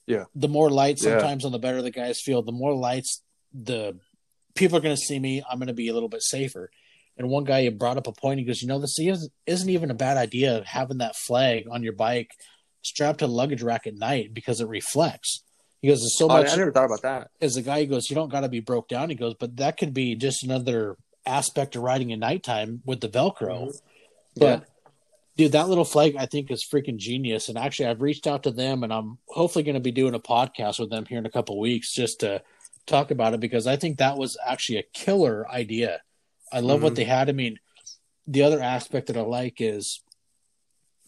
Yeah. 0.06 0.24
The 0.34 0.48
more 0.48 0.70
lights, 0.70 1.04
Yeah. 1.04 1.18
sometimes 1.18 1.44
on 1.44 1.52
the 1.52 1.58
better 1.58 1.82
the 1.82 1.90
guys 1.90 2.20
feel. 2.20 2.42
The 2.42 2.52
more 2.52 2.74
lights, 2.74 3.22
the 3.52 3.98
people 4.54 4.78
are 4.78 4.80
going 4.80 4.96
to 4.96 5.00
see 5.02 5.18
me. 5.18 5.42
I'm 5.48 5.58
going 5.58 5.68
to 5.68 5.74
be 5.74 5.88
a 5.88 5.94
little 5.94 6.08
bit 6.08 6.22
safer. 6.22 6.70
And 7.16 7.28
one 7.28 7.44
guy 7.44 7.68
brought 7.70 7.96
up 7.96 8.06
a 8.06 8.12
point. 8.12 8.38
He 8.40 8.44
goes, 8.44 8.60
"You 8.60 8.68
know, 8.68 8.78
this 8.78 8.98
isn't, 8.98 9.32
isn't 9.46 9.70
even 9.70 9.90
a 9.90 9.94
bad 9.94 10.16
idea 10.16 10.62
having 10.66 10.98
that 10.98 11.16
flag 11.16 11.66
on 11.70 11.82
your 11.82 11.94
bike 11.94 12.30
strapped 12.86 13.18
to 13.20 13.26
the 13.26 13.32
luggage 13.32 13.62
rack 13.62 13.86
at 13.86 13.94
night 13.94 14.32
because 14.34 14.60
it 14.60 14.68
reflects." 14.68 15.42
He 15.82 15.88
goes, 15.88 16.00
"There's 16.00 16.16
so 16.18 16.24
Oh, 16.26 16.28
much." 16.28 16.48
I 16.52 16.56
never 16.56 16.72
thought 16.72 16.86
about 16.86 17.02
that. 17.02 17.30
as 17.40 17.56
a 17.56 17.62
guy 17.62 17.80
he 17.80 17.86
goes, 17.86 18.08
you 18.08 18.16
don't 18.16 18.30
got 18.30 18.40
to 18.40 18.48
be 18.48 18.60
broke 18.60 18.88
down. 18.88 19.10
He 19.10 19.14
goes, 19.16 19.34
but 19.38 19.56
that 19.58 19.76
could 19.76 19.92
be 19.94 20.14
just 20.14 20.42
another 20.42 20.96
aspect 21.26 21.76
of 21.76 21.82
riding 21.82 22.12
at 22.12 22.18
nighttime 22.18 22.82
with 22.86 23.00
the 23.00 23.08
Velcro. 23.08 23.68
Mhm. 23.68 23.80
But 24.36 24.64
dude, 25.36 25.52
that 25.52 25.68
little 25.68 25.84
flag 25.84 26.16
I 26.16 26.26
think 26.26 26.50
is 26.50 26.64
freaking 26.64 26.96
genius. 26.96 27.48
And 27.48 27.58
actually, 27.58 27.86
I've 27.86 28.00
reached 28.00 28.26
out 28.26 28.42
to 28.44 28.50
them, 28.50 28.82
and 28.82 28.92
I'm 28.92 29.18
hopefully 29.28 29.62
going 29.64 29.74
to 29.74 29.80
be 29.80 29.90
doing 29.92 30.14
a 30.14 30.18
podcast 30.20 30.78
with 30.78 30.90
them 30.90 31.04
here 31.06 31.18
in 31.18 31.26
a 31.26 31.30
couple 31.30 31.58
weeks 31.58 31.92
just 31.94 32.20
to 32.20 32.42
talk 32.86 33.10
about 33.10 33.34
it 33.34 33.40
because 33.40 33.66
I 33.66 33.76
think 33.76 33.98
that 33.98 34.16
was 34.16 34.36
actually 34.46 34.78
a 34.78 34.84
killer 34.94 35.46
idea. 35.50 36.00
I 36.52 36.60
love 36.60 36.82
what 36.82 36.92
Mhm. 36.92 36.96
they 36.96 37.04
had. 37.04 37.28
I 37.28 37.32
mean, 37.32 37.58
the 38.26 38.42
other 38.44 38.62
aspect 38.62 39.08
that 39.08 39.16
I 39.16 39.22
like 39.22 39.60
is 39.60 40.00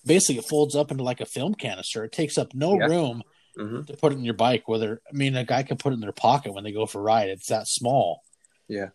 basically 0.09 0.39
it 0.39 0.45
folds 0.49 0.75
up 0.75 0.91
into 0.91 1.05
like 1.05 1.21
a 1.21 1.27
film 1.27 1.55
canister. 1.55 2.03
It 2.05 2.11
takes 2.13 2.37
up 2.37 2.53
no 2.55 2.75
Yeah. 2.79 2.87
room 2.87 3.23
Mhm. 3.57 3.87
to 3.87 3.97
put 3.97 4.13
it 4.13 4.17
in 4.19 4.25
your 4.25 4.35
bike. 4.35 4.67
Whether 4.67 5.01
I 5.09 5.13
mean, 5.17 5.37
a 5.37 5.45
guy 5.45 5.63
can 5.63 5.77
put 5.77 5.93
it 5.93 5.95
in 5.95 6.01
their 6.01 6.11
pocket 6.13 6.53
when 6.53 6.65
they 6.65 6.73
go 6.73 6.87
for 6.87 6.99
a 6.99 7.03
ride. 7.03 7.29
It's 7.29 7.49
that 7.49 7.69
small. 7.69 8.25
Yeah. 8.69 8.89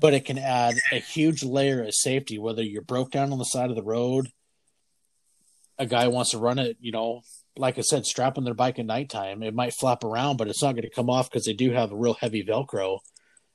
But 0.00 0.14
it 0.14 0.24
can 0.24 0.38
add 0.38 0.76
a 0.92 1.00
huge 1.00 1.42
layer 1.42 1.82
of 1.82 1.94
safety. 1.94 2.38
Whether 2.38 2.62
you're 2.62 2.82
broke 2.82 3.10
down 3.10 3.32
on 3.32 3.38
the 3.38 3.44
side 3.44 3.70
of 3.70 3.76
the 3.76 3.82
road, 3.82 4.28
a 5.78 5.86
guy 5.86 6.08
wants 6.08 6.30
to 6.30 6.38
run 6.38 6.58
it. 6.58 6.76
You 6.80 6.92
know, 6.92 7.22
like 7.56 7.76
I 7.78 7.82
said, 7.82 8.06
strap 8.06 8.38
on 8.38 8.44
their 8.44 8.54
bike 8.54 8.78
at 8.78 8.86
nighttime. 8.86 9.42
It 9.42 9.54
might 9.54 9.74
flap 9.74 10.04
around, 10.04 10.36
but 10.38 10.48
it's 10.48 10.62
not 10.62 10.72
going 10.72 10.82
to 10.88 10.90
come 10.90 11.10
off 11.10 11.30
because 11.30 11.44
they 11.44 11.52
do 11.52 11.72
have 11.72 11.92
a 11.92 11.96
real 11.96 12.14
heavy 12.14 12.42
Velcro. 12.44 13.00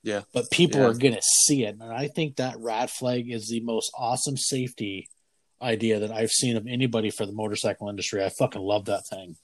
Yeah. 0.03 0.21
But 0.33 0.51
people 0.51 0.81
Yeah. 0.81 0.87
are 0.87 0.93
going 0.93 1.15
to 1.15 1.21
see 1.45 1.63
it, 1.65 1.75
and 1.79 1.83
I 1.91 2.07
think 2.07 2.35
that 2.35 2.59
rad 2.59 2.91
flag 2.91 3.29
is 3.31 3.47
the 3.47 3.61
most 3.61 3.91
awesome 3.97 4.37
safety 4.37 5.09
idea 5.61 5.99
that 5.99 6.11
I've 6.11 6.31
seen 6.31 6.55
of 6.57 6.67
anybody 6.67 7.09
for 7.09 7.25
the 7.25 7.31
motorcycle 7.31 7.89
industry. 7.89 8.23
I 8.23 8.29
fucking 8.29 8.61
love 8.61 8.85
that 8.85 9.07
thing. 9.07 9.35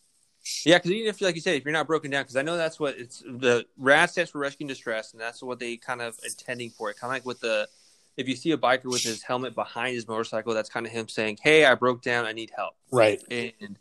Yeah, 0.66 0.78
because 0.78 0.92
even 0.92 1.08
if, 1.08 1.22
like 1.22 1.36
you 1.36 1.42
said, 1.42 1.56
if 1.56 1.64
you're 1.64 1.74
not 1.74 1.88
broken 1.88 2.12
down, 2.12 2.24
because 2.24 2.36
I 2.36 2.42
know 2.42 2.58
that's 2.58 2.80
what 2.80 2.98
it's 2.98 3.20
the 3.20 3.66
RAD 3.78 4.10
stands 4.10 4.32
for 4.32 4.40
rescue 4.40 4.66
and 4.66 4.70
distress, 4.70 5.14
and 5.14 5.22
that's 5.22 5.42
what 5.42 5.60
they 5.60 5.78
kind 5.78 6.02
of 6.02 6.18
intending 6.24 6.70
for 6.72 6.90
it. 6.90 6.98
Kind 6.98 7.12
of 7.12 7.16
like 7.16 7.26
with 7.26 7.40
the, 7.40 7.70
if 8.18 8.28
you 8.28 8.36
see 8.36 8.52
a 8.52 8.58
biker 8.58 8.86
with 8.86 9.04
his 9.04 9.24
helmet 9.24 9.56
behind 9.56 9.96
his 9.96 10.08
motorcycle, 10.08 10.54
that's 10.54 10.70
kind 10.70 10.86
of 10.86 10.92
him 10.92 11.08
saying, 11.08 11.38
"Hey, 11.42 11.64
I 11.64 11.76
broke 11.76 12.02
down, 12.02 12.26
I 12.26 12.34
need 12.34 12.52
help." 12.56 12.74
Right. 12.92 13.24
And 13.32 13.78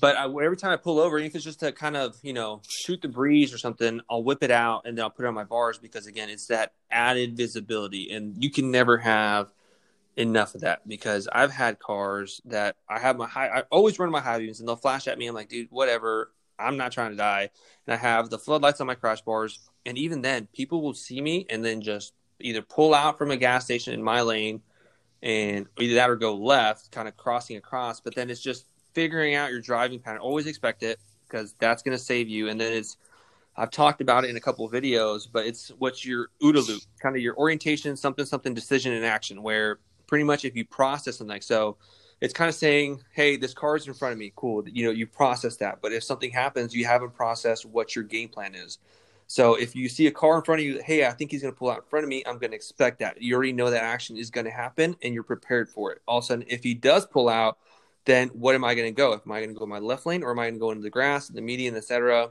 but 0.00 0.16
I, 0.16 0.24
every 0.24 0.56
time 0.56 0.72
I 0.72 0.76
pull 0.76 0.98
over, 0.98 1.18
even 1.18 1.28
if 1.28 1.34
it's 1.34 1.44
just 1.44 1.60
to 1.60 1.72
kind 1.72 1.96
of 1.96 2.16
you 2.22 2.32
know 2.32 2.62
shoot 2.68 3.02
the 3.02 3.08
breeze 3.08 3.52
or 3.52 3.58
something, 3.58 4.00
I'll 4.08 4.24
whip 4.24 4.42
it 4.42 4.50
out 4.50 4.86
and 4.86 4.96
then 4.96 5.02
I'll 5.02 5.10
put 5.10 5.26
it 5.26 5.28
on 5.28 5.34
my 5.34 5.44
bars 5.44 5.78
because 5.78 6.06
again, 6.06 6.30
it's 6.30 6.46
that 6.46 6.72
added 6.90 7.36
visibility, 7.36 8.10
and 8.12 8.42
you 8.42 8.50
can 8.50 8.70
never 8.70 8.96
have 8.96 9.52
enough 10.20 10.54
of 10.54 10.60
that 10.60 10.86
because 10.86 11.28
I've 11.32 11.50
had 11.50 11.78
cars 11.78 12.40
that 12.44 12.76
I 12.88 12.98
have 12.98 13.16
my 13.16 13.26
high, 13.26 13.48
I 13.48 13.62
always 13.70 13.98
run 13.98 14.10
my 14.10 14.20
high 14.20 14.38
beams 14.38 14.60
and 14.60 14.68
they'll 14.68 14.76
flash 14.76 15.08
at 15.08 15.18
me. 15.18 15.26
I'm 15.26 15.34
like, 15.34 15.48
dude, 15.48 15.68
whatever. 15.70 16.30
I'm 16.58 16.76
not 16.76 16.92
trying 16.92 17.12
to 17.12 17.16
die. 17.16 17.48
And 17.86 17.94
I 17.94 17.96
have 17.96 18.28
the 18.28 18.38
floodlights 18.38 18.82
on 18.82 18.86
my 18.86 18.94
crash 18.94 19.22
bars. 19.22 19.58
And 19.86 19.96
even 19.96 20.20
then, 20.20 20.46
people 20.54 20.82
will 20.82 20.92
see 20.92 21.20
me 21.20 21.46
and 21.48 21.64
then 21.64 21.80
just 21.80 22.12
either 22.38 22.60
pull 22.60 22.94
out 22.94 23.16
from 23.16 23.30
a 23.30 23.36
gas 23.36 23.64
station 23.64 23.94
in 23.94 24.02
my 24.02 24.20
lane 24.20 24.60
and 25.22 25.66
either 25.78 25.94
that 25.94 26.10
or 26.10 26.16
go 26.16 26.34
left, 26.34 26.90
kind 26.90 27.08
of 27.08 27.16
crossing 27.16 27.56
across. 27.56 28.00
But 28.00 28.14
then 28.14 28.28
it's 28.28 28.42
just 28.42 28.66
figuring 28.92 29.34
out 29.34 29.50
your 29.50 29.60
driving 29.60 30.00
pattern. 30.00 30.20
Always 30.20 30.46
expect 30.46 30.82
it 30.82 31.00
because 31.26 31.54
that's 31.58 31.82
going 31.82 31.96
to 31.96 32.02
save 32.02 32.28
you. 32.28 32.50
And 32.50 32.60
then 32.60 32.74
it's, 32.74 32.98
I've 33.56 33.70
talked 33.70 34.02
about 34.02 34.24
it 34.24 34.30
in 34.30 34.36
a 34.36 34.40
couple 34.40 34.68
videos, 34.68 35.26
but 35.30 35.46
it's 35.46 35.68
what's 35.78 36.04
your 36.04 36.28
OODA 36.42 36.68
loop, 36.68 36.82
kind 37.00 37.16
of 37.16 37.22
your 37.22 37.36
orientation, 37.36 37.96
something, 37.96 38.26
something, 38.26 38.52
decision, 38.52 38.92
and 38.92 39.04
action, 39.04 39.42
where 39.42 39.78
pretty 40.10 40.24
much 40.24 40.44
if 40.44 40.56
you 40.56 40.64
process 40.66 41.18
something 41.18 41.32
like 41.32 41.42
so, 41.42 41.78
it's 42.20 42.34
kind 42.34 42.48
of 42.48 42.54
saying, 42.54 43.00
hey, 43.12 43.36
this 43.36 43.54
car 43.54 43.76
is 43.76 43.86
in 43.86 43.94
front 43.94 44.12
of 44.12 44.18
me. 44.18 44.32
Cool. 44.34 44.68
You 44.68 44.84
know, 44.84 44.90
you 44.90 45.06
process 45.06 45.56
that. 45.58 45.80
But 45.80 45.92
if 45.92 46.02
something 46.02 46.32
happens, 46.32 46.74
you 46.74 46.84
haven't 46.84 47.14
processed 47.14 47.64
what 47.64 47.94
your 47.94 48.04
game 48.04 48.28
plan 48.28 48.56
is. 48.56 48.78
So 49.28 49.54
if 49.54 49.76
you 49.76 49.88
see 49.88 50.08
a 50.08 50.10
car 50.10 50.36
in 50.36 50.42
front 50.42 50.60
of 50.60 50.66
you, 50.66 50.82
hey, 50.82 51.06
I 51.06 51.12
think 51.12 51.30
he's 51.30 51.42
going 51.42 51.54
to 51.54 51.58
pull 51.58 51.70
out 51.70 51.78
in 51.78 51.84
front 51.84 52.02
of 52.02 52.08
me, 52.08 52.24
I'm 52.26 52.38
going 52.38 52.50
to 52.50 52.56
expect 52.56 52.98
that. 52.98 53.22
You 53.22 53.36
already 53.36 53.52
know 53.52 53.70
that 53.70 53.84
action 53.84 54.16
is 54.16 54.30
going 54.30 54.46
to 54.46 54.50
happen 54.50 54.96
and 55.02 55.14
you're 55.14 55.22
prepared 55.22 55.70
for 55.70 55.92
it. 55.92 56.02
All 56.06 56.18
of 56.18 56.24
a 56.24 56.26
sudden, 56.26 56.44
if 56.48 56.64
he 56.64 56.74
does 56.74 57.06
pull 57.06 57.28
out, 57.28 57.56
then 58.04 58.28
what 58.30 58.56
am 58.56 58.64
I 58.64 58.74
going 58.74 58.92
to 58.92 58.96
go? 58.96 59.12
Am 59.12 59.32
I 59.32 59.38
going 59.38 59.54
to 59.54 59.58
go 59.58 59.64
my 59.66 59.78
left 59.78 60.04
lane 60.04 60.24
or 60.24 60.32
am 60.32 60.40
I 60.40 60.46
going 60.46 60.54
to 60.54 60.60
go 60.60 60.72
into 60.72 60.82
the 60.82 60.90
grass, 60.90 61.28
the 61.28 61.40
median, 61.40 61.76
etc.? 61.76 62.30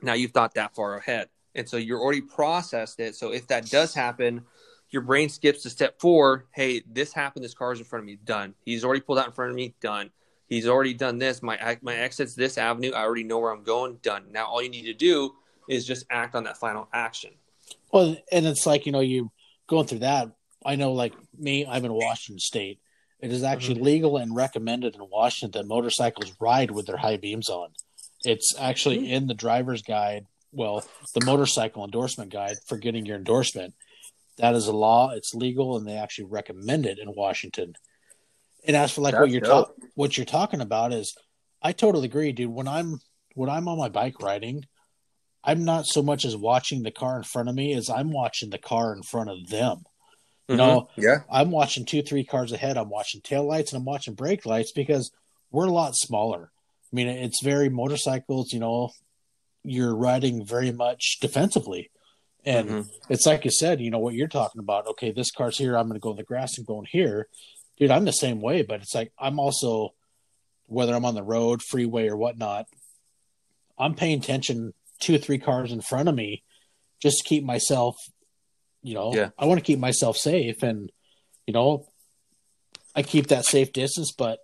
Now 0.00 0.14
you've 0.14 0.30
thought 0.30 0.54
that 0.54 0.74
far 0.74 0.96
ahead. 0.96 1.28
And 1.54 1.68
so 1.68 1.76
you're 1.76 2.00
already 2.00 2.22
processed 2.22 2.98
it. 3.00 3.14
So 3.14 3.32
if 3.32 3.46
that 3.48 3.68
does 3.70 3.94
happen, 3.94 4.44
your 4.94 5.02
brain 5.02 5.28
skips 5.28 5.64
to 5.64 5.70
step 5.70 6.00
four. 6.00 6.46
Hey, 6.52 6.80
this 6.86 7.12
happened. 7.12 7.44
This 7.44 7.52
car's 7.52 7.80
in 7.80 7.84
front 7.84 8.04
of 8.04 8.06
me. 8.06 8.16
Done. 8.24 8.54
He's 8.64 8.84
already 8.84 9.00
pulled 9.00 9.18
out 9.18 9.26
in 9.26 9.32
front 9.32 9.50
of 9.50 9.56
me. 9.56 9.74
Done. 9.80 10.10
He's 10.46 10.68
already 10.68 10.94
done 10.94 11.18
this. 11.18 11.42
My 11.42 11.76
my 11.82 11.96
exit's 11.96 12.34
this 12.34 12.56
avenue. 12.56 12.92
I 12.92 13.02
already 13.02 13.24
know 13.24 13.40
where 13.40 13.50
I'm 13.50 13.64
going. 13.64 13.98
Done. 14.02 14.26
Now 14.30 14.46
all 14.46 14.62
you 14.62 14.68
need 14.68 14.84
to 14.84 14.94
do 14.94 15.34
is 15.68 15.84
just 15.84 16.06
act 16.10 16.36
on 16.36 16.44
that 16.44 16.58
final 16.58 16.88
action. 16.92 17.32
Well, 17.92 18.16
and 18.30 18.46
it's 18.46 18.66
like 18.66 18.86
you 18.86 18.92
know, 18.92 19.00
you 19.00 19.32
going 19.66 19.88
through 19.88 20.00
that. 20.00 20.30
I 20.64 20.76
know, 20.76 20.92
like 20.92 21.12
me, 21.36 21.66
I'm 21.66 21.84
in 21.84 21.92
Washington 21.92 22.38
State. 22.38 22.78
It 23.18 23.32
is 23.32 23.42
actually 23.42 23.76
mm-hmm. 23.76 23.84
legal 23.84 24.16
and 24.18 24.36
recommended 24.36 24.94
in 24.94 25.00
Washington 25.10 25.60
that 25.60 25.66
motorcycles 25.66 26.32
ride 26.40 26.70
with 26.70 26.86
their 26.86 26.96
high 26.96 27.16
beams 27.16 27.48
on. 27.48 27.70
It's 28.22 28.54
actually 28.56 28.98
mm-hmm. 28.98 29.12
in 29.12 29.26
the 29.26 29.34
driver's 29.34 29.82
guide. 29.82 30.26
Well, 30.52 30.84
the 31.14 31.24
motorcycle 31.24 31.84
endorsement 31.84 32.32
guide 32.32 32.56
for 32.66 32.78
getting 32.78 33.06
your 33.06 33.16
endorsement. 33.16 33.74
That 34.38 34.54
is 34.54 34.66
a 34.66 34.72
law. 34.72 35.10
It's 35.10 35.34
legal, 35.34 35.76
and 35.76 35.86
they 35.86 35.96
actually 35.96 36.26
recommend 36.26 36.86
it 36.86 36.98
in 36.98 37.14
Washington. 37.14 37.74
And 38.66 38.76
as 38.76 38.92
for 38.92 39.00
like 39.02 39.14
what 39.14 39.30
you're 39.30 39.40
talking, 39.40 39.74
what 39.94 40.16
you're 40.16 40.24
talking 40.24 40.60
about 40.60 40.92
is, 40.92 41.14
I 41.62 41.72
totally 41.72 42.06
agree, 42.06 42.32
dude. 42.32 42.50
When 42.50 42.66
I'm 42.66 42.98
when 43.34 43.50
I'm 43.50 43.68
on 43.68 43.78
my 43.78 43.88
bike 43.88 44.20
riding, 44.20 44.64
I'm 45.44 45.64
not 45.64 45.86
so 45.86 46.02
much 46.02 46.24
as 46.24 46.36
watching 46.36 46.82
the 46.82 46.90
car 46.90 47.16
in 47.16 47.22
front 47.22 47.48
of 47.48 47.54
me 47.54 47.74
as 47.74 47.90
I'm 47.90 48.10
watching 48.10 48.50
the 48.50 48.58
car 48.58 48.94
in 48.94 49.02
front 49.02 49.30
of 49.30 49.48
them. 49.48 49.84
You 50.48 50.56
mm-hmm. 50.56 50.56
know, 50.56 50.88
yeah, 50.96 51.18
I'm 51.30 51.50
watching 51.50 51.84
two, 51.84 52.02
three 52.02 52.24
cars 52.24 52.52
ahead. 52.52 52.76
I'm 52.76 52.90
watching 52.90 53.20
tail 53.20 53.46
lights 53.46 53.72
and 53.72 53.80
I'm 53.80 53.84
watching 53.84 54.14
brake 54.14 54.46
lights 54.46 54.72
because 54.72 55.10
we're 55.50 55.66
a 55.66 55.72
lot 55.72 55.94
smaller. 55.94 56.50
I 56.92 56.96
mean, 56.96 57.08
it's 57.08 57.42
very 57.42 57.68
motorcycles. 57.68 58.52
You 58.52 58.60
know, 58.60 58.90
you're 59.62 59.96
riding 59.96 60.44
very 60.44 60.72
much 60.72 61.18
defensively, 61.20 61.90
and 62.44 62.68
mm-hmm. 62.68 62.88
it's 63.12 63.26
like 63.26 63.44
you 63.44 63.50
said. 63.50 63.80
You 63.80 63.90
know 63.90 63.98
what 63.98 64.14
you're 64.14 64.28
talking 64.28 64.60
about. 64.60 64.86
Okay, 64.88 65.12
this 65.12 65.30
car's 65.30 65.58
here. 65.58 65.76
I'm 65.76 65.88
going 65.88 65.98
to 65.98 66.02
go 66.02 66.10
in 66.10 66.16
the 66.16 66.22
grass 66.22 66.58
and 66.58 66.66
going 66.66 66.86
here, 66.90 67.28
dude. 67.78 67.90
I'm 67.90 68.04
the 68.04 68.12
same 68.12 68.40
way, 68.40 68.62
but 68.62 68.80
it's 68.80 68.94
like 68.94 69.12
I'm 69.18 69.38
also 69.38 69.94
whether 70.66 70.94
I'm 70.94 71.04
on 71.04 71.14
the 71.14 71.22
road, 71.22 71.62
freeway, 71.62 72.08
or 72.08 72.16
whatnot. 72.16 72.66
I'm 73.78 73.94
paying 73.94 74.18
attention 74.18 74.72
two 75.00 75.14
or 75.14 75.18
three 75.18 75.38
cars 75.38 75.72
in 75.72 75.80
front 75.80 76.08
of 76.08 76.14
me 76.14 76.42
just 77.02 77.18
to 77.18 77.24
keep 77.24 77.44
myself 77.44 77.96
you 78.82 78.94
know 78.94 79.12
yeah. 79.14 79.30
i 79.38 79.46
want 79.46 79.58
to 79.58 79.64
keep 79.64 79.78
myself 79.78 80.16
safe 80.16 80.62
and 80.62 80.92
you 81.46 81.52
know 81.52 81.86
i 82.94 83.02
keep 83.02 83.28
that 83.28 83.44
safe 83.44 83.72
distance 83.72 84.12
but 84.12 84.38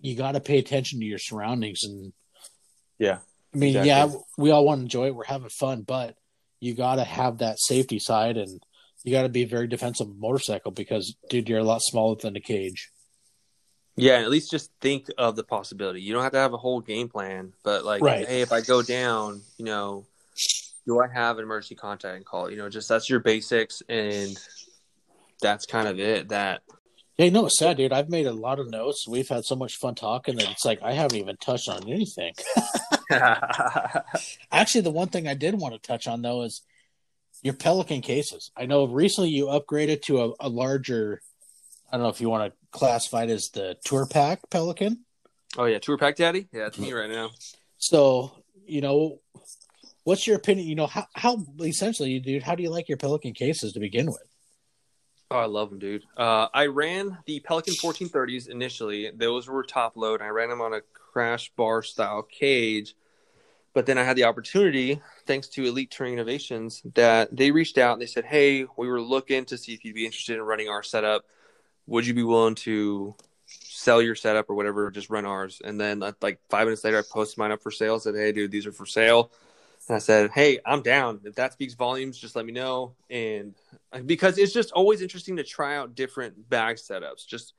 you 0.00 0.16
got 0.16 0.32
to 0.32 0.40
pay 0.40 0.58
attention 0.58 1.00
to 1.00 1.06
your 1.06 1.18
surroundings 1.18 1.80
and 1.82 2.12
yeah 2.98 3.18
i 3.52 3.56
mean 3.56 3.76
exactly. 3.76 3.88
yeah 3.88 4.08
we 4.38 4.50
all 4.50 4.64
want 4.64 4.78
to 4.78 4.82
enjoy 4.82 5.06
it 5.06 5.14
we're 5.14 5.24
having 5.24 5.48
fun 5.48 5.82
but 5.82 6.16
you 6.62 6.74
got 6.74 6.96
to 6.96 7.04
have 7.04 7.38
that 7.38 7.58
safety 7.58 7.98
side 7.98 8.36
and 8.36 8.62
you 9.04 9.12
got 9.12 9.22
to 9.22 9.28
be 9.28 9.44
very 9.44 9.66
defensive 9.66 10.08
motorcycle 10.16 10.70
because 10.70 11.16
dude 11.28 11.48
you're 11.48 11.58
a 11.58 11.64
lot 11.64 11.82
smaller 11.82 12.16
than 12.16 12.36
a 12.36 12.40
cage 12.40 12.90
yeah, 13.96 14.20
at 14.20 14.30
least 14.30 14.50
just 14.50 14.70
think 14.80 15.08
of 15.18 15.36
the 15.36 15.44
possibility. 15.44 16.00
You 16.00 16.14
don't 16.14 16.22
have 16.22 16.32
to 16.32 16.38
have 16.38 16.54
a 16.54 16.58
whole 16.58 16.80
game 16.80 17.08
plan, 17.08 17.52
but 17.62 17.84
like, 17.84 18.02
right. 18.02 18.26
hey, 18.26 18.40
if 18.40 18.50
I 18.50 18.62
go 18.62 18.82
down, 18.82 19.42
you 19.58 19.66
know, 19.66 20.06
do 20.86 21.00
I 21.00 21.08
have 21.08 21.36
an 21.38 21.44
emergency 21.44 21.74
contact 21.74 22.16
and 22.16 22.24
call? 22.24 22.50
You 22.50 22.56
know, 22.56 22.70
just 22.70 22.88
that's 22.88 23.10
your 23.10 23.20
basics, 23.20 23.82
and 23.88 24.38
that's 25.40 25.66
kind 25.66 25.88
of 25.88 26.00
it. 26.00 26.30
That. 26.30 26.62
Yeah, 27.22 27.30
no, 27.30 27.46
it's 27.46 27.58
sad, 27.58 27.76
dude. 27.76 27.92
I've 27.92 28.08
made 28.08 28.26
a 28.26 28.32
lot 28.32 28.58
of 28.58 28.68
notes. 28.68 29.06
We've 29.06 29.28
had 29.28 29.44
so 29.44 29.54
much 29.54 29.76
fun 29.76 29.94
talking 29.94 30.34
that 30.36 30.50
it's 30.50 30.64
like 30.64 30.82
I 30.82 30.92
haven't 30.92 31.18
even 31.18 31.36
touched 31.36 31.68
on 31.68 31.88
anything. 31.88 32.32
Actually, 34.50 34.80
the 34.80 34.90
one 34.90 35.06
thing 35.06 35.28
I 35.28 35.34
did 35.34 35.54
want 35.54 35.72
to 35.74 35.80
touch 35.80 36.08
on 36.08 36.22
though 36.22 36.42
is 36.42 36.62
your 37.40 37.54
Pelican 37.54 38.00
cases. 38.00 38.50
I 38.56 38.66
know 38.66 38.86
recently 38.86 39.30
you 39.30 39.46
upgraded 39.46 40.02
to 40.02 40.24
a, 40.24 40.32
a 40.40 40.48
larger. 40.48 41.22
I 41.92 41.96
don't 41.96 42.02
know 42.02 42.08
if 42.08 42.20
you 42.20 42.28
want 42.28 42.52
to 42.52 42.58
classify 42.76 43.22
it 43.22 43.30
as 43.30 43.50
the 43.54 43.76
Tour 43.84 44.08
Pack 44.10 44.40
Pelican. 44.50 45.04
Oh 45.56 45.66
yeah, 45.66 45.78
Tour 45.78 45.98
Pack 45.98 46.16
Daddy. 46.16 46.48
Yeah, 46.52 46.66
it's 46.66 46.78
me 46.78 46.88
mm-hmm. 46.88 46.96
right 46.96 47.10
now. 47.10 47.30
So 47.78 48.32
you 48.66 48.80
know, 48.80 49.20
what's 50.02 50.26
your 50.26 50.34
opinion? 50.34 50.66
You 50.66 50.74
know, 50.74 50.88
how 50.88 51.06
how 51.14 51.46
essentially, 51.60 52.18
dude, 52.18 52.42
how 52.42 52.56
do 52.56 52.64
you 52.64 52.70
like 52.70 52.88
your 52.88 52.98
Pelican 52.98 53.32
cases 53.32 53.74
to 53.74 53.80
begin 53.80 54.06
with? 54.06 54.31
Oh, 55.32 55.38
I 55.38 55.46
love 55.46 55.70
them, 55.70 55.78
dude. 55.78 56.04
Uh, 56.14 56.48
I 56.52 56.66
ran 56.66 57.16
the 57.24 57.40
Pelican 57.40 57.72
1430s 57.72 58.50
initially. 58.50 59.10
Those 59.10 59.48
were 59.48 59.62
top 59.62 59.96
load. 59.96 60.20
I 60.20 60.28
ran 60.28 60.50
them 60.50 60.60
on 60.60 60.74
a 60.74 60.82
crash 60.92 61.50
bar 61.56 61.82
style 61.82 62.22
cage. 62.22 62.94
But 63.72 63.86
then 63.86 63.96
I 63.96 64.04
had 64.04 64.16
the 64.16 64.24
opportunity, 64.24 65.00
thanks 65.26 65.48
to 65.48 65.64
Elite 65.64 65.90
Touring 65.90 66.12
Innovations, 66.12 66.82
that 66.94 67.34
they 67.34 67.50
reached 67.50 67.78
out 67.78 67.94
and 67.94 68.02
they 68.02 68.06
said, 68.06 68.26
Hey, 68.26 68.66
we 68.76 68.88
were 68.88 69.00
looking 69.00 69.46
to 69.46 69.56
see 69.56 69.72
if 69.72 69.86
you'd 69.86 69.94
be 69.94 70.04
interested 70.04 70.36
in 70.36 70.42
running 70.42 70.68
our 70.68 70.82
setup. 70.82 71.24
Would 71.86 72.06
you 72.06 72.12
be 72.12 72.22
willing 72.22 72.54
to 72.56 73.14
sell 73.46 74.02
your 74.02 74.14
setup 74.14 74.50
or 74.50 74.54
whatever, 74.54 74.90
just 74.90 75.08
run 75.08 75.24
ours? 75.24 75.62
And 75.64 75.80
then, 75.80 76.04
like, 76.20 76.40
five 76.50 76.66
minutes 76.66 76.84
later, 76.84 76.98
I 76.98 77.02
posted 77.10 77.38
mine 77.38 77.52
up 77.52 77.62
for 77.62 77.70
sale. 77.70 77.94
And 77.94 78.02
said, 78.02 78.14
Hey, 78.14 78.32
dude, 78.32 78.50
these 78.50 78.66
are 78.66 78.72
for 78.72 78.84
sale. 78.84 79.30
I 79.94 79.98
said, 79.98 80.30
"Hey, 80.30 80.58
I'm 80.64 80.82
down. 80.82 81.20
If 81.24 81.34
that 81.36 81.52
speaks 81.52 81.74
volumes, 81.74 82.18
just 82.18 82.36
let 82.36 82.46
me 82.46 82.52
know." 82.52 82.94
And 83.10 83.54
uh, 83.92 84.00
because 84.00 84.38
it's 84.38 84.52
just 84.52 84.72
always 84.72 85.02
interesting 85.02 85.36
to 85.36 85.44
try 85.44 85.76
out 85.76 85.94
different 85.94 86.48
bag 86.48 86.76
setups, 86.76 87.26
just 87.26 87.54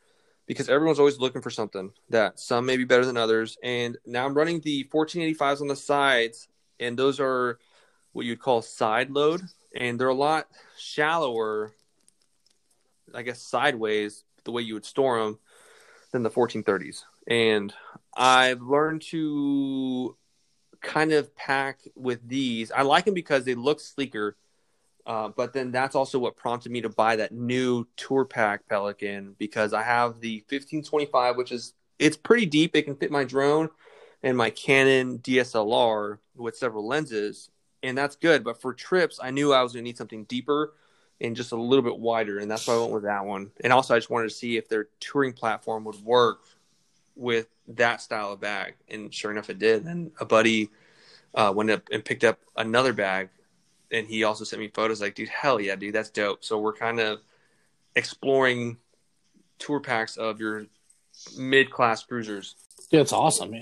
because 0.45 0.69
everyone's 0.69 0.99
always 0.99 1.19
looking 1.19 1.41
for 1.41 1.49
something 1.49 1.91
that 2.09 2.39
some 2.39 2.65
may 2.65 2.77
be 2.77 2.83
better 2.83 3.05
than 3.05 3.17
others. 3.17 3.57
And 3.63 3.97
now 4.05 4.25
I'm 4.25 4.33
running 4.33 4.59
the 4.61 4.85
1485s 4.93 5.61
on 5.61 5.67
the 5.67 5.75
sides, 5.75 6.47
and 6.79 6.97
those 6.97 7.19
are 7.19 7.59
what 8.11 8.25
you'd 8.25 8.39
call 8.39 8.61
side 8.61 9.09
load, 9.09 9.41
and 9.75 9.99
they're 9.99 10.07
a 10.07 10.13
lot 10.13 10.47
shallower, 10.77 11.73
I 13.13 13.23
guess, 13.23 13.41
sideways 13.41 14.23
the 14.43 14.51
way 14.51 14.61
you 14.61 14.73
would 14.73 14.85
store 14.85 15.23
them 15.23 15.39
than 16.11 16.23
the 16.23 16.29
1430s. 16.29 17.03
And 17.27 17.73
I've 18.15 18.61
learned 18.61 19.01
to 19.09 20.15
kind 20.83 21.13
of 21.13 21.35
pack 21.35 21.79
with 21.95 22.27
these. 22.27 22.71
I 22.71 22.83
like 22.83 23.05
them 23.05 23.15
because 23.15 23.45
they 23.45 23.55
look 23.55 23.79
sleeker. 23.79 24.35
Uh, 25.05 25.29
but 25.29 25.51
then 25.51 25.71
that's 25.71 25.95
also 25.95 26.19
what 26.19 26.37
prompted 26.37 26.71
me 26.71 26.81
to 26.81 26.89
buy 26.89 27.15
that 27.15 27.31
new 27.33 27.85
tour 27.97 28.23
pack 28.23 28.67
Pelican 28.69 29.35
because 29.37 29.73
I 29.73 29.81
have 29.81 30.19
the 30.21 30.37
1525, 30.49 31.35
which 31.35 31.51
is 31.51 31.73
it's 31.99 32.15
pretty 32.15 32.45
deep. 32.45 32.75
It 32.75 32.83
can 32.83 32.95
fit 32.95 33.11
my 33.11 33.23
drone 33.23 33.69
and 34.21 34.37
my 34.37 34.49
Canon 34.49 35.19
DSLR 35.19 36.19
with 36.35 36.55
several 36.55 36.87
lenses, 36.87 37.49
and 37.81 37.97
that's 37.97 38.15
good. 38.15 38.43
But 38.43 38.61
for 38.61 38.73
trips, 38.73 39.19
I 39.21 39.31
knew 39.31 39.53
I 39.53 39.61
was 39.61 39.73
going 39.73 39.83
to 39.83 39.89
need 39.89 39.97
something 39.97 40.23
deeper 40.23 40.73
and 41.19 41.35
just 41.35 41.51
a 41.51 41.57
little 41.57 41.83
bit 41.83 41.97
wider, 41.97 42.39
and 42.39 42.49
that's 42.49 42.65
why 42.65 42.75
I 42.75 42.79
went 42.79 42.91
with 42.93 43.03
that 43.03 43.25
one. 43.25 43.51
And 43.61 43.73
also, 43.73 43.93
I 43.93 43.97
just 43.97 44.09
wanted 44.09 44.29
to 44.29 44.35
see 44.35 44.57
if 44.57 44.69
their 44.69 44.87
touring 45.01 45.33
platform 45.33 45.83
would 45.83 46.01
work 46.03 46.45
with 47.15 47.47
that 47.67 48.01
style 48.01 48.33
of 48.33 48.41
bag, 48.41 48.75
and 48.89 49.13
sure 49.13 49.31
enough, 49.31 49.49
it 49.49 49.59
did. 49.59 49.85
And 49.85 50.11
a 50.19 50.25
buddy 50.25 50.69
uh, 51.35 51.53
went 51.55 51.71
up 51.71 51.83
and 51.91 52.03
picked 52.03 52.23
up 52.23 52.39
another 52.55 52.93
bag, 52.93 53.29
and 53.91 54.07
he 54.07 54.23
also 54.23 54.43
sent 54.43 54.61
me 54.61 54.69
photos. 54.69 55.01
Like, 55.01 55.15
dude, 55.15 55.29
hell 55.29 55.59
yeah, 55.59 55.75
dude, 55.75 55.95
that's 55.95 56.09
dope. 56.09 56.43
So 56.43 56.59
we're 56.59 56.73
kind 56.73 56.99
of 56.99 57.19
exploring 57.95 58.77
tour 59.59 59.79
packs 59.79 60.17
of 60.17 60.39
your 60.39 60.65
mid-class 61.37 62.03
cruisers. 62.03 62.55
Yeah, 62.89 63.01
it's 63.01 63.13
awesome. 63.13 63.55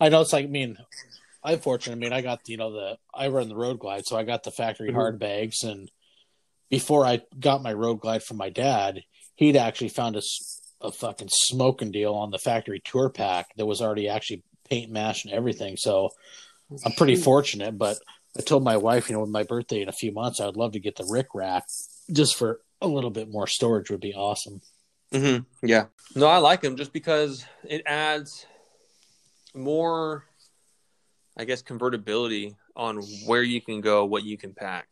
I 0.00 0.08
know 0.08 0.20
it's 0.20 0.32
like, 0.32 0.44
I 0.44 0.48
mean, 0.48 0.78
I'm 1.42 1.58
fortunate. 1.58 1.96
I 1.96 1.98
mean, 1.98 2.12
I 2.12 2.20
got 2.20 2.40
you 2.46 2.56
know 2.56 2.72
the 2.72 2.98
I 3.14 3.28
run 3.28 3.48
the 3.48 3.56
Road 3.56 3.78
Glide, 3.78 4.06
so 4.06 4.16
I 4.16 4.24
got 4.24 4.42
the 4.42 4.50
factory 4.50 4.88
mm-hmm. 4.88 4.96
hard 4.96 5.18
bags, 5.18 5.62
and 5.62 5.90
before 6.68 7.06
I 7.06 7.22
got 7.38 7.62
my 7.62 7.72
Road 7.72 8.00
Glide 8.00 8.22
from 8.22 8.36
my 8.36 8.50
dad, 8.50 9.02
he'd 9.36 9.56
actually 9.56 9.88
found 9.88 10.16
a 10.16 10.22
a 10.80 10.92
fucking 10.92 11.28
smoking 11.30 11.90
deal 11.90 12.14
on 12.14 12.30
the 12.30 12.38
factory 12.38 12.80
tour 12.84 13.10
pack 13.10 13.48
that 13.56 13.66
was 13.66 13.80
already 13.80 14.08
actually 14.08 14.42
paint 14.68 14.90
mash 14.90 15.24
and 15.24 15.34
everything. 15.34 15.76
So 15.76 16.10
I'm 16.84 16.92
pretty 16.92 17.16
fortunate, 17.16 17.76
but 17.76 17.98
I 18.38 18.42
told 18.42 18.62
my 18.62 18.76
wife, 18.76 19.08
you 19.08 19.14
know, 19.14 19.22
with 19.22 19.30
my 19.30 19.42
birthday 19.42 19.82
in 19.82 19.88
a 19.88 19.92
few 19.92 20.12
months, 20.12 20.40
I 20.40 20.46
would 20.46 20.56
love 20.56 20.72
to 20.72 20.80
get 20.80 20.96
the 20.96 21.08
Rick 21.10 21.28
Rack 21.34 21.64
just 22.12 22.36
for 22.36 22.60
a 22.80 22.86
little 22.86 23.10
bit 23.10 23.28
more 23.30 23.46
storage 23.46 23.90
would 23.90 24.00
be 24.00 24.14
awesome. 24.14 24.60
Mm-hmm. 25.12 25.66
Yeah. 25.66 25.86
No, 26.14 26.26
I 26.26 26.38
like 26.38 26.60
them 26.60 26.76
just 26.76 26.92
because 26.92 27.44
it 27.64 27.82
adds 27.86 28.46
more, 29.54 30.24
I 31.36 31.44
guess, 31.44 31.62
convertibility 31.62 32.54
on 32.76 33.02
where 33.26 33.42
you 33.42 33.60
can 33.60 33.80
go, 33.80 34.04
what 34.04 34.24
you 34.24 34.38
can 34.38 34.54
pack. 34.54 34.86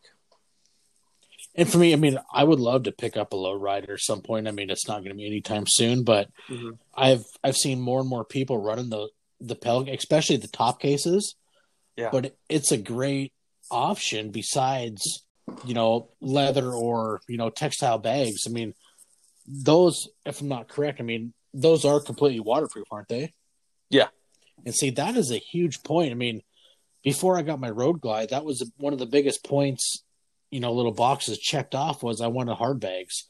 And 1.57 1.71
for 1.71 1.79
me, 1.79 1.93
I 1.93 1.97
mean, 1.97 2.19
I 2.33 2.45
would 2.45 2.61
love 2.61 2.83
to 2.85 2.93
pick 2.93 3.17
up 3.17 3.33
a 3.33 3.37
low 3.37 3.55
rider 3.55 3.95
at 3.95 4.01
some 4.01 4.21
point. 4.21 4.47
I 4.47 4.51
mean, 4.51 4.69
it's 4.69 4.87
not 4.87 4.99
going 4.99 5.11
to 5.11 5.17
be 5.17 5.27
anytime 5.27 5.65
soon, 5.67 6.05
but 6.05 6.29
mm-hmm. 6.49 6.73
I've 6.95 7.25
I've 7.43 7.57
seen 7.57 7.81
more 7.81 8.01
and 8.01 8.09
more 8.09 8.25
people 8.25 8.59
running 8.59 8.91
the 8.91 9.09
the 9.41 9.55
Pelican, 9.55 9.95
especially 9.95 10.37
the 10.37 10.49
top 10.49 10.81
cases. 10.81 11.35
Yeah. 11.97 12.11
But 12.13 12.37
it's 12.49 12.73
a 12.73 12.77
great 12.77 13.33
option 13.71 14.31
besides, 14.31 15.25
you 15.65 15.75
know, 15.75 16.11
leather 16.21 16.71
or, 16.71 17.21
you 17.29 17.39
know, 17.39 17.51
textile 17.51 17.99
bags. 17.99 18.43
I 18.47 18.51
mean, 18.51 18.75
those, 19.47 20.09
if 20.25 20.41
I'm 20.41 20.49
not 20.49 20.69
correct, 20.69 21.01
I 21.01 21.05
mean, 21.05 21.33
those 21.55 21.85
are 21.85 22.01
completely 22.01 22.41
waterproof, 22.41 22.87
aren't 22.91 23.09
they? 23.09 23.33
Yeah. 23.89 24.09
And 24.65 24.75
see, 24.75 24.91
that 24.91 25.17
is 25.17 25.31
a 25.31 25.39
huge 25.39 25.83
point. 25.83 26.11
I 26.11 26.15
mean, 26.15 26.43
before 27.03 27.39
I 27.39 27.43
got 27.43 27.61
my 27.61 27.71
road 27.71 28.01
glide, 28.01 28.31
that 28.31 28.45
was 28.45 28.71
one 28.77 28.93
of 28.93 28.99
the 28.99 29.07
biggest 29.07 29.45
points 29.45 30.03
you 30.51 30.61
know 30.61 30.73
little 30.73 30.93
boxes 30.93 31.39
checked 31.39 31.75
off 31.75 32.03
was 32.03 32.21
I 32.21 32.29
wanted 32.29 32.55
hard 32.55 32.81
bags. 32.81 33.25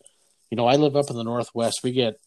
You 0.50 0.56
know, 0.56 0.66
I 0.66 0.76
live 0.76 0.96
up 0.96 1.10
in 1.10 1.16
the 1.16 1.24
northwest. 1.24 1.80
We 1.82 1.92
get 1.92 2.20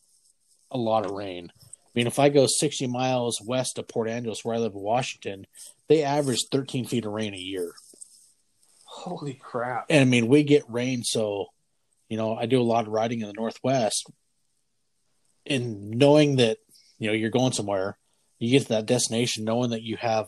a 0.71 0.77
lot 0.77 1.05
of 1.05 1.11
rain. 1.11 1.51
I 1.55 1.91
mean, 1.95 2.07
if 2.07 2.19
I 2.19 2.29
go 2.29 2.45
60 2.47 2.87
miles 2.87 3.41
west 3.43 3.79
of 3.79 3.87
Port 3.87 4.09
Angeles, 4.09 4.43
where 4.43 4.55
I 4.55 4.59
live 4.59 4.73
in 4.73 4.81
Washington, 4.81 5.47
they 5.87 6.03
average 6.03 6.45
13 6.51 6.85
feet 6.85 7.05
of 7.05 7.11
rain 7.11 7.33
a 7.33 7.37
year. 7.37 7.73
Holy 8.85 9.33
crap! 9.33 9.85
And 9.89 10.01
I 10.01 10.05
mean, 10.05 10.27
we 10.27 10.43
get 10.43 10.69
rain, 10.69 11.03
so 11.03 11.47
you 12.09 12.17
know, 12.17 12.35
I 12.35 12.47
do 12.47 12.61
a 12.61 12.63
lot 12.63 12.87
of 12.87 12.93
riding 12.93 13.21
in 13.21 13.27
the 13.27 13.33
northwest, 13.33 14.11
and 15.45 15.91
knowing 15.91 16.37
that 16.37 16.57
you 16.97 17.07
know 17.07 17.13
you're 17.13 17.29
going 17.29 17.53
somewhere, 17.53 17.97
you 18.39 18.51
get 18.51 18.63
to 18.63 18.69
that 18.69 18.87
destination, 18.87 19.45
knowing 19.45 19.69
that 19.71 19.83
you 19.83 19.97
have 19.97 20.27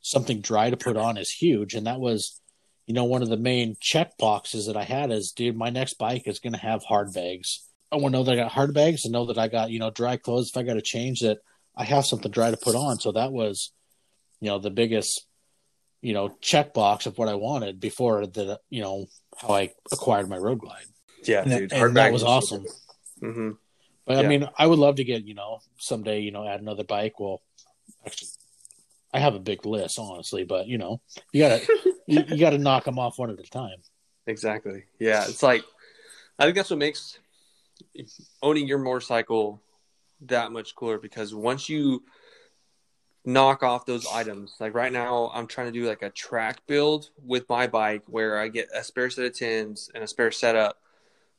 something 0.00 0.40
dry 0.40 0.70
to 0.70 0.76
put 0.76 0.96
on 0.96 1.18
is 1.18 1.30
huge, 1.30 1.74
and 1.74 1.86
that 1.86 2.00
was 2.00 2.40
you 2.86 2.94
know, 2.94 3.04
one 3.04 3.22
of 3.22 3.28
the 3.28 3.36
main 3.36 3.76
check 3.80 4.16
boxes 4.16 4.66
that 4.66 4.76
I 4.76 4.84
had 4.84 5.10
is, 5.10 5.32
dude, 5.32 5.56
my 5.56 5.70
next 5.70 5.94
bike 5.94 6.26
is 6.26 6.38
going 6.38 6.52
to 6.52 6.58
have 6.58 6.84
hard 6.84 7.12
bags. 7.12 7.64
I 7.90 7.96
want 7.96 8.14
to 8.14 8.18
know 8.18 8.24
that 8.24 8.32
I 8.32 8.36
got 8.36 8.52
hard 8.52 8.74
bags 8.74 9.04
and 9.04 9.12
know 9.12 9.26
that 9.26 9.38
I 9.38 9.48
got 9.48 9.70
you 9.70 9.78
know 9.78 9.90
dry 9.90 10.16
clothes. 10.16 10.50
If 10.50 10.56
I 10.56 10.62
got 10.62 10.74
to 10.74 10.82
change 10.82 11.20
that, 11.20 11.38
I 11.76 11.84
have 11.84 12.06
something 12.06 12.30
dry 12.30 12.50
to 12.50 12.56
put 12.56 12.74
on. 12.76 12.98
So 12.98 13.12
that 13.12 13.32
was, 13.32 13.72
you 14.40 14.48
know, 14.48 14.58
the 14.58 14.70
biggest, 14.70 15.26
you 16.00 16.12
know, 16.14 16.36
check 16.40 16.74
box 16.74 17.06
of 17.06 17.18
what 17.18 17.28
I 17.28 17.34
wanted 17.34 17.80
before 17.80 18.26
the 18.26 18.60
you 18.70 18.82
know 18.82 19.06
how 19.36 19.54
I 19.54 19.72
acquired 19.92 20.28
my 20.28 20.38
road 20.38 20.60
glide. 20.60 20.86
Yeah, 21.24 21.42
And, 21.42 21.50
dude. 21.50 21.70
that, 21.70 21.76
and 21.82 21.96
that 21.96 22.12
was 22.12 22.22
awesome. 22.22 22.64
hmm 23.20 23.50
But 24.04 24.24
I 24.24 24.28
mean, 24.28 24.48
I 24.58 24.66
would 24.66 24.78
love 24.78 24.96
to 24.96 25.04
get 25.04 25.24
you 25.26 25.34
know 25.34 25.58
someday 25.78 26.20
you 26.20 26.30
know 26.30 26.46
add 26.46 26.60
another 26.60 26.84
bike. 26.84 27.18
Well, 27.18 27.40
actually, 28.04 28.28
I 29.16 29.20
have 29.20 29.34
a 29.34 29.40
big 29.40 29.64
list 29.64 29.98
honestly, 29.98 30.44
but 30.44 30.66
you 30.66 30.78
know 30.78 31.00
you 31.32 31.42
gotta 31.42 31.66
you, 32.06 32.24
you 32.28 32.38
gotta 32.38 32.58
knock 32.58 32.84
them 32.84 32.98
off 32.98 33.18
one 33.18 33.30
at 33.30 33.38
a 33.38 33.42
time. 33.42 33.78
Exactly. 34.26 34.84
Yeah, 34.98 35.24
it's 35.26 35.42
like 35.42 35.64
I 36.38 36.44
think 36.44 36.56
that's 36.56 36.70
what 36.70 36.78
makes 36.78 37.18
owning 38.42 38.68
your 38.68 38.78
motorcycle 38.78 39.62
that 40.22 40.52
much 40.52 40.74
cooler 40.74 40.98
because 40.98 41.34
once 41.34 41.68
you 41.68 42.02
knock 43.24 43.62
off 43.62 43.86
those 43.86 44.06
items, 44.06 44.54
like 44.60 44.74
right 44.74 44.92
now, 44.92 45.30
I'm 45.34 45.46
trying 45.46 45.66
to 45.66 45.72
do 45.72 45.86
like 45.86 46.02
a 46.02 46.10
track 46.10 46.66
build 46.66 47.10
with 47.24 47.48
my 47.48 47.66
bike 47.66 48.02
where 48.06 48.38
I 48.38 48.48
get 48.48 48.68
a 48.74 48.84
spare 48.84 49.10
set 49.10 49.24
of 49.24 49.32
tins 49.34 49.90
and 49.94 50.04
a 50.04 50.06
spare 50.06 50.30
setup 50.30 50.78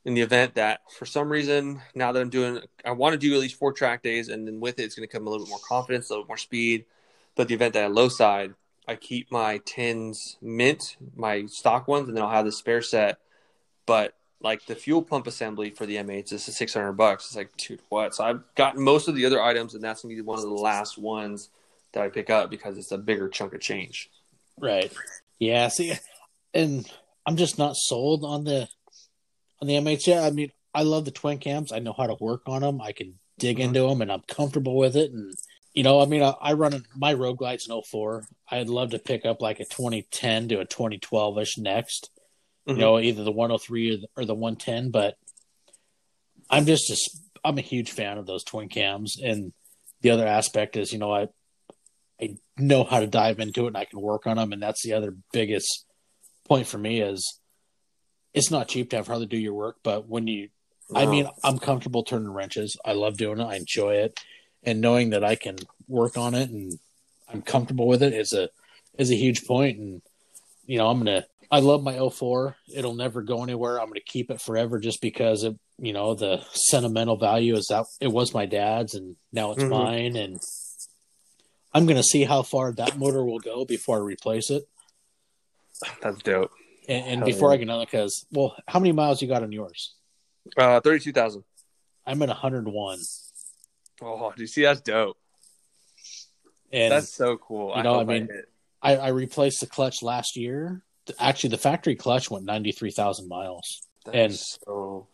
in 0.04 0.14
the 0.14 0.20
event 0.20 0.54
that 0.54 0.80
for 0.90 1.06
some 1.06 1.28
reason 1.28 1.80
now 1.94 2.12
that 2.12 2.20
I'm 2.20 2.30
doing, 2.30 2.60
I 2.84 2.92
want 2.92 3.14
to 3.14 3.18
do 3.18 3.34
at 3.34 3.40
least 3.40 3.56
four 3.56 3.72
track 3.72 4.02
days, 4.02 4.28
and 4.28 4.46
then 4.46 4.60
with 4.60 4.78
it, 4.78 4.84
it's 4.84 4.94
going 4.94 5.08
to 5.08 5.12
come 5.12 5.26
a 5.26 5.30
little 5.30 5.46
bit 5.46 5.50
more 5.50 5.60
confidence, 5.66 6.08
a 6.08 6.12
little 6.12 6.24
bit 6.24 6.28
more 6.28 6.36
speed. 6.36 6.84
But 7.38 7.46
the 7.46 7.54
event 7.54 7.74
that 7.74 7.84
I 7.84 7.86
low 7.86 8.08
side, 8.08 8.54
I 8.88 8.96
keep 8.96 9.30
my 9.30 9.60
tins 9.64 10.38
mint, 10.42 10.96
my 11.14 11.46
stock 11.46 11.86
ones, 11.86 12.08
and 12.08 12.16
then 12.16 12.24
I'll 12.24 12.30
have 12.30 12.44
the 12.44 12.50
spare 12.50 12.82
set. 12.82 13.20
But 13.86 14.14
like 14.40 14.66
the 14.66 14.74
fuel 14.74 15.02
pump 15.02 15.28
assembly 15.28 15.70
for 15.70 15.86
the 15.86 15.98
M8s 15.98 16.32
is 16.32 16.42
six 16.44 16.74
hundred 16.74 16.94
bucks. 16.94 17.26
It's 17.26 17.36
like, 17.36 17.56
dude, 17.56 17.80
what? 17.90 18.12
So 18.16 18.24
I've 18.24 18.42
gotten 18.56 18.82
most 18.82 19.06
of 19.06 19.14
the 19.14 19.24
other 19.24 19.40
items, 19.40 19.74
and 19.74 19.84
that's 19.84 20.02
gonna 20.02 20.16
be 20.16 20.20
one 20.20 20.40
of 20.40 20.44
the 20.46 20.50
last 20.50 20.98
ones 20.98 21.50
that 21.92 22.02
I 22.02 22.08
pick 22.08 22.28
up 22.28 22.50
because 22.50 22.76
it's 22.76 22.90
a 22.90 22.98
bigger 22.98 23.28
chunk 23.28 23.54
of 23.54 23.60
change. 23.60 24.10
Right. 24.58 24.92
Yeah. 25.38 25.68
See, 25.68 25.92
and 26.52 26.90
I'm 27.24 27.36
just 27.36 27.56
not 27.56 27.76
sold 27.76 28.24
on 28.24 28.42
the 28.42 28.68
on 29.62 29.68
the 29.68 29.74
M8 29.74 30.04
yet. 30.08 30.24
I 30.24 30.30
mean, 30.30 30.50
I 30.74 30.82
love 30.82 31.04
the 31.04 31.12
twin 31.12 31.38
cams. 31.38 31.70
I 31.70 31.78
know 31.78 31.94
how 31.96 32.08
to 32.08 32.16
work 32.18 32.42
on 32.48 32.62
them. 32.62 32.80
I 32.80 32.90
can 32.90 33.20
dig 33.38 33.58
Mhm. 33.58 33.66
into 33.66 33.82
them, 33.82 34.02
and 34.02 34.10
I'm 34.10 34.22
comfortable 34.22 34.76
with 34.76 34.96
it. 34.96 35.12
And 35.12 35.36
you 35.74 35.82
know, 35.82 36.00
I 36.00 36.06
mean, 36.06 36.22
I, 36.22 36.34
I 36.40 36.52
run 36.54 36.84
my 36.96 37.12
Road 37.12 37.38
Glides 37.38 37.68
in 37.68 37.80
04. 37.80 38.26
I'd 38.50 38.68
love 38.68 38.90
to 38.90 38.98
pick 38.98 39.24
up 39.24 39.40
like 39.42 39.60
a 39.60 39.64
2010 39.64 40.48
to 40.48 40.60
a 40.60 40.64
2012 40.64 41.38
ish 41.38 41.58
next. 41.58 42.10
Mhm. 42.66 42.74
You 42.74 42.80
know, 42.80 42.98
either 42.98 43.24
the 43.24 43.32
103 43.32 43.90
or 43.90 43.96
the, 43.96 44.08
or 44.16 44.24
the 44.24 44.34
110. 44.34 44.90
But 44.90 45.16
I'm 46.50 46.66
just 46.66 46.90
a, 46.90 46.96
I'm 47.44 47.58
a 47.58 47.62
huge 47.62 47.90
fan 47.90 48.18
of 48.18 48.26
those 48.26 48.44
twin 48.44 48.68
cams. 48.68 49.18
And 49.22 49.52
the 50.00 50.10
other 50.10 50.26
aspect 50.26 50.76
is, 50.76 50.92
you 50.92 50.98
know, 50.98 51.12
I 51.12 51.28
I 52.20 52.36
know 52.58 52.82
how 52.84 53.00
to 53.00 53.06
dive 53.06 53.38
into 53.38 53.64
it 53.64 53.68
and 53.68 53.76
I 53.76 53.84
can 53.84 54.00
work 54.00 54.26
on 54.26 54.36
them. 54.36 54.52
And 54.52 54.62
that's 54.62 54.82
the 54.82 54.94
other 54.94 55.14
biggest 55.32 55.86
point 56.48 56.66
for 56.66 56.78
me 56.78 57.00
is 57.00 57.40
it's 58.34 58.50
not 58.50 58.68
cheap 58.68 58.90
to 58.90 58.96
have 58.96 59.06
Harley 59.06 59.26
do 59.26 59.38
your 59.38 59.54
work, 59.54 59.76
but 59.84 60.08
when 60.08 60.26
you, 60.26 60.48
I 60.94 61.06
mean, 61.06 61.28
I'm 61.44 61.58
comfortable 61.58 62.02
turning 62.02 62.30
wrenches. 62.32 62.76
I 62.84 62.92
love 62.92 63.16
doing 63.16 63.38
it. 63.40 63.44
I 63.44 63.56
enjoy 63.56 63.94
it, 63.96 64.18
and 64.62 64.80
knowing 64.80 65.10
that 65.10 65.24
I 65.24 65.34
can 65.34 65.56
work 65.86 66.16
on 66.16 66.34
it 66.34 66.50
and 66.50 66.78
I'm 67.28 67.42
comfortable 67.42 67.86
with 67.86 68.02
it 68.02 68.12
is 68.12 68.32
a 68.32 68.48
is 68.98 69.10
a 69.10 69.16
huge 69.16 69.44
point. 69.46 69.78
And 69.78 70.02
you 70.66 70.78
know, 70.78 70.88
I'm 70.88 70.98
gonna. 70.98 71.24
I 71.50 71.60
love 71.60 71.82
my 71.82 71.98
04. 71.98 72.56
It'll 72.74 72.94
never 72.94 73.22
go 73.22 73.42
anywhere. 73.42 73.80
I'm 73.80 73.88
gonna 73.88 74.00
keep 74.00 74.30
it 74.30 74.40
forever 74.40 74.78
just 74.78 75.00
because 75.00 75.44
it, 75.44 75.56
you 75.78 75.94
know, 75.94 76.14
the 76.14 76.44
sentimental 76.52 77.16
value 77.16 77.56
is 77.56 77.66
that 77.70 77.86
it 78.00 78.08
was 78.08 78.34
my 78.34 78.44
dad's 78.44 78.94
and 78.94 79.16
now 79.32 79.52
it's 79.52 79.62
Mhm. 79.62 79.70
mine. 79.70 80.16
And 80.16 80.40
I'm 81.72 81.86
gonna 81.86 82.02
see 82.02 82.24
how 82.24 82.42
far 82.42 82.72
that 82.72 82.98
motor 82.98 83.24
will 83.24 83.38
go 83.38 83.64
before 83.64 83.96
I 83.96 84.00
replace 84.00 84.50
it. 84.50 84.68
that's 86.02 86.22
dope. 86.22 86.50
And, 86.88 87.06
and 87.06 87.24
before 87.24 87.50
yeah. 87.50 87.54
I 87.54 87.56
get 87.58 87.62
another, 87.64 87.84
because 87.86 88.26
well, 88.30 88.56
how 88.66 88.78
many 88.78 88.92
miles 88.92 89.22
you 89.22 89.28
got 89.28 89.42
on 89.42 89.52
yours? 89.52 89.94
Uh, 90.56 90.80
thirty-two 90.80 91.12
thousand. 91.12 91.44
I'm 92.06 92.20
at 92.22 92.28
101, 92.28 92.98
Oh, 94.02 94.32
do 94.36 94.42
you 94.42 94.46
see? 94.46 94.62
That's 94.62 94.80
dope. 94.80 95.16
and 96.72 96.92
that's 96.92 97.14
so 97.14 97.36
cool. 97.38 97.74
you 97.76 97.82
know, 97.82 97.94
hope 97.94 98.08
I 98.08 98.12
mean, 98.12 98.26
hit. 98.28 98.44
I, 98.80 98.96
I 98.96 99.08
replaced 99.08 99.60
the 99.60 99.66
clutch 99.66 100.02
last 100.02 100.36
year. 100.36 100.82
Actually, 101.18 101.50
the 101.50 101.58
factory 101.58 101.96
clutch 101.96 102.30
went 102.30 102.44
93,000 102.44 103.28
miles. 103.28 103.82
That's 104.04 104.16
and- 104.16 104.34
so 104.34 105.08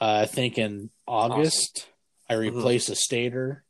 Uh, 0.00 0.20
I 0.22 0.26
think 0.26 0.56
in 0.58 0.90
August 1.06 1.86
I 2.28 2.34
Mm-hmm. 2.34 2.56
replaced 2.56 2.88
the 2.88 2.96
stator. 2.96 3.64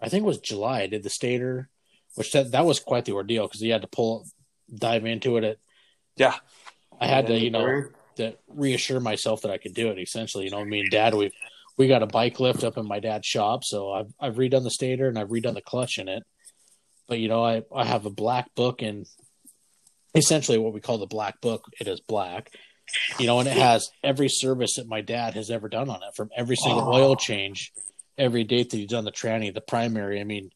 I 0.00 0.08
think 0.08 0.22
it 0.24 0.26
was 0.26 0.38
July. 0.40 0.82
I 0.82 0.86
did 0.88 1.02
the 1.04 1.10
stator, 1.10 1.70
which 2.16 2.32
that 2.32 2.50
that 2.52 2.64
was 2.66 2.80
quite 2.80 3.04
the 3.04 3.12
ordeal 3.12 3.46
because 3.46 3.60
you 3.62 3.72
had 3.72 3.82
to 3.82 3.88
pull, 3.88 4.26
dive 4.74 5.06
into 5.06 5.36
it. 5.38 5.44
At, 5.44 5.56
yeah. 6.16 6.34
I 7.00 7.06
had 7.06 7.28
to, 7.28 7.38
you 7.38 7.50
know, 7.50 7.84
to 8.16 8.36
reassure 8.48 8.98
myself 9.00 9.42
that 9.42 9.50
I 9.52 9.58
could 9.58 9.74
do 9.74 9.90
it. 9.90 9.98
Essentially, 10.00 10.44
you 10.44 10.50
know, 10.50 10.64
me 10.64 10.80
and 10.80 10.90
Dad, 10.90 11.14
we 11.14 11.30
we 11.78 11.88
got 11.88 12.02
a 12.02 12.06
bike 12.06 12.40
lift 12.40 12.64
up 12.64 12.76
in 12.76 12.86
my 12.86 13.00
dad's 13.00 13.26
shop, 13.26 13.64
so 13.64 13.92
I've 13.92 14.12
I've 14.20 14.34
redone 14.34 14.64
the 14.64 14.70
stator 14.70 15.08
and 15.08 15.18
I've 15.18 15.28
redone 15.28 15.54
the 15.54 15.62
clutch 15.62 15.98
in 15.98 16.08
it. 16.08 16.24
But 17.06 17.20
you 17.20 17.28
know, 17.28 17.42
I 17.44 17.62
I 17.74 17.84
have 17.84 18.04
a 18.04 18.10
black 18.10 18.54
book 18.54 18.82
and 18.82 19.06
essentially 20.14 20.58
what 20.58 20.72
we 20.72 20.80
call 20.80 20.98
the 20.98 21.06
black 21.06 21.40
book. 21.40 21.64
It 21.80 21.86
is 21.88 22.00
black, 22.00 22.50
you 23.18 23.26
know, 23.26 23.38
and 23.38 23.48
it 23.48 23.56
has 23.56 23.90
every 24.02 24.28
service 24.28 24.74
that 24.76 24.88
my 24.88 25.00
dad 25.00 25.34
has 25.34 25.50
ever 25.50 25.68
done 25.68 25.88
on 25.88 26.02
it, 26.02 26.14
from 26.16 26.30
every 26.36 26.56
single 26.56 26.84
Oh. 26.88 26.92
oil 26.92 27.16
change, 27.16 27.72
every 28.16 28.44
date 28.44 28.70
that 28.70 28.76
he's 28.76 28.88
done 28.88 29.04
the 29.04 29.12
tranny, 29.12 29.54
the 29.54 29.60
primary. 29.60 30.20
I 30.20 30.24
mean, 30.24 30.50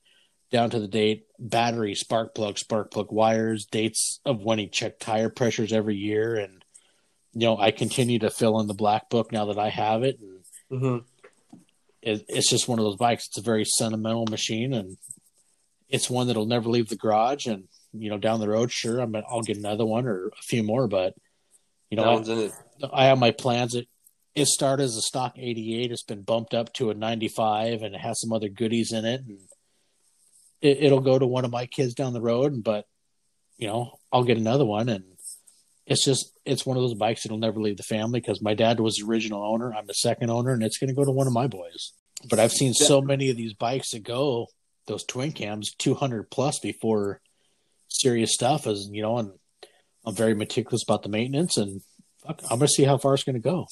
down 0.50 0.70
to 0.70 0.80
the 0.80 0.88
date, 0.88 1.24
battery, 1.38 1.94
spark 1.94 2.34
plug, 2.34 2.58
spark 2.58 2.90
plug 2.90 3.10
wires, 3.10 3.64
dates 3.64 4.20
of 4.26 4.42
when 4.42 4.58
he 4.58 4.68
checked 4.68 5.00
tire 5.00 5.30
pressures 5.30 5.72
every 5.72 5.96
year, 5.96 6.34
and 6.34 6.64
you 7.34 7.46
know, 7.46 7.56
I 7.56 7.70
continue 7.70 8.18
to 8.18 8.30
fill 8.30 8.60
in 8.60 8.66
the 8.66 8.74
black 8.74 9.08
book 9.08 9.32
now 9.32 9.46
that 9.46 9.58
I 9.58 9.70
have 9.70 10.02
it, 10.02 10.18
and 10.20 10.80
hmm 10.82 10.98
it, 12.02 12.24
it's 12.28 12.50
just 12.50 12.68
one 12.68 12.78
of 12.78 12.84
those 12.84 12.96
bikes. 12.96 13.26
It's 13.28 13.38
a 13.38 13.42
very 13.42 13.64
sentimental 13.64 14.26
machine, 14.26 14.72
and 14.72 14.96
it's 15.88 16.10
one 16.10 16.26
that'll 16.26 16.46
never 16.46 16.68
leave 16.68 16.88
the 16.88 16.96
garage. 16.96 17.46
And 17.46 17.64
you 17.92 18.10
know, 18.10 18.18
down 18.18 18.40
the 18.40 18.48
road, 18.48 18.72
sure, 18.72 18.98
I'm 18.98 19.14
I'll 19.28 19.42
get 19.42 19.56
another 19.56 19.86
one 19.86 20.06
or 20.06 20.26
a 20.26 20.42
few 20.42 20.62
more, 20.62 20.88
but 20.88 21.14
you 21.90 21.96
know, 21.96 22.12
one's 22.12 22.28
in 22.28 22.38
it. 22.38 22.52
I, 22.82 23.04
I 23.04 23.04
have 23.06 23.18
my 23.18 23.30
plans. 23.30 23.74
It 23.74 23.88
it 24.34 24.46
started 24.46 24.84
as 24.84 24.96
a 24.96 25.02
stock 25.02 25.34
88. 25.38 25.92
It's 25.92 26.02
been 26.02 26.22
bumped 26.22 26.54
up 26.54 26.72
to 26.74 26.90
a 26.90 26.94
95, 26.94 27.82
and 27.82 27.94
it 27.94 28.00
has 28.00 28.20
some 28.20 28.32
other 28.32 28.48
goodies 28.48 28.92
in 28.92 29.04
it, 29.04 29.20
and 29.20 29.38
it, 30.60 30.84
it'll 30.84 31.00
go 31.00 31.18
to 31.18 31.26
one 31.26 31.44
of 31.44 31.50
my 31.50 31.66
kids 31.66 31.94
down 31.94 32.14
the 32.14 32.22
road. 32.22 32.64
But 32.64 32.86
you 33.58 33.68
know, 33.68 33.98
I'll 34.10 34.24
get 34.24 34.38
another 34.38 34.64
one, 34.64 34.88
and 34.88 35.04
it's 35.86 36.04
just 36.04 36.38
it's 36.44 36.64
one 36.64 36.76
of 36.76 36.82
those 36.82 36.94
bikes 36.94 37.22
that'll 37.22 37.38
never 37.38 37.60
leave 37.60 37.76
the 37.76 37.82
family 37.82 38.20
because 38.20 38.40
my 38.40 38.54
dad 38.54 38.80
was 38.80 38.96
the 38.96 39.06
original 39.06 39.42
owner. 39.42 39.72
I'm 39.72 39.86
the 39.86 39.94
second 39.94 40.30
owner, 40.30 40.52
and 40.52 40.62
it's 40.62 40.78
going 40.78 40.88
to 40.88 40.94
go 40.94 41.04
to 41.04 41.10
one 41.10 41.26
of 41.26 41.32
my 41.32 41.46
boys. 41.46 41.92
But 42.28 42.38
I've 42.38 42.52
seen 42.52 42.72
so 42.72 43.00
many 43.00 43.30
of 43.30 43.36
these 43.36 43.54
bikes 43.54 43.90
that 43.90 44.04
go 44.04 44.46
those 44.86 45.04
twin 45.04 45.32
cams 45.32 45.72
200 45.78 46.30
plus 46.30 46.58
before 46.58 47.20
serious 47.88 48.32
stuff 48.32 48.66
is 48.66 48.88
you 48.90 49.02
know, 49.02 49.18
and 49.18 49.32
I'm 50.04 50.14
very 50.14 50.34
meticulous 50.34 50.82
about 50.82 51.02
the 51.02 51.08
maintenance, 51.08 51.56
and 51.56 51.82
fuck, 52.24 52.40
I'm 52.44 52.58
going 52.58 52.68
to 52.68 52.68
see 52.68 52.84
how 52.84 52.98
far 52.98 53.14
it's 53.14 53.24
going 53.24 53.34
to 53.34 53.40
go. 53.40 53.66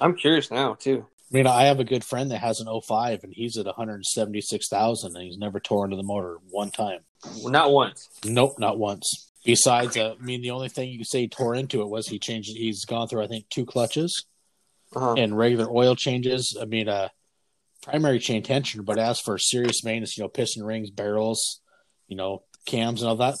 I'm 0.00 0.16
curious 0.16 0.50
now 0.50 0.74
too. 0.74 1.06
I 1.32 1.36
mean, 1.36 1.46
I 1.46 1.64
have 1.64 1.80
a 1.80 1.84
good 1.84 2.04
friend 2.04 2.30
that 2.30 2.38
has 2.38 2.60
an 2.60 2.68
05 2.68 3.24
and 3.24 3.32
he's 3.32 3.56
at 3.56 3.66
176,000 3.66 5.16
and 5.16 5.24
he's 5.24 5.38
never 5.38 5.58
tore 5.58 5.84
into 5.84 5.96
the 5.96 6.02
motor 6.02 6.38
one 6.50 6.70
time. 6.70 7.00
Not 7.42 7.72
once. 7.72 8.08
Nope, 8.24 8.58
not 8.58 8.78
once. 8.78 9.30
Besides, 9.44 9.96
uh, 9.96 10.14
I 10.18 10.22
mean, 10.24 10.42
the 10.42 10.50
only 10.50 10.68
thing 10.68 10.88
you 10.90 10.98
could 10.98 11.06
say 11.06 11.20
he 11.22 11.28
tore 11.28 11.54
into 11.54 11.82
it 11.82 11.88
was 11.88 12.08
he 12.08 12.18
changed. 12.18 12.50
He's 12.56 12.84
gone 12.84 13.08
through, 13.08 13.22
I 13.22 13.26
think, 13.26 13.48
two 13.50 13.66
clutches 13.66 14.24
Uh-huh. 14.94 15.14
and 15.18 15.36
regular 15.36 15.70
oil 15.70 15.94
changes. 15.96 16.56
I 16.60 16.64
mean, 16.64 16.88
uh, 16.88 17.08
primary 17.82 18.18
chain 18.18 18.42
tension. 18.42 18.82
but 18.84 18.98
as 18.98 19.20
for 19.20 19.36
serious 19.38 19.84
maintenance, 19.84 20.16
you 20.16 20.24
know, 20.24 20.28
piston 20.28 20.64
rings, 20.64 20.90
barrels, 20.90 21.60
you 22.08 22.16
know, 22.16 22.42
cams 22.64 23.02
and 23.02 23.08
all 23.10 23.16
that, 23.16 23.34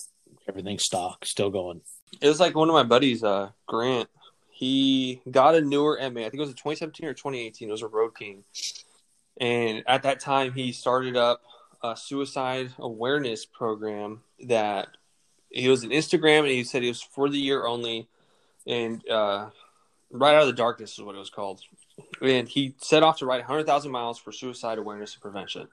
everything's 0.46 0.84
stock, 0.84 1.24
still 1.24 1.50
going. 1.50 1.80
It 2.20 2.28
was 2.28 2.38
like 2.40 2.54
one 2.54 2.68
of 2.68 2.74
my 2.74 2.82
buddies, 2.82 3.24
uh, 3.24 3.50
Grant. 3.66 4.08
He 4.52 5.20
got 5.30 5.54
a 5.54 5.60
newer 5.60 5.98
M8. 6.00 6.20
I 6.20 6.30
think 6.30 6.34
it 6.34 6.40
was 6.40 6.50
a 6.50 6.54
2017 6.54 7.06
or 7.08 7.14
2018. 7.14 7.68
It 7.68 7.72
was 7.72 7.82
a 7.82 7.88
Road 7.88 8.16
King. 8.16 8.44
And 9.40 9.82
at 9.88 10.02
that 10.04 10.20
time, 10.20 10.52
he 10.52 10.70
started 10.72 11.16
up 11.16 11.40
a 11.82 11.96
suicide 11.96 12.70
awareness 12.78 13.44
program 13.46 14.22
that 14.46 14.88
he 15.54 15.68
was 15.68 15.84
an 15.84 15.90
Instagram 15.90 16.40
and 16.40 16.48
he 16.48 16.64
said 16.64 16.82
he 16.82 16.88
was 16.88 17.00
for 17.00 17.28
the 17.28 17.38
year 17.38 17.66
only. 17.66 18.08
And 18.66 19.08
uh, 19.08 19.50
right 20.10 20.34
out 20.34 20.42
of 20.42 20.48
the 20.48 20.52
darkness 20.52 20.98
is 20.98 21.04
what 21.04 21.14
it 21.14 21.18
was 21.18 21.30
called. 21.30 21.60
And 22.20 22.48
he 22.48 22.74
set 22.78 23.02
off 23.02 23.18
to 23.18 23.26
ride 23.26 23.38
100,000 23.38 23.90
miles 23.90 24.18
for 24.18 24.32
suicide 24.32 24.78
awareness 24.78 25.14
and 25.14 25.22
prevention. 25.22 25.68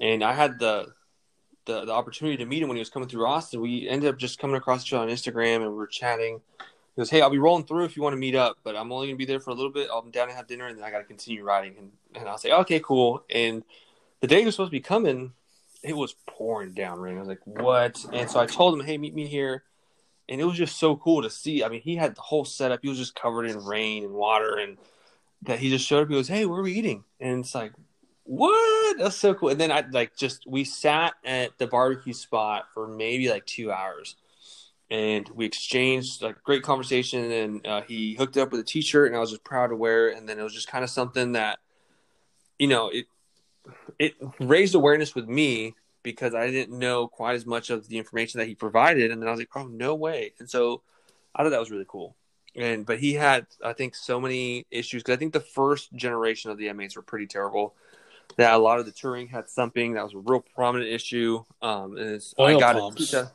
And 0.00 0.24
I 0.24 0.32
had 0.32 0.58
the 0.58 0.92
the, 1.66 1.86
the 1.86 1.92
opportunity 1.92 2.36
to 2.36 2.44
meet 2.44 2.62
him 2.62 2.68
when 2.68 2.76
he 2.76 2.80
was 2.80 2.90
coming 2.90 3.08
through 3.08 3.26
Austin. 3.26 3.62
We 3.62 3.88
ended 3.88 4.10
up 4.10 4.18
just 4.18 4.38
coming 4.38 4.56
across 4.56 4.84
each 4.84 4.92
other 4.92 5.04
on 5.04 5.08
Instagram 5.08 5.62
and 5.62 5.70
we 5.70 5.76
were 5.76 5.86
chatting. 5.86 6.42
He 6.58 7.00
goes, 7.00 7.08
"Hey, 7.08 7.22
I'll 7.22 7.30
be 7.30 7.38
rolling 7.38 7.64
through 7.64 7.84
if 7.84 7.96
you 7.96 8.02
want 8.02 8.12
to 8.12 8.18
meet 8.18 8.34
up, 8.34 8.58
but 8.62 8.76
I'm 8.76 8.92
only 8.92 9.06
gonna 9.06 9.16
be 9.16 9.24
there 9.24 9.40
for 9.40 9.50
a 9.50 9.54
little 9.54 9.72
bit. 9.72 9.88
I'm 9.92 10.10
down 10.10 10.28
to 10.28 10.34
have 10.34 10.46
dinner, 10.46 10.66
and 10.66 10.76
then 10.76 10.84
I 10.84 10.90
got 10.90 10.98
to 10.98 11.04
continue 11.04 11.42
riding." 11.42 11.74
And, 11.78 11.92
and 12.14 12.28
I'll 12.28 12.38
say, 12.38 12.52
"Okay, 12.52 12.80
cool." 12.80 13.24
And 13.30 13.64
the 14.20 14.26
day 14.26 14.40
he 14.40 14.44
was 14.44 14.54
supposed 14.54 14.68
to 14.68 14.76
be 14.76 14.80
coming, 14.80 15.32
it 15.84 15.96
was 15.96 16.14
pouring 16.26 16.72
down 16.72 16.98
rain. 16.98 17.16
I 17.16 17.20
was 17.20 17.28
like, 17.28 17.46
"What?" 17.46 18.04
And 18.12 18.28
so 18.28 18.40
I 18.40 18.46
told 18.46 18.74
him, 18.74 18.84
"Hey, 18.84 18.98
meet 18.98 19.14
me 19.14 19.26
here." 19.26 19.64
And 20.28 20.40
it 20.40 20.44
was 20.44 20.56
just 20.56 20.78
so 20.78 20.96
cool 20.96 21.22
to 21.22 21.30
see. 21.30 21.62
I 21.62 21.68
mean, 21.68 21.82
he 21.82 21.96
had 21.96 22.16
the 22.16 22.22
whole 22.22 22.46
setup. 22.46 22.80
He 22.82 22.88
was 22.88 22.98
just 22.98 23.14
covered 23.14 23.44
in 23.44 23.62
rain 23.64 24.04
and 24.04 24.14
water, 24.14 24.56
and 24.56 24.78
that 25.42 25.58
he 25.58 25.68
just 25.68 25.86
showed 25.86 26.02
up. 26.02 26.08
He 26.08 26.14
goes, 26.14 26.28
"Hey, 26.28 26.46
where 26.46 26.60
are 26.60 26.62
we 26.62 26.72
eating?" 26.72 27.04
And 27.20 27.40
it's 27.40 27.54
like, 27.54 27.72
"What? 28.24 28.98
That's 28.98 29.16
so 29.16 29.34
cool." 29.34 29.50
And 29.50 29.60
then 29.60 29.70
I 29.70 29.84
like 29.90 30.16
just 30.16 30.46
we 30.46 30.64
sat 30.64 31.14
at 31.24 31.58
the 31.58 31.66
barbecue 31.66 32.14
spot 32.14 32.66
for 32.72 32.88
maybe 32.88 33.28
like 33.28 33.46
two 33.46 33.70
hours 33.70 34.16
and 34.90 35.28
we 35.30 35.46
exchanged 35.46 36.22
like 36.22 36.42
great 36.42 36.62
conversation 36.62 37.30
and 37.32 37.66
uh, 37.66 37.82
he 37.82 38.14
hooked 38.14 38.36
up 38.36 38.50
with 38.50 38.60
a 38.60 38.64
t-shirt 38.64 39.06
and 39.06 39.16
i 39.16 39.18
was 39.18 39.30
just 39.30 39.42
proud 39.42 39.68
to 39.68 39.76
wear 39.76 40.10
it 40.10 40.16
and 40.16 40.28
then 40.28 40.38
it 40.38 40.42
was 40.42 40.52
just 40.52 40.68
kind 40.68 40.84
of 40.84 40.90
something 40.90 41.32
that 41.32 41.58
you 42.58 42.68
know 42.68 42.88
it 42.88 43.06
it 43.98 44.14
raised 44.40 44.74
awareness 44.74 45.14
with 45.14 45.28
me 45.28 45.74
because 46.02 46.34
i 46.34 46.50
didn't 46.50 46.78
know 46.78 47.08
quite 47.08 47.34
as 47.34 47.46
much 47.46 47.70
of 47.70 47.88
the 47.88 47.98
information 47.98 48.38
that 48.38 48.46
he 48.46 48.54
provided. 48.54 49.10
And 49.10 49.20
then 49.20 49.28
i 49.28 49.30
was 49.30 49.40
like 49.40 49.50
oh 49.56 49.66
no 49.66 49.94
way. 49.94 50.32
And 50.38 50.48
so 50.48 50.82
i 51.34 51.42
thought 51.42 51.50
that 51.50 51.60
was 51.60 51.70
really 51.70 51.86
cool. 51.88 52.16
And 52.54 52.84
but 52.86 52.98
he 52.98 53.14
had 53.14 53.46
i 53.64 53.72
think 53.72 53.94
so 53.94 54.20
many 54.20 54.66
issues. 54.70 55.02
Because 55.02 55.16
i 55.16 55.18
think 55.18 55.32
the 55.32 55.40
first 55.40 55.92
generation 55.94 56.50
of 56.50 56.58
the 56.58 56.66
m8s 56.66 56.96
were 56.96 57.02
pretty 57.02 57.26
terrible. 57.26 57.74
That 58.36 58.54
a 58.54 58.58
lot 58.58 58.80
of 58.80 58.86
the 58.86 58.92
touring 58.92 59.28
had 59.28 59.48
something 59.48 59.94
that 59.94 60.04
was 60.04 60.14
a 60.14 60.18
real 60.18 60.44
prominent 60.54 60.90
issue. 60.90 61.44
Um 61.62 61.96
and 61.96 62.10
it's, 62.10 62.34
Oil 62.38 62.56
i 62.56 62.60
got 62.60 62.76
it 62.76 63.28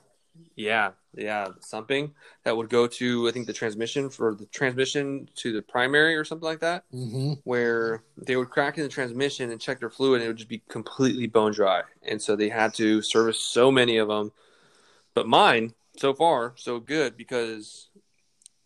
yeah, 0.55 0.91
yeah, 1.15 1.47
something 1.61 2.13
that 2.43 2.55
would 2.55 2.69
go 2.69 2.87
to 2.87 3.27
I 3.27 3.31
think 3.31 3.47
the 3.47 3.53
transmission 3.53 4.09
for 4.09 4.35
the 4.35 4.45
transmission 4.47 5.29
to 5.35 5.51
the 5.53 5.61
primary 5.61 6.15
or 6.15 6.23
something 6.23 6.45
like 6.45 6.59
that, 6.59 6.83
Mm-hmm. 6.93 7.33
where 7.43 8.03
they 8.17 8.35
would 8.35 8.49
crack 8.49 8.77
in 8.77 8.83
the 8.83 8.89
transmission 8.89 9.51
and 9.51 9.59
check 9.61 9.79
their 9.79 9.89
fluid, 9.89 10.21
and 10.21 10.25
it 10.25 10.27
would 10.27 10.37
just 10.37 10.49
be 10.49 10.61
completely 10.67 11.27
bone 11.27 11.51
dry, 11.53 11.83
and 12.03 12.21
so 12.21 12.35
they 12.35 12.49
had 12.49 12.73
to 12.75 13.01
service 13.01 13.39
so 13.39 13.71
many 13.71 13.97
of 13.97 14.07
them. 14.07 14.31
But 15.13 15.27
mine, 15.27 15.73
so 15.97 16.13
far, 16.13 16.53
so 16.55 16.79
good 16.79 17.17
because, 17.17 17.89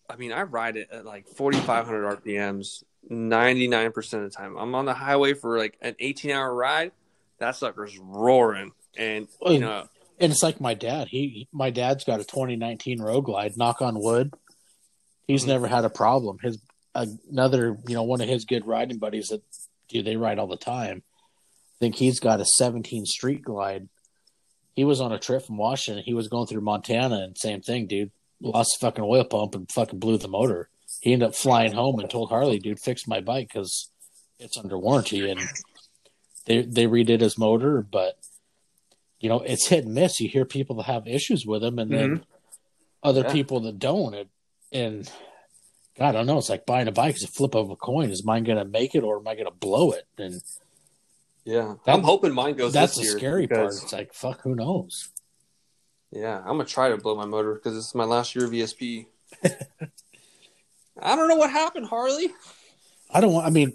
I 0.10 0.18
mean, 0.18 0.32
I 0.32 0.44
ride 0.44 0.76
it 0.78 0.90
at 0.92 1.06
like 1.06 1.28
4,500 1.28 2.24
RPMs 2.24 2.84
99% 3.10 4.14
of 4.14 4.24
the 4.24 4.30
time. 4.30 4.56
I'm 4.58 4.76
on 4.76 4.86
the 4.86 4.94
highway 4.94 5.34
for 5.34 5.58
like 5.58 5.78
an 5.82 5.96
18 6.00 6.32
hour 6.32 6.54
ride. 6.54 6.92
That 7.40 7.56
sucker's 7.56 7.98
roaring. 7.98 8.72
And, 8.96 9.28
you 9.54 9.60
know, 9.60 9.88
And 10.20 10.32
it's 10.32 10.44
like 10.44 10.62
my 10.62 10.74
dad. 10.74 11.08
He 11.10 11.48
my 11.52 11.70
dad's 11.70 12.04
got 12.04 12.20
a 12.20 12.24
2019 12.24 13.02
Road 13.02 13.22
Glide. 13.22 13.58
Knock 13.58 13.82
on 13.82 14.00
wood, 14.00 14.34
he's 15.28 15.44
Mhm. 15.44 15.48
never 15.48 15.68
had 15.68 15.86
a 15.86 15.90
problem. 15.90 16.38
His 16.42 16.60
another, 16.96 17.78
you 17.88 17.96
know, 17.96 18.04
one 18.04 18.22
of 18.22 18.30
his 18.30 18.46
good 18.46 18.68
riding 18.68 19.00
buddies 19.00 19.30
that 19.30 19.42
dude 19.90 20.06
they 20.06 20.16
ride 20.16 20.38
all 20.40 20.48
the 20.48 20.56
time. 20.58 21.04
I 21.08 21.78
think 21.80 21.96
he's 21.96 22.20
got 22.20 22.40
a 22.40 22.46
17 22.46 23.06
Street 23.06 23.42
Glide. 23.42 23.90
He 24.76 24.84
was 24.84 25.02
on 25.02 25.12
a 25.12 25.20
trip 25.20 25.44
from 25.44 25.58
Washington. 25.58 26.04
He 26.04 26.14
was 26.14 26.28
going 26.28 26.48
through 26.48 26.62
Montana, 26.62 27.18
and 27.24 27.38
same 27.38 27.62
thing, 27.62 27.88
dude. 27.88 28.12
Lost 28.42 28.78
the 28.80 28.86
fucking 28.86 29.04
oil 29.04 29.24
pump 29.24 29.56
and 29.56 29.72
fucking 29.72 30.00
blew 30.00 30.18
the 30.18 30.28
motor. 30.28 30.70
He 31.02 31.14
ended 31.14 31.30
up 31.30 31.36
flying 31.36 31.74
home 31.74 32.00
and 32.00 32.10
told 32.10 32.30
Harley, 32.30 32.60
"Dude, 32.60 32.80
fix 32.80 33.08
my 33.08 33.20
bike 33.22 33.48
because 33.50 33.90
it's 34.40 34.58
under 34.58 34.78
warranty." 34.78 35.30
And 35.30 35.40
they 36.46 36.62
they 36.62 36.86
redid 36.86 37.22
his 37.22 37.38
motor, 37.38 37.82
but 37.82 38.18
you 39.24 39.30
know 39.30 39.40
it's 39.40 39.68
hit 39.68 39.86
and 39.86 39.96
miss. 39.96 40.20
You 40.20 40.28
hear 40.28 40.46
people 40.46 40.76
that 40.76 40.84
have 40.84 41.08
issues 41.08 41.46
with 41.46 41.62
them, 41.62 41.80
and 41.80 41.90
then 41.90 42.10
mm-hmm. 42.10 42.24
other 43.02 43.22
Yeah. 43.22 43.32
people 43.32 43.62
that 43.62 43.80
don't. 43.80 44.14
And, 44.14 44.30
and 44.72 45.12
God, 45.98 46.10
I 46.10 46.12
don't 46.12 46.28
know. 46.28 46.38
It's 46.38 46.50
like 46.50 46.66
buying 46.66 46.90
a 46.90 46.92
bike. 46.92 47.16
is 47.16 47.24
a 47.24 47.28
flip 47.28 47.56
of 47.56 47.70
a 47.70 47.78
coin. 47.78 48.12
Is 48.12 48.26
mine 48.26 48.44
going 48.44 48.58
to 48.58 48.66
make 48.66 48.96
it, 48.96 49.04
or 49.04 49.20
am 49.20 49.28
I 49.28 49.36
going 49.36 49.46
to 49.46 49.52
blow 49.52 49.92
it? 49.92 50.06
And 50.18 50.42
yeah, 51.46 51.76
That- 51.86 51.96
I'm 51.96 52.04
hoping 52.04 52.34
mine 52.34 52.56
goes 52.56 52.74
that's 52.74 52.98
this 52.98 53.06
the 53.06 53.12
year 53.12 53.18
scary 53.18 53.48
part. 53.48 53.68
It's 53.68 53.94
like 53.94 54.14
fuck, 54.14 54.42
who 54.42 54.56
knows? 54.56 55.10
Yeah, 56.12 56.40
I'm 56.40 56.58
gonna 56.58 56.66
try 56.66 56.90
to 56.90 56.98
blow 56.98 57.16
my 57.16 57.26
motor 57.26 57.56
because 57.56 57.74
this 57.74 57.88
is 57.88 57.96
my 57.96 58.04
last 58.04 58.36
year 58.36 58.46
of 58.46 58.52
ESP. 58.52 59.08
I 61.02 61.16
don't 61.16 61.28
know 61.28 61.38
what 61.38 61.50
happened, 61.50 61.88
Harley. 61.88 62.32
I 63.10 63.20
don't 63.20 63.34
want. 63.34 63.48
I 63.48 63.50
mean, 63.50 63.74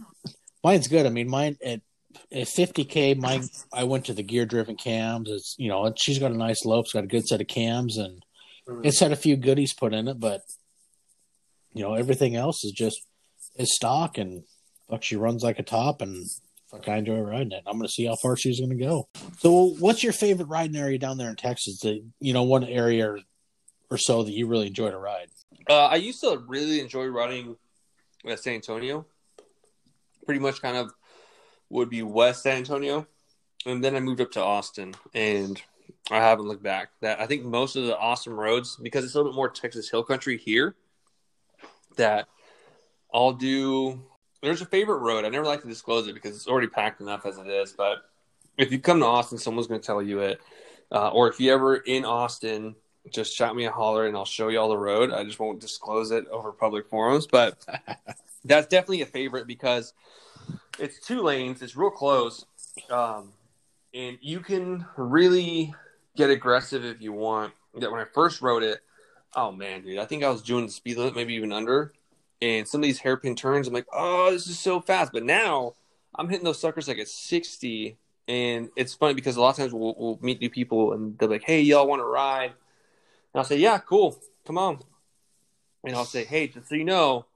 mine's 0.63 0.87
good. 0.87 1.05
I 1.05 1.09
mean, 1.09 1.29
mine 1.29 1.57
at 1.65 1.81
at 2.33 2.47
50k, 2.47 3.19
mine 3.19 3.49
I 3.73 3.85
went 3.85 4.07
to 4.07 4.15
the 4.15 4.23
gear 4.23 4.47
driven 4.47 4.77
cams. 4.77 5.29
It's 5.31 5.55
you 5.59 5.69
know, 5.69 5.93
she's 5.97 6.19
got 6.19 6.33
a 6.33 6.37
nice 6.37 6.65
lope. 6.65 6.87
It's 6.87 6.93
got 6.93 7.05
a 7.05 7.09
good 7.09 7.27
set 7.27 7.41
of 7.41 7.49
cams, 7.49 7.97
and 7.97 8.23
it's 8.83 9.01
had 9.01 9.13
a 9.13 9.17
few 9.17 9.37
goodies 9.37 9.75
put 9.75 9.95
in 9.95 10.09
it, 10.09 10.21
but 10.21 10.43
you 11.73 11.83
know, 11.83 11.95
everything 11.95 12.37
else 12.37 12.65
is 12.65 12.73
just 12.73 13.01
is 13.57 13.75
stock, 13.75 14.19
and 14.19 14.45
fuck, 14.89 15.03
she 15.03 15.17
runs 15.17 15.43
like 15.43 15.59
a 15.59 15.63
top, 15.63 16.03
and 16.03 16.27
fuck, 16.71 16.89
I 16.89 16.97
enjoy 16.97 17.19
riding 17.21 17.53
it. 17.53 17.63
I'm 17.67 17.75
going 17.75 17.87
to 17.87 17.93
see 17.93 18.07
how 18.07 18.17
far 18.23 18.37
she's 18.37 18.61
going 18.61 18.77
to 18.77 18.85
go. 18.85 19.09
So, 19.39 19.75
what's 19.79 20.03
your 20.03 20.13
favorite 20.13 20.49
riding 20.49 20.77
area 20.77 20.99
down 20.99 21.19
there 21.19 21.31
in 21.31 21.37
Texas? 21.37 21.81
That 21.81 22.03
you 22.21 22.33
know, 22.33 22.43
one 22.45 22.65
area 22.65 23.17
or 23.91 23.99
so 23.99 24.23
that 24.23 24.33
you 24.33 24.47
really 24.47 24.67
enjoy 24.67 24.91
to 24.91 24.99
ride. 24.99 25.29
Uh, 25.69 25.87
I 25.87 25.97
used 25.97 26.21
to 26.21 26.43
really 26.47 26.81
enjoy 26.81 27.07
riding 27.07 27.57
at 28.27 28.41
San 28.41 28.55
Antonio. 28.55 29.07
Pretty 30.25 30.41
much, 30.41 30.61
kind 30.61 30.77
of 30.77 30.93
would 31.71 31.91
be 31.91 32.03
West 32.03 32.43
San 32.43 32.59
Antonio, 32.59 33.07
and 33.67 33.83
then 33.83 33.97
I 33.97 34.01
moved 34.01 34.21
up 34.21 34.31
to 34.33 34.43
Austin, 34.43 34.95
and 35.15 35.61
I 36.11 36.17
haven't 36.17 36.47
looked 36.47 36.63
back. 36.63 36.91
That 37.01 37.21
I 37.21 37.27
think 37.27 37.45
most 37.45 37.77
of 37.77 37.85
the 37.85 37.97
awesome 37.99 38.39
roads, 38.39 38.77
because 38.77 39.05
it's 39.05 39.15
a 39.15 39.19
little 39.19 39.33
bit 39.33 39.37
more 39.37 39.49
Texas 39.49 39.91
Hill 39.91 40.03
Country 40.03 40.37
here, 40.37 40.75
that 41.97 42.29
I'll 43.13 43.33
do. 43.33 44.03
There's 44.43 44.63
a 44.63 44.67
favorite 44.67 44.99
road. 44.99 45.25
I 45.25 45.29
never 45.29 45.47
like 45.47 45.63
to 45.63 45.69
disclose 45.69 46.07
it 46.07 46.15
because 46.15 46.37
it's 46.37 46.47
already 46.47 46.69
packed 46.69 47.01
enough 47.01 47.27
as 47.27 47.39
it 47.39 47.49
is. 47.49 47.73
But 47.73 47.99
if 48.57 48.71
you 48.71 48.79
come 48.79 49.01
to 49.01 49.07
Austin, 49.07 49.39
someone's 49.39 49.67
going 49.67 49.81
to 49.81 49.87
tell 49.87 50.01
you 50.01 50.21
it. 50.21 50.41
Uh, 50.93 51.11
or 51.11 51.29
if 51.29 51.41
you 51.41 51.53
ever 51.53 51.77
in 51.77 52.05
Austin, 52.05 52.77
just 53.11 53.35
shout 53.35 53.57
me 53.57 53.65
a 53.65 53.71
holler 53.71 54.07
and 54.07 54.17
I'll 54.17 54.25
show 54.25 54.49
you 54.49 54.59
all 54.59 54.69
the 54.69 54.79
road. 54.79 55.11
I 55.11 55.25
just 55.25 55.39
won't 55.39 55.61
disclose 55.61 56.11
it 56.11 56.27
over 56.29 56.53
public 56.53 56.89
forums, 56.89 57.27
but 57.27 57.65
that's 58.45 58.69
definitely 58.69 59.03
a 59.03 59.07
favorite 59.07 59.47
because 59.47 59.93
it's 60.79 60.99
two 60.99 61.23
lanes. 61.23 61.63
It's 61.63 61.77
real 61.77 61.91
close, 61.91 62.47
um, 62.91 63.33
and 63.95 64.19
you 64.21 64.41
can 64.41 64.87
really 64.97 65.75
get 66.17 66.31
aggressive 66.31 66.85
if 66.85 67.01
you 67.01 67.13
want. 67.13 67.53
That 67.79 67.91
when 67.93 68.01
I 68.01 68.05
first 68.05 68.43
rode 68.43 68.63
it, 68.63 68.81
oh 69.35 69.53
man, 69.53 69.83
dude, 69.83 69.99
I 69.99 70.05
think 70.05 70.25
I 70.25 70.31
was 70.31 70.43
doing 70.43 70.67
the 70.67 70.73
speed 70.73 70.97
limit, 70.97 71.15
maybe 71.15 71.35
even 71.35 71.53
under. 71.53 71.93
And 72.41 72.69
some 72.69 72.81
of 72.81 72.85
these 72.85 73.01
hairpin 73.01 73.35
turns, 73.35 73.67
I'm 73.67 73.75
like, 73.75 73.87
oh, 73.93 74.31
this 74.31 74.47
is 74.47 74.59
so 74.59 74.81
fast. 74.81 75.13
But 75.13 75.25
now 75.25 75.75
I'm 76.15 76.29
hitting 76.29 76.45
those 76.45 76.61
suckers 76.61 76.89
like 76.89 76.99
at 76.99 77.09
60. 77.09 77.97
And 78.29 78.69
it's 78.77 78.95
funny 78.95 79.15
because 79.15 79.37
a 79.37 79.41
lot 79.41 79.51
of 79.51 79.57
times 79.57 79.73
we'll, 79.73 79.95
we'll 79.99 80.19
meet 80.23 80.41
new 80.41 80.51
people 80.51 80.93
and 80.93 81.19
they're 81.19 81.29
like, 81.29 81.45
hey, 81.45 81.61
y'all 81.61 81.89
want 81.89 82.01
to 82.01 82.05
ride? 82.05 82.51
And 82.51 83.41
I'll 83.41 83.45
say, 83.45 83.57
yeah, 83.59 83.79
cool, 83.79 84.19
come 84.47 84.59
on. 84.59 84.81
And 85.85 85.97
I'll 85.97 86.05
say, 86.05 86.25
hey, 86.25 86.49
just 86.49 86.69
so 86.69 86.75
you 86.75 86.85
know, 86.85 87.27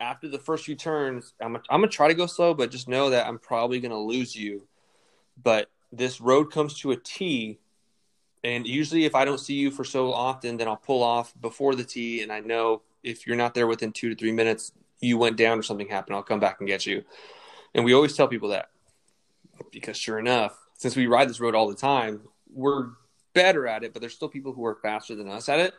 after 0.00 0.28
the 0.28 0.38
first 0.38 0.64
few 0.64 0.74
turns, 0.74 1.34
I'm 1.40 1.52
gonna, 1.52 1.64
I'm 1.70 1.80
gonna 1.80 1.90
try 1.90 2.08
to 2.08 2.14
go 2.14 2.26
slow, 2.26 2.54
but 2.54 2.70
just 2.70 2.88
know 2.88 3.10
that 3.10 3.26
I'm 3.26 3.38
probably 3.38 3.80
gonna 3.80 3.98
lose 3.98 4.34
you. 4.34 4.66
But 5.42 5.68
this 5.92 6.20
road 6.20 6.52
comes 6.52 6.78
to 6.80 6.92
a 6.92 6.96
T, 6.96 7.58
and 8.44 8.66
usually 8.66 9.04
if 9.04 9.14
I 9.14 9.24
don't 9.24 9.40
see 9.40 9.54
you 9.54 9.70
for 9.70 9.84
so 9.84 10.12
often, 10.12 10.56
then 10.56 10.68
I'll 10.68 10.76
pull 10.76 11.02
off 11.02 11.32
before 11.40 11.74
the 11.74 11.84
T, 11.84 12.22
and 12.22 12.32
I 12.32 12.40
know 12.40 12.82
if 13.02 13.26
you're 13.26 13.36
not 13.36 13.54
there 13.54 13.66
within 13.66 13.92
two 13.92 14.08
to 14.08 14.14
three 14.14 14.32
minutes, 14.32 14.72
you 15.00 15.18
went 15.18 15.36
down 15.36 15.58
or 15.58 15.62
something 15.62 15.88
happened. 15.88 16.16
I'll 16.16 16.22
come 16.22 16.40
back 16.40 16.56
and 16.60 16.68
get 16.68 16.86
you. 16.86 17.04
And 17.74 17.84
we 17.84 17.92
always 17.92 18.16
tell 18.16 18.28
people 18.28 18.48
that 18.50 18.70
because 19.70 19.96
sure 19.96 20.18
enough, 20.18 20.58
since 20.74 20.96
we 20.96 21.06
ride 21.06 21.28
this 21.28 21.40
road 21.40 21.54
all 21.54 21.68
the 21.68 21.74
time, 21.74 22.22
we're 22.52 22.88
better 23.34 23.66
at 23.66 23.84
it, 23.84 23.92
but 23.92 24.00
there's 24.00 24.14
still 24.14 24.28
people 24.28 24.52
who 24.52 24.64
are 24.64 24.76
faster 24.76 25.14
than 25.14 25.28
us 25.28 25.48
at 25.48 25.60
it. 25.60 25.74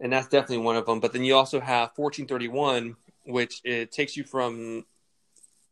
And 0.00 0.12
that's 0.12 0.28
definitely 0.28 0.58
one 0.58 0.76
of 0.76 0.86
them. 0.86 1.00
But 1.00 1.12
then 1.12 1.24
you 1.24 1.36
also 1.36 1.60
have 1.60 1.92
1431, 1.96 2.96
which 3.24 3.60
it 3.64 3.92
takes 3.92 4.16
you 4.16 4.24
from 4.24 4.84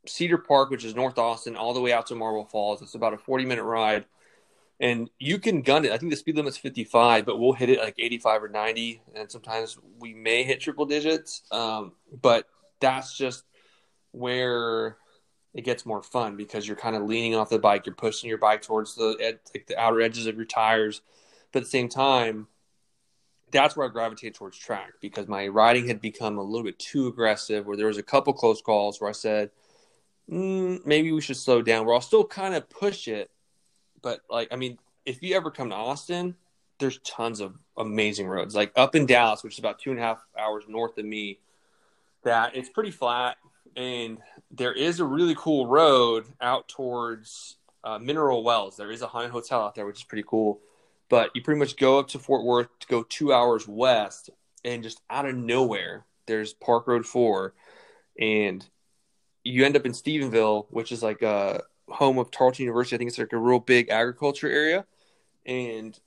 Cedar 0.06 0.38
Park, 0.38 0.70
which 0.70 0.84
is 0.84 0.94
North 0.94 1.18
Austin, 1.18 1.56
all 1.56 1.74
the 1.74 1.80
way 1.80 1.92
out 1.92 2.06
to 2.06 2.14
Marble 2.14 2.44
Falls. 2.44 2.82
It's 2.82 2.94
about 2.94 3.14
a 3.14 3.18
40 3.18 3.44
minute 3.44 3.64
ride. 3.64 4.06
And 4.78 5.10
you 5.18 5.38
can 5.38 5.60
gun 5.60 5.84
it. 5.84 5.92
I 5.92 5.98
think 5.98 6.10
the 6.10 6.16
speed 6.16 6.36
limit's 6.36 6.56
55, 6.56 7.26
but 7.26 7.38
we'll 7.38 7.52
hit 7.52 7.68
it 7.68 7.80
like 7.80 7.96
85 7.98 8.44
or 8.44 8.48
90. 8.48 9.02
And 9.14 9.30
sometimes 9.30 9.78
we 9.98 10.14
may 10.14 10.42
hit 10.42 10.60
triple 10.60 10.86
digits. 10.86 11.42
Um, 11.50 11.92
but 12.22 12.46
that's 12.80 13.14
just 13.14 13.44
where 14.12 14.96
it 15.54 15.62
gets 15.62 15.84
more 15.84 16.02
fun 16.02 16.36
because 16.36 16.66
you're 16.66 16.76
kind 16.76 16.96
of 16.96 17.02
leaning 17.02 17.34
off 17.34 17.50
the 17.50 17.58
bike. 17.58 17.86
You're 17.86 17.94
pushing 17.94 18.28
your 18.28 18.38
bike 18.38 18.62
towards 18.62 18.94
the 18.94 19.16
ed- 19.20 19.40
like 19.54 19.66
the 19.66 19.78
outer 19.78 20.00
edges 20.00 20.26
of 20.26 20.36
your 20.36 20.44
tires, 20.44 21.02
but 21.52 21.60
at 21.60 21.64
the 21.64 21.70
same 21.70 21.88
time, 21.88 22.46
that's 23.52 23.76
where 23.76 23.86
I 23.86 23.90
gravitate 23.90 24.34
towards 24.34 24.56
track 24.56 24.92
because 25.00 25.28
my 25.28 25.48
riding 25.48 25.86
had 25.86 26.00
become 26.00 26.38
a 26.38 26.42
little 26.42 26.64
bit 26.64 26.78
too 26.78 27.06
aggressive. 27.08 27.66
Where 27.66 27.76
there 27.76 27.86
was 27.86 27.98
a 27.98 28.02
couple 28.02 28.32
close 28.32 28.60
calls 28.60 29.00
where 29.00 29.10
I 29.10 29.12
said, 29.12 29.50
mm, 30.30 30.84
maybe 30.86 31.12
we 31.12 31.20
should 31.20 31.36
slow 31.36 31.62
down. 31.62 31.86
Where 31.86 31.94
I'll 31.94 32.00
still 32.00 32.24
kind 32.24 32.54
of 32.54 32.68
push 32.68 33.08
it, 33.08 33.30
but 34.02 34.20
like 34.30 34.48
I 34.52 34.56
mean, 34.56 34.78
if 35.04 35.22
you 35.22 35.36
ever 35.36 35.50
come 35.50 35.70
to 35.70 35.76
Austin, 35.76 36.36
there's 36.78 36.98
tons 36.98 37.40
of 37.40 37.56
amazing 37.76 38.26
roads. 38.26 38.54
Like 38.54 38.72
up 38.76 38.94
in 38.94 39.06
Dallas, 39.06 39.42
which 39.42 39.54
is 39.54 39.58
about 39.58 39.78
two 39.78 39.90
and 39.90 39.98
a 39.98 40.02
half 40.02 40.24
hours 40.38 40.64
north 40.68 40.98
of 40.98 41.04
me, 41.04 41.38
that 42.24 42.56
it's 42.56 42.68
pretty 42.68 42.90
flat, 42.90 43.36
and 43.76 44.18
there 44.50 44.72
is 44.72 45.00
a 45.00 45.04
really 45.04 45.34
cool 45.36 45.66
road 45.66 46.26
out 46.40 46.68
towards 46.68 47.56
uh, 47.84 47.98
Mineral 47.98 48.42
Wells. 48.42 48.76
There 48.76 48.90
is 48.90 49.02
a 49.02 49.06
haunted 49.06 49.30
hotel 49.30 49.62
out 49.62 49.74
there, 49.74 49.86
which 49.86 49.98
is 49.98 50.04
pretty 50.04 50.24
cool. 50.26 50.60
But 51.10 51.32
you 51.34 51.42
pretty 51.42 51.58
much 51.58 51.76
go 51.76 51.98
up 51.98 52.08
to 52.08 52.18
Fort 52.18 52.44
Worth 52.44 52.68
to 52.78 52.86
go 52.86 53.02
two 53.02 53.34
hours 53.34 53.68
west, 53.68 54.30
and 54.64 54.82
just 54.82 55.02
out 55.10 55.26
of 55.26 55.34
nowhere, 55.34 56.06
there's 56.26 56.54
Park 56.54 56.86
Road 56.86 57.04
Four, 57.04 57.52
and 58.18 58.64
you 59.44 59.66
end 59.66 59.76
up 59.76 59.84
in 59.84 59.92
Stephenville, 59.92 60.66
which 60.70 60.92
is 60.92 61.02
like 61.02 61.20
a 61.20 61.62
home 61.88 62.18
of 62.18 62.30
Tarleton 62.30 62.64
University. 62.64 62.96
I 62.96 62.98
think 62.98 63.08
it's 63.08 63.18
like 63.18 63.32
a 63.32 63.38
real 63.38 63.58
big 63.58 63.90
agriculture 63.90 64.48
area, 64.48 64.86
and 65.44 65.98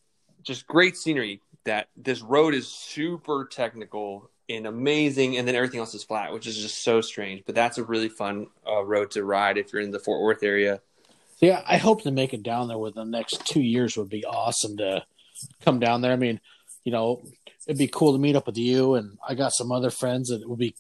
just 0.42 0.66
great 0.66 0.98
scenery. 0.98 1.42
That 1.66 1.88
this 1.96 2.22
road 2.22 2.54
is 2.54 2.68
super 2.68 3.46
technical 3.50 4.30
and 4.50 4.68
amazing, 4.68 5.38
and 5.38 5.48
then 5.48 5.56
everything 5.56 5.80
else 5.80 5.94
is 5.94 6.04
flat, 6.04 6.34
which 6.34 6.48
is 6.48 6.58
just 6.58 6.84
so 6.84 7.02
strange. 7.02 7.44
But 7.46 7.56
that's 7.56 7.78
a 7.78 7.84
really 7.84 8.10
fun 8.10 8.48
uh, 8.68 8.84
road 8.84 9.12
to 9.12 9.24
ride 9.24 9.58
if 9.58 9.72
you're 9.72 9.82
in 9.82 9.92
the 9.92 10.00
Fort 10.00 10.22
Worth 10.22 10.44
area. 10.44 10.82
Yeah, 11.40 11.62
I 11.68 11.78
hope 11.78 12.04
to 12.04 12.12
make 12.12 12.34
it 12.34 12.44
down 12.44 12.68
there 12.68 12.78
within 12.78 13.12
the 13.12 13.18
next 13.18 13.46
two 13.46 13.62
years. 13.62 13.98
Would 13.98 14.10
be 14.10 14.26
awesome 14.26 14.78
to 14.78 15.04
come 15.64 15.80
down 15.80 16.02
there. 16.02 16.14
I 16.14 16.18
mean, 16.18 16.40
you 16.84 16.92
know, 16.92 17.22
it'd 17.68 17.78
be 17.78 17.88
cool 17.88 18.14
to 18.14 18.20
meet 18.20 18.36
up 18.36 18.46
with 18.46 18.58
you, 18.58 18.96
and 18.96 19.18
I 19.28 19.36
got 19.36 19.54
some 19.54 19.72
other 19.72 19.90
friends 19.90 20.30
that 20.30 20.42
it 20.42 20.50
would 20.50 20.60
be 20.60 20.76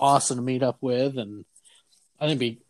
awesome 0.00 0.36
to 0.36 0.42
meet 0.42 0.62
up 0.62 0.78
with, 0.80 1.18
and 1.18 1.44
I 2.20 2.26
think 2.26 2.40
be. 2.40 2.60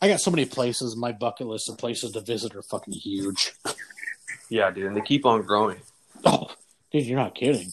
I 0.00 0.08
got 0.08 0.20
so 0.20 0.32
many 0.32 0.46
places. 0.46 0.94
In 0.94 1.00
my 1.00 1.12
bucket 1.12 1.46
list 1.46 1.68
of 1.68 1.78
places 1.78 2.10
to 2.12 2.20
visit 2.20 2.56
are 2.56 2.62
fucking 2.62 2.94
huge. 2.94 3.52
Yeah, 4.50 4.70
dude, 4.72 4.86
and 4.86 4.96
they 4.96 5.00
keep 5.00 5.24
on 5.24 5.42
growing. 5.42 5.78
Oh, 6.24 6.48
dude, 6.90 7.06
you're 7.06 7.18
not 7.18 7.36
kidding. 7.36 7.70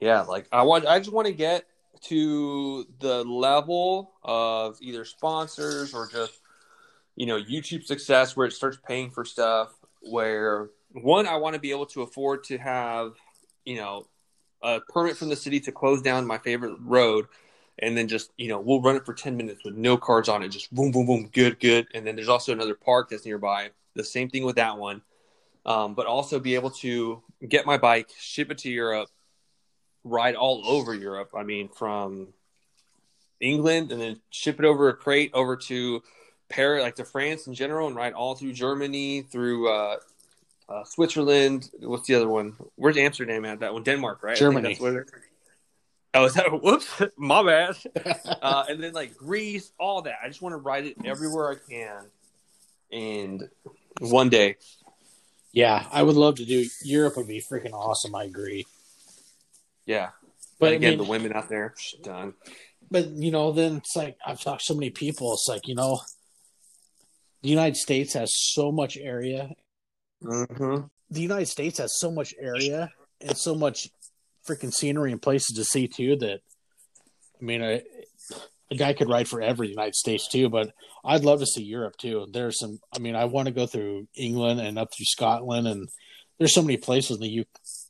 Yeah, 0.00 0.22
like 0.22 0.46
I 0.50 0.62
want, 0.62 0.86
I 0.86 0.98
just 0.98 1.12
want 1.12 1.26
to 1.26 1.34
get 1.34 1.66
to 2.04 2.86
the 2.98 3.22
level 3.24 4.14
of 4.24 4.78
either 4.80 5.04
sponsors 5.04 5.94
or 5.94 6.08
just 6.08 6.40
you 7.16 7.26
know 7.26 7.40
YouTube 7.40 7.84
success 7.84 8.36
where 8.36 8.46
it 8.46 8.52
starts 8.52 8.78
paying 8.86 9.10
for 9.10 9.24
stuff. 9.24 9.74
Where 10.00 10.70
one, 10.92 11.26
I 11.26 11.36
want 11.36 11.54
to 11.54 11.60
be 11.60 11.70
able 11.70 11.86
to 11.86 12.02
afford 12.02 12.44
to 12.44 12.58
have 12.58 13.14
you 13.64 13.76
know 13.76 14.06
a 14.62 14.80
permit 14.80 15.16
from 15.16 15.28
the 15.28 15.36
city 15.36 15.60
to 15.60 15.72
close 15.72 16.02
down 16.02 16.26
my 16.26 16.38
favorite 16.38 16.76
road, 16.80 17.26
and 17.78 17.96
then 17.96 18.08
just 18.08 18.32
you 18.36 18.48
know 18.48 18.60
we'll 18.60 18.80
run 18.80 18.96
it 18.96 19.06
for 19.06 19.14
ten 19.14 19.36
minutes 19.36 19.64
with 19.64 19.74
no 19.74 19.96
cars 19.96 20.28
on 20.28 20.42
it, 20.42 20.48
just 20.48 20.74
boom, 20.74 20.90
boom, 20.90 21.06
boom, 21.06 21.28
good, 21.32 21.60
good. 21.60 21.86
And 21.94 22.06
then 22.06 22.16
there's 22.16 22.28
also 22.28 22.52
another 22.52 22.74
park 22.74 23.10
that's 23.10 23.26
nearby. 23.26 23.70
The 23.94 24.04
same 24.04 24.30
thing 24.30 24.44
with 24.44 24.56
that 24.56 24.78
one, 24.78 25.02
um, 25.66 25.94
but 25.94 26.06
also 26.06 26.40
be 26.40 26.54
able 26.54 26.70
to 26.70 27.22
get 27.46 27.66
my 27.66 27.76
bike, 27.76 28.10
ship 28.18 28.50
it 28.50 28.58
to 28.58 28.70
Europe, 28.70 29.10
ride 30.02 30.34
all 30.34 30.62
over 30.66 30.94
Europe. 30.94 31.32
I 31.36 31.42
mean, 31.42 31.68
from 31.68 32.28
England 33.42 33.92
and 33.92 34.00
then 34.00 34.20
ship 34.30 34.58
it 34.58 34.64
over 34.64 34.88
a 34.88 34.94
crate 34.94 35.32
over 35.34 35.56
to 35.56 36.02
Paris, 36.52 36.82
like 36.82 36.96
to 36.96 37.04
France 37.04 37.46
in 37.46 37.54
general, 37.54 37.86
and 37.88 37.96
ride 37.96 38.12
all 38.12 38.34
through 38.34 38.52
Germany, 38.52 39.22
through 39.22 39.68
uh, 39.72 39.96
uh, 40.68 40.84
Switzerland. 40.84 41.70
What's 41.80 42.06
the 42.06 42.14
other 42.14 42.28
one? 42.28 42.54
Where's 42.76 42.96
Amsterdam 42.96 43.44
at? 43.44 43.60
That 43.60 43.72
one, 43.72 43.82
Denmark, 43.82 44.22
right? 44.22 44.36
Germany. 44.36 44.68
that's 44.70 44.80
where 44.80 44.92
they're- 44.92 45.06
Oh, 46.14 46.26
is 46.26 46.34
that? 46.34 46.62
Whoops, 46.62 46.86
my 47.16 47.42
bad. 47.42 47.74
uh, 48.42 48.64
and 48.68 48.82
then 48.82 48.92
like 48.92 49.16
Greece, 49.16 49.72
all 49.80 50.02
that. 50.02 50.16
I 50.22 50.28
just 50.28 50.42
want 50.42 50.52
to 50.52 50.58
ride 50.58 50.84
it 50.84 50.96
everywhere 51.06 51.50
I 51.52 51.56
can, 51.72 52.04
and 52.92 53.48
one 54.00 54.28
day, 54.28 54.56
Yeah, 55.52 55.86
I 55.90 56.02
would 56.02 56.16
love 56.16 56.34
to 56.36 56.44
do. 56.44 56.66
Europe 56.84 57.16
would 57.16 57.28
be 57.28 57.40
freaking 57.40 57.72
awesome. 57.72 58.14
I 58.14 58.24
agree. 58.24 58.66
yeah. 59.86 60.10
But 60.60 60.72
I 60.72 60.76
again, 60.76 60.90
mean- 60.90 60.98
the 60.98 61.04
women 61.10 61.32
out 61.32 61.48
there, 61.48 61.74
done. 62.02 62.34
But 62.90 63.08
you 63.08 63.30
know, 63.30 63.52
then 63.52 63.76
it's 63.78 63.96
like 63.96 64.18
I've 64.26 64.38
talked 64.40 64.60
to 64.60 64.66
so 64.66 64.74
many 64.74 64.90
people. 64.90 65.32
It's 65.32 65.48
like 65.48 65.66
you 65.66 65.74
know, 65.74 66.00
the 67.42 67.48
United 67.48 67.76
States 67.76 68.14
has 68.14 68.30
so 68.34 68.72
much 68.72 68.96
area. 68.96 69.50
Mm-hmm. 70.22 70.86
The 71.10 71.20
United 71.20 71.46
States 71.46 71.78
has 71.78 71.98
so 71.98 72.10
much 72.10 72.34
area 72.38 72.90
and 73.20 73.36
so 73.36 73.54
much 73.54 73.90
freaking 74.48 74.72
scenery 74.72 75.12
and 75.12 75.20
places 75.20 75.56
to 75.56 75.64
see 75.64 75.88
too. 75.88 76.16
That 76.16 76.40
I 77.40 77.44
mean, 77.44 77.62
a, 77.62 77.82
a 78.70 78.76
guy 78.76 78.92
could 78.92 79.08
ride 79.08 79.28
forever 79.28 79.64
in 79.64 79.68
the 79.68 79.74
United 79.74 79.94
States 79.94 80.28
too. 80.28 80.48
But 80.48 80.72
I'd 81.04 81.24
love 81.24 81.40
to 81.40 81.46
see 81.46 81.62
Europe 81.62 81.96
too. 81.98 82.26
There's 82.32 82.58
some. 82.58 82.78
I 82.94 82.98
mean, 83.00 83.16
I 83.16 83.24
want 83.26 83.46
to 83.46 83.52
go 83.52 83.66
through 83.66 84.08
England 84.16 84.60
and 84.60 84.78
up 84.78 84.92
through 84.94 85.06
Scotland, 85.06 85.66
and 85.66 85.88
there's 86.38 86.54
so 86.54 86.62
many 86.62 86.76
places 86.76 87.16
in 87.16 87.22
the 87.22 87.28
U. 87.28 87.44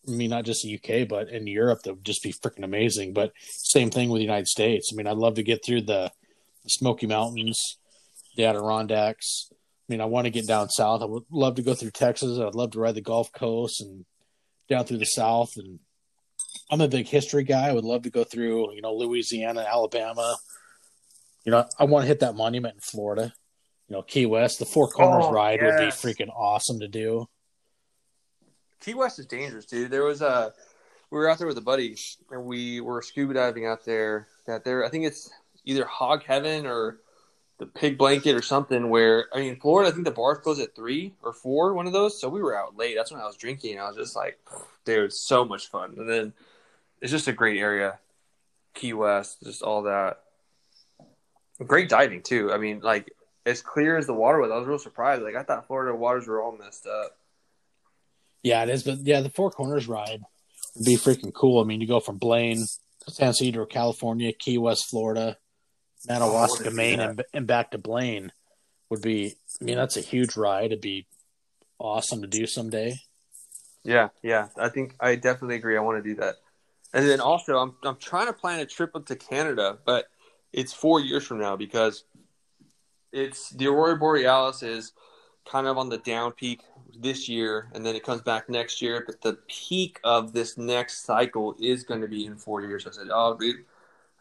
I 0.08 0.10
mean, 0.10 0.30
not 0.30 0.44
just 0.44 0.62
the 0.62 0.74
UK, 0.74 1.06
but 1.06 1.28
in 1.28 1.46
Europe 1.46 1.82
that 1.82 1.94
would 1.94 2.04
just 2.04 2.22
be 2.22 2.32
freaking 2.32 2.64
amazing. 2.64 3.12
But 3.12 3.32
same 3.46 3.90
thing 3.90 4.08
with 4.08 4.18
the 4.18 4.24
United 4.24 4.48
States. 4.48 4.90
I 4.92 4.96
mean, 4.96 5.06
I'd 5.06 5.16
love 5.16 5.34
to 5.34 5.44
get 5.44 5.64
through 5.64 5.82
the 5.82 6.10
Smoky 6.66 7.06
Mountains, 7.06 7.78
the 8.36 8.44
Adirondacks. 8.44 9.48
I 9.50 9.56
mean, 9.88 10.00
I 10.00 10.06
want 10.06 10.26
to 10.26 10.30
get 10.30 10.46
down 10.46 10.68
south. 10.70 11.02
I 11.02 11.06
would 11.06 11.24
love 11.30 11.56
to 11.56 11.62
go 11.62 11.74
through 11.74 11.90
Texas. 11.90 12.38
I'd 12.38 12.54
love 12.54 12.70
to 12.72 12.80
ride 12.80 12.94
the 12.94 13.00
Gulf 13.00 13.32
Coast 13.32 13.80
and 13.80 14.04
down 14.68 14.84
through 14.84 14.98
the 14.98 15.04
South. 15.04 15.50
And 15.56 15.80
I'm 16.70 16.80
a 16.80 16.88
big 16.88 17.08
history 17.08 17.44
guy. 17.44 17.68
I 17.68 17.72
would 17.72 17.84
love 17.84 18.02
to 18.02 18.10
go 18.10 18.24
through, 18.24 18.74
you 18.74 18.80
know, 18.80 18.94
Louisiana, 18.94 19.66
Alabama. 19.68 20.36
You 21.44 21.52
know, 21.52 21.66
I 21.78 21.84
want 21.84 22.04
to 22.04 22.08
hit 22.08 22.20
that 22.20 22.36
monument 22.36 22.74
in 22.74 22.80
Florida. 22.80 23.34
You 23.88 23.96
know, 23.96 24.02
Key 24.02 24.26
West. 24.26 24.58
The 24.58 24.64
Four 24.64 24.88
Corners 24.88 25.26
Oh, 25.26 25.32
ride 25.32 25.60
would 25.60 25.76
be 25.76 25.86
freaking 25.86 26.30
awesome 26.34 26.80
to 26.80 26.88
do. 26.88 27.28
Key 28.80 28.94
West 28.94 29.18
is 29.18 29.26
dangerous, 29.26 29.66
dude. 29.66 29.90
There 29.90 30.04
was 30.04 30.22
a 30.22 30.52
we 31.10 31.18
were 31.18 31.28
out 31.28 31.38
there 31.38 31.46
with 31.46 31.58
a 31.58 31.62
buddy 31.62 31.96
and 32.30 32.44
we 32.44 32.80
were 32.80 33.02
scuba 33.02 33.34
diving 33.34 33.66
out 33.66 33.84
there. 33.84 34.28
That 34.46 34.64
there, 34.64 34.84
I 34.84 34.88
think 34.88 35.04
it's 35.04 35.30
either 35.64 35.84
Hog 35.84 36.24
Heaven 36.24 36.66
or 36.66 37.00
the 37.62 37.66
Pig 37.66 37.96
Blanket 37.96 38.34
or 38.34 38.42
something. 38.42 38.90
Where 38.90 39.26
I 39.32 39.38
mean, 39.38 39.60
Florida, 39.60 39.88
I 39.88 39.92
think 39.92 40.04
the 40.04 40.10
bars 40.10 40.38
close 40.38 40.58
at 40.58 40.74
three 40.74 41.14
or 41.22 41.32
four, 41.32 41.74
one 41.74 41.86
of 41.86 41.92
those. 41.92 42.20
So 42.20 42.28
we 42.28 42.42
were 42.42 42.56
out 42.56 42.76
late. 42.76 42.96
That's 42.96 43.12
when 43.12 43.20
I 43.20 43.26
was 43.26 43.36
drinking. 43.36 43.78
I 43.78 43.86
was 43.86 43.96
just 43.96 44.16
like, 44.16 44.38
dude, 44.84 45.12
so 45.12 45.44
much 45.44 45.68
fun. 45.68 45.94
And 45.96 46.08
then 46.08 46.32
it's 47.00 47.12
just 47.12 47.28
a 47.28 47.32
great 47.32 47.58
area, 47.58 48.00
Key 48.74 48.94
West, 48.94 49.42
just 49.44 49.62
all 49.62 49.82
that. 49.82 50.18
Great 51.64 51.88
diving 51.88 52.22
too. 52.22 52.52
I 52.52 52.58
mean, 52.58 52.80
like 52.80 53.12
as 53.46 53.62
clear 53.62 53.96
as 53.96 54.06
the 54.06 54.14
water 54.14 54.40
was. 54.40 54.50
I 54.50 54.58
was 54.58 54.66
real 54.66 54.78
surprised. 54.78 55.22
Like 55.22 55.36
I 55.36 55.44
thought 55.44 55.68
Florida 55.68 55.96
waters 55.96 56.26
were 56.26 56.42
all 56.42 56.56
messed 56.56 56.86
up. 56.86 57.16
Yeah, 58.42 58.64
it 58.64 58.70
is. 58.70 58.82
But 58.82 58.98
yeah, 59.06 59.20
the 59.20 59.30
Four 59.30 59.52
Corners 59.52 59.86
ride 59.86 60.20
would 60.74 60.84
be 60.84 60.96
freaking 60.96 61.32
cool. 61.32 61.60
I 61.60 61.64
mean, 61.64 61.80
you 61.80 61.86
go 61.86 62.00
from 62.00 62.18
Blaine, 62.18 62.64
San 63.08 63.28
Ysidro, 63.28 63.66
California, 63.66 64.32
Key 64.32 64.58
West, 64.58 64.86
Florida, 64.90 65.36
Madawaska, 66.08 66.70
do 66.70 66.70
Maine, 66.70 67.00
and, 67.00 67.22
and 67.32 67.46
back 67.46 67.70
to 67.72 67.78
Blaine 67.78 68.32
would 68.90 69.02
be. 69.02 69.36
I 69.60 69.64
mean, 69.64 69.76
that's 69.76 69.96
a 69.96 70.00
huge 70.00 70.36
ride. 70.36 70.66
It'd 70.66 70.80
be 70.80 71.06
awesome 71.78 72.22
to 72.22 72.28
do 72.28 72.46
someday. 72.46 72.96
Yeah, 73.84 74.08
yeah. 74.22 74.48
I 74.56 74.68
think 74.68 74.94
I 75.00 75.16
definitely 75.16 75.56
agree. 75.56 75.76
I 75.76 75.80
want 75.80 76.02
to 76.02 76.08
do 76.08 76.20
that. 76.20 76.36
And 76.92 77.08
then 77.08 77.20
also 77.20 77.58
I'm 77.58 77.74
I'm 77.82 77.96
trying 77.96 78.26
to 78.26 78.32
plan 78.32 78.60
a 78.60 78.66
trip 78.66 78.94
up 78.94 79.06
to 79.06 79.16
Canada, 79.16 79.78
but 79.84 80.06
it's 80.52 80.72
four 80.72 81.00
years 81.00 81.26
from 81.26 81.38
now 81.38 81.56
because 81.56 82.04
it's 83.12 83.50
the 83.50 83.66
Aurora 83.66 83.96
Borealis 83.96 84.62
is 84.62 84.92
kind 85.44 85.66
of 85.66 85.78
on 85.78 85.88
the 85.88 85.98
down 85.98 86.32
peak 86.32 86.62
this 86.94 87.28
year 87.28 87.68
and 87.74 87.84
then 87.84 87.96
it 87.96 88.04
comes 88.04 88.20
back 88.20 88.48
next 88.48 88.80
year. 88.82 89.02
But 89.04 89.20
the 89.22 89.38
peak 89.48 89.98
of 90.04 90.32
this 90.32 90.56
next 90.56 91.04
cycle 91.04 91.56
is 91.58 91.82
going 91.82 92.02
to 92.02 92.08
be 92.08 92.26
in 92.26 92.36
four 92.36 92.60
years. 92.60 92.86
I 92.86 92.90
said, 92.90 93.08
Oh 93.10 93.36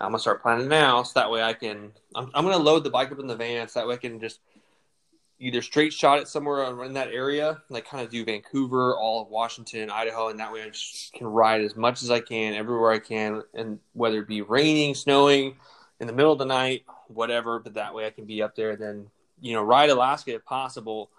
I'm 0.02 0.12
gonna 0.12 0.20
start 0.20 0.42
planning 0.42 0.68
now 0.68 1.04
so 1.04 1.20
that 1.20 1.30
way 1.32 1.42
I 1.44 1.54
can 1.54 1.92
I'm 2.16 2.32
I'm 2.34 2.44
gonna 2.44 2.58
load 2.58 2.84
the 2.84 2.90
bike 2.90 3.12
up 3.12 3.20
in 3.20 3.28
the 3.28 3.36
van 3.36 3.68
so 3.68 3.80
that 3.80 3.88
way 3.88 3.96
I 3.96 3.98
can 3.98 4.20
just 4.20 4.40
either 5.40 5.62
straight 5.62 5.92
shot 5.92 6.20
it 6.20 6.28
somewhere 6.28 6.84
in 6.86 6.94
that 6.94 7.08
area, 7.12 7.62
like 7.70 7.86
kind 7.86 8.04
of 8.04 8.12
do 8.12 8.24
Vancouver, 8.24 8.96
all 8.96 9.24
of 9.24 9.30
Washington, 9.30 9.90
Idaho, 9.90 10.30
and 10.30 10.40
that 10.40 10.54
way 10.54 10.62
I 10.62 10.70
just 10.70 11.14
can 11.14 11.26
ride 11.26 11.62
as 11.62 11.76
much 11.76 12.04
as 12.04 12.12
I 12.12 12.20
can 12.20 12.54
everywhere 12.54 12.92
I 12.92 13.00
can, 13.00 13.42
and 13.56 13.80
whether 13.94 14.20
it 14.20 14.28
be 14.28 14.42
raining, 14.42 14.94
snowing, 14.94 15.56
in 16.00 16.06
the 16.06 16.14
middle 16.14 16.32
of 16.32 16.38
the 16.38 16.46
night, 16.46 16.84
whatever. 17.08 17.58
But 17.58 17.74
that 17.74 17.96
way 17.96 18.06
I 18.06 18.12
can 18.12 18.26
be 18.26 18.44
up 18.44 18.56
there, 18.56 18.72
and 18.72 18.82
then 18.82 19.08
you 19.40 19.54
know 19.54 19.64
ride 19.64 19.90
Alaska 19.90 20.36
if 20.36 20.46
possible, 20.46 21.10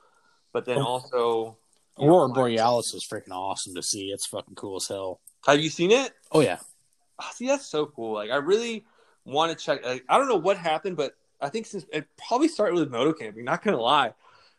but 0.52 0.64
then 0.66 0.78
Oh. 0.78 0.86
also 0.86 1.56
Aurora 1.98 2.28
Borealis 2.28 2.94
is 2.94 3.04
freaking 3.04 3.32
awesome 3.32 3.74
to 3.74 3.82
see. 3.82 4.12
It's 4.12 4.26
fucking 4.26 4.54
cool 4.54 4.76
as 4.76 4.86
hell. 4.86 5.20
Have 5.46 5.60
you 5.60 5.68
seen 5.68 5.90
it? 5.90 6.12
Oh 6.30 6.40
yeah, 6.40 6.59
Ah, 7.18 7.30
See, 7.34 7.47
that's 7.47 7.66
so 7.66 7.86
cool. 7.86 8.14
Like, 8.14 8.30
I 8.30 8.36
really 8.36 8.84
want 9.24 9.56
to 9.56 9.64
check. 9.64 9.84
Like, 9.84 10.05
I 10.09 10.18
don't 10.18 10.28
know 10.28 10.36
what 10.36 10.56
happened, 10.56 10.97
but 10.97 11.14
I 11.40 11.48
think 11.48 11.66
since 11.66 11.84
it 11.93 12.06
probably 12.26 12.48
started 12.48 12.74
with 12.74 12.90
moto 12.90 13.12
camping. 13.12 13.44
Not 13.44 13.62
gonna 13.62 13.80
lie, 13.80 14.14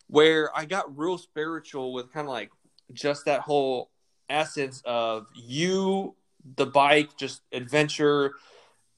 where 0.07 0.55
I 0.55 0.65
got 0.65 0.97
real 0.97 1.17
spiritual 1.17 1.93
with 1.93 2.11
kind 2.11 2.27
of 2.27 2.31
like 2.33 2.51
just 2.93 3.25
that 3.25 3.41
whole 3.41 3.89
essence 4.29 4.81
of 4.85 5.27
you, 5.33 6.15
the 6.55 6.65
bike, 6.65 7.17
just 7.17 7.41
adventure, 7.51 8.33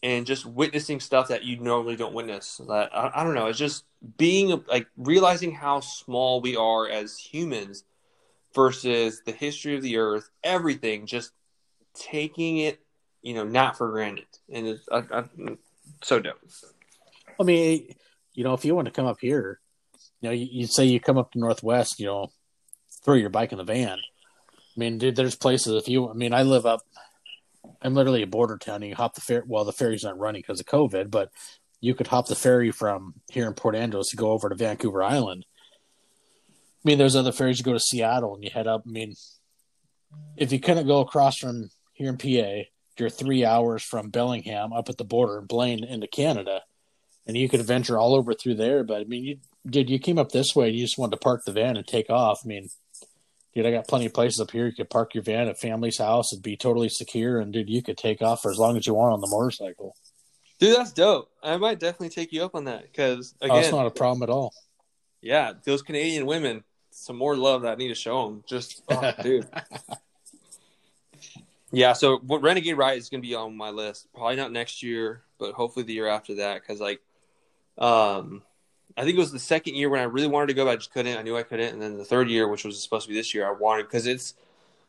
and 0.04 0.26
just 0.26 0.46
witnessing 0.46 1.00
stuff 1.00 1.30
that 1.30 1.44
you 1.44 1.58
normally 1.58 1.96
don't 1.96 2.14
witness. 2.14 2.62
That 2.68 2.96
I, 2.96 3.12
I 3.16 3.24
don't 3.24 3.36
know. 3.36 3.48
It's 3.48 3.60
just 3.60 3.86
being 4.18 4.64
like 4.68 4.88
realizing 4.98 5.52
how 5.52 5.80
small 5.80 6.42
we 6.42 6.56
are 6.56 6.88
as 6.88 7.18
humans 7.18 7.84
versus 8.54 9.22
the 9.26 9.32
history 9.32 9.76
of 9.76 9.82
the 9.82 9.98
earth, 9.98 10.30
everything, 10.44 11.06
just 11.06 11.32
taking 11.94 12.58
it, 12.58 12.80
you 13.26 13.34
know, 13.34 13.44
not 13.44 13.76
for 13.76 13.90
granted. 13.90 14.28
And 14.54 14.68
it's 14.68 14.88
I, 14.92 15.04
I, 15.12 15.24
so 16.04 16.20
dope. 16.20 16.40
I 17.40 17.44
mean, 17.44 17.96
you 18.36 18.44
know, 18.44 18.54
if 18.54 18.64
you 18.64 18.76
want 18.76 18.86
to 18.86 18.92
come 18.92 19.08
up 19.08 19.18
here, 19.20 19.60
you 20.22 20.30
know, 20.30 20.34
you, 20.34 20.48
you 20.50 20.68
say 20.68 20.86
you 20.86 21.00
come 21.00 21.18
up 21.18 21.32
to 21.32 21.40
Northwest, 21.40 22.00
you 22.00 22.06
know, 22.06 22.32
throw 23.04 23.16
your 23.16 23.32
bike 23.32 23.52
in 23.52 23.58
the 23.58 23.64
van. 23.64 23.98
I 23.98 24.80
mean, 24.80 25.00
dude, 25.00 25.16
there's 25.16 25.36
places 25.36 25.74
if 25.74 25.90
you, 25.90 26.08
I 26.08 26.14
mean, 26.14 26.34
I 26.34 26.44
live 26.44 26.68
up, 26.68 26.82
I'm 27.82 27.96
literally 27.96 28.22
a 28.22 28.28
border 28.28 28.58
town. 28.58 28.84
You 28.84 28.94
hop 28.94 29.16
the 29.16 29.22
ferry. 29.22 29.44
Well, 29.48 29.66
the 29.66 29.74
ferry's 29.74 30.04
not 30.04 30.20
running 30.20 30.42
because 30.42 30.60
of 30.60 30.68
COVID, 30.68 31.10
but 31.10 31.32
you 31.82 31.96
could 31.96 32.08
hop 32.08 32.28
the 32.28 32.36
ferry 32.36 32.70
from 32.70 33.16
here 33.32 33.48
in 33.48 33.54
Port 33.54 33.76
Angeles 33.76 34.10
to 34.10 34.18
go 34.18 34.30
over 34.32 34.50
to 34.50 34.56
Vancouver 34.56 35.02
Island. 35.02 35.48
I 36.52 36.84
mean, 36.84 37.00
there's 37.00 37.16
other 37.16 37.32
ferries 37.32 37.58
you 37.58 37.66
go 37.66 37.74
to 37.74 37.80
Seattle 37.80 38.36
and 38.36 38.44
you 38.44 38.52
head 38.52 38.68
up. 38.68 38.84
I 38.86 38.90
mean, 38.92 39.16
if 40.38 40.52
you 40.52 40.60
couldn't 40.60 40.86
go 40.86 41.00
across 41.00 41.38
from 41.38 41.72
here 41.94 42.10
in 42.10 42.18
PA, 42.18 42.70
you're 43.00 43.10
three 43.10 43.46
hours 43.46 43.84
from 43.84 44.10
Bellingham 44.10 44.74
up 44.74 44.90
at 44.90 44.98
the 44.98 45.04
border 45.04 45.38
and 45.38 45.48
Blaine 45.48 45.84
into 45.84 46.08
Canada, 46.08 46.62
and 47.28 47.38
you 47.38 47.50
could 47.50 47.62
venture 47.62 47.98
all 47.98 48.16
over 48.16 48.34
through 48.34 48.56
there. 48.56 48.84
But 48.84 49.02
I 49.02 49.04
mean, 49.06 49.24
you 49.24 49.38
did 49.68 49.90
you 49.90 50.00
came 50.00 50.20
up 50.20 50.32
this 50.32 50.56
way, 50.56 50.70
you 50.70 50.84
just 50.84 50.98
wanted 50.98 51.12
to 51.12 51.18
park 51.18 51.42
the 51.46 51.52
van 51.52 51.78
and 51.78 51.88
take 51.88 52.10
off. 52.10 52.42
I 52.44 52.48
mean, 52.48 52.70
dude, 53.54 53.66
I 53.66 53.72
got 53.72 53.88
plenty 53.88 54.06
of 54.06 54.14
places 54.14 54.40
up 54.40 54.52
here. 54.52 54.68
You 54.68 54.74
could 54.74 54.90
park 54.90 55.14
your 55.14 55.24
van 55.24 55.48
at 55.48 55.60
family's 55.60 55.98
house 55.98 56.32
and 56.32 56.42
be 56.42 56.58
totally 56.58 56.90
secure, 56.90 57.40
and 57.40 57.52
dude, 57.52 57.70
you 57.70 57.82
could 57.82 57.98
take 57.98 58.22
off 58.22 58.42
for 58.42 58.52
as 58.52 58.58
long 58.58 58.78
as 58.78 58.86
you 58.86 58.94
want 58.94 59.14
on 59.14 59.22
the 59.22 59.30
motorcycle. 59.30 59.96
Dude, 60.60 60.76
that's 60.76 60.94
dope. 60.94 61.30
I 61.44 61.58
might 61.58 61.80
definitely 61.80 62.10
take 62.10 62.32
you 62.32 62.44
up 62.44 62.56
on 62.56 62.66
that 62.66 62.84
because 62.84 63.34
again, 63.42 63.58
oh, 63.58 63.60
it's 63.60 63.72
not 63.72 63.88
a 63.88 63.92
problem 63.92 64.24
at 64.24 64.30
all. 64.30 64.54
Yeah, 65.22 65.54
those 65.64 65.82
Canadian 65.82 66.26
women, 66.26 66.64
some 66.92 67.18
more 67.18 67.36
love 67.36 67.64
that 67.64 67.74
I 67.74 67.76
need 67.76 67.90
to 67.90 67.96
show 67.96 68.28
them. 68.28 68.44
Just, 68.48 68.84
oh, 68.90 69.12
dude. 69.22 69.48
Yeah, 71.72 71.94
so 71.94 72.20
Renegade 72.24 72.78
Ride 72.78 72.98
is 72.98 73.10
going 73.10 73.22
to 73.22 73.28
be 73.28 73.36
on 73.36 73.58
my 73.58 73.70
list. 73.70 74.08
Probably 74.14 74.36
not 74.36 74.52
next 74.52 74.84
year, 74.84 75.24
but 75.40 75.54
hopefully 75.54 75.84
the 75.84 75.94
year 75.94 76.08
after 76.08 76.36
that. 76.36 76.62
Because 76.62 76.80
like, 76.80 77.02
um, 77.78 78.44
I 78.96 79.04
think 79.04 79.18
it 79.18 79.20
was 79.20 79.32
the 79.32 79.40
second 79.40 79.76
year 79.76 79.90
when 79.90 80.00
I 80.00 80.04
really 80.04 80.28
wanted 80.28 80.48
to 80.48 80.54
go, 80.54 80.66
but 80.66 80.72
I 80.72 80.76
just 80.76 80.94
couldn't. 80.94 81.18
I 81.18 81.22
knew 81.22 81.36
I 81.36 81.44
couldn't, 81.44 81.74
and 81.74 81.82
then 81.82 81.98
the 81.98 82.06
third 82.06 82.30
year, 82.30 82.48
which 82.48 82.64
was 82.64 82.82
supposed 82.82 83.06
to 83.06 83.10
be 83.10 83.16
this 83.16 83.34
year, 83.34 83.48
I 83.48 83.52
wanted 83.52 83.84
because 83.84 84.06
it's 84.08 84.36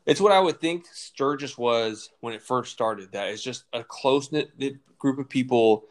it's 0.05 0.21
what 0.21 0.31
I 0.31 0.39
would 0.39 0.61
think 0.61 0.85
Sturgis 0.91 1.57
was 1.57 2.09
when 2.21 2.33
it 2.33 2.41
first 2.41 2.71
started. 2.71 3.11
That 3.11 3.29
it's 3.29 3.43
just 3.43 3.65
a 3.73 3.83
close 3.83 4.31
knit 4.31 4.51
group 4.97 5.19
of 5.19 5.27
people 5.27 5.83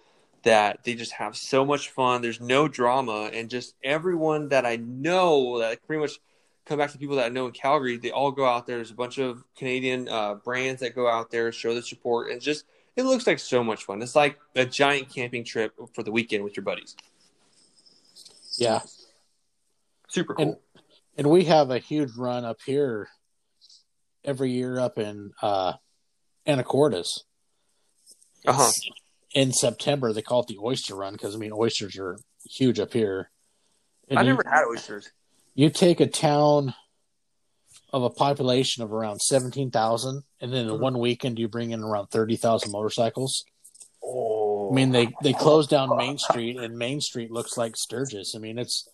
that 0.45 0.85
they 0.85 0.95
just 0.95 1.13
have 1.13 1.37
so 1.37 1.65
much 1.65 1.91
fun. 1.91 2.23
There's 2.23 2.41
no 2.41 2.69
drama, 2.69 3.31
and 3.33 3.51
just 3.51 3.75
everyone 3.83 4.49
that 4.49 4.65
I 4.65 4.77
know 4.77 5.59
that 5.59 5.85
pretty 5.87 6.01
much 6.01 6.21
come 6.67 6.79
back 6.79 6.91
to 6.93 6.99
people 6.99 7.17
that 7.17 7.27
I 7.27 7.29
know 7.29 7.47
in 7.47 7.53
Calgary. 7.53 7.97
They 7.97 8.11
all 8.11 8.33
go 8.33 8.45
out 8.45 8.67
there. 8.67 8.77
There's 8.77 8.91
a 8.91 8.95
bunch 8.95 9.19
of 9.19 9.43
Canadian 9.57 10.09
uh, 10.09 10.35
brands 10.35 10.81
that 10.81 10.95
go 10.95 11.09
out 11.09 11.31
there, 11.31 11.51
show 11.53 11.75
the 11.75 11.83
support, 11.83 12.31
and 12.31 12.41
just 12.41 12.65
it 12.97 13.05
looks 13.05 13.27
like 13.27 13.39
so 13.39 13.63
much 13.63 13.85
fun. 13.85 14.03
It's 14.03 14.17
like 14.17 14.39
a 14.55 14.65
giant 14.65 15.09
camping 15.09 15.45
trip 15.45 15.73
for 15.95 16.03
the 16.03 16.11
weekend 16.11 16.45
with 16.45 16.57
your 16.57 16.65
buddies. 16.65 16.97
Yeah. 18.59 18.81
Super 20.09 20.35
cool. 20.35 20.45
And, 20.45 20.57
and 21.19 21.31
we 21.31 21.45
have 21.45 21.71
a 21.71 21.79
huge 21.79 22.15
run 22.17 22.45
up 22.45 22.59
here 22.65 23.09
every 24.25 24.51
year 24.51 24.79
up 24.79 24.99
in 24.99 25.33
uh, 25.43 25.75
Anacortes. 26.47 27.21
Uh-huh. 28.47 28.71
In 29.35 29.53
September, 29.53 30.13
they 30.13 30.23
call 30.23 30.41
it 30.41 30.47
the 30.47 30.59
oyster 30.63 30.95
run 30.95 31.13
because 31.13 31.35
I 31.35 31.39
mean 31.39 31.53
oysters 31.53 31.99
are 31.99 32.19
huge 32.49 32.81
up 32.81 32.93
here. 32.93 33.31
And 34.09 34.19
I 34.19 34.23
never 34.23 34.43
had 34.49 34.65
oysters. 34.65 35.11
You 35.57 35.71
take 35.71 35.99
a 35.99 36.07
town 36.07 36.75
of 37.93 38.05
a 38.05 38.11
population 38.11 38.85
of 38.85 38.93
around 38.93 39.21
seventeen 39.21 39.73
thousand, 39.73 40.23
and 40.41 40.53
then 40.53 40.67
in 40.67 40.73
mm-hmm. 40.73 40.83
one 40.83 40.99
weekend 41.01 41.39
you 41.39 41.49
bring 41.49 41.73
in 41.73 41.83
around 41.83 42.09
thirty 42.09 42.37
thousand 42.37 42.71
motorcycles. 42.71 43.45
Oh, 44.05 44.71
I 44.71 44.75
mean 44.75 44.93
they 44.93 45.09
they 45.25 45.33
close 45.33 45.67
down 45.67 45.97
Main 45.97 46.19
Street, 46.19 46.57
and 46.59 46.79
Main 46.79 47.01
Street 47.01 47.33
looks 47.33 47.57
like 47.57 47.77
Sturgis. 47.77 48.35
I 48.37 48.39
mean 48.39 48.59
it's 48.59 48.89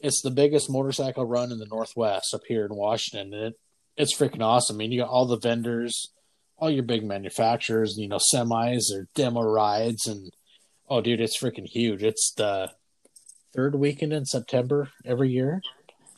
it's 0.00 0.22
the 0.22 0.32
biggest 0.32 0.68
motorcycle 0.68 1.24
run 1.24 1.52
in 1.52 1.58
the 1.58 1.66
Northwest 1.66 2.34
up 2.34 2.40
here 2.48 2.64
in 2.64 2.74
Washington, 2.74 3.32
and 3.32 3.46
it, 3.48 3.60
it's 3.96 4.16
freaking 4.16 4.42
awesome. 4.42 4.76
I 4.76 4.78
mean 4.78 4.90
you 4.90 5.00
got 5.00 5.10
all 5.10 5.26
the 5.26 5.38
vendors 5.38 6.10
all 6.60 6.70
your 6.70 6.82
big 6.82 7.02
manufacturers, 7.02 7.96
you 7.96 8.06
know, 8.06 8.18
semis 8.32 8.92
or 8.94 9.08
demo 9.14 9.40
rides, 9.40 10.06
and 10.06 10.30
oh, 10.88 11.00
dude, 11.00 11.20
it's 11.20 11.40
freaking 11.40 11.66
huge. 11.66 12.02
It's 12.02 12.32
the 12.36 12.70
third 13.54 13.74
weekend 13.74 14.12
in 14.12 14.26
September 14.26 14.90
every 15.04 15.30
year. 15.30 15.62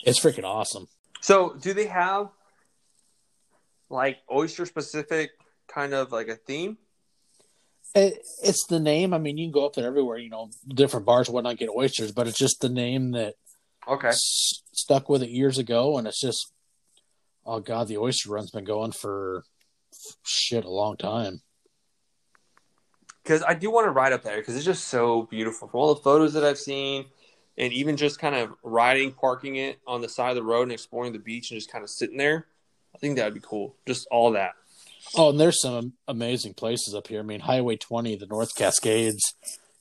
It's 0.02 0.20
freaking 0.20 0.44
awesome. 0.44 0.88
So, 1.20 1.54
do 1.60 1.72
they 1.72 1.86
have 1.86 2.30
like 3.88 4.18
oyster 4.30 4.66
specific 4.66 5.30
kind 5.68 5.94
of 5.94 6.12
like 6.12 6.28
a 6.28 6.36
theme? 6.36 6.78
It, 7.94 8.18
it's 8.42 8.66
the 8.66 8.80
name. 8.80 9.12
I 9.12 9.18
mean, 9.18 9.36
you 9.36 9.46
can 9.46 9.52
go 9.52 9.66
up 9.66 9.74
there 9.74 9.86
everywhere, 9.86 10.16
you 10.18 10.30
know, 10.30 10.50
different 10.66 11.04
bars, 11.04 11.28
whatnot, 11.28 11.58
get 11.58 11.68
oysters, 11.68 12.10
but 12.10 12.26
it's 12.26 12.38
just 12.38 12.60
the 12.60 12.68
name 12.68 13.12
that 13.12 13.34
okay 13.86 14.08
s- 14.08 14.62
stuck 14.72 15.08
with 15.08 15.22
it 15.22 15.30
years 15.30 15.58
ago, 15.58 15.98
and 15.98 16.06
it's 16.06 16.20
just 16.20 16.52
oh 17.44 17.60
god, 17.60 17.88
the 17.88 17.98
oyster 17.98 18.30
run's 18.30 18.50
been 18.50 18.64
going 18.64 18.92
for 18.92 19.44
shit 20.24 20.64
a 20.64 20.70
long 20.70 20.96
time. 20.96 21.42
Because 23.22 23.42
I 23.44 23.54
do 23.54 23.70
want 23.70 23.86
to 23.86 23.90
ride 23.90 24.12
up 24.12 24.22
there 24.22 24.38
because 24.38 24.56
it's 24.56 24.64
just 24.64 24.88
so 24.88 25.22
beautiful. 25.22 25.68
From 25.68 25.80
all 25.80 25.94
the 25.94 26.00
photos 26.00 26.32
that 26.32 26.44
I've 26.44 26.58
seen, 26.58 27.06
and 27.56 27.72
even 27.72 27.96
just 27.96 28.18
kind 28.18 28.34
of 28.34 28.52
riding, 28.62 29.12
parking 29.12 29.56
it 29.56 29.78
on 29.86 30.00
the 30.00 30.08
side 30.08 30.30
of 30.30 30.36
the 30.36 30.42
road 30.42 30.64
and 30.64 30.72
exploring 30.72 31.12
the 31.12 31.18
beach 31.18 31.50
and 31.50 31.58
just 31.58 31.70
kind 31.70 31.84
of 31.84 31.90
sitting 31.90 32.16
there, 32.16 32.46
I 32.94 32.98
think 32.98 33.16
that 33.16 33.24
would 33.24 33.34
be 33.34 33.40
cool. 33.40 33.74
Just 33.86 34.06
all 34.10 34.32
that. 34.32 34.52
Oh, 35.16 35.30
and 35.30 35.40
there's 35.40 35.60
some 35.60 35.94
amazing 36.08 36.54
places 36.54 36.94
up 36.94 37.08
here. 37.08 37.20
I 37.20 37.24
mean, 37.24 37.40
Highway 37.40 37.76
20, 37.76 38.16
the 38.16 38.26
North 38.26 38.54
Cascades. 38.54 39.34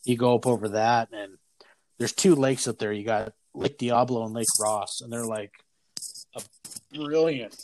You 0.04 0.18
go 0.18 0.36
up 0.36 0.48
over 0.48 0.70
that, 0.70 1.10
and 1.14 1.38
there's 2.00 2.14
two 2.14 2.36
lakes 2.36 2.68
up 2.68 2.80
there. 2.80 2.92
You 2.92 3.06
got 3.06 3.34
Lake 3.54 3.78
Diablo 3.78 4.26
and 4.26 4.34
Lake 4.34 4.48
Ross, 4.60 5.00
and 5.02 5.14
they're 5.14 5.26
like 5.26 5.52
a 6.36 6.42
brilliant 6.94 7.56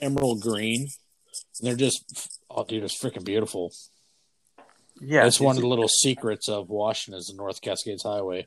emerald 0.00 0.42
green 0.42 0.88
and 1.60 1.68
they're 1.68 1.76
just, 1.76 2.38
oh, 2.50 2.64
dude, 2.64 2.82
it's 2.82 3.00
freaking 3.00 3.24
beautiful. 3.24 3.72
Yeah, 5.00 5.26
it's 5.26 5.40
one 5.40 5.56
of 5.56 5.62
the 5.62 5.68
little 5.68 5.88
secrets 5.88 6.48
of 6.48 6.68
Washington 6.68 7.18
is 7.18 7.26
the 7.26 7.36
North 7.36 7.60
Cascades 7.60 8.02
Highway. 8.02 8.46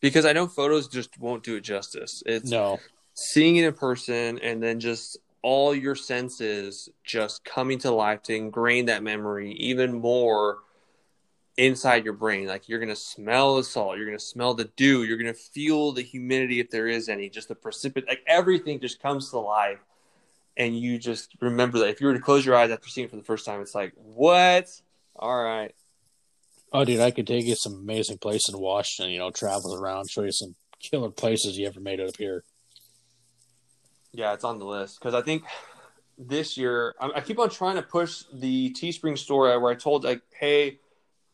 Because 0.00 0.26
I 0.26 0.32
know 0.32 0.46
photos 0.46 0.88
just 0.88 1.18
won't 1.18 1.42
do 1.42 1.56
it 1.56 1.62
justice. 1.62 2.22
It's 2.26 2.50
no 2.50 2.78
seeing 3.14 3.56
it 3.56 3.64
in 3.64 3.72
person, 3.72 4.38
and 4.40 4.62
then 4.62 4.80
just 4.80 5.18
all 5.42 5.74
your 5.74 5.94
senses 5.94 6.88
just 7.04 7.44
coming 7.44 7.78
to 7.78 7.90
life 7.90 8.22
to 8.22 8.34
ingrain 8.34 8.86
that 8.86 9.02
memory 9.02 9.52
even 9.52 9.92
more 9.92 10.58
inside 11.56 12.04
your 12.04 12.14
brain. 12.14 12.46
Like 12.46 12.68
you're 12.68 12.80
gonna 12.80 12.96
smell 12.96 13.56
the 13.56 13.64
salt, 13.64 13.96
you're 13.96 14.06
gonna 14.06 14.18
smell 14.18 14.54
the 14.54 14.70
dew, 14.76 15.04
you're 15.04 15.18
gonna 15.18 15.34
feel 15.34 15.92
the 15.92 16.02
humidity 16.02 16.60
if 16.60 16.70
there 16.70 16.88
is 16.88 17.08
any, 17.08 17.28
just 17.28 17.48
the 17.48 17.54
precipitate. 17.54 18.08
Like 18.08 18.24
everything 18.26 18.80
just 18.80 19.00
comes 19.00 19.30
to 19.30 19.38
life 19.38 19.78
and 20.56 20.78
you 20.78 20.98
just 20.98 21.34
remember 21.40 21.78
that 21.80 21.88
if 21.88 22.00
you 22.00 22.06
were 22.06 22.14
to 22.14 22.20
close 22.20 22.44
your 22.44 22.56
eyes 22.56 22.70
after 22.70 22.88
seeing 22.88 23.06
it 23.06 23.10
for 23.10 23.16
the 23.16 23.22
first 23.22 23.44
time, 23.44 23.60
it's 23.60 23.74
like, 23.74 23.92
what? 23.96 24.68
All 25.16 25.42
right. 25.42 25.74
Oh, 26.74 26.84
dude, 26.84 26.98
I 26.98 27.12
could 27.12 27.28
take 27.28 27.44
you 27.44 27.54
some 27.54 27.74
amazing 27.74 28.18
places 28.18 28.52
in 28.52 28.60
Washington. 28.60 29.12
You 29.12 29.20
know, 29.20 29.30
travel 29.30 29.76
around, 29.76 30.10
show 30.10 30.24
you 30.24 30.32
some 30.32 30.56
killer 30.80 31.08
places 31.08 31.56
you 31.56 31.68
ever 31.68 31.78
made 31.78 32.00
it 32.00 32.08
up 32.08 32.16
here. 32.16 32.42
Yeah, 34.12 34.34
it's 34.34 34.42
on 34.42 34.58
the 34.58 34.64
list 34.64 34.98
because 34.98 35.14
I 35.14 35.22
think 35.22 35.44
this 36.18 36.56
year 36.56 36.96
I, 37.00 37.12
I, 37.16 37.20
keep 37.20 37.38
on 37.38 37.48
trying 37.48 37.76
to 37.76 37.82
push 37.82 38.24
the 38.32 38.72
Teespring 38.72 39.16
store 39.16 39.58
where 39.60 39.70
I 39.70 39.76
told 39.76 40.02
like, 40.02 40.22
hey, 40.38 40.80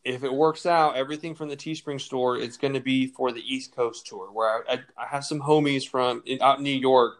if 0.03 0.23
it 0.23 0.31
works 0.31 0.67
out, 0.67 0.95
everything 0.95 1.33
from 1.33 1.49
the 1.49 1.57
Teespring 1.57 1.99
store 1.99 2.37
is 2.37 2.57
going 2.57 2.73
to 2.73 2.79
be 2.79 3.07
for 3.07 3.31
the 3.31 3.41
East 3.41 3.75
Coast 3.75 4.05
tour. 4.05 4.31
Where 4.31 4.63
I, 4.69 4.73
I, 4.73 4.79
I 4.95 5.07
have 5.07 5.25
some 5.25 5.41
homies 5.41 5.89
from 5.89 6.21
in, 6.27 6.39
out 6.39 6.59
in 6.59 6.63
New 6.63 6.69
York 6.69 7.17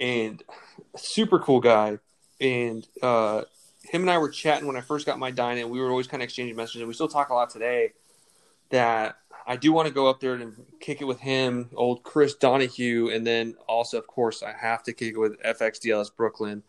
and 0.00 0.42
super 0.96 1.38
cool 1.38 1.60
guy. 1.60 1.98
And 2.40 2.84
uh, 3.02 3.42
him 3.88 4.02
and 4.02 4.10
I 4.10 4.18
were 4.18 4.28
chatting 4.28 4.66
when 4.66 4.76
I 4.76 4.80
first 4.80 5.06
got 5.06 5.18
my 5.18 5.30
Dyna 5.30 5.60
and 5.62 5.70
we 5.70 5.80
were 5.80 5.90
always 5.90 6.06
kind 6.06 6.22
of 6.22 6.24
exchanging 6.24 6.56
messages. 6.56 6.80
And 6.80 6.88
we 6.88 6.94
still 6.94 7.08
talk 7.08 7.30
a 7.30 7.34
lot 7.34 7.50
today. 7.50 7.92
That 8.70 9.16
I 9.46 9.56
do 9.56 9.72
want 9.72 9.86
to 9.86 9.94
go 9.94 10.08
up 10.08 10.20
there 10.20 10.34
and 10.34 10.54
kick 10.80 11.00
it 11.00 11.04
with 11.04 11.20
him, 11.20 11.70
old 11.74 12.02
Chris 12.02 12.34
Donahue, 12.34 13.10
and 13.10 13.24
then 13.24 13.54
also, 13.68 13.96
of 13.96 14.06
course, 14.08 14.42
I 14.42 14.52
have 14.52 14.82
to 14.84 14.92
kick 14.92 15.14
it 15.14 15.18
with 15.18 15.40
FXDLS 15.42 16.14
Brooklyn. 16.16 16.64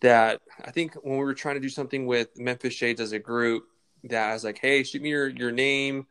That 0.00 0.40
I 0.62 0.70
think 0.70 0.94
when 1.02 1.16
we 1.16 1.24
were 1.24 1.34
trying 1.34 1.54
to 1.54 1.60
do 1.60 1.70
something 1.70 2.06
with 2.06 2.38
Memphis 2.38 2.74
Shades 2.74 3.00
as 3.00 3.12
a 3.12 3.18
group, 3.18 3.64
that 4.04 4.30
I 4.30 4.34
was 4.34 4.44
like, 4.44 4.58
"Hey, 4.58 4.82
shoot 4.82 5.00
me 5.02 5.08
your 5.08 5.28
your 5.28 5.50
name." 5.50 6.06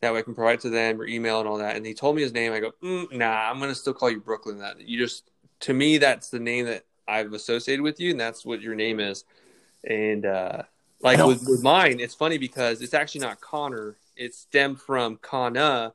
That 0.00 0.12
way 0.12 0.18
I 0.18 0.22
can 0.22 0.34
provide 0.34 0.60
to 0.60 0.70
them, 0.70 0.98
your 0.98 1.06
email 1.06 1.40
and 1.40 1.48
all 1.48 1.56
that. 1.58 1.76
And 1.76 1.86
he 1.86 1.94
told 1.94 2.14
me 2.14 2.20
his 2.20 2.34
name. 2.34 2.52
I 2.52 2.60
go, 2.60 2.72
mm, 2.82 3.10
nah, 3.12 3.50
I'm 3.50 3.58
gonna 3.58 3.74
still 3.74 3.94
call 3.94 4.10
you 4.10 4.20
Brooklyn. 4.20 4.58
That 4.58 4.86
you 4.86 4.98
just 4.98 5.30
to 5.60 5.72
me, 5.72 5.96
that's 5.96 6.28
the 6.28 6.38
name 6.38 6.66
that 6.66 6.84
I've 7.08 7.32
associated 7.32 7.82
with 7.82 7.98
you, 8.00 8.10
and 8.10 8.20
that's 8.20 8.44
what 8.44 8.60
your 8.60 8.74
name 8.74 9.00
is. 9.00 9.24
And 9.88 10.26
uh, 10.26 10.62
like 11.00 11.24
with, 11.24 11.46
with 11.46 11.62
mine, 11.62 12.00
it's 12.00 12.14
funny 12.14 12.38
because 12.38 12.80
it's 12.80 12.94
actually 12.94 13.20
not 13.20 13.40
Connor. 13.40 13.96
It 14.16 14.34
stemmed 14.34 14.80
from 14.80 15.18
Kana. 15.18 15.92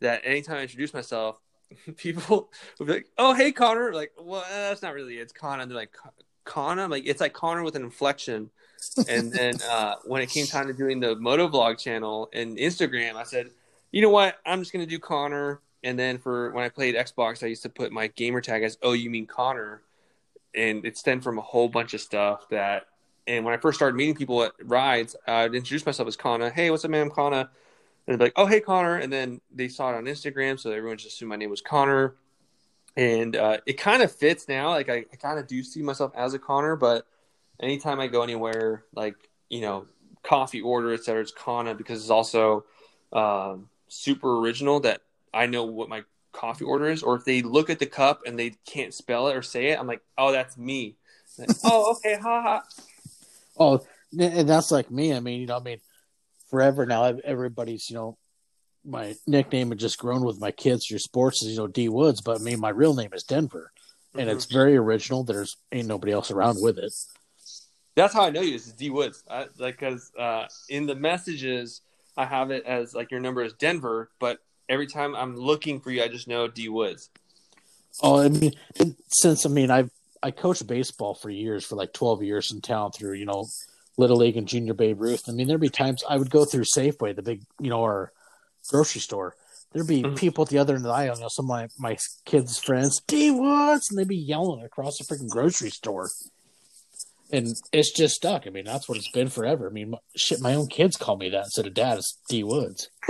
That 0.00 0.20
anytime 0.24 0.56
I 0.56 0.62
introduce 0.62 0.92
myself, 0.92 1.40
people 1.96 2.50
will 2.78 2.86
be 2.86 2.92
like, 2.92 3.06
"Oh, 3.16 3.32
hey 3.32 3.52
Connor," 3.52 3.94
like, 3.94 4.12
well, 4.20 4.44
that's 4.50 4.82
not 4.82 4.92
really 4.92 5.18
it. 5.18 5.22
It's 5.22 5.32
Connor. 5.32 5.62
And 5.62 5.70
they're 5.70 5.78
like, 5.78 5.94
Connor, 6.44 6.88
like 6.88 7.06
it's 7.06 7.20
like 7.20 7.32
Connor 7.32 7.62
with 7.62 7.74
an 7.76 7.82
inflection. 7.82 8.50
and 9.08 9.32
then 9.32 9.54
uh, 9.70 9.94
when 10.04 10.20
it 10.20 10.28
came 10.28 10.46
time 10.46 10.66
to 10.66 10.74
doing 10.74 11.00
the 11.00 11.16
moto 11.16 11.48
vlog 11.48 11.78
channel 11.78 12.28
and 12.34 12.58
Instagram, 12.58 13.14
I 13.14 13.22
said, 13.22 13.50
you 13.92 14.02
know 14.02 14.10
what? 14.10 14.38
I'm 14.44 14.60
just 14.60 14.72
gonna 14.72 14.84
do 14.84 14.98
Connor. 14.98 15.60
And 15.82 15.98
then 15.98 16.18
for 16.18 16.50
when 16.50 16.64
I 16.64 16.68
played 16.68 16.94
Xbox, 16.94 17.42
I 17.42 17.46
used 17.46 17.62
to 17.62 17.68
put 17.68 17.92
my 17.92 18.08
gamer 18.08 18.40
tag 18.40 18.62
as 18.62 18.76
"Oh, 18.82 18.92
you 18.92 19.08
mean 19.08 19.26
Connor," 19.26 19.80
and 20.54 20.84
it 20.84 20.98
stemmed 20.98 21.22
from 21.24 21.38
a 21.38 21.42
whole 21.42 21.68
bunch 21.68 21.94
of 21.94 22.00
stuff 22.00 22.48
that. 22.50 22.86
And 23.26 23.44
when 23.44 23.54
I 23.54 23.56
first 23.56 23.78
started 23.78 23.96
meeting 23.96 24.14
people 24.14 24.42
at 24.42 24.52
rides, 24.62 25.16
I'd 25.26 25.54
introduce 25.54 25.86
myself 25.86 26.08
as 26.08 26.16
Connor. 26.16 26.50
Hey, 26.50 26.70
what's 26.70 26.84
up, 26.84 26.90
man? 26.90 27.02
I'm 27.02 27.10
Connor. 27.10 27.40
And 27.40 27.48
they'd 28.06 28.18
be 28.18 28.24
like, 28.24 28.34
"Oh, 28.36 28.46
hey, 28.46 28.60
Connor." 28.60 28.96
And 28.96 29.12
then 29.12 29.40
they 29.54 29.68
saw 29.68 29.90
it 29.90 29.96
on 29.96 30.04
Instagram, 30.04 30.58
so 30.58 30.70
everyone 30.70 30.98
just 30.98 31.14
assumed 31.14 31.30
my 31.30 31.36
name 31.36 31.50
was 31.50 31.62
Connor. 31.62 32.16
And 32.96 33.34
uh, 33.34 33.58
it 33.66 33.74
kind 33.74 34.02
of 34.02 34.12
fits 34.12 34.46
now. 34.46 34.70
Like 34.70 34.90
I, 34.90 35.04
I 35.10 35.16
kind 35.16 35.38
of 35.38 35.46
do 35.46 35.62
see 35.62 35.82
myself 35.82 36.12
as 36.14 36.34
a 36.34 36.38
Connor, 36.38 36.76
but 36.76 37.06
anytime 37.60 38.00
I 38.00 38.08
go 38.08 38.22
anywhere, 38.22 38.84
like 38.94 39.16
you 39.48 39.62
know, 39.62 39.86
coffee 40.22 40.60
order, 40.60 40.92
etc., 40.92 41.22
it's 41.22 41.32
Connor 41.32 41.74
because 41.74 42.00
it's 42.00 42.10
also 42.10 42.64
um, 43.12 43.68
super 43.88 44.38
original 44.38 44.80
that 44.80 45.00
I 45.32 45.46
know 45.46 45.64
what 45.64 45.88
my 45.88 46.02
coffee 46.32 46.64
order 46.64 46.90
is, 46.90 47.02
or 47.02 47.16
if 47.16 47.24
they 47.24 47.40
look 47.40 47.70
at 47.70 47.78
the 47.78 47.86
cup 47.86 48.22
and 48.26 48.38
they 48.38 48.56
can't 48.66 48.92
spell 48.92 49.28
it 49.28 49.36
or 49.36 49.42
say 49.42 49.68
it, 49.68 49.78
I'm 49.78 49.86
like, 49.86 50.02
oh, 50.18 50.32
that's 50.32 50.58
me. 50.58 50.96
Like, 51.38 51.50
oh, 51.64 51.92
okay, 51.92 52.16
ha 52.20 52.42
ha. 52.42 52.62
Oh, 53.58 53.80
and 54.18 54.48
that's 54.48 54.70
like 54.70 54.90
me. 54.90 55.12
I 55.14 55.20
mean, 55.20 55.40
you 55.40 55.46
know, 55.46 55.56
I 55.56 55.60
mean, 55.60 55.78
forever 56.50 56.86
now, 56.86 57.04
everybody's, 57.24 57.90
you 57.90 57.96
know, 57.96 58.18
my 58.84 59.14
nickname 59.26 59.70
had 59.70 59.78
just 59.78 59.98
grown 59.98 60.24
with 60.24 60.40
my 60.40 60.50
kids 60.50 60.86
through 60.86 60.98
sports 60.98 61.42
is, 61.42 61.52
you 61.52 61.56
know, 61.56 61.66
D 61.66 61.88
Woods, 61.88 62.20
but 62.20 62.40
I 62.40 62.44
mean, 62.44 62.60
my 62.60 62.68
real 62.68 62.94
name 62.94 63.12
is 63.12 63.22
Denver, 63.22 63.72
and 64.12 64.22
mm-hmm. 64.22 64.36
it's 64.36 64.44
very 64.44 64.76
original. 64.76 65.24
There's 65.24 65.56
ain't 65.72 65.88
nobody 65.88 66.12
else 66.12 66.30
around 66.30 66.58
with 66.60 66.78
it. 66.78 66.92
That's 67.96 68.12
how 68.12 68.24
I 68.24 68.30
know 68.30 68.40
you. 68.40 68.52
This 68.52 68.66
is 68.66 68.72
D 68.72 68.90
Woods, 68.90 69.24
I, 69.30 69.46
like 69.58 69.78
because 69.78 70.12
uh, 70.18 70.46
in 70.68 70.86
the 70.86 70.94
messages 70.94 71.80
I 72.16 72.26
have 72.26 72.50
it 72.50 72.64
as 72.66 72.94
like 72.94 73.10
your 73.10 73.20
number 73.20 73.42
is 73.42 73.54
Denver, 73.54 74.10
but 74.18 74.38
every 74.68 74.86
time 74.86 75.14
I'm 75.16 75.36
looking 75.36 75.80
for 75.80 75.90
you, 75.90 76.02
I 76.02 76.08
just 76.08 76.28
know 76.28 76.46
D 76.46 76.68
Woods. 76.68 77.10
Oh, 78.02 78.20
I 78.20 78.28
mean, 78.28 78.52
since 79.08 79.46
I 79.46 79.48
mean, 79.48 79.70
I've 79.70 79.90
I 80.24 80.30
coached 80.30 80.66
baseball 80.66 81.14
for 81.14 81.28
years, 81.28 81.66
for 81.66 81.76
like 81.76 81.92
twelve 81.92 82.22
years 82.22 82.50
in 82.50 82.62
town 82.62 82.92
through 82.92 83.12
you 83.14 83.26
know 83.26 83.46
little 83.98 84.16
league 84.16 84.38
and 84.38 84.48
junior 84.48 84.74
Babe 84.74 85.00
Ruth. 85.00 85.28
I 85.28 85.32
mean, 85.32 85.46
there'd 85.46 85.60
be 85.60 85.68
times 85.68 86.02
I 86.08 86.16
would 86.16 86.30
go 86.30 86.46
through 86.46 86.64
Safeway, 86.64 87.14
the 87.14 87.22
big 87.22 87.42
you 87.60 87.68
know 87.68 87.82
our 87.82 88.10
grocery 88.68 89.02
store. 89.02 89.36
There'd 89.72 89.86
be 89.86 90.02
mm-hmm. 90.02 90.14
people 90.14 90.44
at 90.44 90.50
the 90.50 90.58
other 90.58 90.76
end 90.76 90.86
of 90.86 90.88
the 90.88 90.94
aisle, 90.94 91.16
you 91.16 91.22
know, 91.22 91.28
some 91.28 91.46
of 91.46 91.48
my, 91.48 91.68
my 91.78 91.98
kids' 92.24 92.58
friends, 92.58 93.02
D 93.06 93.32
Woods, 93.32 93.90
and 93.90 93.98
they'd 93.98 94.06
be 94.06 94.16
yelling 94.16 94.64
across 94.64 94.98
the 94.98 95.04
freaking 95.04 95.28
grocery 95.28 95.70
store. 95.70 96.08
And 97.32 97.48
it's 97.72 97.92
just 97.92 98.14
stuck. 98.14 98.46
I 98.46 98.50
mean, 98.50 98.64
that's 98.64 98.88
what 98.88 98.96
it's 98.98 99.10
been 99.10 99.28
forever. 99.28 99.68
I 99.68 99.72
mean, 99.72 99.94
shit, 100.14 100.40
my 100.40 100.54
own 100.54 100.68
kids 100.68 100.96
call 100.96 101.16
me 101.16 101.28
that 101.30 101.46
instead 101.46 101.66
of 101.66 101.74
dad. 101.74 101.98
It's 101.98 102.16
D 102.28 102.44
Woods. 102.44 102.88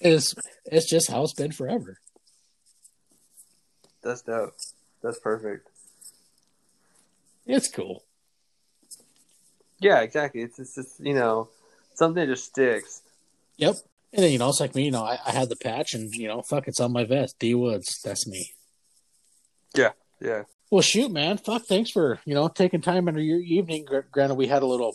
it's 0.00 0.34
it's 0.66 0.90
just 0.90 1.10
how 1.10 1.22
it's 1.22 1.32
been 1.32 1.52
forever. 1.52 1.98
That's 4.02 4.22
dope. 4.22 4.54
That's 5.02 5.18
perfect. 5.18 5.68
It's 7.46 7.68
cool. 7.68 8.04
Yeah, 9.80 10.00
exactly. 10.00 10.42
It's 10.42 10.58
it's 10.58 10.76
just, 10.76 11.00
you 11.00 11.14
know 11.14 11.48
something 11.94 12.20
that 12.20 12.32
just 12.32 12.46
sticks. 12.46 13.02
Yep. 13.56 13.76
And 14.12 14.24
then 14.24 14.32
you 14.32 14.38
know 14.38 14.48
it's 14.48 14.60
like 14.60 14.74
me. 14.74 14.84
You 14.84 14.90
know, 14.90 15.04
I, 15.04 15.18
I 15.26 15.32
had 15.32 15.48
the 15.48 15.56
patch, 15.56 15.94
and 15.94 16.12
you 16.14 16.28
know, 16.28 16.42
fuck, 16.42 16.68
it's 16.68 16.80
on 16.80 16.92
my 16.92 17.04
vest. 17.04 17.38
D 17.38 17.54
Woods, 17.54 18.00
that's 18.04 18.26
me. 18.26 18.52
Yeah, 19.74 19.92
yeah. 20.20 20.42
Well, 20.70 20.82
shoot, 20.82 21.10
man. 21.10 21.38
Fuck. 21.38 21.64
Thanks 21.64 21.90
for 21.90 22.20
you 22.24 22.34
know 22.34 22.48
taking 22.48 22.80
time 22.80 23.08
into 23.08 23.22
your 23.22 23.40
evening. 23.40 23.86
Granted, 24.10 24.34
we 24.34 24.46
had 24.46 24.62
a 24.62 24.66
little 24.66 24.94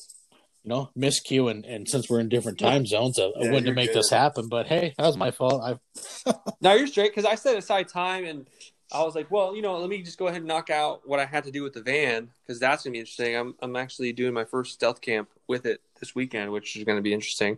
you 0.68 0.74
know, 0.74 0.90
miscue 0.98 1.50
and, 1.50 1.64
and 1.64 1.88
since 1.88 2.10
we're 2.10 2.20
in 2.20 2.28
different 2.28 2.60
time 2.60 2.86
zones, 2.86 3.18
I, 3.18 3.32
yeah, 3.38 3.52
wouldn't 3.52 3.74
make 3.74 3.94
good. 3.94 4.00
this 4.00 4.10
happen. 4.10 4.50
But 4.50 4.68
hey, 4.68 4.94
that 4.98 5.06
was 5.06 5.16
my 5.16 5.32
fault. 5.32 5.64
I 5.64 6.34
no, 6.62 6.74
you're 6.74 6.88
straight 6.88 7.16
because 7.16 7.24
I 7.24 7.36
set 7.36 7.58
aside 7.58 7.88
time 7.88 8.26
and 8.26 8.48
I 8.92 9.04
was 9.04 9.16
like, 9.16 9.30
well, 9.30 9.56
you 9.56 9.62
know, 9.62 9.78
let 9.78 9.90
me 9.90 10.02
just 10.02 10.18
go 10.18 10.28
ahead 10.28 10.38
and 10.40 10.48
knock 10.48 10.70
out 10.70 11.08
what 11.08 11.20
I 11.20 11.26
had 11.26 11.44
to 11.44 11.52
do 11.52 11.64
with 11.64 11.74
the 11.74 11.82
van 11.82 12.30
because 12.42 12.60
that's 12.60 12.84
gonna 12.84 12.94
be 12.94 13.00
interesting. 13.00 13.36
I'm 13.36 13.56
I'm 13.62 13.76
actually 13.76 14.14
doing 14.14 14.34
my 14.34 14.46
first 14.46 14.74
stealth 14.74 15.02
camp 15.02 15.30
with 15.48 15.66
it 15.66 15.82
this 16.00 16.16
weekend, 16.16 16.52
which 16.52 16.76
is 16.76 16.84
gonna 16.84 17.02
be 17.02 17.14
interesting 17.14 17.58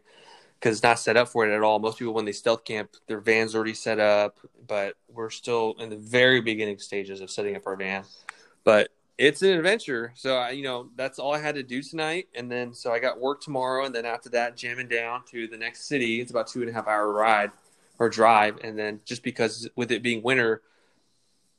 because 0.59 0.77
it's 0.77 0.83
not 0.83 0.99
set 0.99 1.17
up 1.17 1.27
for 1.29 1.47
it 1.47 1.55
at 1.55 1.61
all. 1.61 1.79
Most 1.79 1.99
people 1.99 2.13
when 2.13 2.25
they 2.25 2.31
stealth 2.31 2.65
camp, 2.65 2.91
their 3.07 3.19
van's 3.19 3.55
already 3.55 3.73
set 3.73 3.99
up, 3.99 4.39
but 4.67 4.95
we're 5.13 5.29
still 5.29 5.75
in 5.79 5.89
the 5.89 5.97
very 5.97 6.41
beginning 6.41 6.79
stages 6.79 7.21
of 7.21 7.29
setting 7.29 7.55
up 7.55 7.65
our 7.67 7.75
van. 7.75 8.03
But 8.63 8.89
it's 9.19 9.41
an 9.41 9.49
adventure. 9.49 10.13
So 10.15 10.37
I, 10.37 10.51
you 10.51 10.63
know, 10.63 10.89
that's 10.95 11.19
all 11.19 11.33
I 11.33 11.39
had 11.39 11.55
to 11.55 11.63
do 11.63 11.83
tonight, 11.83 12.27
and 12.33 12.51
then 12.51 12.73
so 12.73 12.91
I 12.91 12.99
got 12.99 13.19
work 13.19 13.41
tomorrow, 13.41 13.85
and 13.85 13.93
then 13.93 14.05
after 14.05 14.29
that, 14.29 14.57
jamming 14.57 14.87
down 14.87 15.23
to 15.31 15.47
the 15.47 15.57
next 15.57 15.87
city. 15.87 16.21
It's 16.21 16.31
about 16.31 16.47
two 16.47 16.61
and 16.61 16.69
a 16.69 16.73
half 16.73 16.87
hour 16.87 17.11
ride 17.11 17.51
or 17.99 18.09
drive, 18.09 18.59
and 18.63 18.79
then 18.79 19.01
just 19.05 19.21
because 19.21 19.69
with 19.75 19.91
it 19.91 20.01
being 20.01 20.23
winter, 20.23 20.61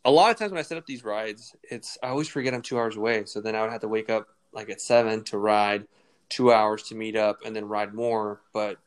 a 0.04 0.10
lot 0.10 0.30
of 0.30 0.36
times 0.36 0.52
when 0.52 0.58
I 0.58 0.62
set 0.62 0.78
up 0.78 0.86
these 0.86 1.04
rides, 1.04 1.54
it's 1.62 1.98
I 2.02 2.08
always 2.08 2.28
forget 2.28 2.54
I'm 2.54 2.62
two 2.62 2.78
hours 2.78 2.96
away. 2.96 3.24
So 3.26 3.40
then 3.40 3.54
I 3.54 3.62
would 3.62 3.70
have 3.70 3.82
to 3.82 3.88
wake 3.88 4.10
up 4.10 4.28
like 4.52 4.70
at 4.70 4.80
seven 4.80 5.24
to 5.24 5.38
ride, 5.38 5.86
two 6.28 6.52
hours 6.52 6.84
to 6.84 6.94
meet 6.94 7.16
up, 7.16 7.40
and 7.44 7.54
then 7.54 7.66
ride 7.66 7.94
more. 7.94 8.40
But 8.52 8.78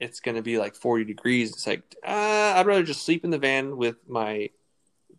it's 0.00 0.20
going 0.20 0.36
to 0.36 0.42
be 0.42 0.58
like 0.58 0.74
40 0.74 1.04
degrees. 1.04 1.52
It's 1.52 1.66
like 1.66 1.82
uh, 2.04 2.54
I'd 2.56 2.66
rather 2.66 2.82
just 2.82 3.04
sleep 3.04 3.24
in 3.24 3.30
the 3.30 3.38
van 3.38 3.76
with 3.76 3.96
my 4.08 4.50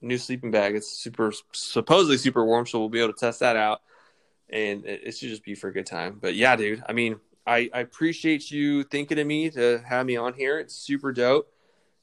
new 0.02 0.18
sleeping 0.18 0.52
bag. 0.52 0.76
It's 0.76 0.90
super 0.90 1.34
supposedly 1.52 2.18
super 2.18 2.46
warm, 2.46 2.66
so 2.66 2.80
we'll 2.80 2.90
be 2.90 3.00
able 3.00 3.14
to 3.14 3.20
test 3.20 3.40
that 3.40 3.56
out. 3.56 3.82
And 4.50 4.86
it, 4.86 5.02
it 5.06 5.12
should 5.18 5.30
just 5.30 5.44
be 5.44 5.56
for 5.56 5.68
a 5.68 5.74
good 5.74 5.86
time. 5.86 6.18
But 6.20 6.36
yeah, 6.36 6.56
dude. 6.56 6.84
I 6.88 6.94
mean, 6.94 7.20
I, 7.46 7.70
I 7.74 7.80
appreciate 7.80 8.52
you 8.52 8.84
thinking 8.84 9.20
of 9.20 9.28
me 9.28 9.50
to 9.52 9.82
have 9.88 10.06
me 10.06 10.18
on 10.18 10.34
here. 10.34 10.60
It's 10.60 10.76
super 10.76 11.12
dope. 11.12 11.52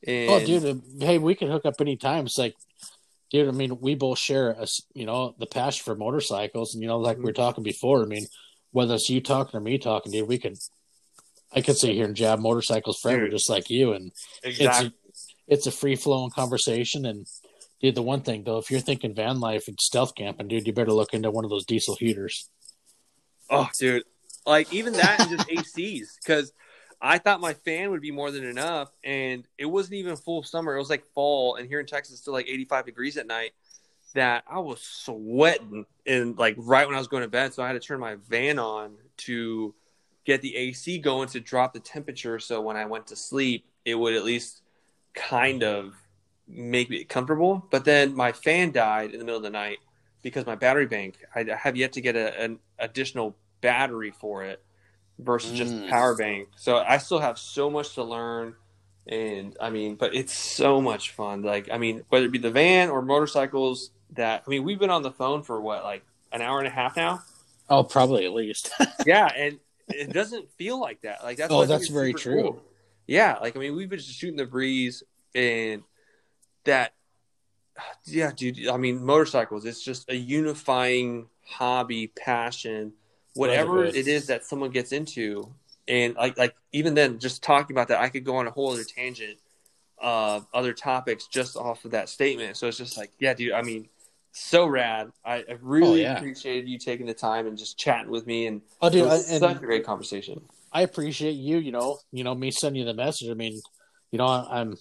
And... 0.06 0.30
Oh, 0.30 0.44
dude. 0.44 0.64
Uh, 0.64 1.04
hey, 1.04 1.18
we 1.18 1.34
can 1.34 1.48
hook 1.48 1.64
up 1.64 1.80
anytime. 1.80 2.26
It's 2.26 2.38
like, 2.38 2.54
dude. 3.38 3.48
I 3.48 3.56
mean, 3.56 3.80
we 3.80 3.94
both 3.94 4.18
share 4.18 4.50
a, 4.50 4.66
you 4.94 5.06
know 5.06 5.34
the 5.38 5.46
passion 5.46 5.84
for 5.84 5.96
motorcycles, 5.96 6.74
and 6.74 6.82
you 6.82 6.88
know, 6.88 6.98
like 6.98 7.16
mm-hmm. 7.16 7.24
we 7.24 7.30
were 7.30 7.34
talking 7.34 7.64
before. 7.64 8.02
I 8.02 8.06
mean, 8.06 8.26
whether 8.72 8.94
it's 8.94 9.10
you 9.10 9.20
talking 9.20 9.56
or 9.56 9.60
me 9.60 9.78
talking, 9.78 10.12
dude, 10.12 10.28
we 10.28 10.38
could. 10.38 10.56
I 11.54 11.60
could 11.62 11.76
sit 11.76 11.94
here 11.94 12.04
and 12.04 12.16
jab 12.16 12.40
motorcycles 12.40 12.98
forever, 12.98 13.22
dude. 13.22 13.30
just 13.30 13.48
like 13.48 13.70
you, 13.70 13.92
and 13.92 14.12
exactly. 14.42 14.88
it's 14.88 15.28
a, 15.48 15.52
it's 15.52 15.66
a 15.68 15.70
free 15.70 15.96
flowing 15.96 16.30
conversation, 16.30 17.06
and 17.06 17.26
Dude, 17.80 17.94
the 17.94 18.02
one 18.02 18.22
thing 18.22 18.44
though, 18.44 18.58
if 18.58 18.70
you're 18.70 18.80
thinking 18.80 19.14
van 19.14 19.40
life 19.40 19.68
and 19.68 19.78
stealth 19.80 20.14
camping, 20.14 20.48
dude, 20.48 20.66
you 20.66 20.72
better 20.72 20.92
look 20.92 21.12
into 21.12 21.30
one 21.30 21.44
of 21.44 21.50
those 21.50 21.66
diesel 21.66 21.96
heaters. 21.96 22.48
Oh, 23.50 23.68
dude, 23.78 24.04
like 24.46 24.72
even 24.72 24.94
that 24.94 25.20
and 25.20 25.30
just 25.30 25.48
ACs, 25.76 26.06
because 26.22 26.52
I 27.00 27.18
thought 27.18 27.40
my 27.40 27.52
fan 27.52 27.90
would 27.90 28.00
be 28.00 28.10
more 28.10 28.30
than 28.30 28.44
enough, 28.44 28.90
and 29.04 29.46
it 29.58 29.66
wasn't 29.66 29.94
even 29.94 30.16
full 30.16 30.42
summer. 30.42 30.74
It 30.74 30.78
was 30.78 30.90
like 30.90 31.04
fall, 31.14 31.56
and 31.56 31.68
here 31.68 31.80
in 31.80 31.86
Texas, 31.86 32.14
it's 32.14 32.22
still 32.22 32.32
like 32.32 32.48
85 32.48 32.86
degrees 32.86 33.16
at 33.16 33.26
night. 33.26 33.52
That 34.14 34.44
I 34.50 34.60
was 34.60 34.80
sweating, 34.80 35.84
and 36.06 36.38
like 36.38 36.54
right 36.58 36.86
when 36.86 36.96
I 36.96 36.98
was 36.98 37.08
going 37.08 37.22
to 37.22 37.28
bed, 37.28 37.52
so 37.52 37.62
I 37.62 37.66
had 37.66 37.74
to 37.74 37.80
turn 37.80 38.00
my 38.00 38.14
van 38.14 38.58
on 38.58 38.94
to 39.18 39.74
get 40.24 40.40
the 40.40 40.56
AC 40.56 40.98
going 40.98 41.28
to 41.28 41.40
drop 41.40 41.74
the 41.74 41.80
temperature. 41.80 42.38
So 42.38 42.62
when 42.62 42.76
I 42.76 42.86
went 42.86 43.08
to 43.08 43.16
sleep, 43.16 43.66
it 43.84 43.94
would 43.94 44.14
at 44.14 44.24
least 44.24 44.62
kind 45.14 45.62
of 45.62 45.94
make 46.48 46.88
me 46.88 47.04
comfortable. 47.04 47.66
But 47.70 47.84
then 47.84 48.14
my 48.14 48.32
fan 48.32 48.72
died 48.72 49.10
in 49.12 49.18
the 49.18 49.24
middle 49.24 49.36
of 49.36 49.42
the 49.42 49.50
night 49.50 49.78
because 50.22 50.46
my 50.46 50.56
battery 50.56 50.86
bank. 50.86 51.18
I 51.34 51.44
have 51.54 51.76
yet 51.76 51.92
to 51.92 52.00
get 52.00 52.16
a, 52.16 52.40
an 52.40 52.58
additional 52.78 53.36
battery 53.60 54.10
for 54.10 54.44
it 54.44 54.62
versus 55.18 55.52
mm. 55.52 55.56
just 55.56 55.88
power 55.88 56.14
bank. 56.14 56.48
So 56.56 56.78
I 56.78 56.98
still 56.98 57.18
have 57.18 57.38
so 57.38 57.70
much 57.70 57.94
to 57.94 58.02
learn. 58.02 58.54
And 59.06 59.56
I 59.60 59.70
mean, 59.70 59.94
but 59.94 60.14
it's 60.14 60.36
so 60.36 60.80
much 60.80 61.12
fun. 61.12 61.42
Like, 61.42 61.70
I 61.70 61.78
mean, 61.78 62.02
whether 62.08 62.26
it 62.26 62.32
be 62.32 62.38
the 62.38 62.50
van 62.50 62.90
or 62.90 63.02
motorcycles 63.02 63.90
that, 64.12 64.42
I 64.46 64.50
mean, 64.50 64.64
we've 64.64 64.78
been 64.78 64.90
on 64.90 65.02
the 65.02 65.12
phone 65.12 65.42
for 65.42 65.60
what, 65.60 65.84
like 65.84 66.04
an 66.32 66.42
hour 66.42 66.58
and 66.58 66.66
a 66.66 66.70
half 66.70 66.96
now? 66.96 67.22
Oh, 67.68 67.84
probably 67.84 68.26
at 68.26 68.32
least. 68.32 68.70
yeah. 69.06 69.26
And 69.26 69.58
it 69.88 70.12
doesn't 70.12 70.50
feel 70.52 70.80
like 70.80 71.02
that. 71.02 71.22
Like, 71.22 71.36
that's, 71.36 71.52
oh, 71.52 71.64
that's 71.66 71.88
very 71.88 72.14
true. 72.14 72.42
Cool. 72.42 72.62
Yeah. 73.06 73.38
Like, 73.40 73.56
I 73.56 73.60
mean, 73.60 73.76
we've 73.76 73.88
been 73.88 74.00
just 74.00 74.18
shooting 74.18 74.36
the 74.36 74.46
breeze 74.46 75.04
and 75.34 75.82
that 76.64 76.92
yeah 78.06 78.32
dude 78.34 78.68
i 78.68 78.76
mean 78.76 79.04
motorcycles 79.04 79.64
it's 79.64 79.82
just 79.82 80.08
a 80.08 80.16
unifying 80.16 81.28
hobby 81.46 82.06
passion 82.06 82.92
whatever 83.36 83.84
it 83.84 84.08
is 84.08 84.26
that 84.26 84.44
someone 84.44 84.70
gets 84.70 84.92
into 84.92 85.48
and 85.88 86.14
like 86.16 86.36
like 86.38 86.54
even 86.72 86.94
then 86.94 87.18
just 87.18 87.42
talking 87.42 87.74
about 87.74 87.88
that 87.88 88.00
i 88.00 88.08
could 88.08 88.24
go 88.24 88.36
on 88.36 88.46
a 88.46 88.50
whole 88.50 88.72
other 88.72 88.84
tangent 88.84 89.38
of 89.98 90.46
other 90.52 90.72
topics 90.72 91.26
just 91.26 91.56
off 91.56 91.84
of 91.84 91.92
that 91.92 92.08
statement 92.08 92.56
so 92.56 92.66
it's 92.66 92.76
just 92.76 92.96
like 92.96 93.10
yeah 93.18 93.32
dude 93.32 93.52
i 93.52 93.62
mean 93.62 93.88
so 94.32 94.66
rad 94.66 95.10
i, 95.24 95.36
I 95.36 95.56
really 95.60 96.04
oh, 96.04 96.08
yeah. 96.08 96.16
appreciated 96.16 96.68
you 96.68 96.78
taking 96.78 97.06
the 97.06 97.14
time 97.14 97.46
and 97.46 97.56
just 97.56 97.78
chatting 97.78 98.10
with 98.10 98.26
me 98.26 98.46
and 98.46 98.60
oh 98.82 98.90
dude 98.90 99.06
I, 99.08 99.18
such 99.18 99.56
a 99.56 99.60
great 99.60 99.84
conversation 99.84 100.40
i 100.72 100.82
appreciate 100.82 101.32
you 101.32 101.58
you 101.58 101.72
know 101.72 101.98
you 102.12 102.24
know 102.24 102.34
me 102.34 102.50
sending 102.50 102.80
you 102.80 102.86
the 102.86 102.94
message 102.94 103.30
i 103.30 103.34
mean 103.34 103.60
you 104.10 104.18
know 104.18 104.26
i'm 104.26 104.76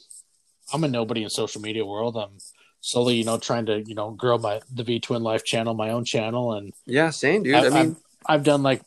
I'm 0.73 0.83
a 0.83 0.87
nobody 0.87 1.23
in 1.23 1.29
social 1.29 1.61
media 1.61 1.85
world. 1.85 2.17
I'm 2.17 2.37
slowly, 2.81 3.15
you 3.15 3.23
know, 3.23 3.37
trying 3.37 3.65
to, 3.67 3.81
you 3.81 3.95
know, 3.95 4.11
grow 4.11 4.37
my 4.37 4.61
the 4.73 4.83
V 4.83 4.99
Twin 4.99 5.23
Life 5.23 5.43
channel, 5.43 5.73
my 5.73 5.91
own 5.91 6.05
channel, 6.05 6.53
and 6.53 6.73
Yeah, 6.85 7.09
same, 7.11 7.43
dude. 7.43 7.55
I, 7.55 7.67
I, 7.67 7.69
mean, 7.69 7.97
I've, 8.27 8.43
done 8.43 8.63
like, 8.63 8.81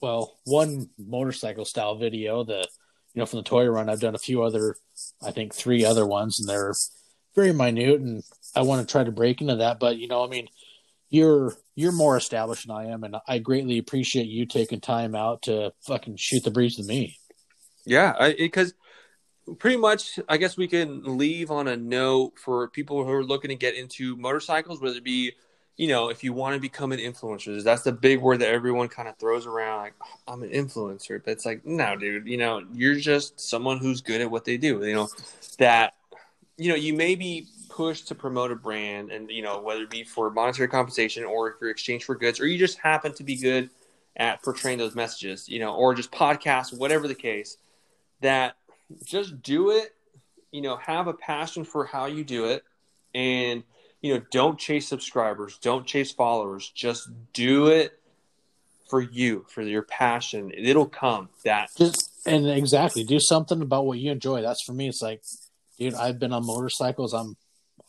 well, 0.00 0.38
one 0.44 0.90
motorcycle 0.98 1.64
style 1.64 1.96
video, 1.96 2.44
the 2.44 2.68
you 3.14 3.20
know 3.20 3.26
from 3.26 3.38
the 3.38 3.44
toy 3.44 3.66
run. 3.66 3.88
I've 3.88 4.00
done 4.00 4.14
a 4.14 4.18
few 4.18 4.42
other, 4.42 4.76
I 5.22 5.30
think 5.30 5.54
three 5.54 5.84
other 5.84 6.06
ones, 6.06 6.38
and 6.38 6.48
they're 6.48 6.74
very 7.34 7.52
minute, 7.52 8.00
and 8.00 8.22
I 8.54 8.62
want 8.62 8.86
to 8.86 8.90
try 8.90 9.04
to 9.04 9.12
break 9.12 9.40
into 9.40 9.56
that. 9.56 9.80
But 9.80 9.98
you 9.98 10.08
know, 10.08 10.24
I 10.24 10.28
mean, 10.28 10.48
you're 11.08 11.54
you're 11.74 11.92
more 11.92 12.16
established 12.16 12.66
than 12.66 12.76
I 12.76 12.86
am, 12.86 13.04
and 13.04 13.16
I 13.26 13.38
greatly 13.38 13.78
appreciate 13.78 14.26
you 14.26 14.46
taking 14.46 14.80
time 14.80 15.14
out 15.14 15.42
to 15.42 15.72
fucking 15.86 16.16
shoot 16.16 16.44
the 16.44 16.50
breeze 16.50 16.78
with 16.78 16.86
me. 16.86 17.18
yeah, 17.84 18.32
because 18.36 18.74
pretty 19.58 19.76
much, 19.76 20.18
I 20.28 20.36
guess 20.36 20.56
we 20.56 20.68
can 20.68 21.16
leave 21.16 21.50
on 21.50 21.68
a 21.68 21.76
note 21.76 22.32
for 22.38 22.68
people 22.68 23.04
who 23.04 23.12
are 23.12 23.24
looking 23.24 23.48
to 23.50 23.54
get 23.54 23.74
into 23.74 24.16
motorcycles, 24.16 24.80
whether 24.80 24.96
it 24.96 25.04
be, 25.04 25.32
you 25.76 25.88
know, 25.88 26.08
if 26.08 26.24
you 26.24 26.32
want 26.32 26.54
to 26.54 26.60
become 26.60 26.92
an 26.92 26.98
influencer. 26.98 27.62
That's 27.62 27.82
the 27.82 27.92
big 27.92 28.20
word 28.20 28.40
that 28.40 28.48
everyone 28.48 28.88
kind 28.88 29.08
of 29.08 29.16
throws 29.18 29.46
around, 29.46 29.80
like 29.80 29.94
"Oh, 30.02 30.32
I'm 30.32 30.42
an 30.42 30.50
influencer. 30.50 31.22
But 31.22 31.32
it's 31.32 31.44
like, 31.44 31.66
no, 31.66 31.96
dude, 31.96 32.26
you 32.26 32.38
know, 32.38 32.62
you're 32.72 32.96
just 32.96 33.40
someone 33.40 33.78
who's 33.78 34.00
good 34.00 34.20
at 34.20 34.30
what 34.30 34.44
they 34.44 34.56
do. 34.56 34.84
You 34.84 34.94
know, 34.94 35.08
that 35.58 35.94
you 36.56 36.70
know, 36.70 36.76
you 36.76 36.94
may 36.94 37.14
be 37.14 37.46
pushed 37.68 38.08
to 38.08 38.14
promote 38.14 38.50
a 38.50 38.56
brand, 38.56 39.10
and 39.10 39.30
you 39.30 39.42
know, 39.42 39.60
whether 39.60 39.82
it 39.82 39.90
be 39.90 40.02
for 40.02 40.30
monetary 40.30 40.68
compensation 40.68 41.24
or 41.24 41.50
if 41.50 41.56
you're 41.60 41.70
exchange 41.70 42.04
for 42.04 42.14
goods, 42.14 42.40
or 42.40 42.46
you 42.46 42.58
just 42.58 42.78
happen 42.78 43.12
to 43.14 43.22
be 43.22 43.36
good 43.36 43.68
at 44.16 44.42
portraying 44.42 44.78
those 44.78 44.94
messages, 44.94 45.46
you 45.46 45.58
know, 45.58 45.74
or 45.74 45.94
just 45.94 46.10
podcasts, 46.10 46.76
whatever 46.76 47.06
the 47.06 47.14
case, 47.14 47.58
that 48.22 48.56
just 49.04 49.42
do 49.42 49.70
it, 49.70 49.94
you 50.52 50.62
know, 50.62 50.76
have 50.76 51.06
a 51.06 51.12
passion 51.12 51.64
for 51.64 51.84
how 51.84 52.06
you 52.06 52.24
do 52.24 52.46
it, 52.46 52.64
and 53.14 53.62
you 54.02 54.14
know, 54.14 54.22
don't 54.30 54.58
chase 54.58 54.88
subscribers, 54.88 55.58
don't 55.58 55.86
chase 55.86 56.12
followers, 56.12 56.70
just 56.74 57.08
do 57.32 57.66
it 57.68 57.98
for 58.88 59.00
you, 59.00 59.44
for 59.48 59.62
your 59.62 59.82
passion. 59.82 60.52
It'll 60.56 60.86
come. 60.86 61.28
That 61.44 61.70
Just 61.76 62.10
and 62.26 62.46
exactly 62.48 63.04
do 63.04 63.18
something 63.20 63.62
about 63.62 63.86
what 63.86 63.98
you 63.98 64.12
enjoy. 64.12 64.42
That's 64.42 64.62
for 64.62 64.72
me. 64.72 64.88
It's 64.88 65.02
like, 65.02 65.22
dude, 65.78 65.94
I've 65.94 66.18
been 66.18 66.32
on 66.32 66.46
motorcycles. 66.46 67.12
I'm 67.14 67.36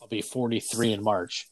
I'll 0.00 0.08
be 0.08 0.22
43 0.22 0.92
in 0.92 1.02
March. 1.02 1.48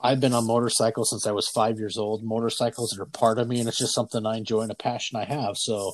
I've 0.00 0.20
been 0.20 0.32
on 0.32 0.46
motorcycles 0.46 1.10
since 1.10 1.26
I 1.26 1.32
was 1.32 1.48
five 1.48 1.78
years 1.78 1.96
old. 1.96 2.24
Motorcycles 2.24 2.98
are 2.98 3.06
part 3.06 3.38
of 3.38 3.48
me, 3.48 3.60
and 3.60 3.68
it's 3.68 3.78
just 3.78 3.94
something 3.94 4.26
I 4.26 4.36
enjoy 4.36 4.62
and 4.62 4.70
a 4.72 4.76
passion 4.76 5.16
I 5.16 5.24
have. 5.24 5.56
So, 5.56 5.92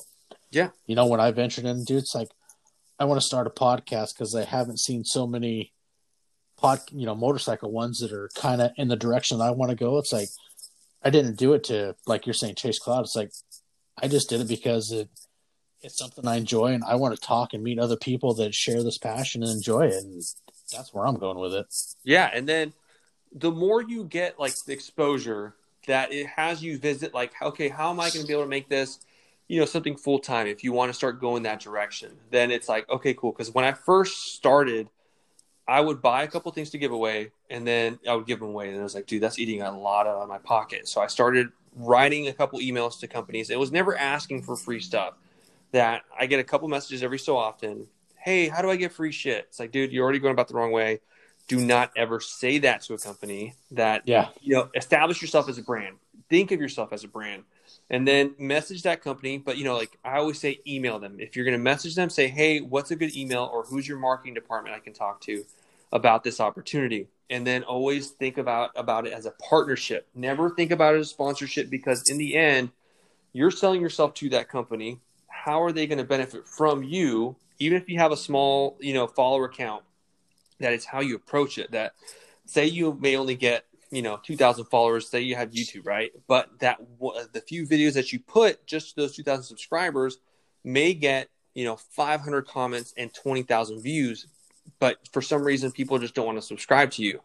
Yeah. 0.51 0.69
you 0.87 0.95
know, 0.95 1.05
when 1.05 1.19
I 1.19 1.29
ventured 1.31 1.65
in, 1.65 1.83
dude, 1.83 1.99
it's 1.99 2.15
like 2.15 2.29
I 2.99 3.05
want 3.05 3.21
to 3.21 3.25
start 3.25 3.45
a 3.47 3.51
podcast 3.51 4.09
because 4.15 4.33
I 4.35 4.45
haven't 4.45 4.79
seen 4.79 5.03
so 5.03 5.27
many 5.27 5.73
pod, 6.59 6.81
you 6.91 7.05
know, 7.05 7.15
motorcycle 7.15 7.71
ones 7.71 7.99
that 7.99 8.11
are 8.11 8.29
kind 8.35 8.61
of 8.61 8.71
in 8.77 8.87
the 8.87 8.95
direction 8.95 9.41
I 9.41 9.51
want 9.51 9.69
to 9.69 9.75
go. 9.75 9.97
It's 9.97 10.13
like 10.13 10.29
I 11.03 11.09
didn't 11.09 11.37
do 11.37 11.53
it 11.53 11.63
to, 11.65 11.95
like 12.05 12.25
you're 12.25 12.33
saying, 12.33 12.55
chase 12.55 12.79
cloud. 12.79 13.01
It's 13.01 13.15
like 13.15 13.31
I 14.01 14.07
just 14.07 14.29
did 14.29 14.41
it 14.41 14.47
because 14.47 14.91
it 14.91 15.09
it's 15.81 15.97
something 15.97 16.27
I 16.27 16.35
enjoy, 16.35 16.73
and 16.73 16.83
I 16.83 16.95
want 16.95 17.15
to 17.15 17.21
talk 17.21 17.53
and 17.53 17.63
meet 17.63 17.79
other 17.79 17.95
people 17.95 18.33
that 18.35 18.53
share 18.53 18.83
this 18.83 18.97
passion 18.97 19.43
and 19.43 19.51
enjoy 19.51 19.87
it. 19.87 20.03
And 20.03 20.21
that's 20.73 20.93
where 20.93 21.07
I'm 21.07 21.15
going 21.15 21.39
with 21.39 21.53
it. 21.53 21.73
Yeah, 22.03 22.29
and 22.33 22.47
then 22.47 22.73
the 23.33 23.51
more 23.51 23.81
you 23.81 24.03
get 24.03 24.39
like 24.39 24.55
the 24.65 24.73
exposure 24.73 25.55
that 25.87 26.11
it 26.11 26.27
has 26.27 26.61
you 26.61 26.77
visit 26.77 27.13
like 27.13 27.33
okay, 27.41 27.69
how 27.69 27.89
am 27.91 27.99
I 27.99 28.09
going 28.09 28.21
to 28.21 28.27
be 28.27 28.33
able 28.33 28.43
to 28.43 28.49
make 28.49 28.67
this, 28.67 28.99
you 29.47 29.59
know, 29.59 29.65
something 29.65 29.95
full 29.95 30.19
time 30.19 30.47
if 30.47 30.63
you 30.63 30.73
want 30.73 30.89
to 30.89 30.93
start 30.93 31.21
going 31.21 31.43
that 31.43 31.61
direction. 31.61 32.11
Then 32.29 32.51
it's 32.51 32.67
like, 32.67 32.89
okay, 32.89 33.13
cool 33.13 33.31
because 33.31 33.53
when 33.53 33.65
I 33.65 33.71
first 33.71 34.35
started 34.35 34.89
I 35.69 35.81
would 35.81 36.01
buy 36.01 36.23
a 36.23 36.27
couple 36.27 36.51
things 36.51 36.71
to 36.71 36.77
give 36.77 36.91
away 36.91 37.31
and 37.49 37.65
then 37.65 37.99
I 38.07 38.15
would 38.15 38.25
give 38.25 38.39
them 38.39 38.49
away 38.49 38.69
and 38.69 38.79
I 38.79 38.83
was 38.83 38.95
like, 38.95 39.05
dude, 39.05 39.21
that's 39.21 39.37
eating 39.37 39.61
a 39.61 39.77
lot 39.77 40.07
out 40.07 40.15
of 40.15 40.27
my 40.27 40.39
pocket. 40.39 40.87
So 40.87 40.99
I 40.99 41.07
started 41.07 41.49
writing 41.75 42.27
a 42.27 42.33
couple 42.33 42.59
emails 42.59 42.99
to 43.01 43.07
companies. 43.07 43.49
It 43.49 43.59
was 43.59 43.71
never 43.71 43.95
asking 43.95 44.43
for 44.43 44.55
free 44.55 44.79
stuff. 44.79 45.13
That 45.71 46.01
I 46.19 46.25
get 46.25 46.39
a 46.39 46.43
couple 46.43 46.67
messages 46.67 47.03
every 47.03 47.19
so 47.19 47.37
often. 47.37 47.85
Hey, 48.15 48.47
how 48.47 48.63
do 48.63 48.71
I 48.71 48.75
get 48.75 48.91
free 48.91 49.11
shit? 49.11 49.45
It's 49.49 49.59
like, 49.59 49.71
dude, 49.71 49.91
you're 49.91 50.03
already 50.03 50.17
going 50.17 50.33
about 50.33 50.47
the 50.47 50.55
wrong 50.55 50.71
way 50.71 51.01
do 51.49 51.59
not 51.59 51.91
ever 51.97 52.21
say 52.21 52.59
that 52.59 52.81
to 52.83 52.93
a 52.93 52.97
company 52.97 53.55
that 53.71 54.03
Yeah, 54.05 54.29
you 54.39 54.55
know 54.55 54.69
establish 54.75 55.21
yourself 55.21 55.49
as 55.49 55.57
a 55.57 55.63
brand 55.63 55.97
think 56.29 56.51
of 56.51 56.61
yourself 56.61 56.93
as 56.93 57.03
a 57.03 57.07
brand 57.07 57.43
and 57.89 58.07
then 58.07 58.35
message 58.37 58.83
that 58.83 59.01
company 59.01 59.37
but 59.37 59.57
you 59.57 59.65
know 59.65 59.75
like 59.75 59.97
i 60.05 60.17
always 60.17 60.39
say 60.39 60.59
email 60.65 60.99
them 60.99 61.17
if 61.19 61.35
you're 61.35 61.43
going 61.43 61.57
to 61.57 61.63
message 61.63 61.95
them 61.95 62.09
say 62.09 62.27
hey 62.27 62.61
what's 62.61 62.91
a 62.91 62.95
good 62.95 63.13
email 63.15 63.49
or 63.51 63.63
who's 63.63 63.87
your 63.87 63.97
marketing 63.97 64.33
department 64.33 64.75
i 64.75 64.79
can 64.79 64.93
talk 64.93 65.19
to 65.19 65.43
about 65.91 66.23
this 66.23 66.39
opportunity. 66.39 67.07
And 67.29 67.45
then 67.45 67.63
always 67.63 68.09
think 68.09 68.37
about 68.37 68.71
about 68.75 69.05
it 69.05 69.13
as 69.13 69.25
a 69.25 69.31
partnership. 69.31 70.07
Never 70.15 70.49
think 70.49 70.71
about 70.71 70.95
it 70.95 70.99
as 70.99 71.09
sponsorship 71.09 71.69
because 71.69 72.09
in 72.09 72.17
the 72.17 72.35
end 72.35 72.71
you're 73.33 73.51
selling 73.51 73.81
yourself 73.81 74.13
to 74.15 74.29
that 74.29 74.49
company. 74.49 74.99
How 75.27 75.61
are 75.61 75.71
they 75.71 75.87
going 75.87 75.99
to 75.99 76.03
benefit 76.03 76.47
from 76.47 76.83
you? 76.83 77.35
Even 77.59 77.77
if 77.79 77.87
you 77.87 77.99
have 77.99 78.11
a 78.11 78.17
small 78.17 78.77
you 78.79 78.93
know 78.93 79.05
follower 79.07 79.47
count 79.47 79.83
that 80.59 80.73
it's 80.73 80.85
how 80.85 80.99
you 81.01 81.15
approach 81.15 81.57
it 81.57 81.71
that 81.71 81.93
say 82.45 82.65
you 82.65 82.97
may 82.99 83.15
only 83.15 83.35
get 83.35 83.65
you 83.91 84.01
know 84.01 84.19
2000 84.23 84.65
followers 84.65 85.07
say 85.07 85.21
you 85.21 85.35
have 85.35 85.51
youtube 85.51 85.85
right? 85.85 86.11
But 86.27 86.59
that 86.59 86.79
the 87.31 87.41
few 87.41 87.67
videos 87.67 87.93
that 87.93 88.11
you 88.11 88.19
put 88.19 88.65
just 88.65 88.95
those 88.95 89.15
2000 89.15 89.43
subscribers 89.43 90.17
may 90.63 90.95
get 90.95 91.29
you 91.53 91.65
know 91.65 91.75
500 91.75 92.47
comments 92.47 92.93
and 92.97 93.13
20000 93.13 93.81
views 93.81 94.25
but 94.79 94.97
for 95.11 95.21
some 95.21 95.43
reason 95.43 95.71
people 95.71 95.97
just 95.99 96.13
don't 96.13 96.25
want 96.25 96.37
to 96.37 96.41
subscribe 96.41 96.91
to 96.91 97.03
you. 97.03 97.19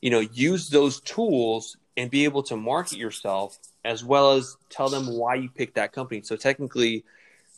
You 0.00 0.10
know 0.10 0.20
use 0.20 0.68
those 0.68 1.00
tools 1.00 1.76
and 1.96 2.10
be 2.10 2.24
able 2.24 2.42
to 2.44 2.56
market 2.56 2.98
yourself 2.98 3.58
as 3.84 4.04
well 4.04 4.32
as 4.32 4.56
tell 4.70 4.88
them 4.88 5.06
why 5.06 5.34
you 5.36 5.48
picked 5.48 5.74
that 5.76 5.92
company. 5.92 6.22
So 6.22 6.36
technically 6.36 7.04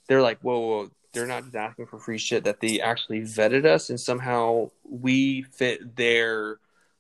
they're 0.09 0.23
like 0.23 0.39
whoa, 0.41 0.59
whoa, 0.61 0.91
they're 1.13 1.27
not 1.27 1.45
just 1.45 1.57
asking 1.57 1.87
for 1.87 1.99
free 1.99 2.19
shit 2.19 2.45
that 2.45 2.61
they 2.61 2.81
actually 2.81 3.23
vetted 3.23 3.65
us 3.65 3.91
and 3.91 3.99
somehow 3.99 4.71
we 4.89 5.43
fit 5.43 5.97
their 5.97 6.59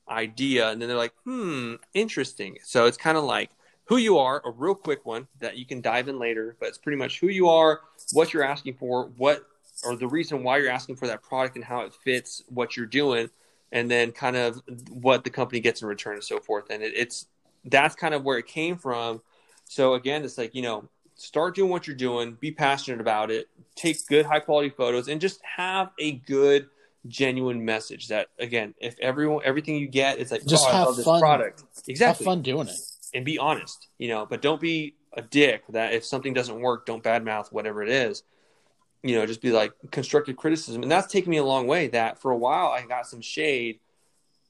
idea. 0.08 0.70
And 0.70 0.80
then 0.80 0.88
they're 0.88 0.96
like 0.96 1.14
hmm 1.24 1.74
interesting. 1.94 2.58
So 2.62 2.86
it's 2.86 2.96
kind 2.96 3.16
of 3.16 3.24
like 3.24 3.50
who 3.86 3.96
you 3.96 4.18
are 4.18 4.42
a 4.44 4.50
real 4.50 4.74
quick 4.74 5.06
one 5.06 5.26
that 5.40 5.56
you 5.56 5.64
can 5.64 5.80
dive 5.80 6.08
in 6.08 6.18
later 6.18 6.56
but 6.60 6.68
it's 6.68 6.78
pretty 6.78 6.98
much 6.98 7.20
who 7.20 7.28
you 7.28 7.48
are 7.48 7.80
what 8.12 8.32
you're 8.32 8.44
asking 8.44 8.74
for 8.74 9.10
what 9.16 9.46
or 9.84 9.96
the 9.96 10.08
reason 10.08 10.42
why 10.42 10.58
you're 10.58 10.70
asking 10.70 10.96
for 10.96 11.06
that 11.08 11.22
product 11.22 11.56
and 11.56 11.64
how 11.64 11.80
it 11.82 11.92
fits 12.04 12.42
what 12.48 12.76
you're 12.76 12.86
doing 12.86 13.28
and 13.72 13.90
then 13.90 14.12
kind 14.12 14.36
of 14.36 14.62
what 14.90 15.24
the 15.24 15.30
company 15.30 15.60
gets 15.60 15.82
in 15.82 15.88
return 15.88 16.14
and 16.14 16.24
so 16.24 16.38
forth. 16.40 16.70
And 16.70 16.82
it, 16.82 16.92
it's 16.96 17.26
that's 17.64 17.94
kind 17.94 18.14
of 18.14 18.24
where 18.24 18.38
it 18.38 18.46
came 18.46 18.76
from. 18.78 19.20
So 19.64 19.94
again 19.94 20.24
it's 20.24 20.38
like 20.38 20.54
you 20.54 20.62
know 20.62 20.88
start 21.16 21.54
doing 21.54 21.70
what 21.70 21.86
you're 21.86 21.96
doing 21.96 22.36
be 22.40 22.52
passionate 22.52 23.00
about 23.00 23.30
it 23.30 23.48
take 23.74 23.96
good 24.06 24.26
high 24.26 24.38
quality 24.38 24.68
photos 24.68 25.08
and 25.08 25.18
just 25.18 25.40
have 25.42 25.90
a 25.98 26.12
good 26.12 26.68
genuine 27.06 27.64
message 27.64 28.08
that 28.08 28.26
again 28.38 28.74
if 28.80 28.98
everyone 29.00 29.40
everything 29.44 29.76
you 29.76 29.86
get 29.88 30.18
is 30.18 30.30
like 30.30 30.44
Just 30.44 30.66
oh, 30.66 30.70
I 30.70 30.72
have 30.76 30.86
love 30.88 30.96
this 30.96 31.04
fun. 31.06 31.20
product. 31.20 31.62
Have 32.00 32.18
fun 32.18 32.42
doing 32.42 32.68
it. 32.68 32.76
and 33.14 33.24
be 33.24 33.38
honest 33.38 33.88
you 33.96 34.08
know 34.08 34.26
but 34.26 34.42
don't 34.42 34.60
be 34.60 34.94
a 35.14 35.22
dick 35.22 35.62
that 35.70 35.94
if 35.94 36.04
something 36.04 36.34
doesn't 36.34 36.60
work 36.60 36.84
don't 36.84 37.02
badmouth 37.02 37.50
whatever 37.50 37.82
it 37.82 37.88
is 37.88 38.22
you 39.08 39.16
know 39.16 39.26
just 39.26 39.40
be 39.40 39.52
like 39.52 39.72
constructive 39.90 40.36
criticism. 40.36 40.82
And 40.82 40.90
that's 40.90 41.12
taken 41.12 41.30
me 41.30 41.36
a 41.38 41.44
long 41.44 41.66
way 41.66 41.88
that 41.88 42.18
for 42.18 42.30
a 42.30 42.36
while 42.36 42.68
i 42.68 42.84
got 42.86 43.06
some 43.06 43.20
shade 43.20 43.80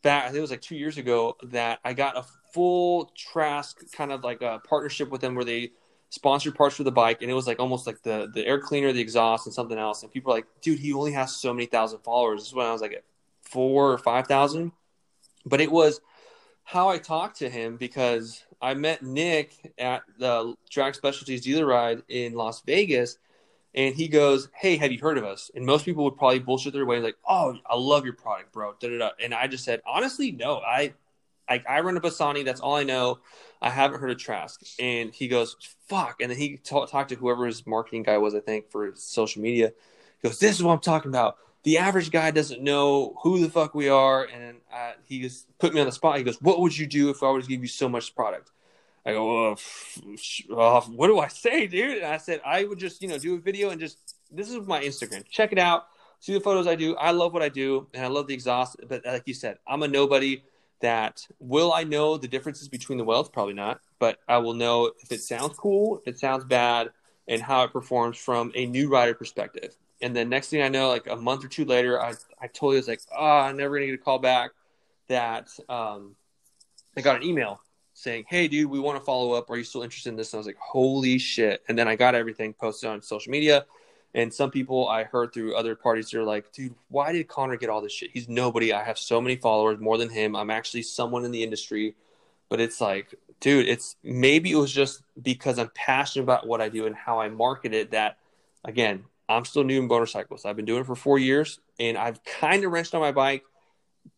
that 0.02 0.24
i 0.24 0.26
think 0.26 0.38
it 0.38 0.40
was 0.40 0.50
like 0.50 0.62
two 0.62 0.76
years 0.76 0.98
ago 0.98 1.36
that 1.44 1.80
i 1.84 1.92
got 1.92 2.16
a 2.16 2.24
full 2.52 3.12
trask 3.16 3.80
kind 3.92 4.12
of 4.12 4.24
like 4.24 4.40
a 4.42 4.60
partnership 4.66 5.10
with 5.10 5.20
them 5.20 5.34
where 5.34 5.44
they 5.44 5.70
sponsored 6.10 6.54
parts 6.54 6.76
for 6.76 6.84
the 6.84 6.92
bike 6.92 7.20
and 7.20 7.30
it 7.30 7.34
was 7.34 7.46
like 7.46 7.60
almost 7.60 7.86
like 7.86 8.02
the 8.02 8.30
the 8.32 8.46
air 8.46 8.58
cleaner 8.58 8.92
the 8.92 9.00
exhaust 9.00 9.46
and 9.46 9.54
something 9.54 9.78
else. 9.78 10.02
And 10.02 10.12
people 10.12 10.32
are 10.32 10.36
like 10.36 10.46
dude 10.62 10.78
he 10.78 10.92
only 10.92 11.12
has 11.12 11.36
so 11.36 11.52
many 11.52 11.66
thousand 11.66 12.00
followers. 12.00 12.40
This 12.40 12.48
is 12.48 12.54
when 12.54 12.66
i 12.66 12.72
was 12.72 12.80
like 12.80 12.92
at 12.92 13.04
four 13.42 13.92
or 13.92 13.98
five 13.98 14.26
thousand. 14.26 14.72
But 15.44 15.60
it 15.60 15.70
was 15.70 16.00
how 16.64 16.88
i 16.88 16.98
talked 16.98 17.38
to 17.38 17.48
him 17.48 17.76
because 17.76 18.44
i 18.60 18.74
met 18.74 19.02
nick 19.02 19.72
at 19.78 20.02
the 20.18 20.54
drag 20.68 20.94
specialties 20.94 21.42
dealer 21.42 21.64
ride 21.64 22.02
in 22.08 22.34
las 22.34 22.60
vegas 22.62 23.18
and 23.76 23.94
he 23.94 24.08
goes 24.08 24.48
hey 24.54 24.76
have 24.76 24.90
you 24.90 24.98
heard 24.98 25.18
of 25.18 25.24
us 25.24 25.50
and 25.54 25.64
most 25.64 25.84
people 25.84 26.04
would 26.04 26.16
probably 26.16 26.38
bullshit 26.38 26.72
their 26.72 26.86
way 26.86 26.98
like 26.98 27.16
oh 27.28 27.56
i 27.68 27.76
love 27.76 28.04
your 28.04 28.14
product 28.14 28.52
bro 28.52 28.74
da, 28.80 28.88
da, 28.88 28.98
da. 28.98 29.10
and 29.22 29.34
i 29.34 29.46
just 29.46 29.64
said 29.64 29.80
honestly 29.86 30.32
no 30.32 30.58
i 30.58 30.92
I, 31.48 31.62
I 31.68 31.80
run 31.80 31.96
a 31.96 32.00
Bassani. 32.00 32.44
That's 32.44 32.60
all 32.60 32.76
I 32.76 32.82
know. 32.84 33.20
I 33.60 33.70
haven't 33.70 34.00
heard 34.00 34.10
of 34.10 34.18
Trask. 34.18 34.60
And 34.78 35.12
he 35.12 35.28
goes, 35.28 35.56
fuck. 35.86 36.20
And 36.20 36.30
then 36.30 36.38
he 36.38 36.58
ta- 36.58 36.86
talked 36.86 37.10
to 37.10 37.14
whoever 37.14 37.46
his 37.46 37.66
marketing 37.66 38.02
guy 38.02 38.18
was, 38.18 38.34
I 38.34 38.40
think, 38.40 38.70
for 38.70 38.92
social 38.94 39.42
media. 39.42 39.72
He 40.20 40.28
goes, 40.28 40.38
this 40.38 40.56
is 40.56 40.62
what 40.62 40.72
I'm 40.72 40.80
talking 40.80 41.10
about. 41.10 41.36
The 41.62 41.78
average 41.78 42.10
guy 42.10 42.30
doesn't 42.30 42.62
know 42.62 43.16
who 43.22 43.40
the 43.40 43.50
fuck 43.50 43.74
we 43.74 43.88
are. 43.88 44.24
And 44.24 44.58
uh, 44.72 44.92
he 45.04 45.20
just 45.20 45.46
put 45.58 45.74
me 45.74 45.80
on 45.80 45.86
the 45.86 45.92
spot. 45.92 46.18
He 46.18 46.24
goes, 46.24 46.40
what 46.40 46.60
would 46.60 46.76
you 46.76 46.86
do 46.86 47.10
if 47.10 47.22
I 47.22 47.30
were 47.30 47.42
to 47.42 47.48
give 47.48 47.62
you 47.62 47.68
so 47.68 47.88
much 47.88 48.14
product? 48.14 48.50
I 49.06 49.12
go, 49.12 49.52
f- 49.52 50.02
uh, 50.50 50.80
what 50.80 51.06
do 51.06 51.20
I 51.20 51.28
say, 51.28 51.68
dude? 51.68 51.98
And 51.98 52.06
I 52.06 52.16
said, 52.16 52.40
I 52.44 52.64
would 52.64 52.78
just, 52.78 53.00
you 53.00 53.08
know, 53.08 53.18
do 53.18 53.36
a 53.36 53.38
video 53.38 53.70
and 53.70 53.80
just, 53.80 54.16
this 54.32 54.50
is 54.50 54.66
my 54.66 54.82
Instagram. 54.82 55.24
Check 55.30 55.52
it 55.52 55.58
out. 55.58 55.86
see 56.18 56.34
the 56.34 56.40
photos 56.40 56.66
I 56.66 56.74
do. 56.74 56.96
I 56.96 57.12
love 57.12 57.32
what 57.32 57.42
I 57.42 57.48
do, 57.48 57.86
and 57.94 58.04
I 58.04 58.08
love 58.08 58.26
the 58.26 58.34
exhaust. 58.34 58.76
But 58.88 59.06
like 59.06 59.22
you 59.26 59.34
said, 59.34 59.58
I'm 59.66 59.82
a 59.82 59.88
nobody. 59.88 60.42
That 60.82 61.26
will 61.38 61.72
I 61.72 61.84
know 61.84 62.18
the 62.18 62.28
differences 62.28 62.68
between 62.68 62.98
the 62.98 63.04
welds? 63.04 63.30
Probably 63.30 63.54
not, 63.54 63.80
but 63.98 64.18
I 64.28 64.36
will 64.38 64.52
know 64.52 64.92
if 65.00 65.10
it 65.10 65.22
sounds 65.22 65.56
cool, 65.56 65.96
if 65.98 66.06
it 66.06 66.18
sounds 66.18 66.44
bad, 66.44 66.90
and 67.28 67.40
how 67.40 67.64
it 67.64 67.72
performs 67.72 68.18
from 68.18 68.52
a 68.54 68.66
new 68.66 68.90
rider 68.90 69.14
perspective. 69.14 69.74
And 70.02 70.14
then 70.14 70.28
next 70.28 70.48
thing 70.48 70.60
I 70.60 70.68
know, 70.68 70.88
like 70.88 71.06
a 71.06 71.16
month 71.16 71.44
or 71.44 71.48
two 71.48 71.64
later, 71.64 71.98
I 71.98 72.12
I 72.42 72.48
totally 72.48 72.76
was 72.76 72.88
like, 72.88 73.00
oh, 73.16 73.24
I'm 73.24 73.56
never 73.56 73.76
gonna 73.76 73.86
get 73.86 73.94
a 73.94 73.98
call 73.98 74.18
back. 74.18 74.50
That 75.08 75.48
um, 75.68 76.14
I 76.94 77.00
got 77.00 77.16
an 77.16 77.22
email 77.22 77.60
saying, 77.97 78.27
"Hey, 78.28 78.47
dude, 78.47 78.70
we 78.70 78.78
want 78.78 78.98
to 78.98 79.05
follow 79.05 79.32
up. 79.32 79.51
Are 79.51 79.56
you 79.56 79.64
still 79.64 79.82
interested 79.82 80.10
in 80.10 80.16
this?" 80.16 80.32
And 80.32 80.39
I 80.39 80.40
was 80.40 80.47
like, 80.47 80.59
"Holy 80.59 81.18
shit!" 81.18 81.64
And 81.68 81.78
then 81.78 81.89
I 81.89 81.97
got 81.97 82.14
everything 82.14 82.52
posted 82.52 82.90
on 82.90 83.02
social 83.02 83.31
media. 83.31 83.66
And 84.14 84.32
some 84.32 84.51
people 84.51 84.89
I 84.89 85.05
heard 85.05 85.35
through 85.35 85.55
other 85.56 85.74
parties, 85.74 86.10
they're 86.10 86.24
like, 86.24 86.51
dude, 86.51 86.74
why 86.89 87.12
did 87.12 87.28
Connor 87.28 87.59
get 87.59 87.68
all 87.68 87.82
this 87.82 87.93
shit? 87.93 88.10
He's 88.14 88.31
nobody. 88.31 88.73
I 88.73 88.82
have 88.82 88.98
so 88.98 89.20
many 89.20 89.36
followers, 89.36 89.78
more 89.78 89.98
than 89.98 90.09
him. 90.09 90.35
I'm 90.35 90.48
actually 90.48 90.82
someone 90.82 91.27
in 91.27 91.32
the 91.32 91.43
industry. 91.43 91.97
But 92.48 92.59
it's 92.59 92.81
like, 92.81 93.14
dude, 93.40 93.68
it's 93.68 93.97
maybe 94.02 94.52
it 94.52 94.56
was 94.56 94.73
just 94.73 95.02
because 95.20 95.59
I'm 95.59 95.70
passionate 95.74 96.23
about 96.23 96.47
what 96.47 96.62
I 96.62 96.70
do 96.70 96.86
and 96.86 96.97
how 96.97 97.20
I 97.20 97.28
market 97.28 97.74
it 97.74 97.90
that, 97.90 98.16
again, 98.64 99.05
I'm 99.28 99.44
still 99.44 99.64
new 99.64 99.81
in 99.82 99.89
motorcycles. 99.89 100.47
I've 100.47 100.56
been 100.56 100.64
doing 100.64 100.81
it 100.81 100.86
for 100.86 100.97
four 100.97 101.18
years 101.18 101.60
and 101.78 101.98
I've 101.98 102.24
kind 102.24 102.64
of 102.64 102.73
wrenched 102.73 102.94
on 102.94 103.02
my 103.02 103.12
bike, 103.12 103.44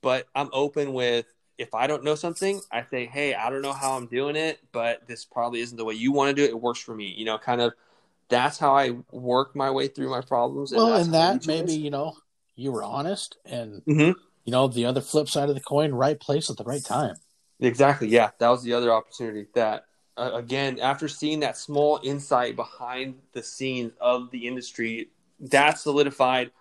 but 0.01 0.29
I'm 0.33 0.51
open 0.53 0.93
with 0.93 1.27
if 1.59 1.75
I 1.75 1.87
don't 1.87 2.05
know 2.05 2.15
something, 2.15 2.61
I 2.71 2.85
say, 2.85 3.07
hey, 3.07 3.35
I 3.35 3.51
don't 3.51 3.63
know 3.63 3.73
how 3.73 3.97
I'm 3.97 4.07
doing 4.07 4.37
it, 4.37 4.61
but 4.73 5.07
this 5.07 5.25
probably 5.25 5.61
isn't 5.61 5.77
the 5.77 5.85
way 5.85 5.95
you 5.95 6.13
want 6.13 6.35
to 6.35 6.35
do 6.35 6.45
it. 6.45 6.51
It 6.51 6.61
works 6.61 6.81
for 6.81 6.95
me. 6.95 7.13
You 7.17 7.25
know, 7.25 7.37
kind 7.37 7.61
of 7.61 7.75
that's 8.29 8.59
how 8.59 8.77
I 8.77 8.97
work 9.11 9.57
my 9.57 9.71
way 9.71 9.89
through 9.89 10.11
my 10.11 10.21
problems. 10.21 10.73
Well, 10.73 10.95
and, 10.95 11.07
and 11.07 11.15
that 11.15 11.47
maybe 11.47 11.75
you 11.75 11.91
know 11.91 12.17
you 12.55 12.73
were 12.73 12.85
honest, 12.85 13.37
and 13.45 13.83
mm-hmm. 13.85 14.19
you 14.45 14.53
know 14.53 14.69
the 14.69 14.87
other 14.87 15.01
flip 15.01 15.29
side 15.29 15.49
of 15.49 15.55
the 15.55 15.61
coin, 15.61 15.93
right 15.93 16.19
place 16.19 16.49
at 16.49 16.57
the 16.57 16.65
right 16.65 16.85
time. 16.85 17.17
Exactly. 17.61 18.09
Yeah, 18.09 18.31
that 18.39 18.49
was 18.49 18.63
the 18.63 18.75
other 18.75 18.93
opportunity. 18.93 19.47
That 19.55 19.87
uh, 20.17 20.31
again, 20.35 20.79
after 20.79 21.09
seeing 21.09 21.41
that 21.41 21.57
small 21.57 22.01
insight 22.05 22.55
behind 22.55 23.17
the 23.33 23.43
scenes 23.43 23.93
of 24.01 24.31
the 24.31 24.47
industry, 24.47 25.11
that 25.41 25.79
solidified. 25.79 26.53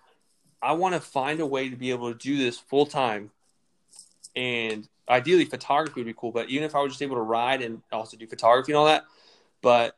I 0.60 0.72
want 0.72 0.96
to 0.96 1.00
find 1.00 1.38
a 1.38 1.46
way 1.46 1.68
to 1.68 1.76
be 1.76 1.92
able 1.92 2.12
to 2.12 2.18
do 2.18 2.36
this 2.36 2.58
full 2.58 2.84
time, 2.84 3.30
and 4.38 4.88
ideally, 5.08 5.44
photography 5.44 6.00
would 6.00 6.06
be 6.06 6.14
cool. 6.16 6.30
But 6.30 6.48
even 6.48 6.64
if 6.64 6.76
I 6.76 6.80
was 6.80 6.92
just 6.92 7.02
able 7.02 7.16
to 7.16 7.22
ride 7.22 7.60
and 7.60 7.82
also 7.90 8.16
do 8.16 8.26
photography 8.26 8.70
and 8.70 8.78
all 8.78 8.86
that, 8.86 9.04
but 9.62 9.96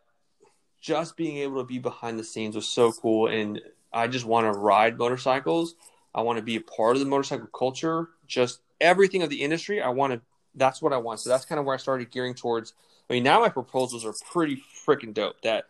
just 0.81 1.15
being 1.15 1.37
able 1.37 1.59
to 1.59 1.65
be 1.65 1.79
behind 1.79 2.19
the 2.19 2.25
scenes 2.25 2.57
was 2.57 2.67
so 2.67 2.91
cool. 2.91 3.27
And 3.27 3.61
I 3.93 4.07
just 4.07 4.25
want 4.25 4.51
to 4.51 4.59
ride 4.59 4.97
motorcycles. 4.97 5.75
I 6.15 6.23
want 6.23 6.39
to 6.39 6.43
be 6.43 6.57
a 6.57 6.61
part 6.63 6.97
of 6.97 7.01
the 7.01 7.07
motorcycle 7.09 7.49
culture, 7.49 8.09
just 8.27 8.61
everything 8.81 9.23
of 9.23 9.29
the 9.29 9.43
industry. 9.43 9.83
I 9.83 9.91
want 9.91 10.15
to, 10.15 10.23
that's 10.55 10.81
what 10.81 10.95
I 10.95 10.97
want. 10.97 11.21
So 11.21 11.29
that's 11.29 11.45
kind 11.45 11.59
of 11.59 11.67
where 11.67 11.75
I 11.75 11.79
started 11.79 12.11
gearing 12.11 12.35
towards. 12.35 12.73
I 13.11 13.13
mean, 13.13 13.23
now 13.23 13.41
my 13.41 13.51
proposals 13.51 14.07
are 14.07 14.15
pretty 14.33 14.63
freaking 14.87 15.13
dope. 15.13 15.43
That 15.43 15.67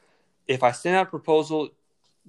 if 0.47 0.63
I 0.63 0.71
send 0.71 0.95
out 0.95 1.09
a 1.09 1.11
proposal, 1.11 1.71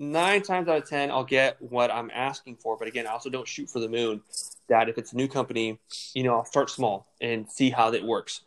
nine 0.01 0.41
times 0.41 0.67
out 0.67 0.77
of 0.77 0.89
10, 0.89 1.11
I'll 1.11 1.23
get 1.23 1.61
what 1.61 1.91
I'm 1.91 2.11
asking 2.13 2.57
for. 2.57 2.75
But 2.75 2.87
again, 2.87 3.07
I 3.07 3.11
also 3.11 3.29
don't 3.29 3.47
shoot 3.47 3.69
for 3.69 3.79
the 3.79 3.87
moon. 3.87 4.21
That 4.67 4.89
if 4.89 4.97
it's 4.97 5.13
a 5.13 5.15
new 5.15 5.27
company, 5.27 5.79
you 6.13 6.23
know, 6.23 6.35
I'll 6.35 6.45
start 6.45 6.69
small 6.69 7.07
and 7.21 7.49
see 7.49 7.69
how 7.69 7.91
that 7.91 8.03
works. 8.03 8.41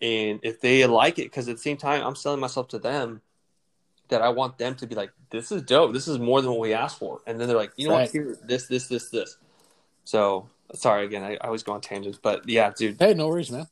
And 0.00 0.40
if 0.42 0.60
they 0.60 0.86
like 0.86 1.18
it, 1.18 1.24
because 1.24 1.48
at 1.48 1.56
the 1.56 1.62
same 1.62 1.76
time, 1.76 2.04
I'm 2.04 2.14
selling 2.14 2.40
myself 2.40 2.68
to 2.68 2.78
them 2.78 3.20
that 4.08 4.22
I 4.22 4.28
want 4.28 4.58
them 4.58 4.74
to 4.76 4.86
be 4.86 4.94
like, 4.94 5.10
this 5.30 5.52
is 5.52 5.62
dope. 5.62 5.92
This 5.92 6.08
is 6.08 6.18
more 6.18 6.40
than 6.40 6.50
what 6.50 6.60
we 6.60 6.72
asked 6.72 6.98
for. 6.98 7.20
And 7.26 7.38
then 7.38 7.48
they're 7.48 7.56
like, 7.56 7.72
you 7.76 7.88
know 7.88 7.94
right. 7.94 8.02
what? 8.02 8.10
Here, 8.10 8.36
this, 8.44 8.66
this, 8.66 8.88
this, 8.88 9.10
this. 9.10 9.36
So 10.04 10.48
sorry 10.74 11.04
again. 11.04 11.22
I, 11.22 11.34
I 11.34 11.46
always 11.46 11.62
go 11.62 11.72
on 11.72 11.80
tangents, 11.80 12.18
but 12.20 12.48
yeah, 12.48 12.72
dude. 12.76 12.96
Hey, 12.98 13.14
no 13.14 13.28
worries, 13.28 13.50
man. 13.50 13.66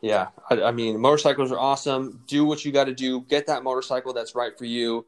Yeah, 0.00 0.28
I, 0.50 0.62
I 0.62 0.70
mean, 0.72 1.00
motorcycles 1.00 1.50
are 1.50 1.58
awesome. 1.58 2.22
Do 2.26 2.44
what 2.44 2.64
you 2.64 2.72
got 2.72 2.84
to 2.84 2.94
do. 2.94 3.22
Get 3.22 3.46
that 3.46 3.62
motorcycle 3.62 4.12
that's 4.12 4.34
right 4.34 4.56
for 4.56 4.64
you. 4.64 5.06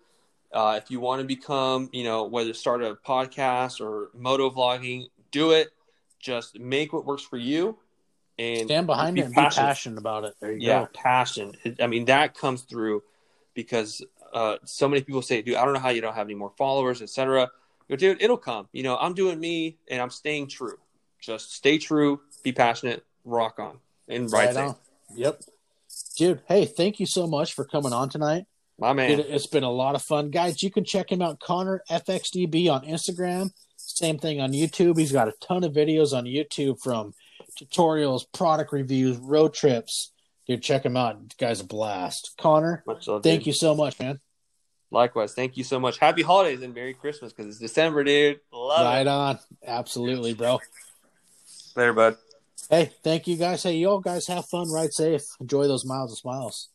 Uh, 0.53 0.81
if 0.83 0.91
you 0.91 1.01
want 1.01 1.21
to 1.21 1.27
become, 1.27 1.91
you 1.93 2.05
know, 2.05 2.25
whether 2.25 2.55
start 2.55 2.83
a 2.83 2.95
podcast 2.95 3.81
or 3.81 4.11
moto 4.15 4.51
vlogging, 4.51 5.07
do 5.31 5.53
it. 5.53 5.69
Just 6.19 6.59
make 6.59 6.93
what 6.93 7.05
works 7.05 7.23
for 7.23 7.37
you, 7.37 7.79
and 8.39 8.67
stand 8.67 8.87
behind 8.87 9.19
it 9.19 9.27
and 9.27 9.35
passionate. 9.35 9.63
be 9.63 9.67
passionate 9.67 9.99
about 9.99 10.25
it. 10.25 10.35
There 10.41 10.53
you 10.53 10.67
yeah, 10.67 10.81
go. 10.81 10.89
passion. 10.93 11.53
I 11.81 11.87
mean, 11.87 12.07
that 12.07 12.35
comes 12.35 12.63
through 12.63 13.03
because 13.55 14.03
uh, 14.33 14.57
so 14.65 14.89
many 14.89 15.03
people 15.03 15.23
say, 15.23 15.43
dude, 15.43 15.57
I 15.57 15.65
don't 15.65 15.75
know 15.75 15.81
how 15.81 15.91
you 15.91 16.01
don't 16.01 16.15
have 16.15 16.27
any 16.27 16.35
more 16.35 16.53
followers, 16.57 17.03
etc. 17.03 17.51
Go, 17.89 17.97
dude, 17.97 18.23
it'll 18.23 18.37
come. 18.37 18.69
You 18.73 18.83
know, 18.83 18.97
I'm 18.97 19.15
doing 19.15 19.39
me 19.39 19.77
and 19.89 20.01
I'm 20.01 20.11
staying 20.11 20.49
true. 20.49 20.79
Just 21.21 21.53
stay 21.53 21.79
true, 21.79 22.21
be 22.43 22.53
passionate, 22.53 23.05
rock 23.25 23.59
on, 23.59 23.79
and 24.09 24.31
right, 24.33 24.57
on. 24.57 24.77
Yep, 25.15 25.41
dude. 26.17 26.41
Hey, 26.47 26.65
thank 26.65 27.01
you 27.01 27.07
so 27.07 27.27
much 27.27 27.55
for 27.55 27.65
coming 27.65 27.93
on 27.93 28.09
tonight. 28.09 28.47
My 28.79 28.93
man, 28.93 29.17
dude, 29.17 29.27
it's 29.27 29.47
been 29.47 29.65
a 29.65 29.71
lot 29.71 29.95
of 29.95 30.03
fun, 30.03 30.31
guys. 30.31 30.63
You 30.63 30.71
can 30.71 30.85
check 30.85 31.11
him 31.11 31.21
out, 31.21 31.41
Connor 31.41 31.83
FXDB 31.91 32.71
on 32.71 32.87
Instagram. 32.87 33.51
Same 33.77 34.19
thing 34.19 34.41
on 34.41 34.53
YouTube. 34.53 34.99
He's 34.99 35.13
got 35.13 35.29
a 35.29 35.33
ton 35.41 35.65
of 35.65 35.73
videos 35.73 36.17
on 36.17 36.25
YouTube 36.25 36.81
from 36.81 37.15
tutorials, 37.61 38.23
product 38.33 38.73
reviews, 38.73 39.17
road 39.19 39.53
trips 39.55 40.13
Dude, 40.49 40.63
check 40.63 40.85
him 40.85 40.97
out. 40.97 41.29
The 41.29 41.35
guy's 41.37 41.61
a 41.61 41.65
blast. 41.65 42.33
Connor, 42.39 42.83
love, 42.87 43.23
thank 43.23 43.41
dude. 43.41 43.49
you 43.49 43.53
so 43.53 43.75
much, 43.75 44.01
man. 44.01 44.19
Likewise. 44.91 45.35
Thank 45.35 45.59
you 45.59 45.65
so 45.65 45.79
much. 45.79 45.99
Happy 45.99 46.23
holidays 46.23 46.63
and 46.63 46.75
Merry 46.75 46.95
Christmas 46.95 47.35
because 47.35 47.51
it's 47.51 47.59
December, 47.59 48.03
dude. 48.03 48.41
Love 48.51 48.87
right 48.87 49.03
it. 49.03 49.09
on. 49.09 49.39
Absolutely, 49.67 50.33
bro. 50.33 50.59
Later, 51.77 51.93
bud. 51.93 52.17
Hey, 52.71 52.93
thank 53.05 53.27
you 53.29 53.37
guys. 53.37 53.63
Hey, 53.63 53.77
you 53.77 53.91
all 53.91 54.01
guys 54.01 54.27
have 54.29 54.47
fun, 54.47 54.71
ride 54.71 54.95
safe. 54.95 55.23
Enjoy 55.39 55.69
those 55.69 55.85
miles 55.85 56.13
and 56.13 56.19
smiles. 56.19 56.71